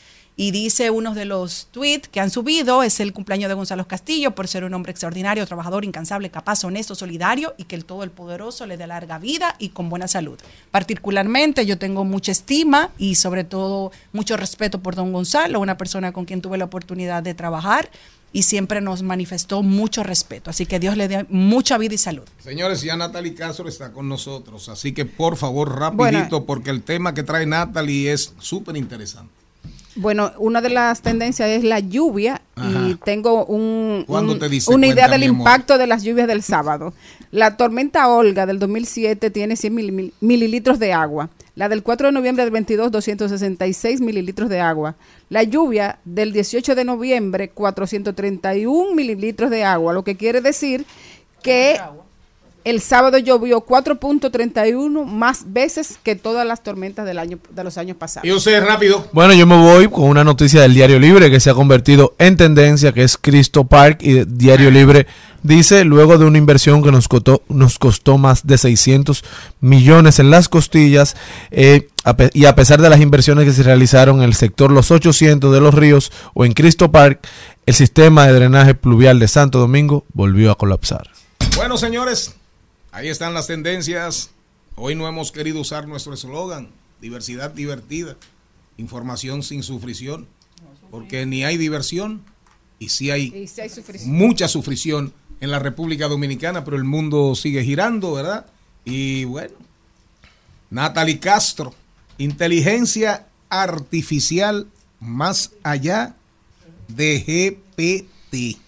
Y 0.41 0.52
dice 0.52 0.90
uno 0.90 1.14
de 1.14 1.26
los 1.26 1.68
tweets 1.72 2.07
que 2.07 2.22
han 2.22 2.30
subido, 2.30 2.82
es 2.82 3.02
el 3.02 3.11
cumpleaños 3.11 3.49
de 3.49 3.56
Gonzalo 3.56 3.86
Castillo 3.90 4.36
por 4.36 4.48
ser 4.48 4.64
un 4.64 4.74
hombre 4.74 4.91
extraordinario, 4.91 5.45
trabajador, 5.45 5.84
incansable, 5.84 6.30
capaz, 6.32 6.64
honesto, 6.64 6.95
solidario 6.95 7.56
y 7.57 7.66
que 7.66 7.76
el 7.76 7.84
todo 7.84 8.03
el 8.03 8.10
poderoso 8.10 8.66
le 8.66 8.78
dé 8.78 8.88
larga 8.88 9.20
vida 9.20 9.57
y 9.60 9.68
con 9.68 9.90
buena 9.90 10.07
salud. 10.07 10.40
Particularmente 10.72 11.66
yo 11.66 11.78
tengo 11.78 12.06
mucha 12.06 12.32
estima 12.32 12.91
y 12.98 13.16
sobre 13.16 13.44
todo 13.44 13.91
mucho 14.14 14.38
respeto 14.38 14.80
por 14.80 14.95
don 14.95 15.11
Gonzalo, 15.11 15.60
una 15.60 15.78
persona 15.78 16.14
con 16.14 16.24
quien 16.24 16.41
tuve 16.41 16.57
la 16.57 16.64
oportunidad 16.64 17.22
de 17.22 17.34
trabajar 17.34 17.90
y 18.32 18.44
siempre 18.44 18.80
nos 18.80 19.03
manifestó 19.03 19.61
mucho 19.61 20.03
respeto. 20.03 20.52
Así 20.52 20.66
que 20.66 20.80
Dios 20.80 20.95
le 20.95 21.10
dé 21.10 21.26
mucha 21.28 21.78
vida 21.78 21.95
y 21.95 21.98
salud. 21.98 22.24
Señores, 22.41 22.82
ya 22.82 22.95
Natalie 22.95 23.36
Castro 23.36 23.68
está 23.68 23.91
con 23.91 24.07
nosotros, 24.07 24.70
así 24.70 24.94
que 24.94 25.03
por 25.03 25.36
favor, 25.36 25.78
rapidito, 25.78 26.30
Bueno. 26.30 26.45
porque 26.45 26.70
el 26.70 26.82
tema 26.82 27.14
que 27.14 27.24
trae 27.24 27.45
Natalie 27.45 28.14
es 28.14 28.34
súper 28.40 28.78
interesante. 28.78 29.39
Bueno, 30.00 30.32
una 30.38 30.62
de 30.62 30.70
las 30.70 31.02
tendencias 31.02 31.50
es 31.50 31.64
la 31.64 31.80
lluvia 31.80 32.42
Ajá. 32.56 32.88
y 32.88 32.96
tengo 32.96 33.46
un, 33.46 34.06
¿Cuándo 34.08 34.34
un- 34.34 34.40
te 34.40 34.48
dice 34.48 34.74
una 34.74 34.88
idea 34.88 35.10
del 35.10 35.24
amor? 35.24 35.40
impacto 35.40 35.78
de 35.78 35.88
las 35.88 36.04
lluvias 36.04 36.28
del 36.28 36.42
sábado. 36.42 36.94
La 37.32 37.58
tormenta 37.58 38.08
Olga 38.08 38.46
del 38.46 38.60
2007 38.60 39.30
tiene 39.30 39.58
100 39.58 39.76
mil- 39.76 40.14
mililitros 40.22 40.80
de 40.80 40.94
agua. 40.94 41.30
La 41.56 41.68
del 41.68 41.84
4 41.84 42.08
de 42.08 42.14
noviembre 42.14 42.46
del 42.46 42.52
22, 42.54 42.92
266 42.92 44.00
mililitros 44.00 44.48
de 44.50 44.62
agua. 44.62 44.96
La 45.28 45.44
lluvia 45.44 46.00
del 46.06 46.32
18 46.32 46.74
de 46.76 46.86
noviembre, 46.86 47.50
431 47.50 48.96
mililitros 48.96 49.50
de 49.50 49.66
agua, 49.66 49.92
lo 49.94 50.04
que 50.06 50.16
quiere 50.16 50.40
decir 50.40 50.86
que 51.44 51.78
el 52.64 52.81
sábado 52.81 53.18
llovió 53.18 53.65
4.31 53.65 55.06
más 55.06 55.52
veces 55.53 55.99
que 56.03 56.15
todas 56.15 56.45
las 56.45 56.64
tormentas 56.64 57.06
del 57.06 57.19
año, 57.19 57.40
de 57.49 57.64
los 57.64 57.77
años 57.77 57.98
pasados. 57.98 58.27
Y 58.27 58.31
usted, 58.31 58.64
rápido. 58.64 59.07
Bueno, 59.11 59.34
yo 59.34 59.45
me 59.45 59.57
voy 59.57 59.88
con 59.90 60.06
una 60.06 60.23
noticia 60.23 60.61
del 60.61 60.73
Diario 60.73 60.99
Libre 60.99 61.31
que 61.31 61.40
se 61.40 61.49
ha 61.49 61.53
convertido 61.53 62.15
en 62.19 62.38
tendencia, 62.38 62.91
que 62.91 63.03
es 63.03 63.18
Cristo 63.18 63.64
Park 63.64 63.99
y 64.02 64.26
Diario 64.26 64.72
Libre 64.72 65.07
dice, 65.44 65.86
luego 65.86 66.18
de 66.18 66.26
una 66.26 66.38
inversión 66.38 66.84
que 66.84 66.91
nos 66.91 67.07
costó, 67.07 67.44
nos 67.48 67.80
costó 67.80 68.18
más 68.18 68.45
de 68.45 68.57
600 68.57 69.23
millones 69.61 70.19
en 70.19 70.31
las 70.31 70.49
costillas 70.49 71.15
eh, 71.52 71.88
y 72.34 72.45
a 72.45 72.56
pesar 72.56 72.81
de 72.81 72.90
las 72.90 73.02
inversiones 73.02 73.45
que 73.45 73.53
se 73.53 73.64
realizaron 73.64 74.18
en 74.18 74.23
el 74.23 74.34
sector 74.34 74.72
Los 74.72 74.91
800 74.91 75.53
de 75.53 75.61
los 75.61 75.73
ríos 75.73 76.11
o 76.34 76.45
en 76.45 76.53
Cristo 76.53 76.91
Park, 76.91 77.26
el 77.65 77.73
sistema 77.73 78.27
de 78.27 78.34
drenaje 78.34 78.73
pluvial 78.73 79.19
de 79.19 79.27
Santo 79.27 79.60
Domingo 79.60 80.06
volvió 80.14 80.52
a 80.52 80.57
colapsar. 80.57 81.10
Bueno, 81.56 81.77
señores, 81.77 82.36
ahí 83.00 83.08
están 83.08 83.34
las 83.34 83.48
tendencias. 83.48 84.32
Hoy 84.76 84.94
no 84.94 85.08
hemos 85.08 85.32
querido 85.32 85.62
usar 85.62 85.88
nuestro 85.88 86.14
eslogan, 86.14 86.70
diversidad 87.00 87.52
divertida, 87.52 88.18
información 88.76 89.42
sin 89.42 89.64
sufrición, 89.64 90.28
porque 90.92 91.26
ni 91.26 91.46
hay 91.46 91.56
diversión 91.56 92.22
y 92.78 92.90
sí 92.90 93.10
hay 93.10 93.48
Y 93.48 94.06
mucha 94.06 94.50
sufrición 94.50 95.14
en 95.40 95.50
la 95.50 95.60
República 95.60 96.10
Dominicana, 96.10 96.66
pero 96.66 96.76
el 96.76 96.84
mundo 96.84 97.36
sigue 97.36 97.64
girando, 97.64 98.14
¿verdad? 98.14 98.46
Y 98.84 99.24
bueno, 99.24 99.56
Natalie 100.70 101.20
Castro, 101.20 101.74
inteligencia 102.18 103.28
artificial 103.48 104.68
más 105.00 105.52
allá 105.64 106.18
de 106.90 107.64
GPT. 107.64 108.60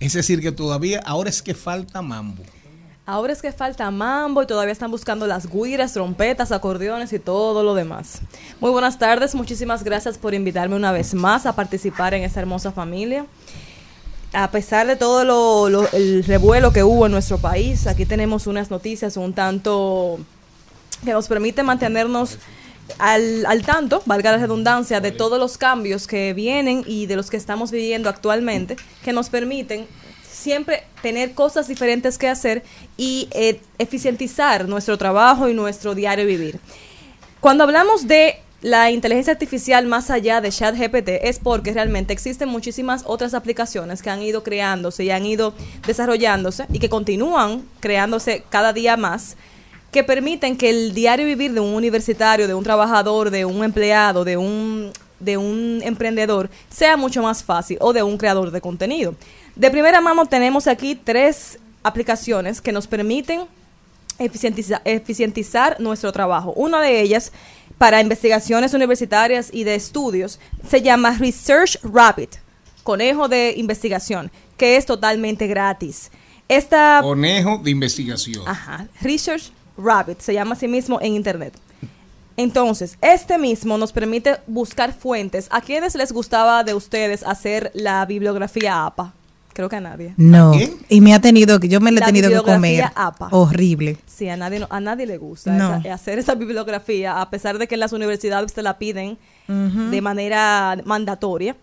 Es 0.00 0.12
decir, 0.12 0.42
que 0.42 0.52
todavía, 0.52 1.00
ahora 1.06 1.30
es 1.30 1.40
que 1.40 1.54
falta 1.54 2.02
mambo. 2.02 2.44
Ahora 3.06 3.34
es 3.34 3.42
que 3.42 3.52
falta 3.52 3.90
mambo 3.90 4.42
y 4.42 4.46
todavía 4.46 4.72
están 4.72 4.90
buscando 4.90 5.26
las 5.26 5.46
guiras, 5.46 5.92
trompetas, 5.92 6.52
acordeones 6.52 7.12
y 7.12 7.18
todo 7.18 7.62
lo 7.62 7.74
demás. 7.74 8.22
Muy 8.60 8.70
buenas 8.70 8.98
tardes, 8.98 9.34
muchísimas 9.34 9.84
gracias 9.84 10.16
por 10.16 10.32
invitarme 10.32 10.74
una 10.74 10.90
vez 10.90 11.12
más 11.12 11.44
a 11.44 11.54
participar 11.54 12.14
en 12.14 12.22
esta 12.22 12.40
hermosa 12.40 12.72
familia. 12.72 13.26
A 14.32 14.50
pesar 14.50 14.86
de 14.86 14.96
todo 14.96 15.22
lo, 15.68 15.86
el 15.92 16.24
revuelo 16.24 16.72
que 16.72 16.82
hubo 16.82 17.04
en 17.04 17.12
nuestro 17.12 17.36
país, 17.36 17.86
aquí 17.86 18.06
tenemos 18.06 18.46
unas 18.46 18.70
noticias 18.70 19.18
un 19.18 19.34
tanto 19.34 20.18
que 21.04 21.12
nos 21.12 21.28
permite 21.28 21.62
mantenernos 21.62 22.38
al, 22.98 23.44
al 23.44 23.66
tanto, 23.66 24.02
valga 24.06 24.32
la 24.32 24.38
redundancia, 24.38 25.00
de 25.00 25.12
todos 25.12 25.38
los 25.38 25.58
cambios 25.58 26.06
que 26.06 26.32
vienen 26.32 26.82
y 26.86 27.04
de 27.04 27.16
los 27.16 27.28
que 27.28 27.36
estamos 27.36 27.70
viviendo 27.70 28.08
actualmente, 28.08 28.76
que 29.04 29.12
nos 29.12 29.28
permiten 29.28 29.86
siempre 30.44 30.84
tener 31.00 31.32
cosas 31.32 31.68
diferentes 31.68 32.18
que 32.18 32.28
hacer 32.28 32.62
y 32.98 33.28
eh, 33.32 33.60
eficientizar 33.78 34.68
nuestro 34.68 34.98
trabajo 34.98 35.48
y 35.48 35.54
nuestro 35.54 35.94
diario 35.94 36.26
vivir. 36.26 36.60
Cuando 37.40 37.64
hablamos 37.64 38.06
de 38.06 38.36
la 38.60 38.90
inteligencia 38.90 39.32
artificial 39.32 39.86
más 39.86 40.10
allá 40.10 40.42
de 40.42 40.50
ChatGPT 40.50 41.08
es 41.22 41.38
porque 41.38 41.72
realmente 41.72 42.12
existen 42.12 42.50
muchísimas 42.50 43.04
otras 43.06 43.32
aplicaciones 43.32 44.02
que 44.02 44.10
han 44.10 44.22
ido 44.22 44.42
creándose 44.42 45.04
y 45.04 45.10
han 45.10 45.24
ido 45.24 45.54
desarrollándose 45.86 46.66
y 46.70 46.78
que 46.78 46.90
continúan 46.90 47.62
creándose 47.80 48.44
cada 48.50 48.74
día 48.74 48.98
más 48.98 49.36
que 49.90 50.04
permiten 50.04 50.58
que 50.58 50.68
el 50.68 50.92
diario 50.92 51.24
vivir 51.24 51.54
de 51.54 51.60
un 51.60 51.72
universitario, 51.74 52.46
de 52.48 52.54
un 52.54 52.64
trabajador, 52.64 53.30
de 53.30 53.44
un 53.46 53.64
empleado, 53.64 54.24
de 54.24 54.36
un, 54.36 54.92
de 55.20 55.36
un 55.36 55.80
emprendedor 55.82 56.50
sea 56.68 56.96
mucho 56.96 57.22
más 57.22 57.42
fácil 57.42 57.78
o 57.80 57.92
de 57.92 58.02
un 58.02 58.18
creador 58.18 58.50
de 58.50 58.60
contenido. 58.60 59.14
De 59.56 59.70
primera 59.70 60.00
mano 60.00 60.26
tenemos 60.26 60.66
aquí 60.66 60.94
tres 60.94 61.58
aplicaciones 61.82 62.60
que 62.60 62.72
nos 62.72 62.86
permiten 62.86 63.42
eficientiza- 64.18 64.80
eficientizar 64.84 65.80
nuestro 65.80 66.12
trabajo. 66.12 66.52
Una 66.56 66.80
de 66.80 67.00
ellas 67.00 67.32
para 67.78 68.00
investigaciones 68.00 68.74
universitarias 68.74 69.50
y 69.52 69.64
de 69.64 69.74
estudios 69.74 70.38
se 70.68 70.82
llama 70.82 71.16
Research 71.18 71.78
Rabbit, 71.82 72.36
conejo 72.82 73.28
de 73.28 73.54
investigación, 73.56 74.30
que 74.56 74.76
es 74.76 74.86
totalmente 74.86 75.46
gratis. 75.46 76.10
Esta 76.48 77.00
Conejo 77.02 77.58
de 77.58 77.70
investigación. 77.70 78.42
Ajá. 78.46 78.86
Research 79.00 79.50
Rabbit 79.78 80.20
se 80.20 80.34
llama 80.34 80.54
así 80.54 80.68
mismo 80.68 81.00
en 81.00 81.14
internet. 81.14 81.54
Entonces, 82.36 82.98
este 83.00 83.38
mismo 83.38 83.78
nos 83.78 83.92
permite 83.92 84.36
buscar 84.48 84.92
fuentes. 84.92 85.46
¿A 85.50 85.60
quiénes 85.60 85.94
les 85.94 86.10
gustaba 86.12 86.64
de 86.64 86.74
ustedes 86.74 87.22
hacer 87.22 87.70
la 87.74 88.04
bibliografía 88.06 88.84
APA? 88.84 89.14
Creo 89.54 89.68
que 89.70 89.76
a 89.76 89.80
nadie. 89.80 90.12
No. 90.18 90.52
Y 90.88 91.00
me 91.00 91.14
ha 91.14 91.20
tenido 91.20 91.58
que, 91.60 91.68
yo 91.68 91.80
me 91.80 91.90
la 91.92 92.00
he 92.00 92.04
tenido 92.12 92.28
que 92.44 92.52
comer. 92.52 92.84
APA. 92.94 93.28
Horrible. 93.30 93.96
Sí, 94.04 94.28
a 94.28 94.36
nadie, 94.36 94.58
no- 94.58 94.66
a 94.68 94.80
nadie 94.80 95.06
le 95.06 95.16
gusta 95.16 95.52
No. 95.52 95.76
esa- 95.76 95.94
hacer 95.94 96.18
esa 96.18 96.34
bibliografía, 96.34 97.20
a 97.20 97.30
pesar 97.30 97.58
de 97.58 97.66
que 97.66 97.74
en 97.74 97.80
las 97.80 97.92
universidades 97.92 98.52
te 98.52 98.62
la 98.62 98.78
piden 98.78 99.16
de 99.48 100.00
manera 100.02 100.76
mandatoria. 100.84 101.56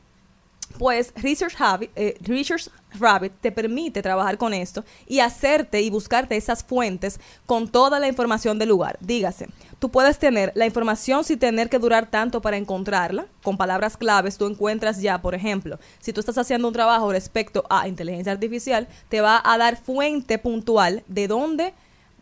Pues 0.78 1.14
Research, 1.16 1.56
eh, 1.96 2.18
Research 2.22 2.70
Rabbit 3.00 3.34
te 3.42 3.52
permite 3.52 4.02
trabajar 4.02 4.38
con 4.38 4.54
esto 4.54 4.84
y 5.08 5.20
hacerte 5.20 5.82
y 5.82 5.90
buscarte 5.90 6.36
esas 6.36 6.64
fuentes 6.64 7.20
con 7.46 7.68
toda 7.70 8.00
la 8.00 8.08
información 8.08 8.60
del 8.60 8.70
lugar. 8.70 8.98
Dígase, 9.00 9.48
tú 9.80 9.90
puedes 9.90 10.20
tener 10.20 10.52
la 10.56 10.66
información 10.66 11.24
sin 11.24 11.40
tener 11.40 11.70
que 11.70 11.80
durar 11.80 12.10
tanto 12.10 12.42
para 12.42 12.58
encontrarla. 12.58 13.26
Con 13.44 13.58
palabras 13.58 13.98
claves 13.98 14.38
tú 14.38 14.46
encuentras 14.46 15.02
ya, 15.02 15.22
por 15.22 15.36
ejemplo, 15.36 15.80
si 16.00 16.14
tú 16.14 16.20
estás 16.20 16.38
haciendo 16.38 16.68
un 16.68 16.74
trabajo 16.74 17.12
respecto 17.12 17.66
a 17.70 17.88
inteligencia 17.88 18.34
artificial, 18.34 18.88
te 19.10 19.22
va 19.22 19.42
a 19.44 19.58
dar 19.58 19.78
fuente 19.78 20.38
puntual 20.38 21.04
de 21.08 21.28
dónde 21.28 21.74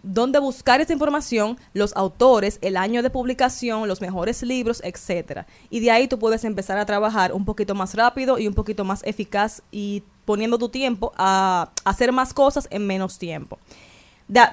dónde 0.04 0.40
buscar 0.40 0.82
esa 0.82 0.94
información, 0.94 1.58
los 1.74 1.96
autores, 1.96 2.58
el 2.62 2.78
año 2.78 3.04
de 3.04 3.10
publicación, 3.10 3.88
los 3.88 4.02
mejores 4.02 4.42
libros, 4.44 4.82
etcétera. 4.84 5.46
Y 5.70 5.80
de 5.80 5.92
ahí 5.92 6.08
tú 6.08 6.20
puedes 6.20 6.44
empezar 6.44 6.78
a 6.78 6.86
trabajar 6.86 7.34
un 7.34 7.46
poquito 7.46 7.76
más 7.76 7.96
rápido 7.96 8.40
y 8.40 8.48
un 8.48 8.54
poquito 8.54 8.86
más 8.86 9.02
eficaz 9.04 9.62
y 9.72 10.04
poniendo 10.26 10.58
tu 10.58 10.70
tiempo 10.70 11.12
a 11.18 11.70
hacer 11.84 12.12
más 12.12 12.34
cosas 12.34 12.68
en 12.72 12.86
menos 12.88 13.18
tiempo. 13.18 13.60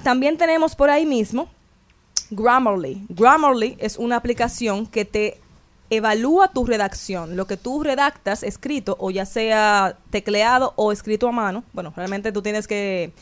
También 0.02 0.38
tenemos 0.38 0.74
por 0.74 0.90
ahí 0.90 1.04
mismo 1.06 1.48
Grammarly. 2.30 3.06
Grammarly 3.08 3.76
es 3.78 3.98
una 3.98 4.16
aplicación 4.16 4.86
que 4.86 5.04
te 5.04 5.40
evalúa 5.90 6.48
tu 6.48 6.66
redacción, 6.66 7.36
lo 7.36 7.46
que 7.46 7.56
tú 7.56 7.84
redactas 7.84 8.42
escrito 8.42 8.96
o 8.98 9.12
ya 9.12 9.24
sea 9.24 9.98
tecleado 10.10 10.72
o 10.74 10.90
escrito 10.90 11.28
a 11.28 11.32
mano. 11.32 11.62
Bueno, 11.72 11.92
realmente 11.94 12.32
tú 12.32 12.42
tienes 12.42 12.66
que 12.66 13.12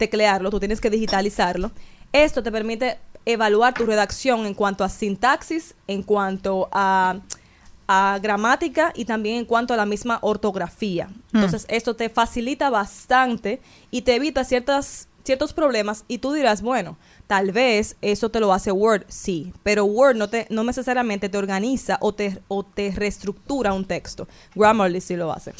teclearlo, 0.00 0.50
tú 0.50 0.58
tienes 0.58 0.80
que 0.80 0.90
digitalizarlo. 0.90 1.70
Esto 2.12 2.42
te 2.42 2.50
permite 2.50 2.98
evaluar 3.26 3.74
tu 3.74 3.86
redacción 3.86 4.46
en 4.46 4.54
cuanto 4.54 4.82
a 4.82 4.88
sintaxis, 4.88 5.74
en 5.86 6.02
cuanto 6.02 6.68
a, 6.72 7.20
a 7.86 8.18
gramática 8.20 8.92
y 8.96 9.04
también 9.04 9.36
en 9.36 9.44
cuanto 9.44 9.74
a 9.74 9.76
la 9.76 9.86
misma 9.86 10.18
ortografía. 10.22 11.08
Mm. 11.32 11.36
Entonces, 11.36 11.66
esto 11.68 11.94
te 11.94 12.08
facilita 12.08 12.70
bastante 12.70 13.60
y 13.90 14.02
te 14.02 14.16
evita 14.16 14.42
ciertas, 14.44 15.08
ciertos 15.22 15.52
problemas 15.52 16.04
y 16.08 16.18
tú 16.18 16.32
dirás, 16.32 16.62
bueno, 16.62 16.96
tal 17.26 17.52
vez 17.52 17.96
eso 18.00 18.30
te 18.30 18.40
lo 18.40 18.52
hace 18.52 18.72
Word, 18.72 19.04
sí, 19.08 19.52
pero 19.62 19.84
Word 19.84 20.16
no, 20.16 20.28
te, 20.28 20.46
no 20.50 20.64
necesariamente 20.64 21.28
te 21.28 21.38
organiza 21.38 21.98
o 22.00 22.12
te, 22.12 22.40
o 22.48 22.64
te 22.64 22.90
reestructura 22.90 23.72
un 23.72 23.84
texto. 23.84 24.26
Grammarly 24.54 25.00
sí 25.00 25.14
lo 25.14 25.30
hace. 25.30 25.52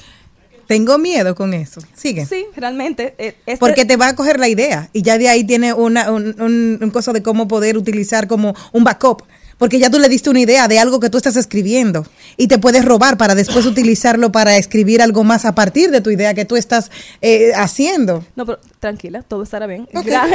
Tengo 0.71 0.99
miedo 0.99 1.35
con 1.35 1.53
eso. 1.53 1.81
Sigue. 1.97 2.25
Sí, 2.27 2.47
realmente. 2.55 3.17
eh, 3.19 3.35
este- 3.45 3.57
Porque 3.59 3.85
te 3.85 3.97
va 3.97 4.07
a 4.07 4.15
coger 4.15 4.39
la 4.39 4.47
idea 4.47 4.89
y 4.93 5.03
ya 5.03 5.19
de 5.19 5.29
ahí 5.29 5.43
tiene 5.43 5.73
una, 5.75 6.13
un, 6.13 6.41
un, 6.41 6.79
un 6.81 6.91
cosa 6.93 7.13
de 7.13 7.25
cómo 7.25 7.49
poder 7.49 7.77
utilizar 7.77 8.29
como 8.29 8.55
un 8.71 8.85
backup. 8.85 9.25
Porque 9.61 9.79
ya 9.79 9.91
tú 9.91 9.99
le 10.01 10.09
diste 10.09 10.29
una 10.31 10.41
idea 10.41 10.67
de 10.67 10.79
algo 10.81 10.99
que 10.99 11.11
tú 11.11 11.19
estás 11.19 11.37
escribiendo 11.37 12.05
y 12.37 12.49
te 12.49 12.59
puedes 12.59 12.85
robar 12.85 13.17
para 13.19 13.35
después 13.37 13.67
utilizarlo 13.67 14.33
para 14.33 14.57
escribir 14.57 15.01
algo 15.03 15.23
más 15.23 15.45
a 15.45 15.55
partir 15.55 15.91
de 15.93 16.01
tu 16.01 16.11
idea 16.11 16.35
que 16.35 16.45
tú 16.47 16.57
estás 16.57 16.91
eh, 17.21 17.53
haciendo. 17.55 18.25
No, 18.37 18.47
pero 18.47 18.59
tranquila, 18.81 19.23
todo 19.23 19.43
estará 19.45 19.67
bien. 19.67 19.87
Gra- 19.93 20.27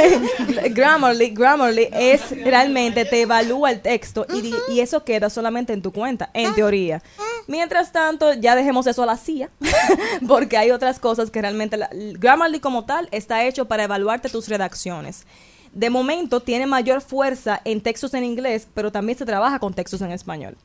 Grammarly, 0.74 1.30
Grammarly 1.30 1.88
es 1.92 2.20
realmente 2.44 3.04
te 3.04 3.22
evalúa 3.22 3.72
el 3.72 3.80
texto 3.80 4.26
y, 4.32 4.54
y 4.72 4.80
eso 4.80 5.02
queda 5.04 5.28
solamente 5.28 5.72
en 5.72 5.82
tu 5.82 5.92
cuenta, 5.92 6.30
en 6.32 6.54
teoría. 6.54 7.02
Mientras 7.48 7.90
tanto, 7.92 8.32
ya 8.32 8.54
dejemos 8.54 8.86
eso 8.86 9.02
a 9.02 9.06
la 9.06 9.16
CIA, 9.16 9.50
porque 10.28 10.56
hay 10.56 10.70
otras 10.70 10.98
cosas 11.00 11.30
que 11.30 11.42
realmente 11.42 11.76
la- 11.76 11.90
Grammarly 11.92 12.60
como 12.60 12.84
tal 12.84 13.08
está 13.10 13.44
hecho 13.44 13.66
para 13.66 13.82
evaluarte 13.84 14.28
tus 14.28 14.48
redacciones. 14.48 15.24
De 15.72 15.90
momento 15.90 16.40
tiene 16.40 16.66
mayor 16.66 17.00
fuerza 17.00 17.60
en 17.64 17.80
textos 17.80 18.14
en 18.14 18.24
inglés, 18.24 18.66
pero 18.74 18.90
también 18.92 19.18
se 19.18 19.26
trabaja 19.26 19.58
con 19.58 19.74
textos 19.74 20.00
en 20.02 20.10
español. 20.12 20.56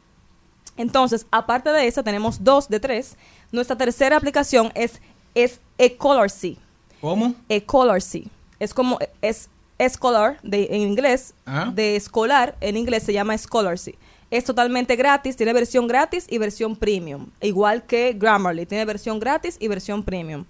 Entonces, 0.77 1.25
aparte 1.31 1.69
de 1.71 1.87
esa, 1.87 2.01
tenemos 2.03 2.43
dos 2.43 2.69
de 2.69 2.79
tres. 2.79 3.15
Nuestra 3.51 3.75
tercera 3.77 4.17
aplicación 4.17 4.71
es, 4.73 5.01
es 5.35 5.59
Ecolorcy. 5.77 6.57
¿Cómo? 7.01 7.35
Ecolorcy. 7.49 8.27
Es 8.59 8.73
como, 8.73 8.99
es 9.21 9.49
escolar 9.77 10.37
de, 10.43 10.67
en 10.71 10.81
inglés, 10.81 11.33
Ah. 11.45 11.71
de 11.73 11.95
escolar 11.95 12.55
en 12.61 12.77
inglés 12.77 13.03
se 13.03 13.13
llama 13.13 13.37
Scholarcy. 13.37 13.95
Es 14.29 14.45
totalmente 14.45 14.95
gratis, 14.95 15.35
tiene 15.35 15.51
versión 15.51 15.87
gratis 15.87 16.25
y 16.29 16.37
versión 16.37 16.75
premium. 16.75 17.27
Igual 17.41 17.83
que 17.83 18.13
Grammarly, 18.13 18.65
tiene 18.65 18.85
versión 18.85 19.19
gratis 19.19 19.57
y 19.59 19.67
versión 19.67 20.03
premium. 20.03 20.45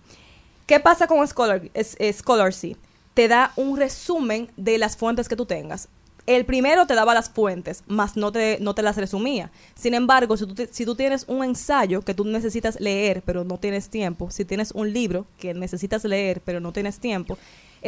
¿Qué 0.67 0.79
pasa 0.79 1.07
con 1.07 1.25
Scholar, 1.27 1.63
es, 1.73 1.95
es 1.99 2.17
Scholarcy? 2.17 2.75
Te 3.13 3.27
da 3.27 3.51
un 3.55 3.77
resumen 3.77 4.49
de 4.57 4.77
las 4.77 4.97
fuentes 4.97 5.27
que 5.27 5.35
tú 5.35 5.45
tengas. 5.45 5.89
El 6.27 6.45
primero 6.45 6.85
te 6.85 6.93
daba 6.93 7.15
las 7.15 7.29
fuentes, 7.29 7.83
más 7.87 8.15
no 8.15 8.31
te, 8.31 8.57
no 8.61 8.75
te 8.75 8.83
las 8.83 8.95
resumía. 8.95 9.51
Sin 9.75 9.95
embargo, 9.95 10.37
si 10.37 10.45
tú, 10.45 10.67
si 10.69 10.85
tú 10.85 10.95
tienes 10.95 11.25
un 11.27 11.43
ensayo 11.43 12.03
que 12.03 12.13
tú 12.13 12.23
necesitas 12.25 12.79
leer, 12.79 13.23
pero 13.25 13.43
no 13.43 13.57
tienes 13.57 13.89
tiempo, 13.89 14.29
si 14.29 14.45
tienes 14.45 14.71
un 14.71 14.93
libro 14.93 15.25
que 15.39 15.53
necesitas 15.53 16.05
leer, 16.05 16.41
pero 16.45 16.59
no 16.59 16.71
tienes 16.71 16.99
tiempo, 16.99 17.37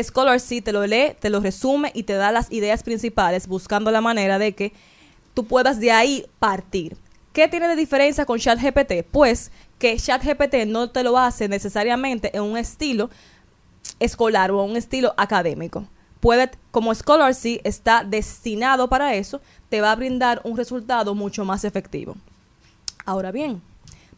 Scholarcy 0.02 0.62
te 0.62 0.72
lo 0.72 0.86
lee, 0.88 1.16
te 1.20 1.30
lo 1.30 1.40
resume 1.40 1.92
y 1.94 2.04
te 2.04 2.14
da 2.14 2.32
las 2.32 2.52
ideas 2.52 2.82
principales, 2.84 3.48
buscando 3.48 3.92
la 3.92 4.02
manera 4.02 4.40
de 4.40 4.54
que 4.54 4.74
tú 5.34 5.46
puedas 5.46 5.80
de 5.80 5.92
ahí 5.92 6.26
partir. 6.40 6.98
¿Qué 7.34 7.48
tiene 7.48 7.68
de 7.68 7.76
diferencia 7.76 8.26
con 8.26 8.40
ChatGPT? 8.40 9.06
Pues 9.12 9.52
que 9.80 9.98
ChatGPT 9.98 10.66
no 10.68 10.90
te 10.90 11.04
lo 11.04 11.18
hace 11.18 11.48
necesariamente 11.48 12.36
en 12.36 12.44
un 12.44 12.58
estilo 12.58 13.10
escolar 14.04 14.52
o 14.52 14.64
un 14.64 14.76
estilo 14.76 15.14
académico. 15.18 15.88
Puede, 16.20 16.52
como 16.72 16.94
Scholarcy 16.94 17.60
está 17.64 18.04
destinado 18.04 18.88
para 18.88 19.14
eso, 19.16 19.42
te 19.70 19.82
va 19.82 19.92
a 19.92 19.96
brindar 19.96 20.42
un 20.44 20.56
resultado 20.56 21.16
mucho 21.16 21.44
más 21.44 21.64
efectivo. 21.64 22.16
Ahora 23.06 23.32
bien, 23.32 23.62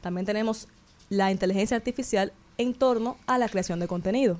también 0.02 0.26
tenemos 0.26 0.68
la 1.10 1.32
inteligencia 1.32 1.78
artificial 1.78 2.32
en 2.58 2.74
torno 2.74 3.18
a 3.26 3.38
la 3.38 3.50
creación 3.50 3.80
de 3.80 3.88
contenido. 3.88 4.40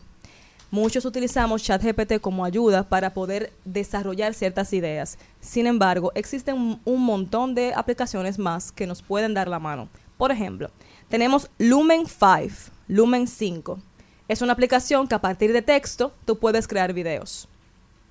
Muchos 0.72 1.06
utilizamos 1.06 1.64
ChatGPT 1.64 2.20
como 2.20 2.44
ayuda 2.44 2.90
para 2.90 3.14
poder 3.14 3.54
desarrollar 3.66 4.34
ciertas 4.34 4.74
ideas. 4.74 5.18
Sin 5.40 5.68
embargo, 5.68 6.12
existen 6.16 6.80
un 6.84 7.02
montón 7.06 7.56
de 7.56 7.74
aplicaciones 7.74 8.40
más 8.40 8.72
que 8.72 8.88
nos 8.88 9.02
pueden 9.02 9.34
dar 9.34 9.48
la 9.48 9.60
mano. 9.60 9.90
Por 10.18 10.32
ejemplo, 10.32 10.70
tenemos 11.08 11.50
Lumen 11.58 12.06
5, 12.08 12.72
Lumen 12.88 13.28
5. 13.28 13.80
Es 14.28 14.42
una 14.42 14.54
aplicación 14.54 15.08
que 15.08 15.16
a 15.16 15.22
partir 15.22 15.54
de 15.54 15.62
texto 15.62 16.12
tú 16.26 16.40
puedes 16.40 16.68
crear 16.68 16.94
videos 16.94 17.48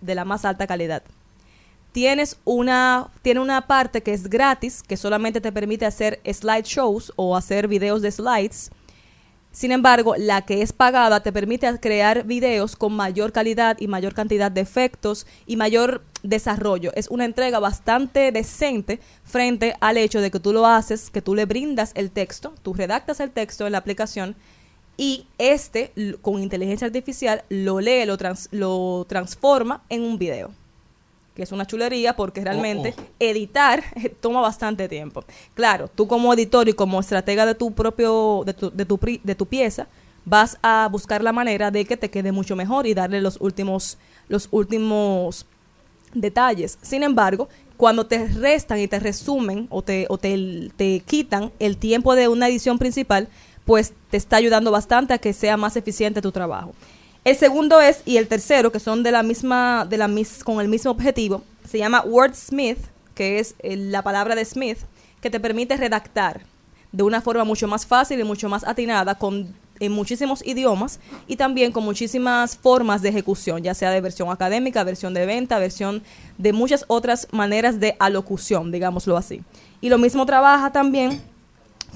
de 0.00 0.14
la 0.14 0.24
más 0.24 0.44
alta 0.44 0.66
calidad. 0.66 1.02
Tienes 1.90 2.38
una, 2.44 3.08
tiene 3.22 3.40
una 3.40 3.66
parte 3.66 4.02
que 4.02 4.12
es 4.12 4.28
gratis, 4.28 4.82
que 4.82 4.96
solamente 4.96 5.40
te 5.40 5.52
permite 5.52 5.86
hacer 5.86 6.20
slideshows 6.24 7.12
o 7.16 7.36
hacer 7.36 7.68
videos 7.68 8.02
de 8.02 8.12
slides. 8.12 8.70
Sin 9.50 9.70
embargo, 9.70 10.14
la 10.16 10.42
que 10.42 10.62
es 10.62 10.72
pagada 10.72 11.22
te 11.22 11.32
permite 11.32 11.78
crear 11.78 12.24
videos 12.24 12.74
con 12.74 12.92
mayor 12.92 13.30
calidad 13.30 13.76
y 13.78 13.86
mayor 13.86 14.14
cantidad 14.14 14.50
de 14.50 14.60
efectos 14.60 15.26
y 15.46 15.56
mayor 15.56 16.02
desarrollo. 16.24 16.90
Es 16.94 17.08
una 17.08 17.24
entrega 17.24 17.60
bastante 17.60 18.32
decente 18.32 18.98
frente 19.22 19.76
al 19.80 19.96
hecho 19.96 20.20
de 20.20 20.32
que 20.32 20.40
tú 20.40 20.52
lo 20.52 20.66
haces, 20.66 21.10
que 21.10 21.22
tú 21.22 21.36
le 21.36 21.44
brindas 21.44 21.92
el 21.94 22.10
texto, 22.10 22.54
tú 22.62 22.74
redactas 22.74 23.20
el 23.20 23.30
texto 23.30 23.66
en 23.66 23.72
la 23.72 23.78
aplicación 23.78 24.34
y 24.96 25.26
este 25.38 25.92
con 26.22 26.42
inteligencia 26.42 26.86
artificial 26.86 27.42
lo 27.48 27.80
lee, 27.80 28.04
lo, 28.06 28.16
trans- 28.16 28.48
lo 28.52 29.04
transforma 29.08 29.82
en 29.88 30.02
un 30.02 30.18
video 30.18 30.50
que 31.34 31.42
es 31.42 31.50
una 31.50 31.66
chulería 31.66 32.14
porque 32.14 32.42
realmente 32.44 32.94
editar 33.18 33.82
toma 34.20 34.40
bastante 34.40 34.88
tiempo. 34.88 35.24
Claro, 35.54 35.88
tú 35.88 36.06
como 36.06 36.32
editor 36.32 36.68
y 36.68 36.74
como 36.74 37.00
estratega 37.00 37.44
de 37.44 37.56
tu 37.56 37.72
propio, 37.72 38.44
de 38.46 38.54
tu, 38.54 38.70
de 38.70 38.84
tu, 38.84 39.00
de 39.20 39.34
tu 39.34 39.46
pieza, 39.46 39.88
vas 40.24 40.58
a 40.62 40.88
buscar 40.92 41.24
la 41.24 41.32
manera 41.32 41.72
de 41.72 41.84
que 41.86 41.96
te 41.96 42.08
quede 42.08 42.30
mucho 42.30 42.54
mejor 42.54 42.86
y 42.86 42.94
darle 42.94 43.20
los 43.20 43.36
últimos, 43.40 43.98
los 44.28 44.46
últimos 44.52 45.44
detalles. 46.12 46.78
Sin 46.82 47.02
embargo, 47.02 47.48
cuando 47.76 48.06
te 48.06 48.28
restan 48.28 48.78
y 48.78 48.86
te 48.86 49.00
resumen 49.00 49.66
o 49.70 49.82
te, 49.82 50.06
o 50.08 50.18
te, 50.18 50.70
te 50.76 51.00
quitan 51.00 51.50
el 51.58 51.76
tiempo 51.78 52.14
de 52.14 52.28
una 52.28 52.46
edición 52.48 52.78
principal, 52.78 53.28
pues 53.64 53.94
te 54.10 54.16
está 54.16 54.36
ayudando 54.36 54.70
bastante 54.70 55.14
a 55.14 55.18
que 55.18 55.32
sea 55.32 55.56
más 55.56 55.76
eficiente 55.76 56.22
tu 56.22 56.32
trabajo. 56.32 56.74
El 57.24 57.36
segundo 57.36 57.80
es, 57.80 58.02
y 58.04 58.18
el 58.18 58.28
tercero, 58.28 58.70
que 58.70 58.80
son 58.80 59.02
de 59.02 59.10
la 59.10 59.22
misma, 59.22 59.86
de 59.88 59.96
la 59.96 60.08
mis, 60.08 60.44
con 60.44 60.60
el 60.60 60.68
mismo 60.68 60.90
objetivo, 60.90 61.42
se 61.66 61.78
llama 61.78 62.02
Wordsmith, 62.04 62.78
que 63.14 63.38
es 63.38 63.54
eh, 63.60 63.76
la 63.76 64.02
palabra 64.02 64.34
de 64.34 64.44
Smith, 64.44 64.78
que 65.22 65.30
te 65.30 65.40
permite 65.40 65.76
redactar 65.76 66.42
de 66.92 67.02
una 67.02 67.22
forma 67.22 67.44
mucho 67.44 67.66
más 67.66 67.86
fácil 67.86 68.20
y 68.20 68.24
mucho 68.24 68.48
más 68.48 68.64
atinada 68.64 69.14
con 69.14 69.54
en 69.80 69.92
muchísimos 69.92 70.44
idiomas 70.46 71.00
y 71.26 71.36
también 71.36 71.72
con 71.72 71.84
muchísimas 71.84 72.56
formas 72.56 73.02
de 73.02 73.08
ejecución, 73.08 73.62
ya 73.62 73.74
sea 73.74 73.90
de 73.90 74.00
versión 74.00 74.30
académica, 74.30 74.84
versión 74.84 75.14
de 75.14 75.26
venta, 75.26 75.58
versión 75.58 76.02
de 76.38 76.52
muchas 76.52 76.84
otras 76.88 77.28
maneras 77.32 77.80
de 77.80 77.96
alocución, 77.98 78.70
digámoslo 78.70 79.16
así. 79.16 79.42
Y 79.80 79.88
lo 79.88 79.98
mismo 79.98 80.26
trabaja 80.26 80.70
también 80.72 81.20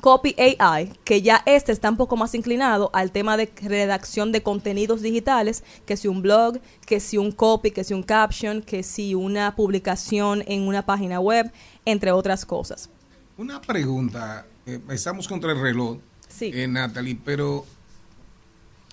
Copy 0.00 0.34
AI, 0.38 0.92
que 1.04 1.22
ya 1.22 1.42
este 1.46 1.72
está 1.72 1.90
un 1.90 1.96
poco 1.96 2.16
más 2.16 2.34
inclinado 2.34 2.90
al 2.92 3.10
tema 3.12 3.36
de 3.36 3.52
redacción 3.62 4.32
de 4.32 4.42
contenidos 4.42 5.02
digitales, 5.02 5.64
que 5.86 5.96
si 5.96 6.08
un 6.08 6.22
blog, 6.22 6.58
que 6.86 7.00
si 7.00 7.18
un 7.18 7.32
copy, 7.32 7.70
que 7.70 7.84
si 7.84 7.94
un 7.94 8.02
caption, 8.02 8.62
que 8.62 8.82
si 8.82 9.14
una 9.14 9.54
publicación 9.56 10.44
en 10.46 10.66
una 10.68 10.84
página 10.86 11.20
web, 11.20 11.50
entre 11.84 12.12
otras 12.12 12.44
cosas. 12.46 12.88
Una 13.36 13.60
pregunta, 13.60 14.46
eh, 14.66 14.80
estamos 14.90 15.26
contra 15.28 15.52
el 15.52 15.60
reloj, 15.60 15.98
Sí. 16.28 16.50
eh, 16.54 16.68
Natalie, 16.68 17.18
pero 17.24 17.64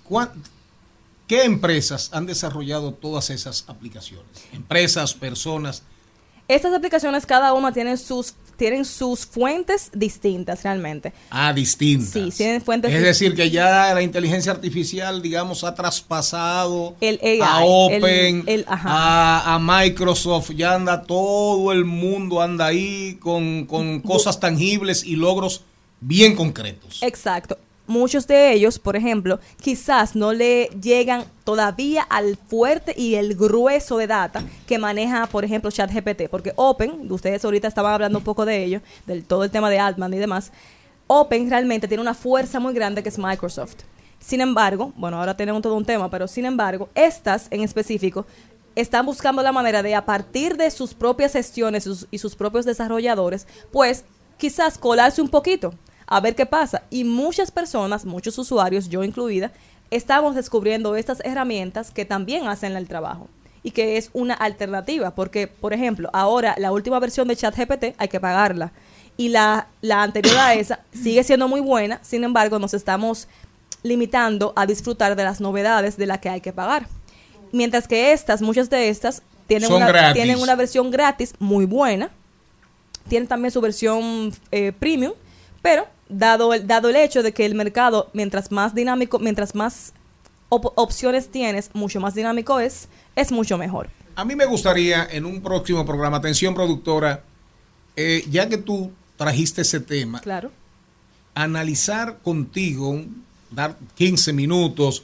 ¿cuán- 0.04 0.32
¿qué 1.28 1.44
empresas 1.44 2.10
han 2.14 2.26
desarrollado 2.26 2.94
todas 2.94 3.30
esas 3.30 3.66
aplicaciones? 3.68 4.26
Empresas, 4.54 5.14
personas. 5.14 5.84
Estas 6.48 6.74
aplicaciones 6.74 7.26
cada 7.26 7.54
una 7.54 7.72
tienen 7.72 7.98
sus 7.98 8.36
tienen 8.58 8.86
sus 8.86 9.26
fuentes 9.26 9.90
distintas 9.94 10.64
realmente. 10.64 11.14
Ah, 11.30 11.54
distintas. 11.54 12.10
Sí, 12.12 12.32
tienen 12.36 12.62
fuentes 12.62 12.94
Es 12.94 13.02
decir, 13.02 13.36
que 13.36 13.50
ya 13.50 13.94
la 13.94 14.02
inteligencia 14.02 14.52
artificial, 14.52 15.22
digamos, 15.22 15.64
ha 15.64 15.74
traspasado 15.76 16.96
El 17.02 17.20
AI, 17.22 17.40
a 17.42 17.60
Open, 17.66 18.44
el- 18.48 18.66
a, 18.68 19.56
a 19.56 19.60
Microsoft, 19.60 20.52
ya 20.52 20.74
anda 20.76 21.04
todo 21.04 21.72
el 21.72 21.86
mundo, 21.86 22.42
anda 22.42 22.68
ahí 22.68 23.18
con, 23.22 23.66
con 23.66 24.00
cosas 24.02 24.40
tangibles 24.40 25.04
y 25.04 25.16
logros 25.16 25.64
bien 26.02 26.36
concretos. 26.36 27.02
Exacto. 27.02 27.58
Muchos 27.88 28.26
de 28.26 28.54
ellos, 28.54 28.80
por 28.80 28.96
ejemplo, 28.96 29.40
quizás 29.62 30.16
no 30.16 30.34
le 30.34 30.70
llegan 30.82 31.26
todavía 31.44 32.02
al 32.02 32.36
fuerte 32.36 32.96
y 32.98 33.16
el 33.16 33.36
grueso 33.36 33.98
de 33.98 34.08
data 34.08 34.44
que 34.66 34.80
maneja, 34.80 35.28
por 35.28 35.46
ejemplo, 35.46 35.70
ChatGPT, 35.70 36.24
porque 36.30 36.54
Open, 36.56 37.12
ustedes 37.12 37.46
ahorita 37.46 37.68
estaban 37.68 37.94
hablando 37.94 38.18
un 38.18 38.24
poco 38.24 38.46
de 38.46 38.64
ello, 38.64 38.82
del 39.06 39.24
todo 39.24 39.44
el 39.44 39.52
tema 39.52 39.70
de 39.70 39.78
Altman 39.78 40.14
y 40.16 40.18
demás, 40.18 40.52
Open 41.06 41.48
realmente 41.48 41.88
tiene 41.88 42.02
una 42.02 42.16
fuerza 42.16 42.60
muy 42.60 42.74
grande 42.74 43.04
que 43.04 43.10
es 43.10 43.20
Microsoft. 43.20 43.76
Sin 44.20 44.42
embargo, 44.42 44.92
bueno, 44.96 45.20
ahora 45.20 45.38
tenemos 45.38 45.62
todo 45.62 45.76
un 45.76 45.86
tema, 45.86 46.10
pero 46.10 46.28
sin 46.28 46.46
embargo, 46.46 46.90
estas 46.96 47.48
en 47.52 47.62
específico 47.62 48.26
están 48.76 49.06
buscando 49.06 49.44
la 49.44 49.52
manera 49.52 49.84
de, 49.84 49.94
a 49.94 50.06
partir 50.06 50.58
de 50.58 50.72
sus 50.72 50.96
propias 50.96 51.34
gestiones 51.34 51.88
y 52.10 52.18
sus 52.18 52.36
propios 52.36 52.66
desarrolladores, 52.66 53.46
pues 53.72 54.04
quizás 54.38 54.80
colarse 54.80 55.22
un 55.22 55.30
poquito, 55.30 55.76
a 56.08 56.20
ver 56.20 56.36
qué 56.36 56.46
pasa. 56.46 56.84
Y 56.90 57.04
muchas 57.04 57.52
personas, 57.52 58.06
muchos 58.06 58.38
usuarios, 58.38 58.90
yo 58.90 59.04
incluida, 59.04 59.52
estamos 59.92 60.36
descubriendo 60.36 60.96
estas 60.96 61.22
herramientas 61.24 61.92
que 61.92 62.06
también 62.06 62.48
hacen 62.48 62.76
el 62.76 62.88
trabajo 62.88 63.28
y 63.64 63.72
que 63.72 63.98
es 63.98 64.10
una 64.14 64.36
alternativa, 64.36 65.16
porque, 65.16 65.48
por 65.48 65.74
ejemplo, 65.74 66.10
ahora 66.14 66.56
la 66.58 66.72
última 66.72 67.00
versión 67.00 67.28
de 67.28 67.36
ChatGPT 67.36 67.96
hay 67.98 68.08
que 68.08 68.20
pagarla 68.20 68.72
y 69.18 69.30
la, 69.30 69.68
la 69.82 70.04
anterior 70.04 70.38
a 70.38 70.54
esa 70.54 70.82
sigue 70.94 71.24
siendo 71.24 71.48
muy 71.48 71.62
buena, 71.62 72.00
sin 72.04 72.24
embargo, 72.24 72.60
nos 72.60 72.74
estamos 72.74 73.28
limitando 73.82 74.54
a 74.56 74.66
disfrutar 74.66 75.16
de 75.16 75.24
las 75.24 75.42
novedades 75.42 75.98
de 75.98 76.06
las 76.06 76.20
que 76.20 76.30
hay 76.30 76.42
que 76.42 76.54
pagar. 76.54 76.88
Mientras 77.52 77.88
que 77.88 78.12
estas, 78.12 78.42
muchas 78.42 78.70
de 78.70 78.90
estas, 78.90 79.22
tienen, 79.48 79.70
Son 79.70 79.78
una, 79.78 79.88
gratis. 79.88 80.14
tienen 80.14 80.40
una 80.40 80.56
versión 80.56 80.92
gratis 80.92 81.34
muy 81.40 81.66
buena, 81.66 82.10
tienen 83.08 83.28
también 83.28 83.52
su 83.52 83.62
versión 83.62 84.34
eh, 84.52 84.74
premium, 84.78 85.14
pero 85.62 85.88
dado 86.10 86.54
el, 86.54 86.68
dado 86.68 86.90
el 86.90 86.96
hecho 86.96 87.24
de 87.24 87.34
que 87.34 87.46
el 87.46 87.56
mercado, 87.56 88.10
mientras 88.14 88.52
más 88.52 88.76
dinámico, 88.76 89.20
mientras 89.20 89.56
más 89.56 89.94
op- 90.50 90.74
opciones 90.76 91.30
tienes, 91.30 91.70
mucho 91.74 92.00
más 92.00 92.14
dinámico 92.16 92.60
es, 92.60 92.88
es 93.16 93.32
mucho 93.32 93.58
mejor. 93.58 93.90
A 94.16 94.24
mí 94.24 94.36
me 94.36 94.46
gustaría 94.46 95.06
en 95.12 95.26
un 95.26 95.42
próximo 95.42 95.86
programa, 95.86 96.18
atención 96.18 96.54
productora, 96.54 97.24
eh, 97.96 98.24
ya 98.30 98.48
que 98.48 98.58
tú 98.58 98.92
trajiste 99.18 99.62
ese 99.64 99.80
tema, 99.80 100.20
Claro. 100.22 100.52
analizar 101.34 102.20
contigo, 102.24 103.02
dar 103.52 103.78
15 103.96 104.34
minutos, 104.34 105.04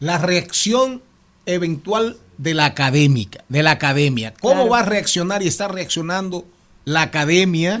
la 0.00 0.18
reacción 0.18 1.02
eventual 1.46 2.18
de 2.36 2.54
la 2.54 2.66
académica, 2.66 3.44
de 3.48 3.62
la 3.62 3.72
academia. 3.72 4.34
¿Cómo 4.40 4.54
Claro. 4.54 4.70
va 4.70 4.80
a 4.80 4.84
reaccionar 4.84 5.42
y 5.42 5.48
está 5.48 5.68
reaccionando 5.68 6.44
la 6.84 7.02
academia, 7.02 7.80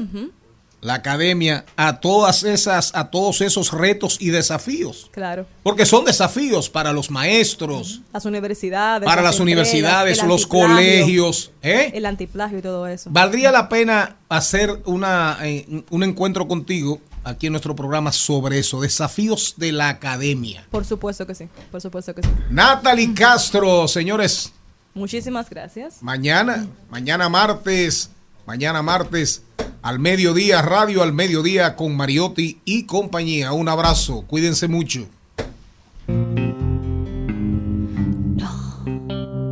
la 0.80 0.94
academia 0.94 1.64
a 1.76 1.98
todas 2.00 2.44
esas, 2.44 2.94
a 2.94 3.10
todos 3.10 3.40
esos 3.40 3.72
retos 3.72 4.16
y 4.20 4.28
desafíos? 4.30 5.08
Claro. 5.12 5.46
Porque 5.62 5.84
son 5.86 6.04
desafíos 6.04 6.70
para 6.70 6.92
los 6.92 7.10
maestros, 7.10 8.00
Las 8.12 8.24
universidades. 8.24 9.04
para 9.06 9.22
las 9.22 9.40
universidades, 9.40 10.22
los 10.22 10.46
colegios, 10.46 11.50
¿eh? 11.62 11.90
El 11.94 12.06
antiplagio 12.06 12.58
y 12.58 12.62
todo 12.62 12.86
eso. 12.86 13.10
¿Valdría 13.12 13.50
la 13.50 13.68
pena 13.68 14.16
hacer 14.28 14.80
una, 14.86 15.38
eh, 15.42 15.66
un 15.90 16.02
encuentro 16.04 16.46
contigo 16.46 17.00
aquí 17.24 17.46
en 17.48 17.52
nuestro 17.54 17.74
programa 17.74 18.12
sobre 18.12 18.58
eso? 18.60 18.80
Desafíos 18.80 19.54
de 19.56 19.72
la 19.72 19.88
academia. 19.88 20.64
Por 20.70 20.84
supuesto 20.84 21.26
que 21.26 21.34
sí. 21.34 21.48
Por 21.70 21.80
supuesto 21.80 22.14
que 22.14 22.22
sí. 22.22 22.28
Natalie 22.50 23.12
Castro, 23.14 23.88
señores, 23.88 24.52
Muchísimas 24.94 25.48
gracias. 25.50 26.02
mañana, 26.02 26.66
mañana 26.90 27.28
martes, 27.28 28.10
mañana 28.48 28.80
martes, 28.80 29.42
al 29.82 29.98
mediodía, 29.98 30.62
radio 30.62 31.02
al 31.02 31.12
mediodía 31.12 31.76
con 31.76 31.94
Mariotti 31.94 32.62
y 32.64 32.84
compañía. 32.84 33.52
Un 33.52 33.68
abrazo, 33.68 34.24
cuídense 34.26 34.68
mucho. 34.68 35.06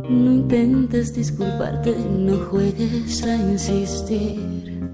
No 0.09 0.33
intentes 0.33 1.13
disculparte, 1.13 1.95
no 1.95 2.37
juegues 2.49 3.21
a 3.21 3.35
insistir. 3.35 4.89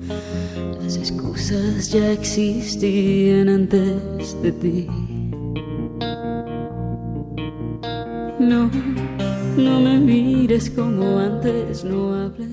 Las 0.82 0.98
excusas 0.98 1.90
ya 1.90 2.12
existían 2.12 3.48
antes 3.48 4.36
de 4.42 4.52
ti. 4.52 4.88
No, 8.38 8.70
no 9.56 9.80
me 9.80 9.98
mires 9.98 10.70
como 10.70 11.20
antes, 11.20 11.86
no 11.86 12.14
hables. 12.16 12.53